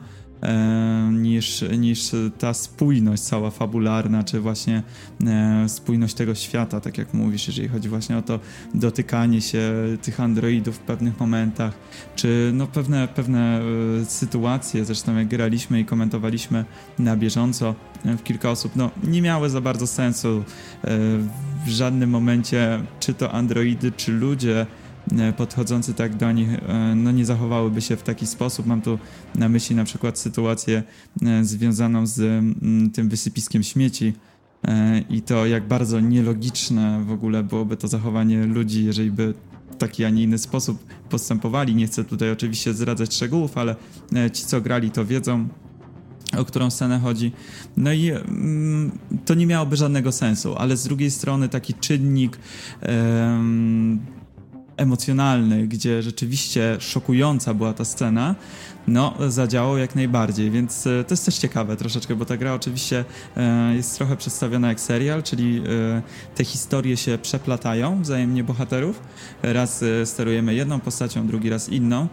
niż, 1.13 1.65
niż 1.79 2.11
ta 2.39 2.55
spójność 2.55 3.23
cała 3.23 3.51
fabularna, 3.51 4.25
czy 4.25 4.41
właśnie 4.41 4.83
e, 5.27 5.69
spójność 5.69 6.15
tego 6.15 6.35
świata, 6.35 6.81
tak 6.81 6.99
jak 6.99 7.15
mówisz, 7.15 7.47
jeżeli 7.47 7.69
chodzi 7.69 7.89
właśnie 7.89 8.19
o 8.19 8.23
to 8.23 8.41
dotykanie 8.75 9.41
się 9.41 9.73
tych 10.03 10.21
androidów 10.21 10.77
w 10.77 10.79
pewnych 10.79 11.21
momentach, 11.21 11.75
czy 12.17 12.51
no 12.55 12.67
pewne, 12.67 13.09
pewne 13.09 13.61
sytuacje, 14.05 14.85
zresztą 14.85 15.17
jak 15.17 15.29
graliśmy 15.29 15.81
i 15.81 15.85
komentowaliśmy 15.85 16.65
na 16.99 17.17
bieżąco 17.17 17.75
w 18.05 18.23
kilka 18.23 18.51
osób, 18.51 18.77
no 18.77 18.91
nie 19.05 19.23
miały 19.23 19.51
za 19.51 19.61
bardzo 19.61 19.87
sensu 19.87 20.45
w 21.67 21.69
żadnym 21.69 22.11
momencie, 22.11 22.81
czy 23.01 23.15
to 23.15 23.33
androidy, 23.33 23.93
czy 23.93 24.13
ludzie 24.13 24.61
e, 24.61 24.80
podchodzący 25.37 25.95
tak 25.95 26.17
do 26.17 26.33
nich, 26.33 26.49
e, 26.55 26.95
no 26.97 27.13
nie 27.13 27.25
zachowałyby 27.25 27.81
się 27.81 27.97
w 27.97 28.03
taki 28.03 28.27
sposób. 28.27 28.67
Mam 28.67 28.83
tu 28.83 28.99
na 29.35 29.49
myśli 29.49 29.77
na 29.77 29.85
przykład 29.85 30.19
sytuację 30.19 30.83
e, 31.23 31.45
związaną 31.45 32.07
z 32.07 32.45
tym 32.95 33.09
wysypiskiem 33.09 33.63
śmieci 33.63 34.13
i 35.11 35.23
to 35.23 35.47
jak 35.47 35.69
bardzo 35.69 36.01
nielogiczne 36.01 37.05
w 37.05 37.13
ogóle 37.13 37.43
byłoby 37.43 37.77
to 37.77 37.89
zachowanie 37.89 38.47
ludzi, 38.47 38.85
jeżeli 38.85 39.11
by 39.11 39.35
w 39.71 39.77
taki, 39.77 40.05
a 40.05 40.11
nie 40.11 40.23
inny 40.23 40.39
sposób 40.39 40.85
postępowali. 41.11 41.75
Nie 41.75 41.87
chcę 41.87 42.05
tutaj 42.05 42.31
oczywiście 42.31 42.75
zdradzać 42.75 43.15
szczegółów, 43.15 43.59
ale 43.59 43.77
ci, 44.33 44.45
co 44.45 44.61
grali, 44.61 44.91
to 44.91 45.05
wiedzą. 45.05 45.49
o 46.39 46.45
którą 46.45 46.71
scenę 46.71 46.99
chodzi. 46.99 47.33
No 47.77 47.93
i 47.93 48.11
mm, 48.11 48.91
to 49.25 49.35
nie 49.35 49.47
miałoby 49.47 49.77
żadnego 49.77 50.13
sensu, 50.13 50.55
ale 50.57 50.77
z 50.77 50.85
drugiej 50.85 51.11
strony 51.11 51.49
taki 51.49 51.75
czynnik 51.75 52.39
emocjonalny, 54.81 55.67
gdzie 55.67 56.03
rzeczywiście 56.03 56.77
szokująca 56.81 57.55
była 57.55 57.73
ta 57.73 57.85
scena, 57.85 58.35
no, 58.89 59.15
zadziałał 59.29 59.79
jak 59.79 59.95
najbardziej, 59.95 60.51
więc 60.51 60.87
e, 60.87 61.05
to 61.05 61.13
jest 61.13 61.25
też 61.25 61.39
ciekawe 61.39 61.77
troszeczkę, 61.77 62.17
bo 62.17 62.25
ta 62.25 62.37
gra 62.37 62.55
oczywiście 62.55 63.05
e, 63.37 63.75
jest 63.75 63.97
trochę 63.97 64.17
przedstawiona 64.17 64.69
jak 64.69 64.81
serial, 64.81 65.23
czyli 65.23 65.59
e, 65.59 66.03
te 66.35 66.45
historie 66.45 66.97
się 66.97 67.19
przeplatają 67.23 68.03
wzajemnie 68.03 68.45
bohaterów. 68.45 69.01
Raz 69.43 69.85
sterujemy 70.05 70.55
jedną 70.55 70.81
postacią, 70.81 71.27
drugi 71.27 71.51
raz 71.51 71.69
inną. 71.69 72.09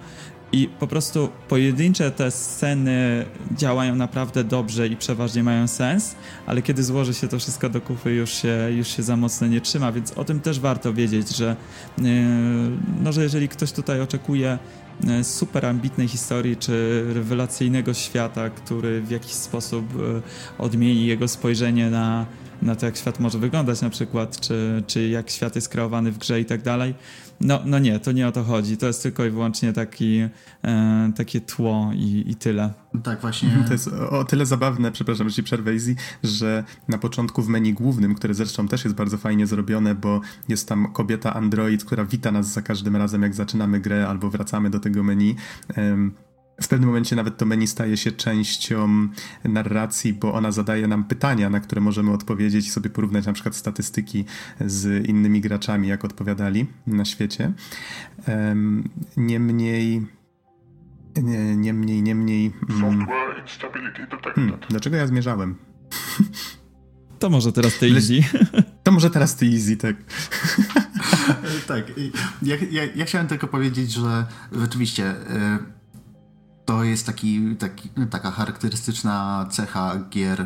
I 0.52 0.70
po 0.80 0.88
prostu 0.88 1.30
pojedyncze 1.48 2.12
te 2.12 2.32
sceny 2.32 3.26
działają 3.58 3.96
naprawdę 3.96 4.44
dobrze 4.44 4.88
i 4.88 4.96
przeważnie 4.96 5.44
mają 5.44 5.68
sens, 5.68 6.16
ale 6.46 6.62
kiedy 6.62 6.84
złoży 6.84 7.14
się 7.14 7.28
to 7.28 7.40
wszystko 7.40 7.70
do 7.70 7.82
kupy, 7.82 8.12
już 8.12 8.30
się, 8.30 8.70
już 8.78 8.88
się 8.88 9.04
za 9.04 9.18
mocno 9.18 9.48
nie 9.48 9.62
trzyma, 9.62 9.92
więc 9.92 10.12
o 10.12 10.24
tym 10.24 10.40
też 10.40 10.60
warto 10.60 10.94
wiedzieć, 10.94 11.36
że, 11.36 11.56
no, 13.04 13.12
że 13.12 13.24
jeżeli 13.24 13.50
ktoś 13.50 13.72
tutaj 13.72 14.02
oczekuje 14.02 14.58
E, 15.06 15.24
super 15.24 15.66
ambitnej 15.66 16.08
historii, 16.08 16.58
czy 16.58 17.06
rewelacyjnego 17.14 17.94
świata, 17.94 18.50
który 18.50 19.02
w 19.02 19.12
jakiś 19.12 19.32
sposób 19.32 19.86
e, 19.96 20.22
odmieni 20.64 21.06
jego 21.06 21.28
spojrzenie 21.28 21.90
na, 21.90 22.26
na 22.62 22.76
to, 22.76 22.86
jak 22.86 22.98
świat 22.98 23.20
może 23.20 23.40
wyglądać 23.40 23.82
na 23.82 23.90
przykład, 23.90 24.40
czy, 24.40 24.84
czy 24.88 25.08
jak 25.08 25.30
świat 25.30 25.56
jest 25.56 25.70
kreowany 25.70 26.12
w 26.12 26.18
grze 26.18 26.42
i 26.42 26.46
tak 26.46 26.62
dalej. 26.62 26.96
No, 27.42 27.60
no 27.66 27.80
nie, 27.80 28.00
to 28.00 28.12
nie 28.12 28.28
o 28.28 28.32
to 28.32 28.44
chodzi. 28.44 28.78
To 28.78 28.88
jest 28.88 29.04
tylko 29.04 29.26
i 29.26 29.30
wyłącznie 29.30 29.74
taki, 29.74 30.20
e, 30.64 31.12
takie 31.16 31.42
tło 31.42 31.92
i, 31.94 32.24
i 32.28 32.36
tyle. 32.36 32.74
Tak, 33.04 33.22
właśnie. 33.22 33.64
To 33.68 33.74
jest 33.74 33.88
o, 33.88 34.24
tyle 34.24 34.46
zabawne, 34.46 34.92
przepraszam, 34.92 35.30
że 35.30 35.36
ci 35.36 35.44
przerwę 35.44 35.72
Easy, 35.72 35.96
że 36.24 36.64
na 36.88 36.98
początku 36.98 37.42
w 37.42 37.48
menu 37.48 37.74
głównym, 37.74 38.16
które 38.16 38.34
zresztą 38.34 38.68
też 38.68 38.84
jest 38.84 38.96
bardzo 38.96 39.18
fajnie 39.18 39.48
zrobione, 39.48 39.96
bo 39.96 40.22
jest 40.48 40.70
tam 40.70 40.94
kobieta 40.94 41.34
android, 41.34 41.86
która 41.86 42.06
wita 42.06 42.32
nas 42.32 42.54
za 42.54 42.62
każdym 42.62 42.96
razem, 42.96 43.22
jak 43.22 43.34
zaczynamy 43.34 43.80
grę 43.80 44.08
albo 44.08 44.30
wracamy 44.30 44.70
do 44.70 44.80
tego 44.80 45.04
menu. 45.04 45.36
Um, 45.78 46.12
w 46.62 46.68
pewnym 46.68 46.90
momencie 46.90 47.16
nawet 47.16 47.38
to 47.38 47.46
menu 47.46 47.68
staje 47.68 47.98
się 47.98 48.12
częścią 48.12 49.08
narracji, 49.44 50.14
bo 50.14 50.34
ona 50.34 50.52
zadaje 50.52 50.88
nam 50.88 51.04
pytania, 51.04 51.50
na 51.50 51.60
które 51.60 51.82
możemy 51.82 52.12
odpowiedzieć 52.12 52.68
i 52.68 52.70
sobie 52.70 52.90
porównać 52.90 53.26
na 53.26 53.34
przykład 53.34 53.56
statystyki 53.56 54.26
z 54.66 55.08
innymi 55.08 55.42
graczami, 55.42 55.88
jak 55.88 56.06
odpowiadali 56.06 56.66
na 56.88 57.06
świecie. 57.06 57.54
Niemniej. 59.18 60.06
Niemniej, 61.56 62.04
niemniej. 62.04 62.54
Mm, 62.70 63.08
hmm, 64.36 64.58
dlaczego 64.70 64.96
ja 64.96 65.08
zmierzałem? 65.08 65.56
To 67.20 67.30
może 67.30 67.52
teraz 67.52 67.78
ty 67.78 67.88
easy. 67.88 68.14
To 68.84 68.92
może 68.92 69.10
teraz 69.10 69.36
ty 69.36 69.46
easy, 69.46 69.78
tak. 69.78 69.96
tak. 71.68 71.84
Ja, 72.42 72.56
ja, 72.72 72.84
ja, 72.96 73.06
chciałem 73.06 73.28
tylko 73.28 73.48
powiedzieć, 73.48 73.92
że 73.92 74.26
rzeczywiście. 74.52 75.12
Y 75.12 75.77
to 76.68 76.84
jest 76.84 77.06
taki, 77.06 77.56
taki, 77.56 77.90
taka 78.10 78.32
charakterystyczna 78.32 79.46
cecha 79.52 80.00
gier 80.10 80.42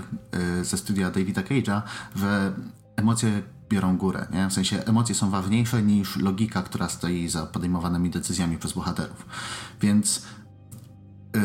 y, 0.60 0.65
ze 0.65 0.77
studia 0.77 1.11
Davida 1.11 1.41
Cage'a, 1.41 1.81
że 2.15 2.53
emocje 2.95 3.43
biorą 3.69 3.98
górę, 3.98 4.27
nie? 4.34 4.49
W 4.49 4.53
sensie 4.53 4.85
emocje 4.85 5.15
są 5.15 5.30
ważniejsze 5.30 5.84
niż 5.84 6.18
logika, 6.18 6.61
która 6.61 6.89
stoi 6.89 7.30
za 7.30 7.45
podejmowanymi 7.45 8.10
decyzjami 8.10 8.57
przez 8.57 8.73
bohaterów. 8.73 9.26
Więc 9.81 10.26
yy, 11.34 11.41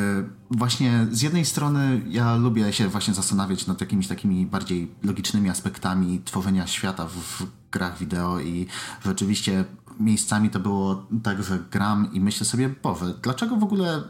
właśnie 0.50 1.06
z 1.10 1.22
jednej 1.22 1.44
strony 1.44 2.02
ja 2.08 2.36
lubię 2.36 2.72
się 2.72 2.88
właśnie 2.88 3.14
zastanawiać 3.14 3.66
nad 3.66 3.80
jakimiś 3.80 4.08
takimi 4.08 4.46
bardziej 4.46 4.94
logicznymi 5.02 5.50
aspektami 5.50 6.22
tworzenia 6.24 6.66
świata 6.66 7.06
w, 7.06 7.12
w 7.12 7.46
grach 7.72 7.98
wideo 7.98 8.40
i 8.40 8.66
rzeczywiście 9.04 9.64
miejscami 10.00 10.50
to 10.50 10.60
było 10.60 11.06
tak, 11.22 11.42
że 11.42 11.58
gram 11.70 12.12
i 12.12 12.20
myślę 12.20 12.46
sobie, 12.46 12.68
Boże, 12.82 13.14
dlaczego 13.22 13.56
w 13.56 13.62
ogóle 13.62 14.02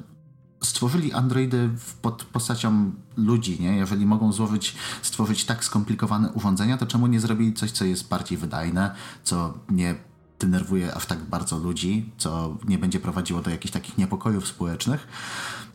stworzyli 0.66 1.12
androidy 1.12 1.70
pod 2.02 2.24
postacią 2.24 2.92
ludzi, 3.16 3.60
nie? 3.60 3.76
Jeżeli 3.76 4.06
mogą 4.06 4.32
złożyć, 4.32 4.74
stworzyć 5.02 5.44
tak 5.44 5.64
skomplikowane 5.64 6.32
urządzenia, 6.32 6.78
to 6.78 6.86
czemu 6.86 7.06
nie 7.06 7.20
zrobili 7.20 7.54
coś, 7.54 7.70
co 7.70 7.84
jest 7.84 8.08
bardziej 8.08 8.38
wydajne, 8.38 8.94
co 9.24 9.54
nie 9.70 9.94
denerwuje 10.38 10.94
aż 10.94 11.06
tak 11.06 11.18
bardzo 11.18 11.58
ludzi, 11.58 12.12
co 12.18 12.56
nie 12.68 12.78
będzie 12.78 13.00
prowadziło 13.00 13.42
do 13.42 13.50
jakichś 13.50 13.72
takich 13.72 13.98
niepokojów 13.98 14.48
społecznych. 14.48 15.08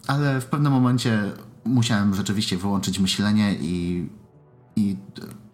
Ale 0.07 0.41
w 0.41 0.45
pewnym 0.45 0.71
momencie 0.71 1.31
musiałem 1.65 2.15
rzeczywiście 2.15 2.57
wyłączyć 2.57 2.99
myślenie 2.99 3.55
i, 3.61 4.09
i 4.75 4.95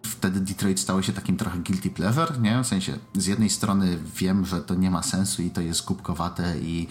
wtedy 0.02 0.40
Detroit 0.40 0.80
stało 0.80 1.02
się 1.02 1.12
takim 1.12 1.36
trochę 1.36 1.58
guilty 1.58 1.90
pleasure, 1.90 2.40
nie? 2.40 2.62
W 2.62 2.66
sensie 2.66 2.98
z 3.14 3.26
jednej 3.26 3.50
strony 3.50 3.98
wiem, 4.16 4.44
że 4.44 4.60
to 4.60 4.74
nie 4.74 4.90
ma 4.90 5.02
sensu 5.02 5.42
i 5.42 5.50
to 5.50 5.60
jest 5.60 5.82
kubkowate 5.82 6.58
i 6.58 6.86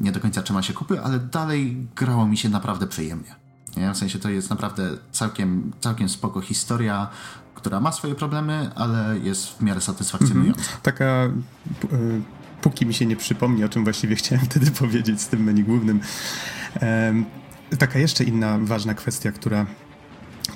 nie 0.00 0.12
do 0.12 0.20
końca 0.20 0.42
trzyma 0.42 0.62
się 0.62 0.72
kupy, 0.72 1.00
ale 1.00 1.18
dalej 1.18 1.86
grało 1.96 2.26
mi 2.26 2.36
się 2.36 2.48
naprawdę 2.48 2.86
przyjemnie. 2.86 3.34
Nie? 3.76 3.92
W 3.92 3.96
sensie 3.96 4.18
to 4.18 4.30
jest 4.30 4.50
naprawdę 4.50 4.90
całkiem, 5.12 5.72
całkiem 5.80 6.08
spoko 6.08 6.40
historia, 6.40 7.08
która 7.54 7.80
ma 7.80 7.92
swoje 7.92 8.14
problemy, 8.14 8.70
ale 8.74 9.18
jest 9.18 9.48
w 9.48 9.60
miarę 9.60 9.80
satysfakcjonująca. 9.80 10.60
Mhm. 10.60 10.78
Taka 10.82 11.30
y, 11.92 12.22
póki 12.62 12.86
mi 12.86 12.94
się 12.94 13.06
nie 13.06 13.16
przypomni, 13.16 13.64
o 13.64 13.68
czym 13.68 13.84
właściwie 13.84 14.16
chciałem 14.16 14.44
wtedy 14.44 14.70
powiedzieć 14.70 15.20
z 15.20 15.28
tym 15.28 15.44
menu 15.44 15.64
głównym. 15.64 16.00
Taka 17.78 17.98
jeszcze 17.98 18.24
inna 18.24 18.58
ważna 18.58 18.94
kwestia, 18.94 19.32
która 19.32 19.66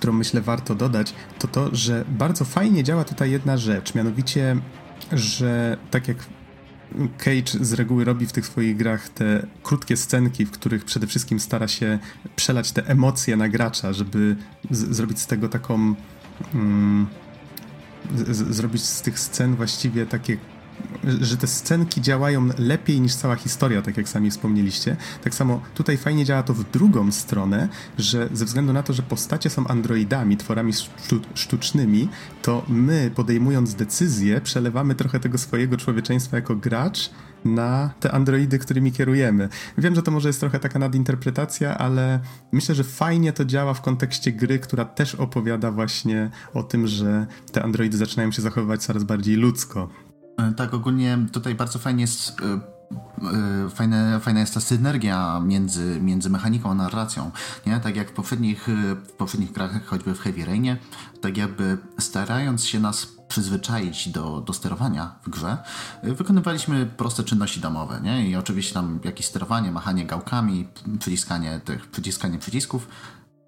którą 0.03 0.13
myślę 0.13 0.41
warto 0.41 0.75
dodać, 0.75 1.15
to 1.39 1.49
to, 1.49 1.69
że 1.73 2.05
bardzo 2.09 2.45
fajnie 2.45 2.85
działa 2.85 3.05
tutaj 3.05 3.31
jedna 3.31 3.57
rzecz, 3.57 3.95
mianowicie, 3.95 4.57
że 5.13 5.77
tak 5.91 6.09
jak 6.09 6.17
Cage 7.19 7.65
z 7.65 7.73
reguły 7.73 8.05
robi 8.05 8.27
w 8.27 8.33
tych 8.33 8.47
swoich 8.47 8.77
grach 8.77 9.09
te 9.09 9.47
krótkie 9.63 9.97
scenki, 9.97 10.47
w 10.47 10.51
których 10.51 10.85
przede 10.85 11.07
wszystkim 11.07 11.41
stara 11.41 11.69
się 11.69 11.99
przelać 12.37 12.73
te 12.73 12.87
emocje 12.87 13.37
na 13.37 13.49
gracza, 13.49 13.93
żeby 13.93 14.37
zrobić 14.71 15.21
z 15.21 15.27
tego 15.27 15.49
taką. 15.49 15.95
Mm, 16.55 17.07
zrobić 18.51 18.83
z 18.83 19.03
tych 19.03 19.19
scen 19.19 19.57
właściwie 19.57 20.07
takie 20.07 20.37
że 21.21 21.37
te 21.37 21.47
scenki 21.47 22.01
działają 22.01 22.49
lepiej 22.59 23.01
niż 23.01 23.15
cała 23.15 23.37
historia, 23.37 23.83
tak 23.83 23.97
jak 23.97 24.09
sami 24.09 24.31
wspomnieliście. 24.31 24.97
Tak 25.25 25.35
samo 25.35 25.61
tutaj 25.75 25.97
fajnie 25.97 26.25
działa 26.25 26.43
to 26.43 26.55
w 26.55 26.71
drugą 26.71 27.13
stronę, 27.13 27.69
że 27.99 28.29
ze 28.33 28.45
względu 28.45 28.73
na 28.73 28.83
to, 28.83 28.93
że 28.93 29.03
postacie 29.03 29.51
są 29.51 29.67
androidami, 29.67 30.37
tworami 30.37 30.73
sztucznymi, 31.35 32.09
to 32.43 32.65
my 32.69 33.11
podejmując 33.15 33.75
decyzje, 33.75 34.41
przelewamy 34.41 34.95
trochę 34.95 35.21
tego 35.21 35.39
swojego 35.39 35.77
człowieczeństwa 35.77 36.37
jako 36.37 36.57
gracz 36.57 37.11
na 37.45 37.91
te 38.01 38.13
androidy, 38.13 38.59
którymi 38.59 38.93
kierujemy. 38.93 39.49
Wiem, 39.79 39.95
że 39.95 40.03
to 40.03 40.11
może 40.11 40.29
jest 40.29 40.41
trochę 40.41 40.59
taka 40.59 40.79
nadinterpretacja, 40.79 41.79
ale 41.79 42.21
myślę, 42.53 42.75
że 42.75 42.85
fajnie 42.85 43.33
to 43.33 43.45
działa 43.45 43.75
w 43.75 43.81
kontekście 43.81 44.33
gry, 44.33 44.59
która 44.59 44.85
też 44.85 45.15
opowiada 45.15 45.71
właśnie 45.71 46.31
o 46.55 46.63
tym, 46.63 46.87
że 46.87 47.27
te 47.53 47.63
androidy 47.63 47.97
zaczynają 47.97 48.33
się 48.33 48.43
zachowywać 48.43 48.83
coraz 48.83 49.05
bardziej 49.05 49.37
ludzko. 49.37 49.89
E, 50.37 50.53
tak, 50.53 50.75
ogólnie 50.75 51.19
tutaj 51.33 51.55
bardzo 51.55 51.79
fajnie 51.79 52.01
jest 52.01 52.41
e, 52.41 52.45
e, 52.45 53.71
Fajne, 53.71 54.21
fajna 54.21 54.41
jest 54.41 54.55
ta 54.55 54.61
synergia 54.61 55.41
między, 55.41 56.01
między 56.01 56.31
mechaniką 56.31 56.71
a 56.71 56.75
narracją. 56.75 57.31
Nie? 57.67 57.81
Tak 57.81 57.97
jak 57.97 58.11
w 58.11 58.13
poprzednich, 58.13 58.69
w 59.09 59.13
poprzednich 59.13 59.53
grach, 59.53 59.87
choćby 59.87 60.15
w 60.15 60.21
Heavy 60.21 60.45
Rainie, 60.45 60.77
tak 61.21 61.37
jakby 61.37 61.79
starając 61.99 62.65
się 62.65 62.81
nas 62.81 63.07
przyzwyczaić 63.29 64.09
do, 64.09 64.41
do 64.41 64.53
sterowania 64.53 65.15
w 65.23 65.31
grze, 65.31 65.57
wykonywaliśmy 66.03 66.87
proste 66.87 67.25
czynności 67.25 67.61
domowe. 67.61 68.01
Nie? 68.03 68.29
I 68.29 68.37
oczywiście 68.37 68.75
tam 68.75 69.01
jakieś 69.05 69.27
sterowanie, 69.27 69.73
machanie 69.73 70.07
gałkami, 70.07 70.69
przyciskanie 70.99 71.61
tych, 71.65 71.91
przyciskanie 71.91 72.39
przycisków. 72.39 72.89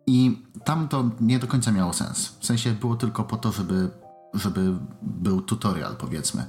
I 0.07 0.43
tam 0.65 0.89
to 0.89 1.11
nie 1.21 1.39
do 1.39 1.47
końca 1.47 1.73
miało 1.73 1.93
sens. 1.93 2.37
W 2.41 2.47
sensie 2.47 2.73
było 2.73 2.97
tylko 2.97 3.25
po 3.25 3.37
to, 3.37 3.53
żeby 3.53 3.91
żeby 4.35 4.73
był 5.03 5.43
tutorial, 5.43 5.97
powiedzmy. 5.97 6.47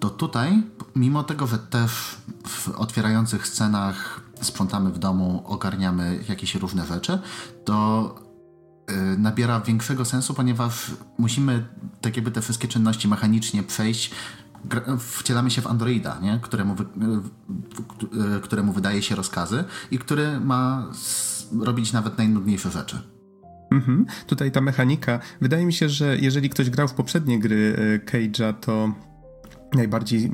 To 0.00 0.10
tutaj, 0.10 0.62
mimo 0.94 1.22
tego, 1.22 1.46
że 1.46 1.58
też 1.58 2.16
w 2.46 2.68
otwierających 2.68 3.46
scenach 3.46 4.20
sprzątamy 4.40 4.90
w 4.90 4.98
domu, 4.98 5.42
ogarniamy 5.46 6.24
jakieś 6.28 6.54
różne 6.54 6.86
rzeczy, 6.86 7.18
to 7.64 8.14
yy, 8.88 8.94
nabiera 9.18 9.60
większego 9.60 10.04
sensu, 10.04 10.34
ponieważ 10.34 10.90
musimy 11.18 11.66
tak 12.00 12.16
jakby 12.16 12.30
te 12.30 12.42
wszystkie 12.42 12.68
czynności 12.68 13.08
mechanicznie 13.08 13.62
przejść 13.62 14.10
wcielamy 14.98 15.50
się 15.50 15.62
w 15.62 15.66
androida, 15.66 16.18
nie? 16.22 16.40
Któremu, 16.42 16.74
wy, 16.74 16.84
y, 18.36 18.40
któremu 18.40 18.72
wydaje 18.72 19.02
się 19.02 19.14
rozkazy 19.14 19.64
i 19.90 19.98
który 19.98 20.40
ma 20.40 20.86
robić 21.60 21.92
nawet 21.92 22.18
najnudniejsze 22.18 22.70
rzeczy. 22.70 23.15
Mhm. 23.70 24.06
Tutaj 24.26 24.52
ta 24.52 24.60
mechanika. 24.60 25.20
Wydaje 25.40 25.66
mi 25.66 25.72
się, 25.72 25.88
że 25.88 26.16
jeżeli 26.18 26.50
ktoś 26.50 26.70
grał 26.70 26.88
w 26.88 26.94
poprzednie 26.94 27.38
gry 27.38 27.76
e, 27.78 27.98
Cage'a, 27.98 28.54
to 28.54 28.92
najbardziej 29.74 30.30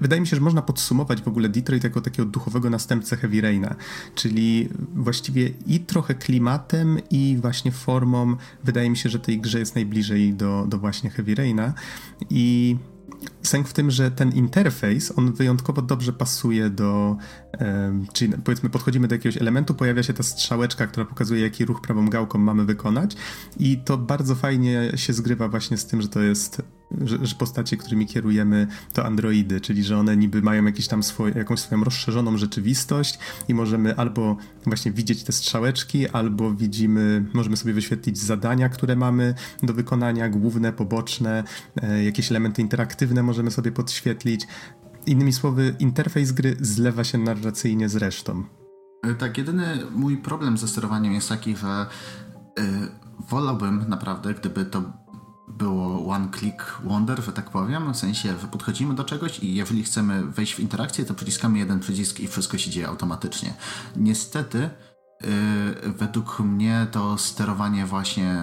wydaje 0.00 0.20
mi 0.20 0.26
się, 0.26 0.36
że 0.36 0.42
można 0.42 0.62
podsumować 0.62 1.22
w 1.22 1.28
ogóle 1.28 1.48
Detroit 1.48 1.84
jako 1.84 2.00
takiego 2.00 2.28
duchowego 2.28 2.70
następcę 2.70 3.16
Heavy 3.16 3.40
Raina, 3.40 3.74
czyli 4.14 4.68
właściwie 4.94 5.50
i 5.66 5.80
trochę 5.80 6.14
klimatem 6.14 6.98
i 7.10 7.38
właśnie 7.40 7.72
formą 7.72 8.36
wydaje 8.64 8.90
mi 8.90 8.96
się, 8.96 9.08
że 9.08 9.18
tej 9.18 9.40
grze 9.40 9.58
jest 9.58 9.74
najbliżej 9.74 10.34
do, 10.34 10.66
do 10.68 10.78
właśnie 10.78 11.10
Heavy 11.10 11.34
Raina 11.34 11.74
i 12.30 12.76
sęk 13.42 13.68
w 13.68 13.72
tym, 13.72 13.90
że 13.90 14.10
ten 14.10 14.32
interfejs, 14.32 15.12
on 15.18 15.32
wyjątkowo 15.32 15.82
dobrze 15.82 16.12
pasuje 16.12 16.70
do, 16.70 17.16
czyli 18.12 18.32
powiedzmy 18.44 18.70
podchodzimy 18.70 19.08
do 19.08 19.14
jakiegoś 19.14 19.36
elementu, 19.36 19.74
pojawia 19.74 20.02
się 20.02 20.12
ta 20.12 20.22
strzałeczka, 20.22 20.86
która 20.86 21.06
pokazuje, 21.06 21.40
jaki 21.40 21.64
ruch 21.64 21.80
prawą 21.80 22.08
gałką 22.08 22.38
mamy 22.38 22.64
wykonać 22.64 23.16
i 23.58 23.78
to 23.78 23.98
bardzo 23.98 24.34
fajnie 24.34 24.92
się 24.96 25.12
zgrywa 25.12 25.48
właśnie 25.48 25.76
z 25.76 25.86
tym, 25.86 26.02
że 26.02 26.08
to 26.08 26.20
jest 26.20 26.62
że, 27.04 27.34
postacie, 27.34 27.76
którymi 27.76 28.06
kierujemy, 28.06 28.66
to 28.92 29.06
androidy, 29.06 29.60
czyli 29.60 29.84
że 29.84 29.98
one 29.98 30.16
niby 30.16 30.42
mają 30.42 30.64
jakieś 30.64 30.88
tam 30.88 31.02
swoje, 31.02 31.34
jakąś 31.34 31.60
swoją 31.60 31.84
rozszerzoną 31.84 32.36
rzeczywistość 32.36 33.18
i 33.48 33.54
możemy 33.54 33.96
albo 33.96 34.36
właśnie 34.66 34.92
widzieć 34.92 35.24
te 35.24 35.32
strzałeczki, 35.32 36.08
albo 36.08 36.54
widzimy, 36.54 37.24
możemy 37.34 37.56
sobie 37.56 37.72
wyświetlić 37.74 38.18
zadania, 38.18 38.68
które 38.68 38.96
mamy 38.96 39.34
do 39.62 39.74
wykonania, 39.74 40.28
główne, 40.28 40.72
poboczne, 40.72 41.44
e, 41.82 42.04
jakieś 42.04 42.30
elementy 42.30 42.62
interaktywne 42.62 43.22
możemy 43.22 43.50
sobie 43.50 43.72
podświetlić. 43.72 44.46
Innymi 45.06 45.32
słowy, 45.32 45.76
interfejs 45.78 46.32
gry 46.32 46.56
zlewa 46.60 47.04
się 47.04 47.18
narracyjnie 47.18 47.88
z 47.88 47.96
resztą. 47.96 48.44
E, 49.02 49.14
tak, 49.14 49.38
jedyny 49.38 49.78
mój 49.90 50.16
problem 50.16 50.58
ze 50.58 50.68
sterowaniem 50.68 51.12
jest 51.12 51.28
taki, 51.28 51.56
że 51.56 51.86
yy, 52.56 52.64
wolałbym 53.30 53.84
naprawdę, 53.88 54.34
gdyby 54.34 54.64
to 54.64 55.07
było 55.48 56.14
one 56.14 56.28
click 56.38 56.80
wonder, 56.84 57.24
że 57.24 57.32
tak 57.32 57.50
powiem, 57.50 57.92
w 57.92 57.96
sensie, 57.96 58.34
podchodzimy 58.50 58.94
do 58.94 59.04
czegoś 59.04 59.38
i 59.38 59.54
jeżeli 59.54 59.82
chcemy 59.82 60.24
wejść 60.24 60.54
w 60.54 60.60
interakcję, 60.60 61.04
to 61.04 61.14
przyciskamy 61.14 61.58
jeden 61.58 61.80
przycisk 61.80 62.20
i 62.20 62.28
wszystko 62.28 62.58
się 62.58 62.70
dzieje 62.70 62.88
automatycznie. 62.88 63.54
Niestety, 63.96 64.70
według 65.98 66.40
mnie 66.40 66.86
to 66.90 67.18
sterowanie 67.18 67.86
właśnie, 67.86 68.36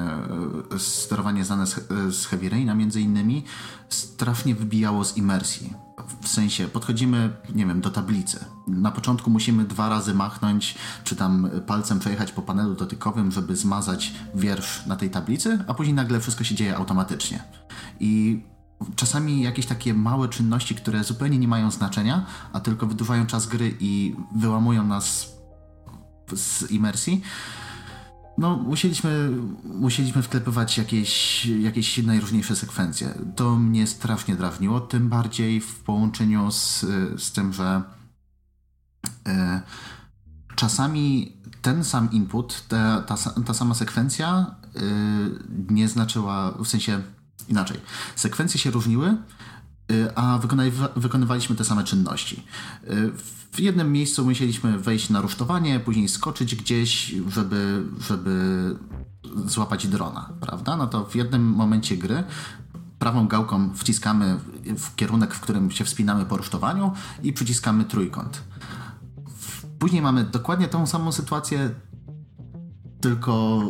yy, 0.71 0.79
sterowanie 0.79 1.45
znane 1.45 1.65
z, 2.11 2.25
Heavy 2.25 2.49
Raina 2.49 2.75
między 2.75 3.01
innymi 3.01 3.43
strasznie 3.89 4.55
wybijało 4.55 5.05
z 5.05 5.17
imersji. 5.17 5.73
W 6.21 6.27
sensie 6.27 6.67
podchodzimy, 6.67 7.33
nie 7.55 7.65
wiem, 7.65 7.81
do 7.81 7.89
tablicy. 7.89 8.45
Na 8.67 8.91
początku 8.91 9.29
musimy 9.29 9.63
dwa 9.63 9.89
razy 9.89 10.13
machnąć, 10.13 10.75
czy 11.03 11.15
tam 11.15 11.49
palcem 11.67 11.99
przejechać 11.99 12.31
po 12.31 12.41
panelu 12.41 12.75
dotykowym, 12.75 13.31
żeby 13.31 13.55
zmazać 13.55 14.13
wiersz 14.35 14.85
na 14.85 14.95
tej 14.95 15.09
tablicy, 15.09 15.59
a 15.67 15.73
później 15.73 15.95
nagle 15.95 16.19
wszystko 16.19 16.43
się 16.43 16.55
dzieje 16.55 16.77
automatycznie. 16.77 17.43
I 17.99 18.43
czasami 18.95 19.41
jakieś 19.41 19.65
takie 19.65 19.93
małe 19.93 20.29
czynności, 20.29 20.75
które 20.75 21.03
zupełnie 21.03 21.39
nie 21.39 21.47
mają 21.47 21.71
znaczenia, 21.71 22.25
a 22.53 22.59
tylko 22.59 22.87
wydłużają 22.87 23.25
czas 23.25 23.47
gry 23.47 23.77
i 23.79 24.15
wyłamują 24.35 24.87
nas 24.87 25.34
z 26.33 26.71
imersji, 26.71 27.21
no, 28.37 28.55
musieliśmy, 28.55 29.31
musieliśmy 29.63 30.21
wklepywać 30.21 30.77
jakieś, 30.77 31.45
jakieś 31.45 31.97
najróżniejsze 31.97 32.55
sekwencje. 32.55 33.13
To 33.35 33.55
mnie 33.55 33.87
strasznie 33.87 34.35
drawniło, 34.35 34.79
tym 34.79 35.09
bardziej 35.09 35.61
w 35.61 35.75
połączeniu 35.75 36.51
z, 36.51 36.85
z 37.17 37.31
tym, 37.31 37.53
że 37.53 37.81
e, 39.27 39.61
czasami 40.55 41.33
ten 41.61 41.83
sam 41.83 42.11
input, 42.11 42.63
ta, 42.67 43.01
ta, 43.01 43.15
ta 43.45 43.53
sama 43.53 43.75
sekwencja 43.75 44.55
e, 44.75 44.79
nie 45.69 45.87
znaczyła, 45.87 46.51
w 46.51 46.67
sensie 46.67 47.01
inaczej. 47.49 47.79
Sekwencje 48.15 48.59
się 48.59 48.71
różniły, 48.71 49.07
e, 49.07 50.17
a 50.17 50.39
wykonywaliśmy 50.95 51.55
te 51.55 51.63
same 51.63 51.83
czynności. 51.83 52.43
E, 52.83 52.89
w 53.55 53.59
jednym 53.59 53.91
miejscu 53.91 54.25
musieliśmy 54.25 54.79
wejść 54.79 55.09
na 55.09 55.21
rusztowanie, 55.21 55.79
później 55.79 56.07
skoczyć 56.07 56.55
gdzieś, 56.55 57.15
żeby, 57.27 57.83
żeby 57.99 58.75
złapać 59.45 59.87
drona, 59.87 60.29
prawda? 60.41 60.77
No 60.77 60.87
to 60.87 61.05
w 61.05 61.15
jednym 61.15 61.43
momencie 61.43 61.97
gry 61.97 62.23
prawą 62.99 63.27
gałką 63.27 63.73
wciskamy 63.73 64.39
w 64.77 64.95
kierunek, 64.95 65.33
w 65.33 65.39
którym 65.39 65.71
się 65.71 65.85
wspinamy 65.85 66.25
po 66.25 66.37
rusztowaniu 66.37 66.91
i 67.23 67.33
przyciskamy 67.33 67.83
trójkąt. 67.83 68.41
Później 69.79 70.01
mamy 70.01 70.23
dokładnie 70.23 70.67
tą 70.67 70.87
samą 70.87 71.11
sytuację, 71.11 71.69
tylko 73.01 73.61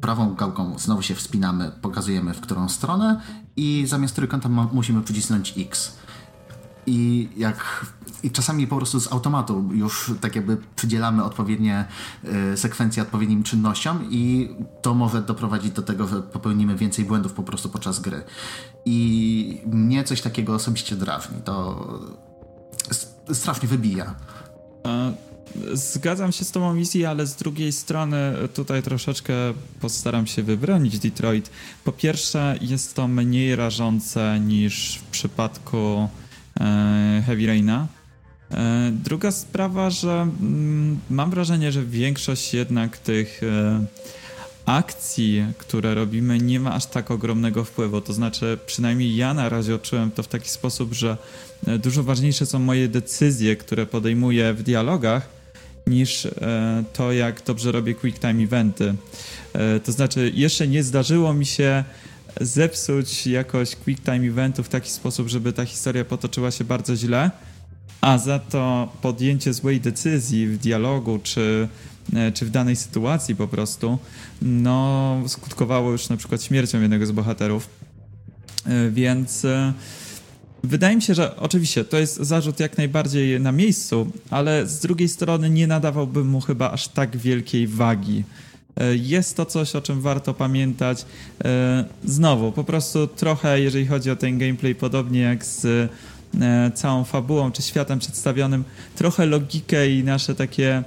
prawą 0.00 0.34
gałką 0.34 0.78
znowu 0.78 1.02
się 1.02 1.14
wspinamy, 1.14 1.72
pokazujemy 1.82 2.34
w 2.34 2.40
którą 2.40 2.68
stronę 2.68 3.20
i 3.56 3.84
zamiast 3.86 4.16
trójkąta 4.16 4.48
musimy 4.48 5.02
przycisnąć 5.02 5.54
X. 5.58 5.96
I 6.86 7.28
jak 7.36 7.86
i 8.22 8.30
czasami 8.30 8.66
po 8.66 8.76
prostu 8.76 9.00
z 9.00 9.12
automatu 9.12 9.68
już 9.72 10.12
tak 10.20 10.36
jakby 10.36 10.56
przydzielamy 10.76 11.24
odpowiednie 11.24 11.84
y, 12.52 12.56
sekwencje 12.56 13.02
odpowiednim 13.02 13.42
czynnościom 13.42 14.04
i 14.10 14.50
to 14.82 14.94
może 14.94 15.22
doprowadzić 15.22 15.72
do 15.72 15.82
tego, 15.82 16.08
że 16.08 16.22
popełnimy 16.22 16.76
więcej 16.76 17.04
błędów 17.04 17.32
po 17.32 17.42
prostu 17.42 17.68
podczas 17.68 18.00
gry. 18.00 18.22
I 18.84 19.60
mnie 19.66 20.04
coś 20.04 20.20
takiego 20.20 20.54
osobiście 20.54 20.96
drażni. 20.96 21.36
To 21.44 21.86
strasznie 23.32 23.68
wybija. 23.68 24.14
Zgadzam 25.72 26.32
się 26.32 26.44
z 26.44 26.50
tą 26.50 26.74
misją, 26.74 27.10
ale 27.10 27.26
z 27.26 27.36
drugiej 27.36 27.72
strony 27.72 28.34
tutaj 28.54 28.82
troszeczkę 28.82 29.34
postaram 29.80 30.26
się 30.26 30.42
wybronić 30.42 30.98
Detroit. 30.98 31.50
Po 31.84 31.92
pierwsze, 31.92 32.58
jest 32.60 32.94
to 32.94 33.08
mniej 33.08 33.56
rażące 33.56 34.40
niż 34.40 34.98
w 34.98 35.02
przypadku 35.04 35.76
e, 35.76 36.19
Heavy 37.26 37.46
Raina. 37.46 37.86
E, 38.54 38.90
druga 39.04 39.30
sprawa, 39.30 39.90
że 39.90 40.10
mm, 40.10 40.98
mam 41.10 41.30
wrażenie, 41.30 41.72
że 41.72 41.84
większość 41.84 42.54
jednak 42.54 42.98
tych 42.98 43.42
e, 43.42 43.84
akcji, 44.66 45.44
które 45.58 45.94
robimy, 45.94 46.38
nie 46.38 46.60
ma 46.60 46.74
aż 46.74 46.86
tak 46.86 47.10
ogromnego 47.10 47.64
wpływu. 47.64 48.00
To 48.00 48.12
znaczy, 48.12 48.58
przynajmniej 48.66 49.16
ja 49.16 49.34
na 49.34 49.48
razie 49.48 49.74
odczułem 49.74 50.10
to 50.10 50.22
w 50.22 50.28
taki 50.28 50.48
sposób, 50.48 50.92
że 50.94 51.16
e, 51.66 51.78
dużo 51.78 52.02
ważniejsze 52.02 52.46
są 52.46 52.58
moje 52.58 52.88
decyzje, 52.88 53.56
które 53.56 53.86
podejmuję 53.86 54.54
w 54.54 54.62
dialogach, 54.62 55.40
niż 55.86 56.28
to, 56.92 57.12
jak 57.12 57.42
dobrze 57.42 57.72
robię 57.72 57.94
quick 57.94 58.18
time 58.18 58.42
eventy. 58.42 58.94
To 59.84 59.92
znaczy, 59.92 60.32
jeszcze 60.34 60.68
nie 60.68 60.82
zdarzyło 60.82 61.34
mi 61.34 61.46
się 61.46 61.84
zepsuć 62.40 63.26
jakoś 63.26 63.76
quick 63.76 64.04
time 64.04 64.26
eventu 64.26 64.62
w 64.62 64.68
taki 64.68 64.90
sposób, 64.90 65.28
żeby 65.28 65.52
ta 65.52 65.64
historia 65.64 66.04
potoczyła 66.04 66.50
się 66.50 66.64
bardzo 66.64 66.96
źle 66.96 67.30
a 68.00 68.18
za 68.18 68.38
to 68.38 68.92
podjęcie 69.02 69.54
złej 69.54 69.80
decyzji 69.80 70.46
w 70.46 70.58
dialogu 70.58 71.18
czy, 71.22 71.68
e, 72.14 72.32
czy 72.32 72.46
w 72.46 72.50
danej 72.50 72.76
sytuacji 72.76 73.36
po 73.36 73.48
prostu, 73.48 73.98
no 74.42 75.16
skutkowało 75.26 75.90
już 75.90 76.08
na 76.08 76.16
przykład 76.16 76.42
śmiercią 76.42 76.80
jednego 76.80 77.06
z 77.06 77.12
bohaterów. 77.12 77.68
E, 78.66 78.90
więc 78.90 79.44
e, 79.44 79.72
wydaje 80.64 80.96
mi 80.96 81.02
się, 81.02 81.14
że 81.14 81.36
oczywiście 81.36 81.84
to 81.84 81.98
jest 81.98 82.16
zarzut 82.16 82.60
jak 82.60 82.78
najbardziej 82.78 83.40
na 83.40 83.52
miejscu, 83.52 84.12
ale 84.30 84.66
z 84.66 84.80
drugiej 84.80 85.08
strony 85.08 85.50
nie 85.50 85.66
nadawałbym 85.66 86.28
mu 86.28 86.40
chyba 86.40 86.70
aż 86.70 86.88
tak 86.88 87.16
wielkiej 87.16 87.66
wagi. 87.66 88.24
Jest 88.94 89.36
to 89.36 89.46
coś, 89.46 89.76
o 89.76 89.80
czym 89.80 90.00
warto 90.00 90.34
pamiętać. 90.34 91.04
Znowu, 92.04 92.52
po 92.52 92.64
prostu 92.64 93.06
trochę, 93.06 93.60
jeżeli 93.60 93.86
chodzi 93.86 94.10
o 94.10 94.16
ten 94.16 94.38
gameplay, 94.38 94.74
podobnie 94.74 95.20
jak 95.20 95.44
z 95.44 95.90
E, 96.40 96.70
całą 96.74 97.04
fabułą 97.04 97.52
czy 97.52 97.62
światem 97.62 97.98
przedstawionym, 97.98 98.64
trochę 98.96 99.26
logikę 99.26 99.90
i 99.90 100.04
nasze 100.04 100.34
takie 100.34 100.82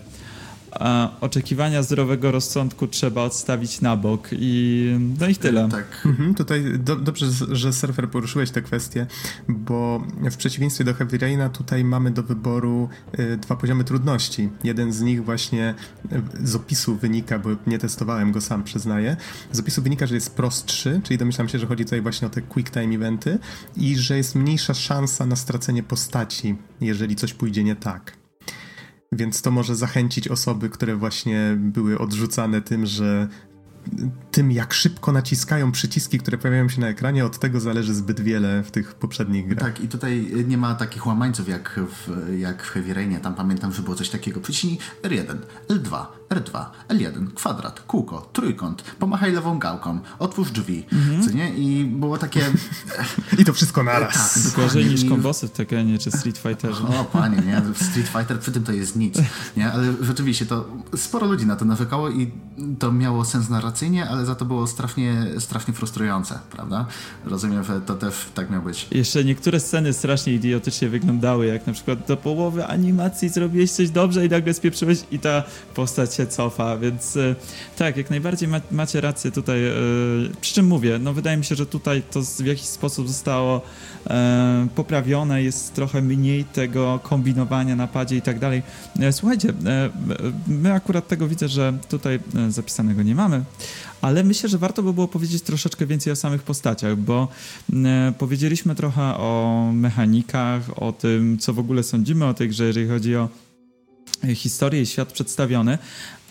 oczekiwania 1.22 1.84
zdrowego 1.84 2.32
rozsądku 2.32 2.88
trzeba 2.88 3.22
odstawić 3.24 3.82
na 3.82 3.98
bok 3.98 4.30
i 4.32 4.96
no 5.20 5.28
i 5.28 5.36
tyle. 5.36 5.70
Tak. 5.70 6.02
Mhm, 6.06 6.36
tutaj 6.36 6.64
do, 6.80 6.96
dobrze, 6.96 7.26
że 7.52 7.74
surfer 7.74 8.10
poruszyłeś 8.10 8.52
tę 8.52 8.62
kwestię, 8.62 9.08
bo 9.50 10.04
w 10.32 10.38
przeciwieństwie 10.38 10.84
do 10.84 10.94
Heavy 10.94 11.18
Raina 11.18 11.50
tutaj 11.50 11.84
mamy 11.84 12.12
do 12.12 12.24
wyboru 12.24 12.90
y, 13.20 13.38
dwa 13.38 13.56
poziomy 13.56 13.84
trudności. 13.84 14.50
Jeden 14.64 14.94
z 14.94 15.02
nich 15.02 15.26
właśnie 15.26 15.76
y, 16.44 16.48
z 16.48 16.56
opisu 16.56 16.96
wynika, 16.96 17.40
bo 17.40 17.50
nie 17.68 17.80
testowałem 17.80 18.32
go 18.32 18.42
sam, 18.42 18.64
przyznaję. 18.64 19.18
Z 19.52 19.60
opisu 19.60 19.82
wynika, 19.82 20.08
że 20.08 20.16
jest 20.16 20.36
prostszy, 20.36 21.02
czyli 21.04 21.18
domyślam 21.18 21.50
się, 21.50 21.60
że 21.60 21.68
chodzi 21.68 21.84
tutaj 21.84 22.02
właśnie 22.02 22.28
o 22.28 22.32
te 22.32 22.42
quick 22.42 22.74
time 22.74 22.96
eventy 22.96 23.40
i 23.78 23.98
że 23.98 24.18
jest 24.18 24.36
mniejsza 24.36 24.74
szansa 24.74 25.26
na 25.26 25.36
stracenie 25.36 25.84
postaci, 25.84 26.56
jeżeli 26.82 27.16
coś 27.16 27.34
pójdzie 27.34 27.64
nie 27.64 27.76
tak. 27.76 28.23
Więc 29.14 29.42
to 29.42 29.52
może 29.52 29.76
zachęcić 29.76 30.28
osoby, 30.28 30.70
które 30.70 30.96
właśnie 30.96 31.56
były 31.58 32.00
odrzucane 32.00 32.62
tym, 32.62 32.86
że 32.86 33.28
tym, 34.32 34.52
jak 34.52 34.74
szybko 34.74 35.12
naciskają 35.12 35.72
przyciski, 35.72 36.20
które 36.20 36.38
pojawiają 36.38 36.70
się 36.70 36.82
na 36.82 36.88
ekranie, 36.88 37.26
od 37.26 37.40
tego 37.40 37.60
zależy 37.60 37.94
zbyt 37.94 38.22
wiele 38.22 38.64
w 38.64 38.72
tych 38.72 38.96
poprzednich 38.96 39.48
grach. 39.48 39.74
Tak, 39.74 39.84
i 39.84 39.88
tutaj 39.88 40.32
nie 40.48 40.58
ma 40.58 40.76
takich 40.76 41.06
łamańców 41.06 41.48
jak 41.48 41.80
w, 41.88 42.38
jak 42.40 42.64
w 42.64 42.70
Heavy 42.70 42.94
Rainie. 42.94 43.20
Tam 43.20 43.36
pamiętam, 43.36 43.74
że 43.74 43.82
było 43.82 43.96
coś 43.96 44.10
takiego. 44.10 44.40
Przyciśnij 44.40 44.78
R1, 45.04 45.38
L2, 45.68 46.06
R2, 46.36 46.66
L1, 46.90 47.34
kwadrat, 47.34 47.80
kółko, 47.80 48.30
trójkąt, 48.34 48.84
pomachaj 49.00 49.32
lewą 49.32 49.60
gałką, 49.60 50.00
otwórz 50.20 50.52
drzwi, 50.52 50.86
mhm. 50.92 51.24
co 51.24 51.32
nie? 51.32 51.56
I 51.56 51.86
było 51.86 52.18
takie... 52.18 52.42
I 53.40 53.46
to 53.46 53.54
wszystko 53.54 53.84
naraz. 53.84 54.44
Tak, 54.44 54.54
Gorzej 54.56 54.86
niż 54.86 55.06
kombosy 55.06 55.48
w 55.48 55.52
Tekkenie 55.52 55.98
czy 56.00 56.12
Street 56.12 56.38
Fighterze. 56.38 56.84
O 56.88 57.04
panie, 57.04 57.38
nie? 57.38 57.62
Street 57.76 58.08
Fighter 58.08 58.40
przy 58.40 58.52
tym 58.52 58.64
to 58.64 58.72
jest 58.72 58.96
nic, 58.96 59.18
nie? 59.58 59.72
Ale 59.72 59.94
rzeczywiście 60.02 60.46
to 60.46 60.66
sporo 60.96 61.28
ludzi 61.28 61.46
na 61.46 61.56
to 61.56 61.66
nawykało 61.66 62.10
i 62.10 62.32
to 62.80 62.92
miało 62.92 63.26
sens 63.26 63.50
narracyjnie, 63.50 64.10
ale 64.10 64.26
za 64.26 64.36
to 64.36 64.46
było 64.46 64.68
strasznie, 64.68 65.26
strasznie 65.40 65.74
frustrujące, 65.74 66.40
prawda? 66.52 66.86
Rozumiem, 67.26 67.64
że 67.64 67.82
to 67.82 67.96
też 67.96 68.16
tak 68.34 68.50
miało 68.50 68.64
być. 68.64 68.88
Jeszcze 68.92 69.24
niektóre 69.24 69.60
sceny 69.60 69.94
strasznie 69.94 70.34
idiotycznie 70.34 70.90
wyglądały, 70.90 71.46
jak 71.46 71.68
na 71.68 71.74
przykład 71.74 72.08
do 72.08 72.18
połowy 72.18 72.66
animacji 72.66 73.30
zrobiłeś 73.30 73.72
coś 73.72 73.90
dobrze 73.90 74.26
i 74.26 74.30
nagle 74.30 74.54
spieprzyłeś 74.54 75.04
i 75.12 75.20
ta 75.20 75.44
postać 75.76 76.16
się 76.16 76.23
cofa, 76.28 76.78
więc 76.78 77.18
e, 77.18 77.36
tak, 77.78 77.98
jak 77.98 78.10
najbardziej 78.10 78.50
ma, 78.50 78.62
macie 78.72 79.02
rację 79.02 79.32
tutaj. 79.32 79.68
E, 79.68 79.74
przy 80.42 80.54
czym 80.54 80.68
mówię, 80.68 81.00
no 81.00 81.14
wydaje 81.14 81.38
mi 81.38 81.46
się, 81.46 81.56
że 81.56 81.66
tutaj 81.66 82.04
to 82.12 82.22
w 82.22 82.46
jakiś 82.46 82.66
sposób 82.66 83.08
zostało 83.08 83.62
e, 84.08 84.68
poprawione, 84.76 85.44
jest 85.44 85.74
trochę 85.74 86.02
mniej 86.02 86.46
tego 86.46 87.00
kombinowania 87.04 87.76
na 87.76 87.88
padzie 87.88 88.16
i 88.16 88.22
tak 88.22 88.40
dalej. 88.40 88.64
Słuchajcie, 89.12 89.54
my 90.48 90.74
akurat 90.74 91.08
tego 91.08 91.28
widzę, 91.28 91.48
że 91.48 91.74
tutaj 91.90 92.20
zapisanego 92.50 93.04
nie 93.04 93.16
mamy, 93.16 93.44
ale 94.02 94.24
myślę, 94.24 94.50
że 94.50 94.58
warto 94.58 94.84
by 94.84 94.94
było 94.94 95.08
powiedzieć 95.08 95.42
troszeczkę 95.42 95.86
więcej 95.86 96.14
o 96.14 96.16
samych 96.16 96.44
postaciach, 96.44 96.96
bo 96.96 97.28
powiedzieliśmy 98.18 98.76
trochę 98.76 99.02
o 99.02 99.70
mechanikach, 99.74 100.84
o 100.84 100.92
tym, 100.92 101.38
co 101.38 101.54
w 101.54 101.60
ogóle 101.60 101.84
sądzimy 101.84 102.26
o 102.26 102.34
tej 102.34 102.50
grze, 102.50 102.66
jeżeli 102.66 102.88
chodzi 102.88 103.16
o 103.16 103.30
historię 104.36 104.82
i 104.82 104.86
świat 104.86 105.14
przedstawiony, 105.14 105.78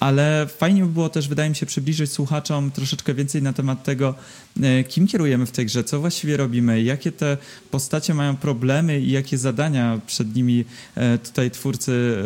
ale 0.00 0.46
fajnie 0.58 0.82
by 0.82 0.88
było 0.88 1.08
też, 1.08 1.28
wydaje 1.28 1.50
mi 1.50 1.56
się, 1.56 1.66
przybliżyć 1.66 2.12
słuchaczom 2.12 2.70
troszeczkę 2.70 3.14
więcej 3.14 3.42
na 3.42 3.52
temat 3.52 3.84
tego, 3.84 4.14
e, 4.62 4.84
kim 4.84 5.06
kierujemy 5.06 5.46
w 5.46 5.50
tej 5.50 5.66
grze, 5.66 5.84
co 5.84 6.00
właściwie 6.00 6.36
robimy, 6.36 6.82
jakie 6.82 7.12
te 7.12 7.36
postacie 7.70 8.14
mają 8.14 8.36
problemy 8.36 9.00
i 9.00 9.10
jakie 9.10 9.38
zadania 9.38 10.00
przed 10.06 10.34
nimi 10.34 10.64
e, 10.94 11.18
tutaj 11.18 11.50
twórcy 11.50 12.16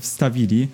wstawili. 0.00 0.68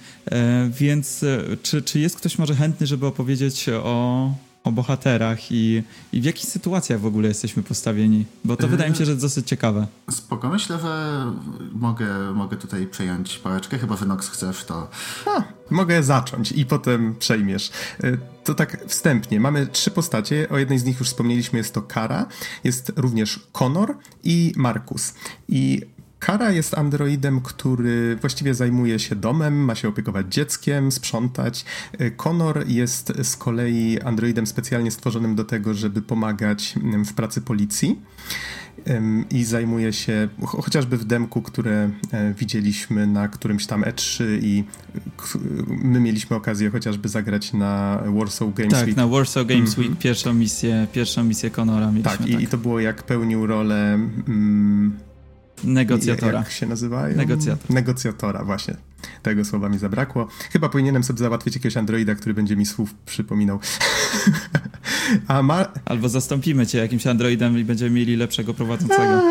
Więc 0.71 1.25
czy, 1.63 1.83
czy 1.83 2.01
jest 2.01 2.17
ktoś 2.17 2.39
może 2.39 2.55
chętny, 2.55 2.87
żeby 2.87 3.07
opowiedzieć 3.07 3.69
o, 3.69 4.35
o 4.65 4.73
bohaterach 4.73 5.53
i, 5.53 5.83
i 6.13 6.21
w 6.21 6.25
jakich 6.25 6.51
sytuacjach 6.51 7.01
w 7.01 7.07
ogóle 7.07 7.29
jesteśmy 7.29 7.63
postawieni, 7.63 8.25
bo 8.45 8.57
to 8.57 8.69
wydaje 8.69 8.91
mi 8.91 8.97
się, 8.97 9.05
że 9.05 9.11
jest 9.11 9.25
dosyć 9.25 9.49
ciekawe. 9.49 9.87
Spoko, 10.11 10.49
myślę, 10.49 10.79
że 10.79 11.25
mogę, 11.73 12.33
mogę 12.35 12.57
tutaj 12.57 12.87
przejąć 12.87 13.39
pałeczkę, 13.39 13.79
chyba 13.79 13.97
że 13.97 14.07
Nox 14.07 14.29
chcesz, 14.29 14.65
to... 14.65 14.91
A, 15.27 15.43
mogę 15.71 16.03
zacząć 16.03 16.53
i 16.53 16.67
potem 16.67 17.15
przejmiesz. 17.19 17.71
E, 18.05 18.17
to 18.45 18.55
tak 18.55 18.85
wstępnie, 18.87 19.41
mamy 19.41 19.67
trzy 19.67 19.91
postacie, 19.91 20.49
o 20.49 20.59
jednej 20.59 20.79
z 20.79 20.85
nich 20.85 20.99
już 20.99 21.09
wspomnieliśmy, 21.09 21.59
jest 21.59 21.75
to 21.75 21.83
Kara, 21.83 22.27
jest 22.65 22.93
również 22.97 23.41
Connor 23.53 23.97
i 24.25 24.53
Markus. 24.57 25.15
I 25.49 25.81
Kara 26.23 26.53
jest 26.53 26.79
androidem, 26.79 27.41
który 27.41 28.17
właściwie 28.21 28.55
zajmuje 28.55 28.99
się 28.99 29.17
domem, 29.17 29.65
ma 29.65 29.75
się 29.75 29.89
opiekować 29.89 30.27
dzieckiem, 30.35 30.93
sprzątać. 30.93 31.65
Connor 32.17 32.69
jest 32.69 33.13
z 33.23 33.37
kolei 33.37 34.01
androidem 34.01 34.47
specjalnie 34.47 34.91
stworzonym 34.91 35.35
do 35.35 35.45
tego, 35.45 35.75
żeby 35.75 36.03
pomagać 36.03 36.75
mm, 36.77 37.05
w 37.05 37.15
pracy 37.15 37.41
policji 37.41 38.01
i 39.31 39.45
zajmuje 39.45 39.93
się 39.93 40.29
chociażby 40.47 40.97
w 40.97 41.05
demku, 41.05 41.43
które 41.43 41.91
e, 42.13 42.35
widzieliśmy 42.35 43.07
na 43.07 43.29
którymś 43.29 43.67
tam 43.67 43.83
E3 43.83 44.25
i 44.43 44.65
my 45.69 46.01
mieliśmy 46.01 46.37
okazję 46.37 46.71
chociażby 46.71 47.09
zagrać 47.09 47.53
na 47.53 48.03
Warsaw 48.07 48.55
Games 48.55 48.73
tak, 48.73 48.87
Week. 48.87 48.97
Tak, 48.97 49.05
na 49.05 49.07
Warsaw 49.07 49.47
Games 49.47 49.79
mm 49.79 49.89
-hmm. 49.89 49.91
Week 49.91 49.99
pierwszą 49.99 50.35
misję, 50.35 50.87
pierwszą 50.93 51.25
misję 51.25 51.51
Conora 51.51 51.87
mieliśmy. 51.87 52.11
Tak, 52.11 52.19
tak. 52.19 52.29
I, 52.29 52.45
i, 52.45 52.47
to 52.47 52.59
było 52.59 52.81
jak 52.81 53.03
pełnił 53.03 53.47
rolę... 53.47 53.95
Mm, 53.95 55.12
Negocjatora. 55.65 56.39
Jak 56.39 56.51
się 56.51 56.67
nazywają? 56.67 57.17
Negocjator. 57.17 57.71
Negocjatora, 57.71 58.45
właśnie. 58.45 58.77
Tego 59.23 59.45
słowa 59.45 59.69
mi 59.69 59.79
zabrakło. 59.79 60.29
Chyba 60.53 60.69
powinienem 60.69 61.05
sobie 61.05 61.19
załatwić 61.19 61.55
jakiegoś 61.55 61.77
androida, 61.77 62.15
który 62.15 62.35
będzie 62.35 62.57
mi 62.57 62.67
słów 62.67 62.95
przypominał. 62.95 63.61
A 65.29 65.43
ma... 65.43 65.69
Albo 65.85 66.09
zastąpimy 66.09 66.67
cię 66.67 66.79
jakimś 66.79 67.07
androidem 67.07 67.59
i 67.59 67.65
będziemy 67.65 67.91
mieli 67.91 68.17
lepszego 68.17 68.55
prowadzącego. 68.55 69.23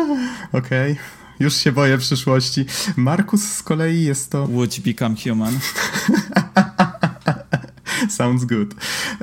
Okej. 0.52 0.92
Okay. 0.92 0.96
Już 1.40 1.54
się 1.54 1.72
boję 1.72 1.98
przyszłości. 1.98 2.64
Markus 2.96 3.42
z 3.42 3.62
kolei 3.62 4.02
jest 4.02 4.30
to... 4.30 4.46
Would 4.46 4.80
become 4.80 5.16
human. 5.24 5.58
Sounds 8.18 8.44
good. 8.44 8.74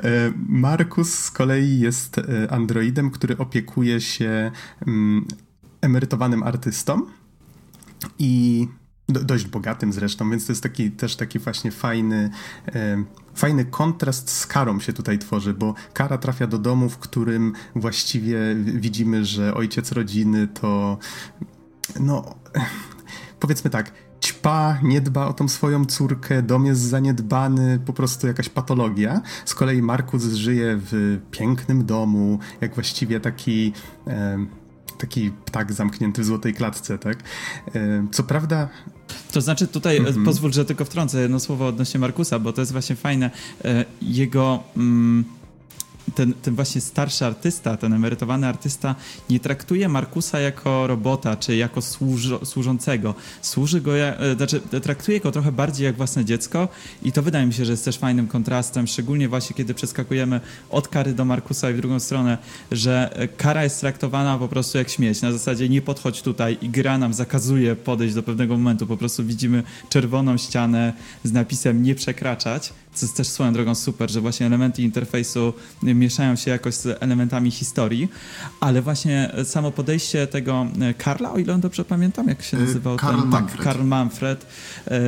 E, 0.02 0.32
Markus 0.48 1.14
z 1.18 1.30
kolei 1.30 1.80
jest 1.80 2.18
e, 2.18 2.50
androidem, 2.50 3.10
który 3.10 3.38
opiekuje 3.38 4.00
się 4.00 4.50
mm, 4.86 5.26
emerytowanym 5.80 6.42
artystą 6.42 7.02
i 8.18 8.68
do, 9.08 9.24
dość 9.24 9.46
bogatym 9.46 9.92
zresztą, 9.92 10.30
więc 10.30 10.46
to 10.46 10.52
jest 10.52 10.62
taki, 10.62 10.90
też 10.90 11.16
taki 11.16 11.38
właśnie 11.38 11.70
fajny, 11.70 12.30
e, 12.74 13.04
fajny 13.34 13.64
kontrast 13.64 14.30
z 14.30 14.46
karą 14.46 14.80
się 14.80 14.92
tutaj 14.92 15.18
tworzy, 15.18 15.54
bo 15.54 15.74
kara 15.92 16.18
trafia 16.18 16.46
do 16.46 16.58
domu, 16.58 16.88
w 16.88 16.98
którym 16.98 17.52
właściwie 17.74 18.38
widzimy, 18.54 19.24
że 19.24 19.54
ojciec 19.54 19.92
rodziny 19.92 20.48
to 20.48 20.98
no 22.00 22.34
powiedzmy 23.40 23.70
tak, 23.70 23.92
ćpa, 24.20 24.78
nie 24.82 25.00
dba 25.00 25.26
o 25.26 25.32
tą 25.32 25.48
swoją 25.48 25.84
córkę, 25.84 26.42
dom 26.42 26.66
jest 26.66 26.80
zaniedbany, 26.80 27.78
po 27.86 27.92
prostu 27.92 28.26
jakaś 28.26 28.48
patologia. 28.48 29.20
Z 29.44 29.54
kolei 29.54 29.82
Markus 29.82 30.24
żyje 30.24 30.80
w 30.80 31.18
pięknym 31.30 31.86
domu, 31.86 32.38
jak 32.60 32.74
właściwie 32.74 33.20
taki... 33.20 33.72
E, 34.06 34.46
taki 35.00 35.30
ptak 35.44 35.72
zamknięty 35.72 36.22
w 36.22 36.24
złotej 36.24 36.54
klatce, 36.54 36.98
tak? 36.98 37.18
E, 37.74 38.06
co 38.12 38.22
prawda 38.22 38.68
to 39.32 39.40
znaczy 39.40 39.66
tutaj 39.66 39.96
mm 39.96 40.12
-hmm. 40.12 40.24
pozwól, 40.24 40.52
że 40.52 40.64
tylko 40.64 40.84
wtrącę 40.84 41.20
jedno 41.20 41.40
słowo 41.40 41.66
odnośnie 41.66 42.00
Markusa, 42.00 42.38
bo 42.38 42.52
to 42.52 42.62
jest 42.62 42.72
właśnie 42.72 42.96
fajne. 42.96 43.30
E, 43.64 43.84
jego 44.02 44.62
mm, 44.76 45.24
ten, 46.14 46.32
ten 46.32 46.54
właśnie 46.54 46.80
starszy 46.80 47.26
artysta, 47.26 47.76
ten 47.76 47.92
emerytowany 47.92 48.46
artysta 48.46 48.94
nie 49.30 49.40
traktuje 49.40 49.88
Markusa 49.88 50.40
jako 50.40 50.86
robota, 50.86 51.36
czy 51.36 51.56
jako 51.56 51.80
służącego. 52.44 53.14
Służy 53.42 53.80
go, 53.80 53.98
e, 53.98 54.34
znaczy 54.36 54.60
traktuje 54.60 55.20
go 55.20 55.32
trochę 55.32 55.52
bardziej 55.52 55.84
jak 55.84 55.96
własne 55.96 56.24
dziecko 56.24 56.68
i 57.02 57.12
to 57.12 57.22
wydaje 57.22 57.46
mi 57.46 57.52
się, 57.52 57.64
że 57.64 57.72
jest 57.72 57.84
też 57.84 57.98
fajnym 57.98 58.26
kontrastem, 58.26 58.86
szczególnie 58.86 59.28
właśnie 59.28 59.56
kiedy 59.56 59.74
przeskakujemy 59.74 60.40
od 60.70 60.88
kary 60.88 61.14
do 61.14 61.24
Markusa 61.24 61.70
i 61.70 61.74
w 61.74 61.76
drugą 61.76 62.00
stronę, 62.00 62.38
że 62.72 63.28
kara 63.36 63.64
jest 63.64 63.80
traktowana 63.80 64.38
po 64.38 64.48
prostu 64.48 64.78
jak 64.78 64.88
śmieć. 64.88 65.22
Na 65.22 65.32
zasadzie 65.32 65.68
nie 65.68 65.82
podchodź 65.82 66.22
tutaj 66.22 66.58
i 66.62 66.68
gra 66.68 66.98
nam 66.98 67.14
zakazuje 67.14 67.76
podejść 67.76 68.14
do 68.14 68.22
pewnego 68.22 68.56
momentu. 68.56 68.86
Po 68.86 68.96
prostu 68.96 69.24
widzimy 69.24 69.62
czerwoną 69.88 70.36
ścianę 70.36 70.92
z 71.24 71.32
napisem 71.32 71.82
nie 71.82 71.94
przekraczać 71.94 72.72
co 73.00 73.06
jest 73.06 73.16
też 73.16 73.28
swoją 73.28 73.52
drogą 73.52 73.74
super, 73.74 74.10
że 74.10 74.20
właśnie 74.20 74.46
elementy 74.46 74.82
interfejsu 74.82 75.52
mieszają 75.82 76.36
się 76.36 76.50
jakoś 76.50 76.74
z 76.74 77.02
elementami 77.02 77.50
historii, 77.50 78.08
ale 78.60 78.82
właśnie 78.82 79.32
samo 79.44 79.70
podejście 79.70 80.26
tego 80.26 80.66
e, 80.80 80.94
Karla, 80.94 81.32
o 81.32 81.38
ile 81.38 81.54
on 81.54 81.60
dobrze 81.60 81.84
pamiętam, 81.84 82.28
jak 82.28 82.42
się 82.42 82.56
e, 82.56 82.60
nazywał 82.60 82.96
Karl 82.96 83.20
ten, 83.20 83.28
Manfred. 83.28 83.56
Tak, 83.56 83.64
Karl 83.64 83.84
Manfred, 83.84 84.46
e, 84.88 85.00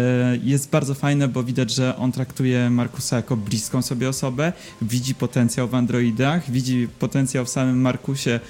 jest 0.43 0.70
bardzo 0.70 0.94
fajne, 0.94 1.28
bo 1.28 1.43
widać, 1.43 1.74
że 1.74 1.97
on 1.97 2.12
traktuje 2.12 2.70
Markusa 2.70 3.16
jako 3.16 3.36
bliską 3.36 3.82
sobie 3.82 4.09
osobę, 4.09 4.52
widzi 4.82 5.14
potencjał 5.14 5.69
w 5.69 5.74
androidach, 5.74 6.51
widzi 6.51 6.89
potencjał 6.98 7.44
w 7.44 7.48
samym 7.48 7.81
Markusie, 7.81 8.40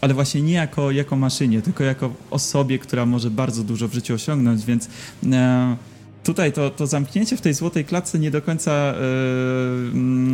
ale 0.00 0.14
właśnie 0.14 0.42
nie 0.42 0.54
jako, 0.54 0.90
jako 0.90 1.16
maszynie, 1.16 1.62
tylko 1.62 1.84
jako 1.84 2.14
osobie, 2.30 2.78
która 2.78 3.06
może 3.06 3.30
bardzo 3.30 3.62
dużo 3.62 3.88
w 3.88 3.94
życiu 3.94 4.14
osiągnąć, 4.14 4.64
więc 4.64 4.88
tutaj 6.26 6.52
to, 6.52 6.70
to 6.70 6.86
zamknięcie 6.86 7.36
w 7.36 7.40
tej 7.40 7.54
złotej 7.54 7.84
klatce 7.84 8.18
nie 8.18 8.30
do 8.30 8.42
końca 8.42 8.94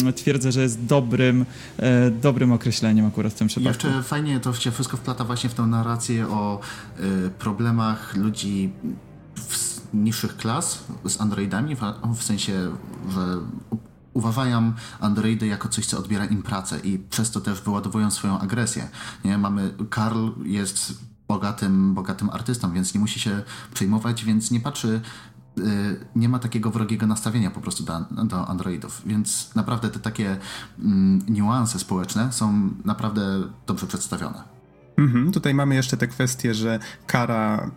yy, 0.03 0.13
twierdzę, 0.13 0.53
że 0.53 0.63
jest 0.63 0.85
dobrym, 0.85 1.47
yy, 1.79 1.85
dobrym 2.11 2.53
określeniem 2.53 3.07
akurat 3.07 3.33
w 3.33 3.37
tym 3.37 3.49
przypadku. 3.49 3.87
Jeszcze 3.87 4.03
fajnie 4.03 4.41
to 4.41 4.55
się 4.55 4.71
wszystko 4.71 4.97
wplata 4.97 5.25
właśnie 5.25 5.51
w 5.51 5.55
tę 5.55 5.63
narrację 5.63 6.29
o 6.29 6.61
yy, 6.99 7.31
problemach 7.39 8.17
ludzi 8.17 8.73
niższych 9.95 10.37
klas 10.37 10.85
z 11.05 11.21
androidami, 11.21 11.77
w, 11.77 11.81
w 12.17 12.23
sensie, 12.23 12.53
że 13.11 13.39
uważają 14.13 14.73
androidy 15.01 15.47
jako 15.47 15.69
coś, 15.69 15.87
co 15.87 15.99
odbiera 15.99 16.25
im 16.25 16.43
pracę 16.43 16.81
i 16.85 16.99
przez 16.99 17.31
to 17.31 17.41
też 17.41 17.61
wyładowują 17.61 18.11
swoją 18.11 18.39
agresję. 18.39 18.89
Nie? 19.25 19.39
Mamy, 19.39 19.75
Karl 19.91 20.29
jest 20.45 20.95
bogatym, 21.29 21.95
bogatym 21.95 22.31
artystą, 22.31 22.73
więc 22.73 22.95
nie 22.95 23.01
musi 23.01 23.21
się 23.21 23.43
przejmować, 23.75 24.25
więc 24.25 24.51
nie 24.51 24.61
patrzy 24.61 25.01
nie 26.17 26.29
ma 26.29 26.39
takiego 26.39 26.71
wrogiego 26.71 27.07
nastawienia 27.07 27.51
po 27.51 27.61
prostu 27.61 27.85
do, 27.85 28.01
do 28.25 28.49
Androidów, 28.49 29.03
więc 29.07 29.55
naprawdę 29.55 29.89
te 29.89 29.99
takie 29.99 30.39
mm, 30.79 31.21
niuanse 31.29 31.79
społeczne 31.79 32.33
są 32.33 32.71
naprawdę 32.85 33.43
dobrze 33.67 33.87
przedstawione. 33.87 34.52
Mhm, 34.97 35.33
tutaj 35.33 35.55
mamy 35.55 35.75
jeszcze 35.75 35.97
tę 35.97 36.07
kwestię, 36.07 36.55
że 36.55 36.79
Kara 37.07 37.71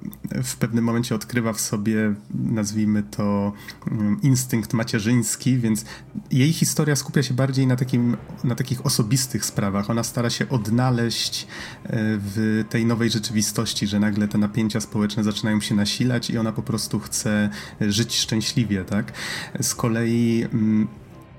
w 0.44 0.56
pewnym 0.56 0.84
momencie 0.84 1.16
odkrywa 1.16 1.54
w 1.54 1.62
sobie, 1.62 2.14
nazwijmy 2.34 3.04
to, 3.04 3.54
mm, 3.92 4.22
instynkt 4.22 4.74
macierzyński, 4.74 5.58
więc 5.58 5.86
jej 6.32 6.54
historia 6.54 6.96
skupia 6.96 7.24
się 7.24 7.34
bardziej 7.34 7.68
na, 7.68 7.76
takim, 7.76 8.18
na 8.44 8.56
takich 8.56 8.86
osobistych 8.86 9.46
sprawach. 9.46 9.90
Ona 9.90 10.04
stara 10.04 10.30
się 10.30 10.50
odnaleźć 10.50 11.48
e, 11.84 11.88
w 12.18 12.64
tej 12.70 12.86
nowej 12.86 13.10
rzeczywistości, 13.10 13.88
że 13.88 14.00
nagle 14.00 14.28
te 14.28 14.38
napięcia 14.38 14.80
społeczne 14.80 15.24
zaczynają 15.24 15.62
się 15.62 15.76
nasilać 15.76 16.30
i 16.30 16.38
ona 16.38 16.52
po 16.52 16.62
prostu 16.62 17.00
chce 17.00 17.50
żyć 17.82 18.16
szczęśliwie, 18.16 18.86
tak? 18.86 19.14
Z 19.62 19.76
kolei 19.76 20.46
mm, 20.54 20.88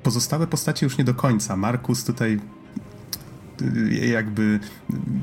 pozostałe 0.03 0.47
postacie 0.47 0.87
już 0.87 0.99
nie 0.99 1.05
do 1.05 1.15
końca. 1.15 1.57
Markus 1.57 2.05
tutaj 2.05 2.41
jakby 4.11 4.61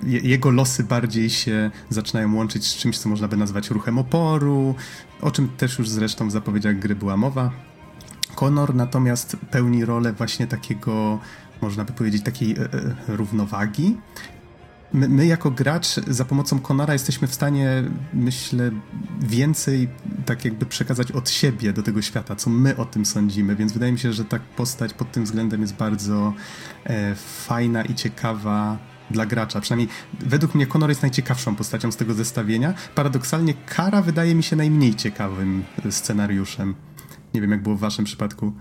jego 0.05 0.51
losy 0.51 0.83
bardziej 0.83 1.29
się 1.29 1.71
zaczynają 1.89 2.35
łączyć 2.35 2.67
z 2.67 2.75
czymś, 2.75 2.97
co 2.97 3.09
można 3.09 3.27
by 3.27 3.37
nazwać 3.37 3.69
ruchem 3.69 3.97
oporu, 3.97 4.75
o 5.21 5.31
czym 5.31 5.49
też 5.49 5.79
już 5.79 5.89
zresztą 5.89 6.27
w 6.27 6.31
zapowiedziach 6.31 6.79
gry 6.79 6.95
była 6.95 7.17
mowa. 7.17 7.51
Connor 8.35 8.75
natomiast 8.75 9.37
pełni 9.51 9.85
rolę 9.85 10.13
właśnie 10.13 10.47
takiego, 10.47 11.19
można 11.61 11.85
by 11.85 11.93
powiedzieć, 11.93 12.23
takiej 12.23 12.51
e, 12.51 12.55
e, 12.55 12.67
równowagi, 13.07 13.97
my, 14.93 15.09
my, 15.09 15.25
jako 15.25 15.51
gracz 15.51 15.87
za 16.07 16.25
pomocą 16.25 16.59
Konara 16.59 16.93
jesteśmy 16.93 17.27
w 17.27 17.33
stanie, 17.33 17.83
myślę, 18.13 18.71
więcej 19.19 19.89
tak 20.25 20.45
jakby 20.45 20.65
przekazać 20.65 21.11
od 21.11 21.29
siebie 21.29 21.73
do 21.73 21.83
tego 21.83 22.01
świata, 22.01 22.35
co 22.35 22.49
my 22.49 22.77
o 22.77 22.85
tym 22.85 23.05
sądzimy, 23.05 23.55
więc 23.55 23.73
wydaje 23.73 23.91
mi 23.91 23.99
się, 23.99 24.13
że 24.13 24.25
ta 24.25 24.39
postać 24.55 24.93
pod 24.93 25.11
tym 25.11 25.23
względem 25.23 25.61
jest 25.61 25.75
bardzo 25.75 26.33
e, 26.85 27.15
fajna 27.15 27.83
i 27.83 27.95
ciekawa 27.95 28.77
dla 29.11 29.25
gracza. 29.25 29.61
Przynajmniej 29.61 29.89
według 30.19 30.55
mnie 30.55 30.67
Konor 30.67 30.89
jest 30.89 31.01
najciekawszą 31.01 31.55
postacią 31.55 31.91
z 31.91 31.97
tego 31.97 32.13
zestawienia. 32.13 32.73
Paradoksalnie 32.95 33.53
Kara 33.53 34.01
wydaje 34.01 34.35
mi 34.35 34.43
się 34.43 34.55
najmniej 34.55 34.95
ciekawym 34.95 35.63
scenariuszem. 35.89 36.75
Nie 37.33 37.41
wiem, 37.41 37.51
jak 37.51 37.63
było 37.63 37.75
w 37.75 37.79
waszym 37.79 38.05
przypadku. 38.05 38.53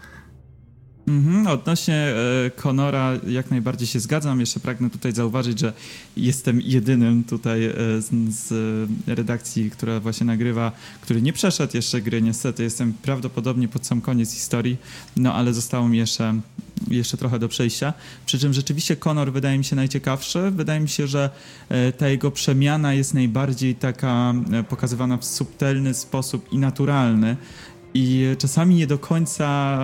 Mhm, 1.08 1.46
odnośnie 1.46 1.94
e, 1.94 2.14
Conora 2.62 3.12
jak 3.28 3.50
najbardziej 3.50 3.88
się 3.88 4.00
zgadzam. 4.00 4.40
Jeszcze 4.40 4.60
pragnę 4.60 4.90
tutaj 4.90 5.12
zauważyć, 5.12 5.58
że 5.58 5.72
jestem 6.16 6.60
jedynym 6.60 7.24
tutaj 7.24 7.64
e, 7.64 7.72
z, 8.00 8.34
z, 8.34 8.50
redakcji, 9.06 9.70
która 9.70 10.00
właśnie 10.00 10.26
nagrywa, 10.26 10.72
który 11.00 11.22
nie 11.22 11.32
przeszedł 11.32 11.76
jeszcze 11.76 12.00
gry. 12.00 12.22
Niestety 12.22 12.62
jestem 12.62 12.92
prawdopodobnie 12.92 13.68
pod 13.68 13.86
sam 13.86 14.00
koniec 14.00 14.32
historii, 14.32 14.76
no 15.16 15.34
ale 15.34 15.54
zostało 15.54 15.88
mi 15.88 15.98
jeszcze, 15.98 16.40
jeszcze 16.88 17.16
trochę 17.16 17.38
do 17.38 17.48
przejścia. 17.48 17.92
Przy 18.26 18.38
czym 18.38 18.52
rzeczywiście 18.52 18.96
Conor 18.96 19.32
wydaje 19.32 19.58
mi 19.58 19.64
się 19.64 19.76
najciekawszy. 19.76 20.50
Wydaje 20.50 20.80
mi 20.80 20.88
się, 20.88 21.06
że 21.06 21.30
e, 21.68 21.92
ta 21.92 22.08
jego 22.08 22.30
przemiana 22.30 22.94
jest 22.94 23.14
najbardziej 23.14 23.74
taka 23.74 24.34
pokazywana 24.68 25.16
w 25.16 25.24
subtelny 25.24 25.94
sposób 25.94 26.52
i 26.52 26.58
naturalny. 26.58 27.36
I 27.94 28.26
czasami 28.38 28.74
nie 28.74 28.86
do 28.86 28.98
końca 28.98 29.78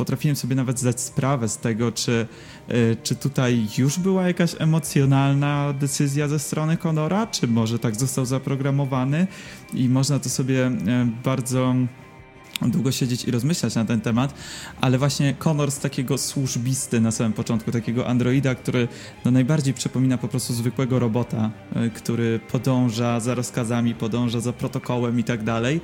potrafiłem 0.00 0.36
sobie 0.36 0.56
nawet 0.56 0.78
zdać 0.78 1.00
sprawę 1.00 1.48
z 1.48 1.58
tego, 1.58 1.92
czy, 1.92 2.26
e, 2.68 2.96
czy 2.96 3.16
tutaj 3.16 3.68
już 3.78 3.98
była 3.98 4.26
jakaś 4.26 4.54
emocjonalna 4.58 5.72
decyzja 5.72 6.28
ze 6.28 6.38
strony 6.38 6.76
Conora, 6.76 7.26
czy 7.26 7.48
może 7.48 7.78
tak 7.78 7.96
został 7.96 8.24
zaprogramowany 8.24 9.26
i 9.74 9.88
można 9.88 10.18
to 10.18 10.28
sobie 10.28 10.66
e, 10.66 10.72
bardzo 11.24 11.74
długo 12.62 12.92
siedzieć 12.92 13.24
i 13.24 13.30
rozmyślać 13.30 13.74
na 13.74 13.84
ten 13.84 14.00
temat, 14.00 14.34
ale 14.80 14.98
właśnie 14.98 15.34
Connor 15.34 15.70
z 15.70 15.78
takiego 15.78 16.18
służbisty 16.18 17.00
na 17.00 17.10
samym 17.10 17.32
początku, 17.32 17.72
takiego 17.72 18.06
androida, 18.06 18.54
który 18.54 18.88
no 19.24 19.30
najbardziej 19.30 19.74
przypomina 19.74 20.18
po 20.18 20.28
prostu 20.28 20.54
zwykłego 20.54 20.98
robota, 20.98 21.50
e, 21.74 21.90
który 21.90 22.40
podąża 22.52 23.20
za 23.20 23.34
rozkazami, 23.34 23.94
podąża 23.94 24.40
za 24.40 24.52
protokołem 24.52 25.20
i 25.20 25.24
tak 25.24 25.44
dalej. 25.44 25.80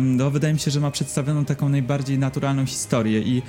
No, 0.00 0.30
wydaje 0.30 0.54
mi 0.54 0.60
się, 0.60 0.70
że 0.70 0.80
ma 0.80 0.90
przedstawioną 0.90 1.44
taką 1.44 1.68
najbardziej 1.68 2.18
naturalną 2.18 2.66
historię 2.66 3.20
i 3.20 3.42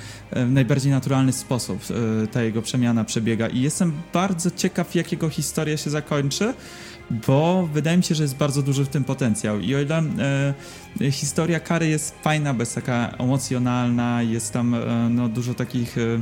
najbardziej 0.46 0.92
naturalny 0.92 1.32
sposób 1.32 1.80
e, 1.90 2.26
ta 2.26 2.42
jego 2.42 2.62
przemiana 2.62 3.04
przebiega 3.04 3.48
i 3.48 3.60
jestem 3.60 3.92
bardzo 4.12 4.50
ciekaw, 4.50 4.94
jakiego 4.94 5.28
historia 5.28 5.76
się 5.76 5.90
zakończy, 5.90 6.54
bo 7.10 7.68
wydaje 7.72 7.96
mi 7.96 8.02
się, 8.02 8.14
że 8.14 8.22
jest 8.22 8.36
bardzo 8.36 8.62
duży 8.62 8.84
w 8.84 8.88
tym 8.88 9.04
potencjał. 9.04 9.60
I 9.60 9.74
o 9.74 9.80
ile 9.80 10.02
e, 11.00 11.10
historia 11.10 11.60
Kary 11.60 11.88
jest 11.88 12.14
fajna, 12.22 12.54
bez 12.54 12.74
taka 12.74 13.08
emocjonalna, 13.18 14.22
jest 14.22 14.52
tam 14.52 14.74
e, 14.74 15.08
no, 15.10 15.28
dużo 15.28 15.54
takich 15.54 15.98
e, 15.98 16.20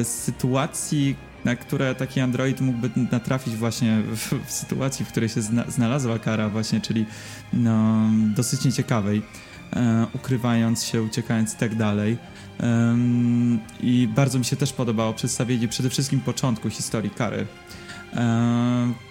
e, 0.00 0.04
sytuacji, 0.04 1.16
na 1.44 1.56
które 1.56 1.94
taki 1.94 2.20
android 2.20 2.60
mógłby 2.60 2.90
natrafić 3.12 3.56
właśnie 3.56 4.02
w, 4.02 4.46
w 4.46 4.52
sytuacji, 4.52 5.04
w 5.04 5.08
której 5.08 5.28
się 5.28 5.42
zna, 5.42 5.64
znalazła 5.68 6.18
Kara 6.18 6.48
właśnie, 6.48 6.80
czyli 6.80 7.06
no, 7.52 8.10
dosyć 8.36 8.64
nieciekawej, 8.64 9.22
e, 9.72 10.06
ukrywając 10.14 10.84
się, 10.84 11.02
uciekając 11.02 11.54
i 11.54 11.56
tak 11.56 11.74
dalej. 11.74 12.18
I 13.80 14.08
bardzo 14.14 14.38
mi 14.38 14.44
się 14.44 14.56
też 14.56 14.72
podobało 14.72 15.12
przedstawienie 15.12 15.68
przede 15.68 15.90
wszystkim 15.90 16.20
początku 16.20 16.70
historii 16.70 17.10
Kary 17.10 17.46
e, 18.14 19.07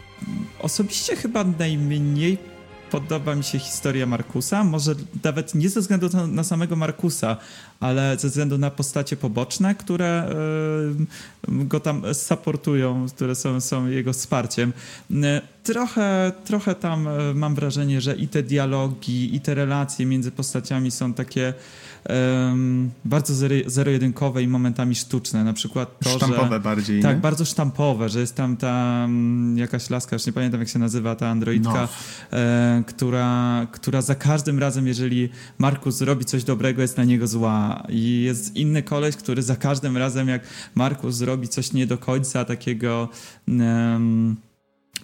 Osobiście 0.60 1.16
chyba 1.16 1.44
najmniej 1.44 2.38
podoba 2.92 3.36
mi 3.36 3.44
się 3.44 3.60
historia 3.60 4.06
Markusa, 4.06 4.64
może 4.64 4.96
nawet 5.24 5.56
nie 5.56 5.70
ze 5.70 5.80
względu 5.80 6.10
na, 6.28 6.44
samego 6.44 6.76
Markusa, 6.76 7.38
ale 7.80 8.18
ze 8.20 8.28
względu 8.28 8.58
na 8.58 8.72
postacie 8.72 9.18
poboczne, 9.18 9.76
które 9.76 10.36
go 11.48 11.80
tam 11.80 12.04
supportują, 12.14 13.06
które 13.16 13.36
są, 13.36 13.62
są 13.62 13.88
jego 13.88 14.14
wsparciem. 14.14 14.74
Y, 15.12 15.16
trochę, 15.64 16.32
trochę 16.46 16.76
tam 16.76 17.08
y, 17.08 17.34
mam 17.34 17.56
wrażenie, 17.56 18.02
że 18.02 18.16
i 18.16 18.28
te 18.28 18.44
dialogi, 18.44 19.36
i 19.36 19.42
te 19.42 19.56
relacje 19.56 20.06
między 20.06 20.32
postaciami 20.32 20.92
są 20.92 21.14
takie 21.14 21.54
um, 22.10 22.92
bardzo 23.06 23.34
zero-jedynkowe 23.66 24.44
i 24.44 24.48
momentami 24.48 24.96
sztuczne. 24.96 25.44
Na 25.44 25.54
przykład 25.54 26.00
to, 26.00 26.10
Sztampowe 26.10 26.50
że, 26.50 26.60
bardziej, 26.60 27.02
Tak, 27.02 27.16
nie? 27.16 27.22
bardzo 27.22 27.46
sztampowe, 27.46 28.10
że 28.10 28.20
jest 28.20 28.36
tam 28.36 28.58
ta 28.58 29.00
um, 29.02 29.58
jakaś 29.58 29.90
laska, 29.90 30.16
już 30.16 30.26
nie 30.26 30.34
pamiętam 30.34 30.60
jak 30.60 30.70
się 30.70 30.80
nazywa, 30.80 31.16
ta 31.16 31.28
androidka, 31.28 31.88
no. 32.32 32.38
e, 32.38 32.84
która, 32.88 33.68
która 33.72 34.02
za 34.02 34.16
każdym 34.16 34.60
razem, 34.60 34.88
jeżeli 34.88 35.30
Markus 35.58 36.02
robi 36.02 36.26
coś 36.26 36.44
dobrego, 36.44 36.82
jest 36.82 36.98
na 36.98 37.04
niego 37.04 37.28
zła. 37.28 37.84
I 37.90 38.22
jest 38.22 38.56
inny 38.56 38.84
koleś, 38.84 39.16
który 39.16 39.42
za 39.42 39.56
każdym 39.56 39.98
razem, 39.98 40.28
jak 40.28 40.42
Markus 40.76 41.16
zrobi 41.16 41.48
coś 41.48 41.74
nie 41.74 41.88
do 41.88 41.98
końca 41.98 42.46
takiego... 42.46 43.10
Um, 43.48 44.38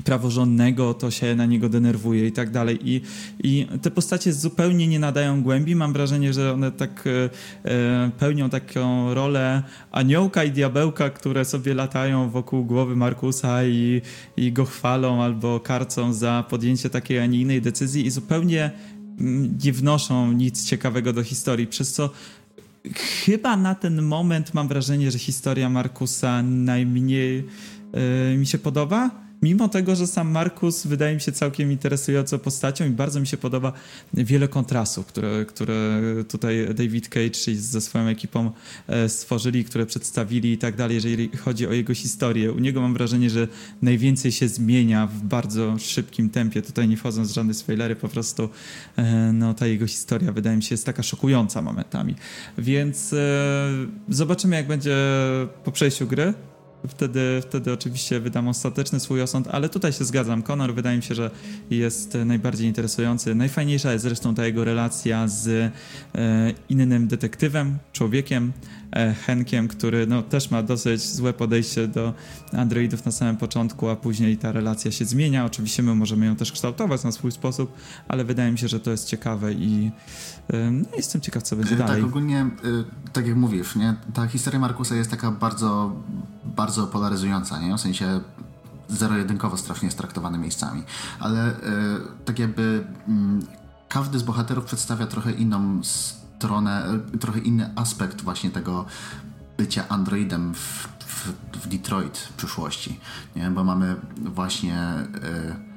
praworządnego, 0.03 0.93
to 0.93 1.11
się 1.11 1.35
na 1.35 1.45
niego 1.45 1.69
denerwuje 1.69 2.27
i 2.27 2.31
tak 2.31 2.51
dalej. 2.51 2.79
I, 2.83 3.01
I 3.43 3.67
te 3.81 3.91
postacie 3.91 4.33
zupełnie 4.33 4.87
nie 4.87 4.99
nadają 4.99 5.43
głębi. 5.43 5.75
Mam 5.75 5.93
wrażenie, 5.93 6.33
że 6.33 6.53
one 6.53 6.71
tak 6.71 7.03
e, 7.07 7.29
e, 7.71 8.11
pełnią 8.19 8.49
taką 8.49 9.13
rolę 9.13 9.63
aniołka 9.91 10.43
i 10.43 10.51
diabełka, 10.51 11.09
które 11.09 11.45
sobie 11.45 11.73
latają 11.73 12.29
wokół 12.29 12.65
głowy 12.65 12.95
Markusa 12.95 13.65
i, 13.65 14.01
i 14.37 14.51
go 14.51 14.65
chwalą 14.65 15.23
albo 15.23 15.59
karcą 15.59 16.13
za 16.13 16.45
podjęcie 16.49 16.89
takiej, 16.89 17.19
a 17.19 17.25
nie 17.25 17.41
innej 17.41 17.61
decyzji 17.61 18.05
i 18.05 18.11
zupełnie 18.11 18.71
mm, 19.19 19.57
nie 19.63 19.73
wnoszą 19.73 20.31
nic 20.31 20.65
ciekawego 20.65 21.13
do 21.13 21.23
historii, 21.23 21.67
przez 21.67 21.93
co 21.93 22.09
chyba 23.25 23.57
na 23.57 23.75
ten 23.75 24.01
moment 24.01 24.53
mam 24.53 24.67
wrażenie, 24.67 25.11
że 25.11 25.19
historia 25.19 25.69
Markusa 25.69 26.43
najmniej 26.43 27.47
e, 27.93 28.37
mi 28.37 28.45
się 28.47 28.57
podoba 28.57 29.22
mimo 29.43 29.69
tego, 29.69 29.95
że 29.95 30.07
sam 30.07 30.31
Markus 30.31 30.87
wydaje 30.87 31.15
mi 31.15 31.21
się 31.21 31.31
całkiem 31.31 31.71
interesującą 31.71 32.39
postacią 32.39 32.85
i 32.85 32.89
bardzo 32.89 33.19
mi 33.19 33.27
się 33.27 33.37
podoba 33.37 33.73
wiele 34.13 34.47
kontrastów, 34.47 35.05
które, 35.05 35.45
które 35.45 36.01
tutaj 36.29 36.67
David 36.75 37.09
Cage 37.09 37.55
ze 37.55 37.81
swoją 37.81 38.07
ekipą 38.07 38.51
e, 38.87 39.09
stworzyli, 39.09 39.65
które 39.65 39.85
przedstawili 39.85 40.51
i 40.51 40.57
tak 40.57 40.75
dalej, 40.75 40.95
jeżeli 40.95 41.29
chodzi 41.37 41.67
o 41.67 41.73
jego 41.73 41.93
historię. 41.93 42.51
U 42.51 42.59
niego 42.59 42.81
mam 42.81 42.93
wrażenie, 42.93 43.29
że 43.29 43.47
najwięcej 43.81 44.31
się 44.31 44.47
zmienia 44.47 45.07
w 45.07 45.21
bardzo 45.21 45.79
szybkim 45.79 46.29
tempie. 46.29 46.61
Tutaj 46.61 46.87
nie 46.87 46.97
wchodząc 46.97 47.31
w 47.31 47.33
żadne 47.33 47.53
spoilery, 47.53 47.95
po 47.95 48.09
prostu 48.09 48.49
e, 48.97 49.31
no, 49.33 49.53
ta 49.53 49.67
jego 49.67 49.87
historia 49.87 50.31
wydaje 50.31 50.57
mi 50.57 50.63
się 50.63 50.73
jest 50.73 50.85
taka 50.85 51.03
szokująca 51.03 51.61
momentami. 51.61 52.15
Więc 52.57 53.13
e, 53.13 53.69
zobaczymy 54.09 54.55
jak 54.55 54.67
będzie 54.67 54.95
po 55.63 55.71
przejściu 55.71 56.07
gry 56.07 56.33
wtedy, 56.87 57.41
wtedy 57.41 57.73
oczywiście 57.73 58.19
wydam 58.19 58.47
ostateczny 58.47 58.99
swój 58.99 59.21
osąd, 59.21 59.47
ale 59.51 59.69
tutaj 59.69 59.93
się 59.93 60.05
zgadzam. 60.05 60.43
Conor 60.43 60.73
wydaje 60.73 60.97
mi 60.97 61.03
się, 61.03 61.15
że 61.15 61.31
jest 61.69 62.17
najbardziej 62.25 62.67
interesujący. 62.67 63.35
Najfajniejsza 63.35 63.93
jest 63.93 64.03
zresztą 64.03 64.35
ta 64.35 64.45
jego 64.45 64.63
relacja 64.63 65.27
z 65.27 65.47
e, 65.47 65.71
innym 66.69 67.07
detektywem, 67.07 67.77
człowiekiem, 67.93 68.53
e, 68.91 69.13
Henkiem, 69.13 69.67
który 69.67 70.07
no, 70.07 70.21
też 70.21 70.51
ma 70.51 70.63
dosyć 70.63 71.01
złe 71.01 71.33
podejście 71.33 71.87
do 71.87 72.13
androidów 72.51 73.05
na 73.05 73.11
samym 73.11 73.37
początku, 73.37 73.89
a 73.89 73.95
później 73.95 74.37
ta 74.37 74.51
relacja 74.51 74.91
się 74.91 75.05
zmienia. 75.05 75.45
Oczywiście 75.45 75.83
my 75.83 75.95
możemy 75.95 76.25
ją 76.25 76.35
też 76.35 76.51
kształtować 76.51 77.03
na 77.03 77.11
swój 77.11 77.31
sposób, 77.31 77.73
ale 78.07 78.23
wydaje 78.23 78.51
mi 78.51 78.57
się, 78.57 78.67
że 78.67 78.79
to 78.79 78.91
jest 78.91 79.07
ciekawe 79.07 79.53
i 79.53 79.91
jestem 80.97 81.21
ciekaw, 81.21 81.43
co 81.43 81.55
będzie 81.55 81.77
tak, 81.77 81.87
dalej. 81.87 82.01
Tak, 82.01 82.09
ogólnie, 82.09 82.49
tak 83.13 83.27
jak 83.27 83.35
mówisz, 83.35 83.75
nie? 83.75 83.95
ta 84.13 84.27
historia 84.27 84.59
Markusa 84.59 84.95
jest 84.95 85.11
taka 85.11 85.31
bardzo 85.31 85.95
bardzo 86.45 86.87
polaryzująca, 86.87 87.59
nie? 87.59 87.77
W 87.77 87.81
sensie 87.81 88.21
zero-jedynkowo 88.89 89.57
strasznie 89.57 89.85
jest 89.85 89.97
traktowany 89.97 90.37
miejscami. 90.37 90.83
Ale 91.19 91.47
e, 91.47 91.53
tak 92.25 92.39
jakby 92.39 92.87
mm, 93.07 93.45
każdy 93.89 94.19
z 94.19 94.23
bohaterów 94.23 94.65
przedstawia 94.65 95.07
trochę 95.07 95.31
inną 95.31 95.83
stronę, 95.83 96.85
e, 97.13 97.17
trochę 97.17 97.39
inny 97.39 97.69
aspekt 97.75 98.21
właśnie 98.21 98.49
tego 98.49 98.85
bycia 99.57 99.87
androidem 99.89 100.53
w, 100.53 100.87
w, 101.05 101.33
w 101.57 101.67
Detroit 101.67 102.17
w 102.17 102.33
przyszłości. 102.33 102.99
Nie? 103.35 103.51
Bo 103.51 103.63
mamy 103.63 103.95
właśnie... 104.17 104.77
E, 104.77 105.73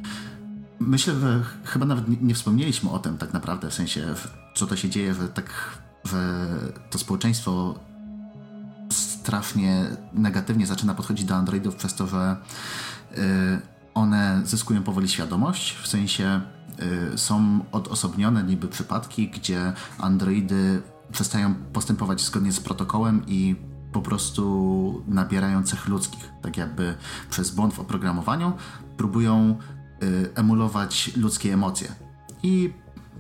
myślę, 0.81 1.15
że 1.21 1.43
chyba 1.65 1.87
nawet 1.87 2.09
nie, 2.09 2.17
nie 2.21 2.35
wspomnieliśmy 2.35 2.91
o 2.91 2.99
tym 2.99 3.19
tak 3.19 3.33
naprawdę, 3.33 3.71
w 3.71 3.75
sensie 3.75 4.15
co 4.55 4.67
to 4.67 4.77
się 4.77 4.89
dzieje, 4.89 5.15
że 5.15 5.29
tak 5.29 5.79
to 6.91 6.99
społeczeństwo 6.99 7.75
strasznie 8.93 9.85
negatywnie 10.13 10.67
zaczyna 10.67 10.95
podchodzić 10.95 11.27
do 11.27 11.35
androidów 11.35 11.77
przez 11.77 11.95
to, 11.95 12.07
że 12.07 12.37
y, 13.13 13.19
one 13.95 14.41
zyskują 14.45 14.83
powoli 14.83 15.09
świadomość, 15.09 15.77
w 15.77 15.89
sensie 15.89 16.41
y, 17.15 17.19
są 17.19 17.61
odosobnione 17.73 18.43
niby 18.43 18.69
przypadki, 18.69 19.29
gdzie 19.29 19.73
androidy 19.99 20.83
przestają 21.13 21.55
postępować 21.55 22.21
zgodnie 22.21 22.53
z 22.53 22.61
protokołem 22.61 23.23
i 23.27 23.57
po 23.93 24.03
prostu 24.03 25.03
nabierają 25.09 25.63
cech 25.63 25.89
ludzkich. 25.89 26.31
Tak 26.43 26.57
jakby 26.57 26.95
przez 27.31 27.51
błąd 27.51 27.75
w 27.75 27.81
oprogramowaniu 27.81 28.53
próbują 28.97 29.59
emulować 30.35 31.17
ludzkie 31.17 31.55
emocje. 31.55 31.89
I 32.43 32.73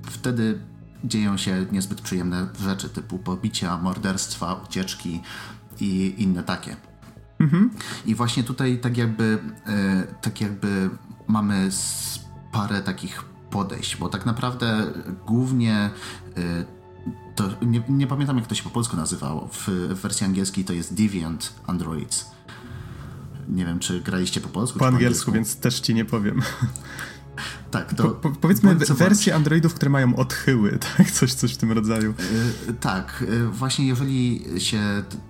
wtedy 0.02 0.60
dzieją 1.04 1.36
się 1.36 1.66
niezbyt 1.72 2.00
przyjemne 2.00 2.48
rzeczy 2.60 2.88
typu 2.88 3.18
pobicia, 3.18 3.78
morderstwa, 3.78 4.54
ucieczki 4.54 5.22
i 5.80 6.14
inne 6.18 6.42
takie. 6.42 6.76
Mhm. 7.38 7.70
I 8.06 8.14
właśnie 8.14 8.42
tutaj 8.42 8.78
tak 8.78 8.96
jakby, 8.96 9.38
e, 9.66 10.02
tak 10.02 10.40
jakby 10.40 10.90
mamy 11.26 11.70
parę 12.52 12.82
takich 12.82 13.22
podejść, 13.50 13.96
bo 13.96 14.08
tak 14.08 14.26
naprawdę 14.26 14.92
głównie 15.26 15.90
e, 16.36 16.64
to 17.34 17.44
nie, 17.62 17.82
nie, 17.88 18.06
pamiętam 18.06 18.36
jak 18.36 18.46
to 18.46 18.54
się 18.54 18.62
po 18.62 18.70
polsku 18.70 18.96
nazywało. 18.96 19.48
W, 19.52 19.68
w 19.68 20.00
wersji 20.00 20.26
angielskiej 20.26 20.64
to 20.64 20.72
jest 20.72 20.94
Deviant 20.94 21.52
Androids. 21.66 22.35
Nie 23.48 23.64
wiem, 23.64 23.78
czy 23.78 24.00
graliście 24.00 24.40
po 24.40 24.48
polsku? 24.48 24.78
Po, 24.78 24.84
po 24.84 24.86
angielsku, 24.86 25.30
angielsku, 25.30 25.32
więc 25.32 25.56
też 25.56 25.80
ci 25.80 25.94
nie 25.94 26.04
powiem. 26.04 26.42
Tak, 27.70 27.94
to. 27.94 28.02
Po, 28.02 28.10
po, 28.10 28.30
powiedzmy 28.30 28.74
wersje 28.74 29.34
Androidów, 29.34 29.74
które 29.74 29.90
mają 29.90 30.16
odchyły, 30.16 30.78
tak? 30.96 31.10
Coś, 31.10 31.34
coś 31.34 31.54
w 31.54 31.56
tym 31.56 31.72
rodzaju. 31.72 32.14
Yy, 32.66 32.74
tak, 32.74 33.24
yy, 33.28 33.48
właśnie 33.48 33.86
jeżeli 33.86 34.44
się 34.58 34.80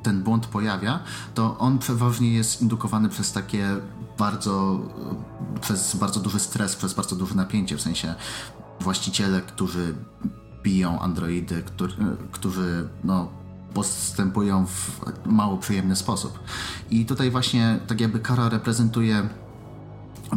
ten 0.02 0.22
błąd 0.22 0.46
pojawia, 0.46 1.00
to 1.34 1.58
on 1.58 1.78
przeważnie 1.78 2.34
jest 2.34 2.62
indukowany 2.62 3.08
przez 3.08 3.32
takie 3.32 3.68
bardzo, 4.18 4.80
yy, 5.54 5.60
przez 5.60 5.96
bardzo 5.96 6.20
duży 6.20 6.38
stres, 6.38 6.76
przez 6.76 6.94
bardzo 6.94 7.16
duże 7.16 7.34
napięcie, 7.34 7.76
w 7.76 7.80
sensie 7.80 8.14
właściciele, 8.80 9.40
którzy 9.40 9.94
biją 10.62 11.00
androidy, 11.00 11.62
którzy, 11.62 11.96
którzy 12.32 12.88
no, 13.04 13.32
postępują 13.76 14.66
w 14.66 15.00
mało 15.26 15.56
przyjemny 15.56 15.96
sposób. 15.96 16.38
I 16.90 17.06
tutaj 17.06 17.30
właśnie 17.30 17.78
tak 17.86 18.00
jakby 18.00 18.18
kara 18.18 18.48
reprezentuje 18.48 19.28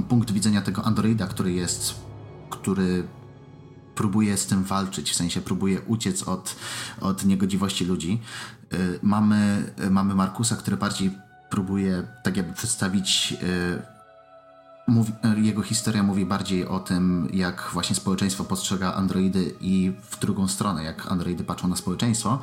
punkt 0.10 0.32
widzenia 0.32 0.62
tego 0.62 0.84
androida, 0.84 1.28
który 1.28 1.54
jest, 1.54 1.96
który 2.50 3.08
próbuje 3.96 4.38
z 4.38 4.46
tym 4.46 4.64
walczyć, 4.64 5.12
w 5.12 5.16
sensie 5.16 5.42
próbuje 5.42 5.82
uciec 5.82 6.24
od, 6.24 6.56
od 7.02 7.26
niegodziwości 7.26 7.86
ludzi. 7.86 8.22
Y, 8.74 9.00
mamy, 9.02 9.74
mamy 9.90 10.16
Markusa, 10.16 10.56
który 10.56 10.78
bardziej 10.78 11.12
próbuje 11.50 12.08
tak 12.24 12.38
jakby 12.38 12.54
przedstawić 12.54 13.34
y, 13.44 14.00
Mówi, 14.90 15.14
jego 15.42 15.62
historia 15.62 16.04
mówi 16.04 16.26
bardziej 16.26 16.68
o 16.68 16.80
tym, 16.80 17.30
jak 17.34 17.70
właśnie 17.74 17.96
społeczeństwo 17.96 18.44
postrzega 18.44 18.94
androidy 18.94 19.56
i 19.62 19.94
w 20.10 20.20
drugą 20.20 20.48
stronę, 20.48 20.84
jak 20.84 21.12
androidy 21.12 21.44
patrzą 21.44 21.68
na 21.68 21.76
społeczeństwo. 21.76 22.40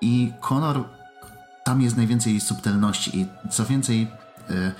I 0.00 0.32
Connor, 0.48 0.84
tam 1.64 1.82
jest 1.82 1.96
najwięcej 1.96 2.40
subtelności 2.40 3.18
i 3.18 3.26
co 3.50 3.64
więcej, 3.64 4.08
y, 4.50 4.72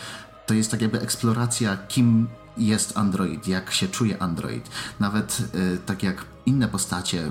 to 0.47 0.55
jest 0.55 0.71
tak 0.71 0.83
jakby 0.83 1.01
eksploracja, 1.01 1.77
kim 1.77 2.29
jest 2.57 2.99
Android, 2.99 3.49
jak 3.49 3.71
się 3.73 3.89
czuje 3.89 4.23
Android. 4.23 4.71
Nawet 5.01 5.43
y, 5.55 5.79
tak 5.87 6.03
jak 6.03 6.25
inne 6.47 6.69
postacie 6.69 7.31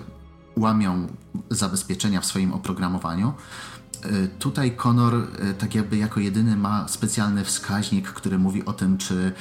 łamią 0.58 1.08
zabezpieczenia 1.50 2.22
w 2.22 2.26
swoim 2.26 2.54
oprogramowaniu, 2.54 3.34
y, 4.06 4.28
tutaj 4.40 4.76
Connor 4.76 5.16
y, 5.16 5.54
tak 5.54 5.76
jakby 5.76 5.98
jako 5.98 6.20
jedyny 6.20 6.58
ma 6.58 6.88
specjalny 6.88 7.44
wskaźnik, 7.44 8.08
który 8.08 8.40
mówi 8.40 8.66
o 8.66 8.74
tym, 8.74 8.98
czy 8.98 9.34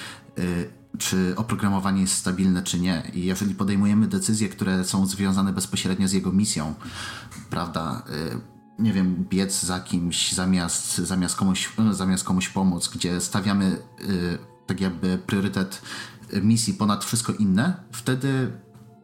czy 0.98 1.34
oprogramowanie 1.36 2.00
jest 2.00 2.14
stabilne, 2.14 2.62
czy 2.62 2.80
nie. 2.80 3.10
I 3.14 3.24
jeżeli 3.24 3.54
podejmujemy 3.54 4.08
decyzje, 4.08 4.48
które 4.48 4.84
są 4.84 5.06
związane 5.06 5.52
bezpośrednio 5.52 6.08
z 6.08 6.12
jego 6.12 6.32
misją, 6.32 6.74
prawda, 7.50 8.02
nie 8.78 8.92
wiem, 8.92 9.24
biec 9.30 9.62
za 9.62 9.80
kimś 9.80 10.32
zamiast, 10.32 10.96
zamiast, 10.96 11.36
komuś, 11.36 11.72
zamiast 11.90 12.24
komuś 12.24 12.48
pomóc, 12.48 12.88
gdzie 12.88 13.20
stawiamy 13.20 13.78
y, 14.00 14.38
tak 14.66 14.80
jakby 14.80 15.18
priorytet 15.18 15.82
misji 16.42 16.74
ponad 16.74 17.04
wszystko 17.04 17.32
inne, 17.32 17.74
wtedy 17.92 18.52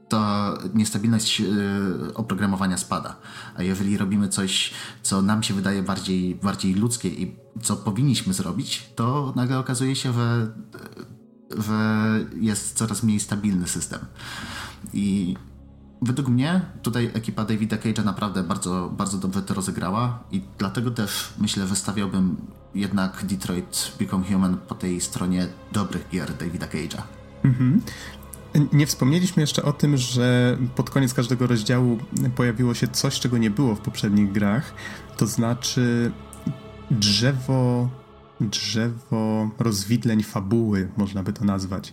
ta 0.08 0.54
niestabilność 0.74 1.40
y, 1.40 2.14
oprogramowania 2.14 2.76
spada. 2.76 3.16
A 3.54 3.62
jeżeli 3.62 3.96
robimy 3.98 4.28
coś, 4.28 4.72
co 5.02 5.22
nam 5.22 5.42
się 5.42 5.54
wydaje 5.54 5.82
bardziej, 5.82 6.34
bardziej 6.34 6.74
ludzkie 6.74 7.08
i 7.08 7.36
co 7.62 7.76
powinniśmy 7.76 8.34
zrobić, 8.34 8.90
to 8.94 9.32
nagle 9.36 9.58
okazuje 9.58 9.96
się, 9.96 10.12
że, 10.12 10.52
że 11.58 12.08
jest 12.40 12.76
coraz 12.76 13.02
mniej 13.02 13.20
stabilny 13.20 13.68
system. 13.68 14.00
I 14.92 15.36
według 16.02 16.28
mnie 16.28 16.60
tutaj 16.82 17.10
ekipa 17.14 17.44
Davida 17.44 17.76
Cage'a 17.76 18.04
naprawdę 18.04 18.42
bardzo, 18.42 18.92
bardzo 18.96 19.18
dobrze 19.18 19.42
to 19.42 19.54
rozegrała 19.54 20.24
i 20.30 20.42
dlatego 20.58 20.90
też 20.90 21.32
myślę, 21.38 21.66
że 21.66 21.76
stawiałbym 21.76 22.36
jednak 22.74 23.24
Detroit 23.26 23.92
Become 23.98 24.24
Human 24.24 24.56
po 24.68 24.74
tej 24.74 25.00
stronie 25.00 25.46
dobrych 25.72 26.08
gier 26.12 26.36
Davida 26.36 26.66
Cage'a. 26.66 27.02
Mhm. 27.44 27.80
Nie 28.72 28.86
wspomnieliśmy 28.86 29.40
jeszcze 29.40 29.62
o 29.62 29.72
tym, 29.72 29.96
że 29.96 30.58
pod 30.74 30.90
koniec 30.90 31.14
każdego 31.14 31.46
rozdziału 31.46 31.98
pojawiło 32.36 32.74
się 32.74 32.88
coś, 32.88 33.20
czego 33.20 33.38
nie 33.38 33.50
było 33.50 33.74
w 33.74 33.80
poprzednich 33.80 34.32
grach, 34.32 34.74
to 35.16 35.26
znaczy 35.26 36.12
drzewo 36.90 37.88
drzewo 38.48 39.50
rozwidleń 39.58 40.22
fabuły, 40.22 40.88
można 40.96 41.22
by 41.22 41.32
to 41.32 41.44
nazwać. 41.44 41.92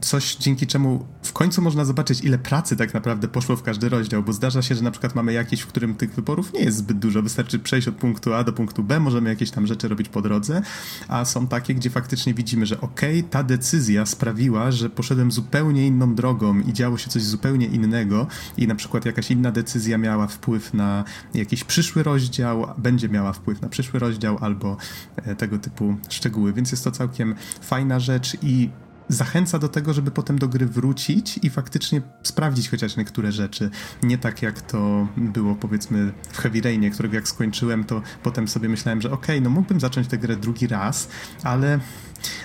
Coś, 0.00 0.36
dzięki 0.36 0.66
czemu 0.66 1.06
w 1.22 1.32
końcu 1.32 1.62
można 1.62 1.84
zobaczyć, 1.84 2.20
ile 2.20 2.38
pracy 2.38 2.76
tak 2.76 2.94
naprawdę 2.94 3.28
poszło 3.28 3.56
w 3.56 3.62
każdy 3.62 3.88
rozdział, 3.88 4.22
bo 4.22 4.32
zdarza 4.32 4.62
się, 4.62 4.74
że 4.74 4.82
na 4.82 4.90
przykład 4.90 5.14
mamy 5.14 5.32
jakiś, 5.32 5.60
w 5.60 5.66
którym 5.66 5.94
tych 5.94 6.14
wyborów 6.14 6.52
nie 6.52 6.60
jest 6.60 6.76
zbyt 6.76 6.98
dużo, 6.98 7.22
wystarczy 7.22 7.58
przejść 7.58 7.88
od 7.88 7.94
punktu 7.94 8.34
A 8.34 8.44
do 8.44 8.52
punktu 8.52 8.82
B, 8.82 9.00
możemy 9.00 9.30
jakieś 9.30 9.50
tam 9.50 9.66
rzeczy 9.66 9.88
robić 9.88 10.08
po 10.08 10.22
drodze, 10.22 10.62
a 11.08 11.24
są 11.24 11.46
takie, 11.46 11.74
gdzie 11.74 11.90
faktycznie 11.90 12.34
widzimy, 12.34 12.66
że 12.66 12.80
okej, 12.80 13.18
okay, 13.18 13.30
ta 13.30 13.42
decyzja 13.42 14.06
sprawiła, 14.06 14.70
że 14.70 14.90
poszedłem 14.90 15.32
zupełnie 15.32 15.86
inną 15.86 16.14
drogą 16.14 16.60
i 16.60 16.72
działo 16.72 16.98
się 16.98 17.10
coś 17.10 17.22
zupełnie 17.22 17.66
innego 17.66 18.26
i 18.56 18.66
na 18.66 18.74
przykład 18.74 19.04
jakaś 19.04 19.30
inna 19.30 19.52
decyzja 19.52 19.98
miała 19.98 20.26
wpływ 20.26 20.74
na 20.74 21.04
jakiś 21.34 21.64
przyszły 21.64 22.02
rozdział, 22.02 22.66
będzie 22.78 23.08
miała 23.08 23.32
wpływ 23.32 23.62
na 23.62 23.68
przyszły 23.68 24.00
rozdział 24.00 24.38
albo 24.40 24.76
e, 25.16 25.36
tego 25.36 25.58
typu 25.58 25.96
szczegóły, 26.08 26.52
więc 26.52 26.70
jest 26.70 26.84
to 26.84 26.90
całkiem 26.90 27.34
fajna 27.60 28.00
rzecz 28.00 28.36
i 28.42 28.70
zachęca 29.08 29.58
do 29.58 29.68
tego, 29.68 29.94
żeby 29.94 30.10
potem 30.10 30.38
do 30.38 30.48
gry 30.48 30.66
wrócić 30.66 31.38
i 31.42 31.50
faktycznie 31.50 32.02
sprawdzić 32.22 32.70
chociaż 32.70 32.96
niektóre 32.96 33.32
rzeczy. 33.32 33.70
Nie 34.02 34.18
tak 34.18 34.42
jak 34.42 34.60
to 34.60 35.08
było 35.16 35.54
powiedzmy 35.54 36.12
w 36.32 36.38
Heavy 36.38 36.60
Rainie, 36.60 36.90
którego 36.90 37.14
jak 37.14 37.28
skończyłem, 37.28 37.84
to 37.84 38.02
potem 38.22 38.48
sobie 38.48 38.68
myślałem, 38.68 39.02
że 39.02 39.12
okej, 39.12 39.36
okay, 39.36 39.40
no 39.40 39.50
mógłbym 39.50 39.80
zacząć 39.80 40.08
tę 40.08 40.18
grę 40.18 40.36
drugi 40.36 40.66
raz, 40.66 41.08
ale 41.42 41.80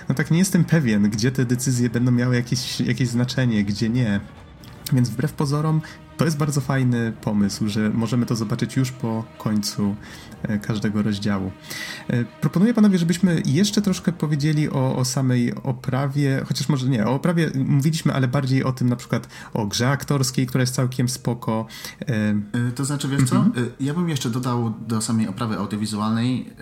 no 0.08 0.14
tak 0.14 0.30
nie 0.30 0.38
jestem 0.38 0.64
pewien, 0.64 1.10
gdzie 1.10 1.32
te 1.32 1.44
decyzje 1.44 1.90
będą 1.90 2.12
miały 2.12 2.36
jakieś, 2.36 2.80
jakieś 2.80 3.08
znaczenie, 3.08 3.64
gdzie 3.64 3.88
nie. 3.88 4.20
Więc 4.92 5.10
wbrew 5.10 5.32
pozorom 5.32 5.80
to 6.16 6.24
jest 6.24 6.36
bardzo 6.36 6.60
fajny 6.60 7.12
pomysł, 7.20 7.68
że 7.68 7.90
możemy 7.90 8.26
to 8.26 8.36
zobaczyć 8.36 8.76
już 8.76 8.92
po 8.92 9.24
końcu 9.38 9.96
e, 10.42 10.58
każdego 10.58 11.02
rozdziału. 11.02 11.52
E, 12.08 12.24
proponuję 12.24 12.74
panowie, 12.74 12.98
żebyśmy 12.98 13.42
jeszcze 13.46 13.82
troszkę 13.82 14.12
powiedzieli 14.12 14.70
o, 14.70 14.96
o 14.96 15.04
samej 15.04 15.54
oprawie, 15.62 16.42
chociaż 16.48 16.68
może 16.68 16.88
nie, 16.88 17.06
o 17.06 17.14
oprawie 17.14 17.50
mówiliśmy, 17.54 18.12
ale 18.12 18.28
bardziej 18.28 18.64
o 18.64 18.72
tym 18.72 18.88
na 18.88 18.96
przykład 18.96 19.28
o 19.54 19.66
grze 19.66 19.88
aktorskiej, 19.88 20.46
która 20.46 20.62
jest 20.62 20.74
całkiem 20.74 21.08
spoko. 21.08 21.66
E, 22.00 22.34
to 22.74 22.84
znaczy, 22.84 23.08
wiesz 23.08 23.22
co? 23.22 23.36
Mhm. 23.36 23.70
Ja 23.80 23.94
bym 23.94 24.08
jeszcze 24.08 24.30
dodał 24.30 24.74
do 24.86 25.00
samej 25.00 25.28
oprawy 25.28 25.58
audiowizualnej 25.58 26.52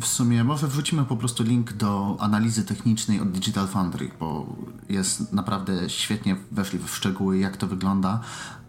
w 0.00 0.06
sumie 0.06 0.44
może 0.44 0.68
wrzucimy 0.68 1.04
po 1.04 1.16
prostu 1.16 1.42
link 1.42 1.72
do 1.72 2.16
analizy 2.20 2.64
technicznej 2.64 3.20
od 3.20 3.30
Digital 3.30 3.68
Foundry, 3.68 4.10
bo 4.20 4.46
jest 4.88 5.32
naprawdę 5.32 5.90
świetnie 5.90 6.36
weszli 6.50 6.78
w 6.78 6.88
szczegóły, 6.88 7.38
jak 7.38 7.56
to 7.56 7.66
wygląda, 7.66 8.20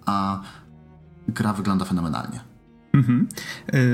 a 0.05 0.41
gra 1.27 1.53
wygląda 1.53 1.85
fenomenalnie. 1.85 2.54
Mhm. 2.95 3.27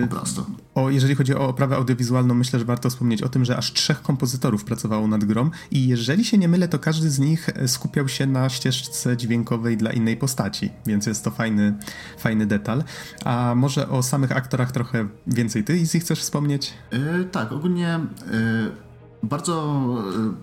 Po 0.01 0.15
prostu. 0.15 0.45
O, 0.75 0.89
jeżeli 0.89 1.15
chodzi 1.15 1.35
o 1.35 1.47
oprawę 1.47 1.75
audiowizualną, 1.75 2.33
myślę, 2.33 2.59
że 2.59 2.65
warto 2.65 2.89
wspomnieć 2.89 3.21
o 3.23 3.29
tym, 3.29 3.45
że 3.45 3.57
aż 3.57 3.73
trzech 3.73 4.01
kompozytorów 4.01 4.63
pracowało 4.63 5.07
nad 5.07 5.23
grą 5.23 5.49
i 5.71 5.87
jeżeli 5.87 6.25
się 6.25 6.37
nie 6.37 6.47
mylę, 6.47 6.67
to 6.67 6.79
każdy 6.79 7.09
z 7.09 7.19
nich 7.19 7.49
skupiał 7.67 8.07
się 8.07 8.27
na 8.27 8.49
ścieżce 8.49 9.17
dźwiękowej 9.17 9.77
dla 9.77 9.91
innej 9.91 10.17
postaci, 10.17 10.69
więc 10.85 11.05
jest 11.05 11.23
to 11.23 11.31
fajny, 11.31 11.73
fajny 12.17 12.45
detal. 12.45 12.83
A 13.25 13.53
może 13.55 13.89
o 13.89 14.03
samych 14.03 14.31
aktorach 14.31 14.71
trochę 14.71 15.07
więcej 15.27 15.63
ty, 15.63 15.77
Izzy, 15.77 15.99
chcesz 15.99 16.19
wspomnieć? 16.19 16.73
Yy, 16.91 17.25
tak, 17.31 17.51
ogólnie... 17.51 17.99
Yy 18.31 18.91
bardzo, 19.23 19.85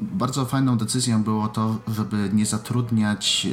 bardzo 0.01 0.45
fajną 0.45 0.79
decyzją 0.79 1.23
było 1.23 1.49
to, 1.49 1.79
żeby 1.89 2.31
nie 2.33 2.47
zatrudniać 2.47 3.47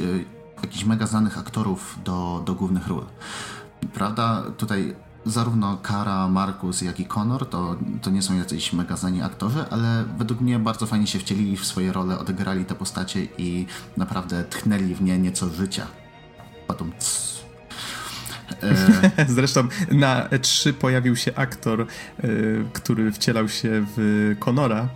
e, 0.58 0.62
jakichś 0.62 0.84
mega 0.84 1.06
znanych 1.06 1.38
aktorów 1.38 1.98
do, 2.04 2.42
do 2.46 2.54
głównych 2.54 2.88
ról. 2.88 3.04
Prawda? 3.94 4.42
Tutaj 4.56 4.94
zarówno 5.26 5.76
Kara, 5.82 6.28
Markus, 6.28 6.82
jak 6.82 7.00
i 7.00 7.06
Connor 7.06 7.48
to, 7.48 7.76
to 8.02 8.10
nie 8.10 8.22
są 8.22 8.36
jacyś 8.36 8.72
mega 8.72 8.96
znani 8.96 9.22
aktorzy, 9.22 9.64
ale 9.70 10.04
według 10.18 10.40
mnie 10.40 10.58
bardzo 10.58 10.86
fajnie 10.86 11.06
się 11.06 11.18
wcielili 11.18 11.56
w 11.56 11.64
swoje 11.64 11.92
role, 11.92 12.18
odegrali 12.18 12.64
te 12.64 12.74
postacie 12.74 13.28
i 13.38 13.66
naprawdę 13.96 14.44
tchnęli 14.44 14.94
w 14.94 15.02
nie 15.02 15.18
nieco 15.18 15.48
życia. 15.48 15.86
Potem 16.66 16.92
e, 18.62 19.26
Zresztą 19.36 19.68
na 19.90 20.28
E3 20.28 20.72
pojawił 20.72 21.16
się 21.16 21.34
aktor, 21.34 21.80
e, 21.80 21.86
który 22.72 23.12
wcielał 23.12 23.48
się 23.48 23.86
w 23.96 24.36
Conora, 24.40 24.88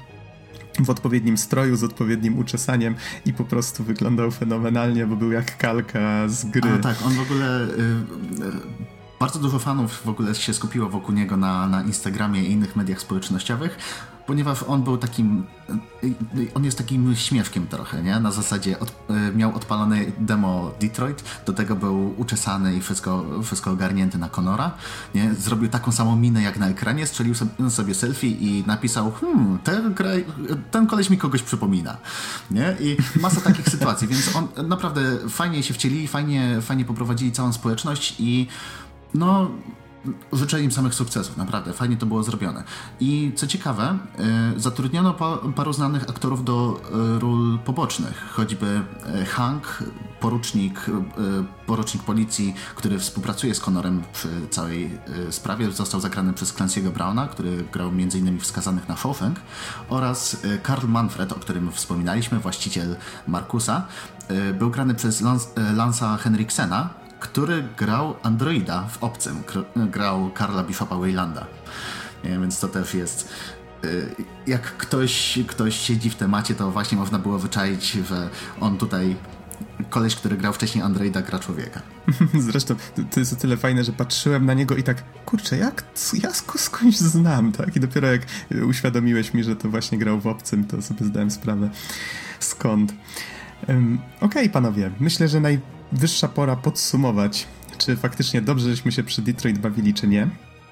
w 0.78 0.90
odpowiednim 0.90 1.38
stroju, 1.38 1.76
z 1.76 1.84
odpowiednim 1.84 2.38
uczesaniem 2.38 2.94
i 3.26 3.32
po 3.32 3.44
prostu 3.44 3.84
wyglądał 3.84 4.30
fenomenalnie, 4.30 5.06
bo 5.06 5.16
był 5.16 5.32
jak 5.32 5.56
kalka 5.58 6.28
z 6.28 6.44
gry. 6.44 6.70
A, 6.70 6.78
tak, 6.78 6.96
on 7.06 7.14
w 7.14 7.20
ogóle... 7.20 7.60
Y, 7.60 7.68
y, 7.68 8.90
bardzo 9.20 9.38
dużo 9.38 9.58
fanów 9.58 10.02
w 10.04 10.08
ogóle 10.08 10.34
się 10.34 10.54
skupiło 10.54 10.88
wokół 10.88 11.14
niego 11.14 11.36
na, 11.36 11.68
na 11.68 11.82
Instagramie 11.82 12.44
i 12.44 12.50
innych 12.50 12.76
mediach 12.76 13.00
społecznościowych, 13.00 13.78
ponieważ 14.30 14.62
on 14.62 14.82
był 14.82 14.98
takim, 14.98 15.46
on 16.54 16.64
jest 16.64 16.78
takim 16.78 17.16
śmieszkiem 17.16 17.66
trochę, 17.66 18.02
nie? 18.02 18.20
Na 18.20 18.32
zasadzie 18.32 18.78
od, 18.78 18.92
e, 19.10 19.32
miał 19.32 19.56
odpalony 19.56 20.12
demo 20.18 20.72
Detroit, 20.80 21.24
do 21.46 21.52
tego 21.52 21.76
był 21.76 22.14
uczesany 22.16 22.76
i 22.76 22.80
wszystko, 22.80 23.24
wszystko 23.44 23.70
ogarnięty 23.70 24.18
na 24.18 24.28
Conora, 24.28 24.70
nie? 25.14 25.34
Zrobił 25.34 25.68
taką 25.68 25.92
samą 25.92 26.16
minę 26.16 26.42
jak 26.42 26.58
na 26.58 26.68
ekranie, 26.68 27.06
strzelił 27.06 27.34
sobie 27.70 27.94
selfie 27.94 28.30
i 28.30 28.64
napisał, 28.66 29.12
hmm, 29.12 29.58
ten, 29.58 29.94
ten 30.70 30.86
koleś 30.86 31.10
mi 31.10 31.18
kogoś 31.18 31.42
przypomina, 31.42 31.96
nie? 32.50 32.76
I 32.80 32.96
masa 33.20 33.40
takich 33.40 33.68
sytuacji, 33.74 34.08
więc 34.08 34.36
on 34.36 34.68
naprawdę 34.68 35.00
fajnie 35.28 35.62
się 35.62 35.74
wcieli, 35.74 36.08
fajnie, 36.08 36.58
fajnie 36.60 36.84
poprowadzili 36.84 37.32
całą 37.32 37.52
społeczność 37.52 38.16
i 38.18 38.46
no 39.14 39.50
życzę 40.32 40.62
im 40.62 40.72
samych 40.72 40.94
sukcesów, 40.94 41.36
naprawdę, 41.36 41.72
fajnie 41.72 41.96
to 41.96 42.06
było 42.06 42.22
zrobione. 42.22 42.64
I 43.00 43.32
co 43.36 43.46
ciekawe, 43.46 43.98
y, 44.56 44.60
zatrudniono 44.60 45.14
pa, 45.14 45.38
paru 45.56 45.72
znanych 45.72 46.02
aktorów 46.02 46.44
do 46.44 46.80
y, 47.16 47.18
ról 47.18 47.58
pobocznych, 47.58 48.30
choćby 48.32 48.82
y, 49.22 49.24
Hank, 49.24 49.82
porucznik, 50.20 50.86
porucznik 51.66 52.02
policji, 52.02 52.54
który 52.74 52.98
współpracuje 52.98 53.54
z 53.54 53.60
Connorem 53.60 54.02
przy 54.12 54.28
całej 54.50 54.98
sprawie, 55.30 55.72
został 55.72 56.00
zagrany 56.00 56.32
przez 56.32 56.54
Clancy'ego 56.54 56.90
Browna, 56.90 57.28
który 57.28 57.64
grał 57.72 57.88
m.in. 57.88 58.40
wskazanych 58.40 58.88
na 58.88 58.96
Shawshank, 58.96 59.40
oraz 59.88 60.36
Karl 60.62 60.86
Manfred, 60.86 61.32
o 61.32 61.34
którym 61.34 61.72
wspominaliśmy, 61.72 62.38
właściciel 62.38 62.96
Markusa, 63.26 63.86
był 64.58 64.70
grany 64.70 64.94
przez 64.94 65.20
Lans 65.20 65.48
Lansa 65.74 66.16
Henriksena, 66.16 66.90
który 67.20 67.64
grał 67.76 68.14
androida 68.22 68.88
w 68.88 69.04
Obcym, 69.04 69.42
grał 69.76 70.30
Karla 70.34 70.62
Bishopa 70.62 70.96
Waylanda. 70.96 71.46
Więc 72.24 72.60
to 72.60 72.68
też 72.68 72.94
jest 72.94 73.28
y, 73.84 74.14
jak 74.46 74.62
ktoś, 74.62 75.38
ktoś 75.46 75.76
siedzi 75.76 76.10
w 76.10 76.14
temacie, 76.14 76.54
to 76.54 76.70
właśnie 76.70 76.98
można 76.98 77.18
było 77.18 77.38
wyczaić, 77.38 77.92
że 77.92 78.28
on 78.60 78.78
tutaj 78.78 79.16
koleś, 79.90 80.16
który 80.16 80.36
grał 80.36 80.52
wcześniej 80.52 80.84
Androida, 80.84 81.22
gra 81.22 81.38
człowieka. 81.38 81.82
Zresztą 82.48 82.74
to 83.10 83.20
jest 83.20 83.32
o 83.32 83.36
tyle 83.36 83.56
fajne, 83.56 83.84
że 83.84 83.92
patrzyłem 83.92 84.46
na 84.46 84.54
niego 84.54 84.76
i 84.76 84.82
tak, 84.82 85.24
kurczę, 85.24 85.58
jak 85.58 85.84
ja 86.22 86.30
skądś 86.56 86.96
znam, 86.96 87.52
tak? 87.52 87.76
I 87.76 87.80
dopiero 87.80 88.12
jak 88.12 88.22
uświadomiłeś 88.68 89.34
mi, 89.34 89.44
że 89.44 89.56
to 89.56 89.68
właśnie 89.68 89.98
grał 89.98 90.20
w 90.20 90.26
obcym, 90.26 90.64
to 90.64 90.82
sobie 90.82 91.06
zdałem 91.06 91.30
sprawę 91.30 91.70
skąd. 92.40 92.94
Okej, 93.62 93.98
okay, 94.20 94.48
panowie, 94.48 94.90
myślę, 95.00 95.28
że 95.28 95.40
naj 95.40 95.60
wyższa 95.92 96.28
pora 96.28 96.56
podsumować, 96.56 97.46
czy 97.78 97.96
faktycznie 97.96 98.42
dobrze 98.42 98.70
żeśmy 98.70 98.92
się 98.92 99.02
przy 99.02 99.22
Detroit 99.22 99.58
bawili, 99.58 99.94
czy 99.94 100.08
nie. 100.08 100.28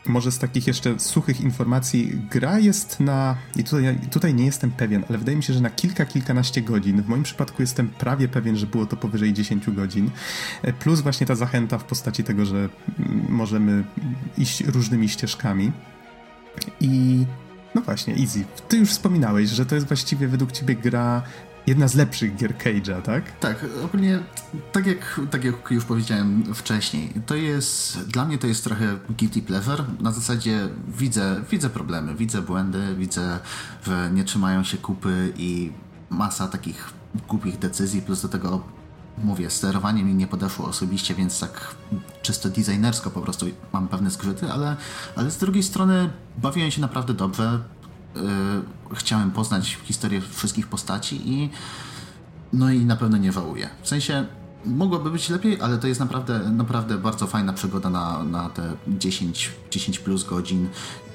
Może 0.07 0.33
z 0.33 0.39
takich 0.39 0.67
jeszcze 0.67 1.01
suchych 1.01 1.41
informacji, 1.41 2.13
gra 2.31 2.59
jest 2.59 3.01
na, 3.01 3.37
i 3.57 3.65
tutaj, 3.65 3.99
tutaj 4.11 4.35
nie 4.35 4.45
jestem 4.45 4.71
pewien, 4.71 5.05
ale 5.09 5.19
wydaje 5.19 5.37
mi 5.37 5.43
się, 5.43 5.53
że 5.53 5.61
na 5.61 5.71
kilka, 5.71 6.07
kilkanaście 6.07 6.63
godzin. 6.63 7.03
W 7.03 7.09
moim 7.09 7.23
przypadku 7.23 7.63
jestem 7.63 7.89
prawie 7.89 8.29
pewien, 8.29 8.57
że 8.57 8.67
było 8.67 8.87
to 8.87 8.97
powyżej 8.97 9.33
10 9.33 9.71
godzin. 9.71 10.11
E, 10.63 10.73
plus 10.73 11.01
właśnie 11.01 11.27
ta 11.27 11.35
zachęta 11.35 11.79
w 11.79 11.85
postaci 11.85 12.25
tego, 12.25 12.45
że 12.45 12.69
możemy 13.29 13.85
iść 14.39 14.61
różnymi 14.61 15.09
ścieżkami. 15.09 15.73
I 16.81 17.25
no 17.75 17.83
właśnie, 17.83 18.15
Easy. 18.15 18.45
Ty 18.69 18.77
już 18.77 18.91
wspominałeś, 18.91 19.51
że 19.51 19.67
to 19.67 19.75
jest 19.75 19.87
właściwie 19.87 20.29
według 20.29 20.53
ciebie 20.53 20.75
gra 20.75 21.23
jedna 21.69 21.89
z 21.89 21.95
lepszych 21.95 22.37
gier 22.37 22.55
Cage'a, 22.55 23.03
tak? 23.03 23.39
Tak, 23.39 23.67
ogólnie 23.85 24.19
tak 24.73 24.87
jak, 24.87 25.21
tak 25.31 25.45
jak 25.45 25.71
już 25.71 25.85
powiedziałem 25.85 26.55
wcześniej, 26.55 27.13
to 27.27 27.35
jest, 27.35 27.99
dla 28.09 28.25
mnie 28.25 28.39
to 28.39 28.47
jest 28.47 28.65
trochę 28.65 28.99
guilty 29.19 29.43
pleasure, 29.43 29.85
na 30.01 30.13
zasadzie 30.13 30.69
widzę, 30.89 31.43
widzę 31.51 31.71
problemy, 31.71 32.15
widzę 32.15 32.43
błędy, 32.43 32.95
widzę, 32.99 33.39
że 33.87 34.11
nie 34.13 34.25
trzymają 34.25 34.65
się 34.65 34.77
kupy 34.77 35.33
i 35.37 35.73
masa 36.11 36.49
takich 36.49 36.91
głupich 37.29 37.59
decyzji, 37.59 38.03
plus 38.03 38.23
do 38.23 38.29
tego 38.29 38.63
mówię, 39.25 39.51
sterowanie 39.51 40.05
mi 40.05 40.15
nie 40.15 40.27
podeszło 40.27 40.67
osobiście, 40.67 41.15
więc 41.15 41.41
tak 41.41 41.75
czysto 42.23 42.49
designersko 42.49 43.11
po 43.11 43.21
prostu 43.21 43.47
mam 43.73 43.89
pewne 43.89 44.11
zgrzyty, 44.11 44.53
ale, 44.53 44.77
ale 45.17 45.31
z 45.31 45.37
drugiej 45.37 45.63
strony 45.63 46.11
bawiłem 46.37 46.71
się 46.71 46.81
naprawdę 46.81 47.15
dobrze. 47.15 47.61
Y, 48.17 48.21
chciałem 48.95 49.31
poznać 49.31 49.79
historię 49.85 50.21
wszystkich 50.21 50.67
postaci 50.67 51.31
i 51.31 51.51
no 52.53 52.71
i 52.71 52.85
na 52.85 52.97
pewno 52.97 53.17
nie 53.17 53.33
żałuję. 53.33 53.69
W 53.83 53.89
sensie 53.89 54.27
mogłoby 54.65 55.11
być 55.11 55.29
lepiej, 55.29 55.61
ale 55.61 55.79
to 55.79 55.87
jest 55.87 56.01
naprawdę, 56.01 56.39
naprawdę 56.51 56.99
bardzo 56.99 57.27
fajna 57.27 57.53
przygoda 57.53 57.91
na, 57.91 58.25
na 58.25 58.49
te 58.49 58.77
10, 58.89 59.53
10 59.71 59.99
plus 59.99 60.25
godzin 60.25 60.69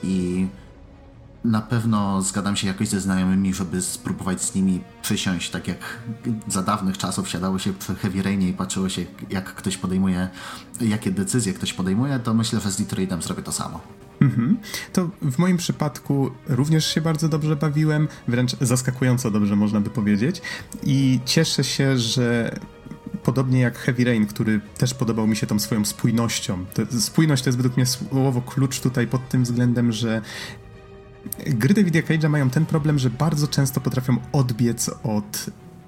i 0.03 0.47
na 1.43 1.61
pewno 1.61 2.21
zgadam 2.21 2.55
się 2.55 2.67
jakoś 2.67 2.87
ze 2.87 3.01
znajomymi, 3.01 3.53
żeby 3.53 3.81
spróbować 3.81 4.41
z 4.41 4.55
nimi 4.55 4.81
przysiąść, 5.01 5.49
tak 5.49 5.67
jak 5.67 5.77
za 6.47 6.61
dawnych 6.61 6.97
czasów 6.97 7.29
siadało 7.29 7.59
się 7.59 7.73
przy 7.73 7.95
Heavy 7.95 8.23
Rainie 8.23 8.49
i 8.49 8.53
patrzyło 8.53 8.89
się, 8.89 9.05
jak 9.29 9.53
ktoś 9.55 9.77
podejmuje, 9.77 10.29
jakie 10.81 11.11
decyzje 11.11 11.53
ktoś 11.53 11.73
podejmuje, 11.73 12.19
to 12.19 12.33
myślę, 12.33 12.59
że 12.59 12.71
z 12.71 12.77
Detroitem 12.77 13.21
zrobię 13.21 13.43
to 13.43 13.51
samo. 13.51 13.81
Mhm. 14.21 14.57
To 14.93 15.09
w 15.21 15.37
moim 15.39 15.57
przypadku 15.57 16.31
również 16.47 16.93
się 16.93 17.01
bardzo 17.01 17.29
dobrze 17.29 17.55
bawiłem, 17.55 18.07
wręcz 18.27 18.55
zaskakująco 18.61 19.31
dobrze 19.31 19.55
można 19.55 19.81
by 19.81 19.89
powiedzieć. 19.89 20.41
I 20.83 21.19
cieszę 21.25 21.63
się, 21.63 21.97
że 21.97 22.55
podobnie 23.23 23.59
jak 23.59 23.77
Heavy 23.77 24.03
Rain, 24.03 24.25
który 24.25 24.61
też 24.77 24.93
podobał 24.93 25.27
mi 25.27 25.35
się 25.35 25.47
tą 25.47 25.59
swoją 25.59 25.85
spójnością. 25.85 26.65
To, 26.65 27.01
spójność 27.01 27.43
to 27.43 27.49
jest 27.49 27.57
według 27.57 27.77
mnie 27.77 27.85
słowo 27.85 28.41
klucz 28.41 28.79
tutaj 28.79 29.07
pod 29.07 29.29
tym 29.29 29.43
względem, 29.43 29.91
że 29.91 30.21
gry 31.45 31.73
Davida 31.73 31.99
Cage'a 31.99 32.29
mają 32.29 32.49
ten 32.49 32.65
problem, 32.65 32.99
że 32.99 33.09
bardzo 33.09 33.47
często 33.47 33.81
potrafią 33.81 34.17
odbiec 34.31 34.89
od 35.03 35.45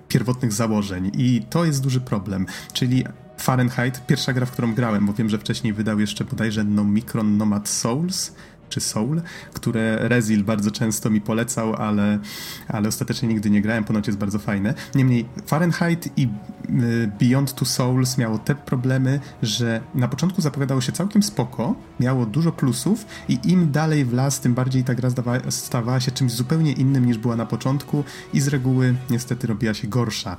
pierwotnych 0.07 0.53
założeń 0.53 1.11
i 1.13 1.41
to 1.49 1.65
jest 1.65 1.83
duży 1.83 2.01
problem. 2.01 2.45
Czyli 2.73 3.03
Fahrenheit, 3.37 4.05
pierwsza 4.07 4.33
gra, 4.33 4.45
w 4.45 4.51
którą 4.51 4.73
grałem, 4.73 5.05
bo 5.05 5.13
wiem, 5.13 5.29
że 5.29 5.37
wcześniej 5.37 5.73
wydał 5.73 5.99
jeszcze 5.99 6.23
bodajże 6.23 6.63
No 6.63 6.83
Micron 6.83 7.37
Nomad 7.37 7.69
Souls, 7.69 8.31
czy 8.69 8.81
Soul, 8.81 9.21
które 9.53 9.97
Rezil 10.07 10.43
bardzo 10.43 10.71
często 10.71 11.09
mi 11.09 11.21
polecał, 11.21 11.75
ale, 11.75 12.19
ale 12.67 12.87
ostatecznie 12.89 13.27
nigdy 13.27 13.49
nie 13.49 13.61
grałem, 13.61 13.83
ponoć 13.83 14.07
jest 14.07 14.19
bardzo 14.19 14.39
fajne. 14.39 14.73
Niemniej 14.95 15.25
Fahrenheit 15.45 16.17
i 16.17 16.23
y, 16.23 17.11
Beyond 17.19 17.53
Two 17.53 17.65
Souls 17.65 18.17
miało 18.17 18.37
te 18.37 18.55
problemy, 18.55 19.19
że 19.41 19.81
na 19.95 20.07
początku 20.07 20.41
zapowiadało 20.41 20.81
się 20.81 20.91
całkiem 20.91 21.23
spoko, 21.23 21.75
miało 21.99 22.25
dużo 22.25 22.51
plusów 22.51 23.05
i 23.29 23.39
im 23.43 23.71
dalej 23.71 24.05
w 24.05 24.13
las, 24.13 24.39
tym 24.39 24.53
bardziej 24.53 24.83
ta 24.83 24.95
gra 24.95 25.09
stawała 25.49 25.99
się 25.99 26.11
czymś 26.11 26.31
zupełnie 26.31 26.71
innym 26.71 27.05
niż 27.05 27.17
była 27.17 27.35
na 27.35 27.45
początku 27.45 28.03
i 28.33 28.41
z 28.41 28.47
reguły 28.47 28.95
niestety 29.09 29.47
robiła 29.47 29.73
się 29.73 29.87
gorsza. 29.87 30.37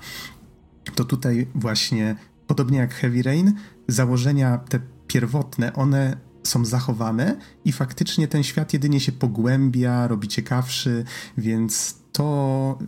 To 0.94 1.04
tutaj 1.04 1.46
właśnie 1.54 2.16
podobnie 2.46 2.78
jak 2.78 2.94
Heavy 2.94 3.22
Rain, 3.22 3.54
założenia 3.88 4.58
te 4.58 4.80
pierwotne, 5.06 5.72
one 5.72 6.16
są 6.42 6.64
zachowane 6.64 7.36
i 7.64 7.72
faktycznie 7.72 8.28
ten 8.28 8.42
świat 8.42 8.72
jedynie 8.72 9.00
się 9.00 9.12
pogłębia, 9.12 10.08
robi 10.08 10.28
ciekawszy, 10.28 11.04
więc 11.38 11.98
to 12.12 12.78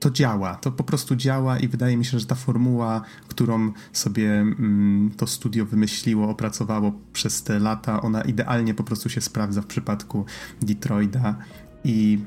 to 0.00 0.10
działa, 0.10 0.54
to 0.54 0.72
po 0.72 0.84
prostu 0.84 1.16
działa 1.16 1.58
i 1.58 1.68
wydaje 1.68 1.96
mi 1.96 2.04
się, 2.04 2.18
że 2.18 2.26
ta 2.26 2.34
formuła, 2.34 3.02
którą 3.28 3.72
sobie 3.92 4.30
mm, 4.40 5.10
to 5.16 5.26
studio 5.26 5.66
wymyśliło, 5.66 6.28
opracowało 6.28 6.92
przez 7.12 7.42
te 7.42 7.58
lata, 7.58 8.02
ona 8.02 8.22
idealnie 8.22 8.74
po 8.74 8.84
prostu 8.84 9.08
się 9.08 9.20
sprawdza 9.20 9.62
w 9.62 9.66
przypadku 9.66 10.24
Detroita 10.62 11.36
i 11.84 12.18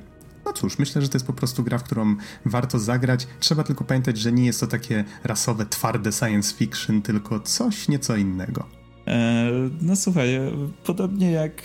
no 0.52 0.58
cóż, 0.58 0.80
myślę, 0.80 1.02
że 1.02 1.10
to 1.10 1.16
jest 1.16 1.28
po 1.28 1.34
prostu 1.34 1.64
gra, 1.64 1.78
w 1.78 1.84
którą 1.84 2.16
warto 2.46 2.80
zagrać. 2.80 3.28
Trzeba 3.40 3.64
tylko 3.64 3.84
pamiętać, 3.84 4.18
że 4.18 4.32
nie 4.32 4.46
jest 4.46 4.60
to 4.60 4.68
takie 4.68 5.04
rasowe, 5.24 5.66
twarde 5.66 6.12
science 6.12 6.56
fiction, 6.56 7.02
tylko 7.02 7.40
coś 7.40 7.88
nieco 7.88 8.16
innego. 8.16 8.66
E, 9.08 9.52
no 9.82 9.96
słuchaj, 9.96 10.36
e, 10.36 10.52
podobnie 10.86 11.32
jak, 11.32 11.62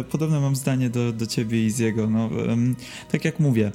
e, 0.00 0.04
podobne 0.04 0.40
mam 0.40 0.56
zdanie 0.56 0.90
do, 0.90 1.12
do 1.12 1.26
ciebie 1.26 1.66
i 1.66 1.70
z 1.70 1.78
jego, 1.78 2.10
no, 2.10 2.30
tak 3.10 3.24
jak 3.24 3.40
mówię, 3.40 3.72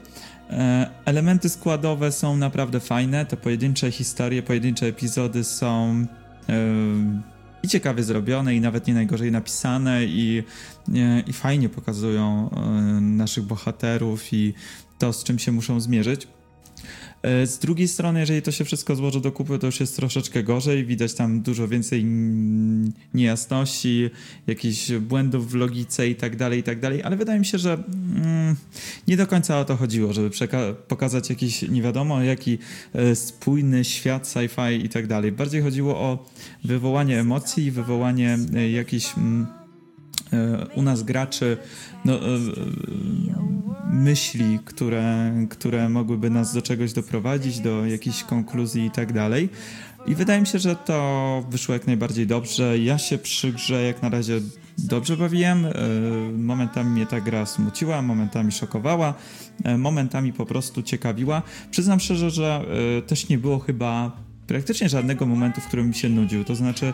elementy 1.05 1.49
składowe 1.49 2.11
są 2.11 2.37
naprawdę 2.37 2.79
fajne, 2.79 3.25
te 3.25 3.37
pojedyncze 3.37 3.91
historie, 3.91 4.43
pojedyncze 4.43 4.85
epizody 4.85 5.43
są 5.43 6.05
i 7.63 7.67
ciekawie 7.67 8.03
zrobione, 8.03 8.55
i 8.55 8.61
nawet 8.61 8.87
nie 8.87 8.93
najgorzej 8.93 9.31
napisane, 9.31 10.05
i, 10.05 10.43
i 11.27 11.33
fajnie 11.33 11.69
pokazują 11.69 12.49
naszych 13.01 13.43
bohaterów 13.43 14.33
i 14.33 14.53
to, 14.99 15.13
z 15.13 15.23
czym 15.23 15.39
się 15.39 15.51
muszą 15.51 15.79
zmierzyć. 15.79 16.27
E, 17.23 17.47
z 17.47 17.59
drugiej 17.59 17.87
strony, 17.87 18.19
jeżeli 18.19 18.41
to 18.41 18.51
się 18.51 18.65
wszystko 18.65 18.95
złoży 18.95 19.21
do 19.21 19.31
kupy, 19.31 19.59
to 19.59 19.65
już 19.65 19.79
jest 19.79 19.95
troszeczkę 19.95 20.43
gorzej. 20.43 20.85
Widać 20.85 21.13
tam 21.13 21.41
dużo 21.41 21.67
więcej 21.67 22.05
niejasności, 23.13 24.09
jakichś 24.47 24.91
błędów 24.91 25.51
w 25.51 25.55
logice 25.55 26.07
i 26.07 26.15
tak 26.15 26.35
dalej, 26.35 26.59
i 26.59 26.63
tak 26.63 26.79
dalej. 26.79 27.03
Ale 27.03 27.15
wydaje 27.15 27.39
mi 27.39 27.45
się, 27.45 27.57
że 27.57 27.73
mm, 27.73 28.55
nie 29.07 29.17
do 29.17 29.27
końca 29.27 29.59
o 29.59 29.65
to 29.65 29.75
chodziło, 29.75 30.13
żeby 30.13 30.29
pokazać 30.87 31.29
jakiś 31.29 31.61
nie 31.61 31.81
wiadomo 31.81 32.23
jaki 32.23 32.57
e, 32.93 33.15
spójny 33.15 33.83
świat 33.83 34.23
sci-fi 34.27 34.85
i 34.85 34.89
tak 34.89 35.07
dalej. 35.07 35.31
Bardziej 35.31 35.61
chodziło 35.61 35.99
o 35.99 36.29
wywołanie 36.63 37.19
emocji, 37.19 37.71
wywołanie 37.71 38.37
e, 38.55 38.69
jakichś. 38.69 39.17
Mm, 39.17 39.62
u 40.75 40.81
nas 40.81 41.03
graczy 41.03 41.57
no, 42.05 42.19
myśli, 43.91 44.59
które, 44.65 45.33
które 45.49 45.89
mogłyby 45.89 46.29
nas 46.29 46.53
do 46.53 46.61
czegoś 46.61 46.93
doprowadzić, 46.93 47.59
do 47.59 47.85
jakiejś 47.85 48.23
konkluzji 48.23 48.85
i 48.85 48.91
tak 48.91 49.13
dalej. 49.13 49.49
I 50.05 50.15
wydaje 50.15 50.41
mi 50.41 50.47
się, 50.47 50.59
że 50.59 50.75
to 50.75 51.43
wyszło 51.49 51.73
jak 51.73 51.87
najbardziej 51.87 52.27
dobrze. 52.27 52.79
Ja 52.79 52.97
się 52.97 53.17
przy 53.17 53.53
grze 53.53 53.83
jak 53.83 54.01
na 54.01 54.09
razie 54.09 54.41
dobrze 54.77 55.17
bawiłem. 55.17 55.65
E, 55.65 55.71
momentami 56.37 56.89
mnie 56.89 57.05
ta 57.05 57.21
gra 57.21 57.45
smuciła, 57.45 58.01
momentami 58.01 58.51
szokowała, 58.51 59.13
e, 59.63 59.77
momentami 59.77 60.33
po 60.33 60.45
prostu 60.45 60.83
ciekawiła. 60.83 61.41
Przyznam 61.71 61.99
szczerze, 61.99 62.29
że 62.29 62.65
e, 62.97 63.01
też 63.01 63.29
nie 63.29 63.37
było 63.37 63.59
chyba 63.59 64.11
praktycznie 64.47 64.89
żadnego 64.89 65.25
momentu, 65.25 65.61
w 65.61 65.67
którym 65.67 65.87
mi 65.87 65.93
się 65.93 66.09
nudził. 66.09 66.43
To 66.43 66.55
znaczy, 66.55 66.93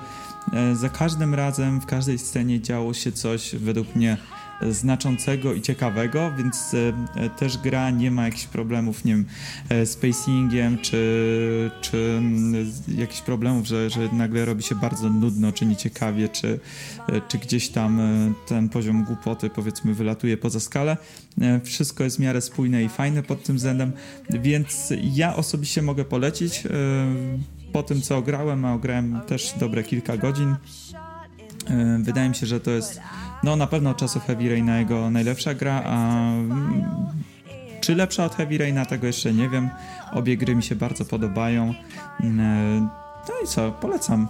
za 0.73 0.89
każdym 0.89 1.33
razem, 1.33 1.81
w 1.81 1.85
każdej 1.85 2.19
scenie 2.19 2.61
działo 2.61 2.93
się 2.93 3.11
coś 3.11 3.55
według 3.55 3.95
mnie 3.95 4.17
znaczącego 4.71 5.53
i 5.53 5.61
ciekawego, 5.61 6.31
więc 6.37 6.75
e, 7.15 7.29
też 7.29 7.57
gra 7.57 7.89
nie 7.89 8.11
ma 8.11 8.25
jakichś 8.25 8.45
problemów, 8.45 9.05
nie 9.05 9.13
wiem, 9.13 9.25
e, 9.69 9.85
z 9.85 9.95
pacingiem, 9.95 10.77
czy, 10.77 11.71
czy 11.81 11.97
mm, 12.17 12.71
jakichś 12.87 13.21
problemów, 13.21 13.67
że, 13.67 13.89
że 13.89 14.09
nagle 14.13 14.45
robi 14.45 14.63
się 14.63 14.75
bardzo 14.75 15.09
nudno, 15.09 15.51
czy 15.51 15.65
nieciekawie, 15.65 16.29
czy, 16.29 16.59
e, 17.07 17.21
czy 17.27 17.37
gdzieś 17.37 17.69
tam 17.69 17.99
ten 18.47 18.69
poziom 18.69 19.03
głupoty, 19.03 19.49
powiedzmy, 19.49 19.93
wylatuje 19.93 20.37
poza 20.37 20.59
skalę. 20.59 20.97
Wszystko 21.63 22.03
jest 22.03 22.17
w 22.17 22.19
miarę 22.19 22.41
spójne 22.41 22.83
i 22.83 22.89
fajne 22.89 23.23
pod 23.23 23.43
tym 23.43 23.55
względem, 23.55 23.91
więc 24.29 24.93
ja 25.13 25.35
osobiście 25.35 25.81
mogę 25.81 26.05
polecić 26.05 26.63
po 27.73 27.83
tym, 27.83 28.01
co 28.01 28.17
ograłem, 28.17 28.65
a 28.65 28.73
ograłem 28.73 29.21
też 29.27 29.53
dobre 29.59 29.83
kilka 29.83 30.17
godzin. 30.17 30.55
Wydaje 31.99 32.29
mi 32.29 32.35
się, 32.35 32.45
że 32.45 32.59
to 32.59 32.71
jest 32.71 32.99
no 33.43 33.55
na 33.55 33.67
pewno 33.67 33.89
od 33.89 33.97
czasów 33.97 34.25
Heavy 34.25 34.49
Raina 34.49 34.79
jego 34.79 35.09
najlepsza 35.09 35.53
gra, 35.53 35.83
a 35.85 36.15
mm, 36.31 36.83
czy 37.81 37.95
lepsza 37.95 38.25
od 38.25 38.35
Heavy 38.35 38.57
Raina, 38.57 38.85
tego 38.85 39.07
jeszcze 39.07 39.33
nie 39.33 39.49
wiem. 39.49 39.69
Obie 40.11 40.37
gry 40.37 40.55
mi 40.55 40.63
się 40.63 40.75
bardzo 40.75 41.05
podobają. 41.05 41.73
Mm, 42.23 42.89
no 43.29 43.33
i 43.43 43.47
co, 43.47 43.71
polecam. 43.71 44.27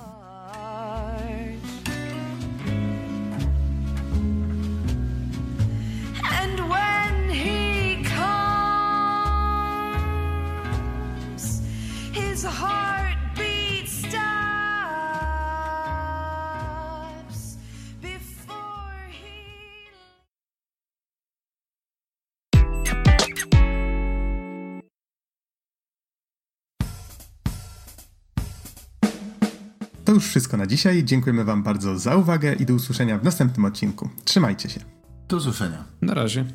To 30.09 30.13
już 30.13 30.27
wszystko 30.27 30.57
na 30.57 30.67
dzisiaj. 30.67 31.03
Dziękujemy 31.03 31.43
Wam 31.43 31.63
bardzo 31.63 31.99
za 31.99 32.15
uwagę 32.15 32.53
i 32.53 32.65
do 32.65 32.73
usłyszenia 32.73 33.17
w 33.17 33.23
następnym 33.23 33.65
odcinku. 33.65 34.09
Trzymajcie 34.25 34.69
się. 34.69 34.79
Do 35.27 35.37
usłyszenia. 35.37 35.83
Na 36.01 36.13
razie. 36.13 36.45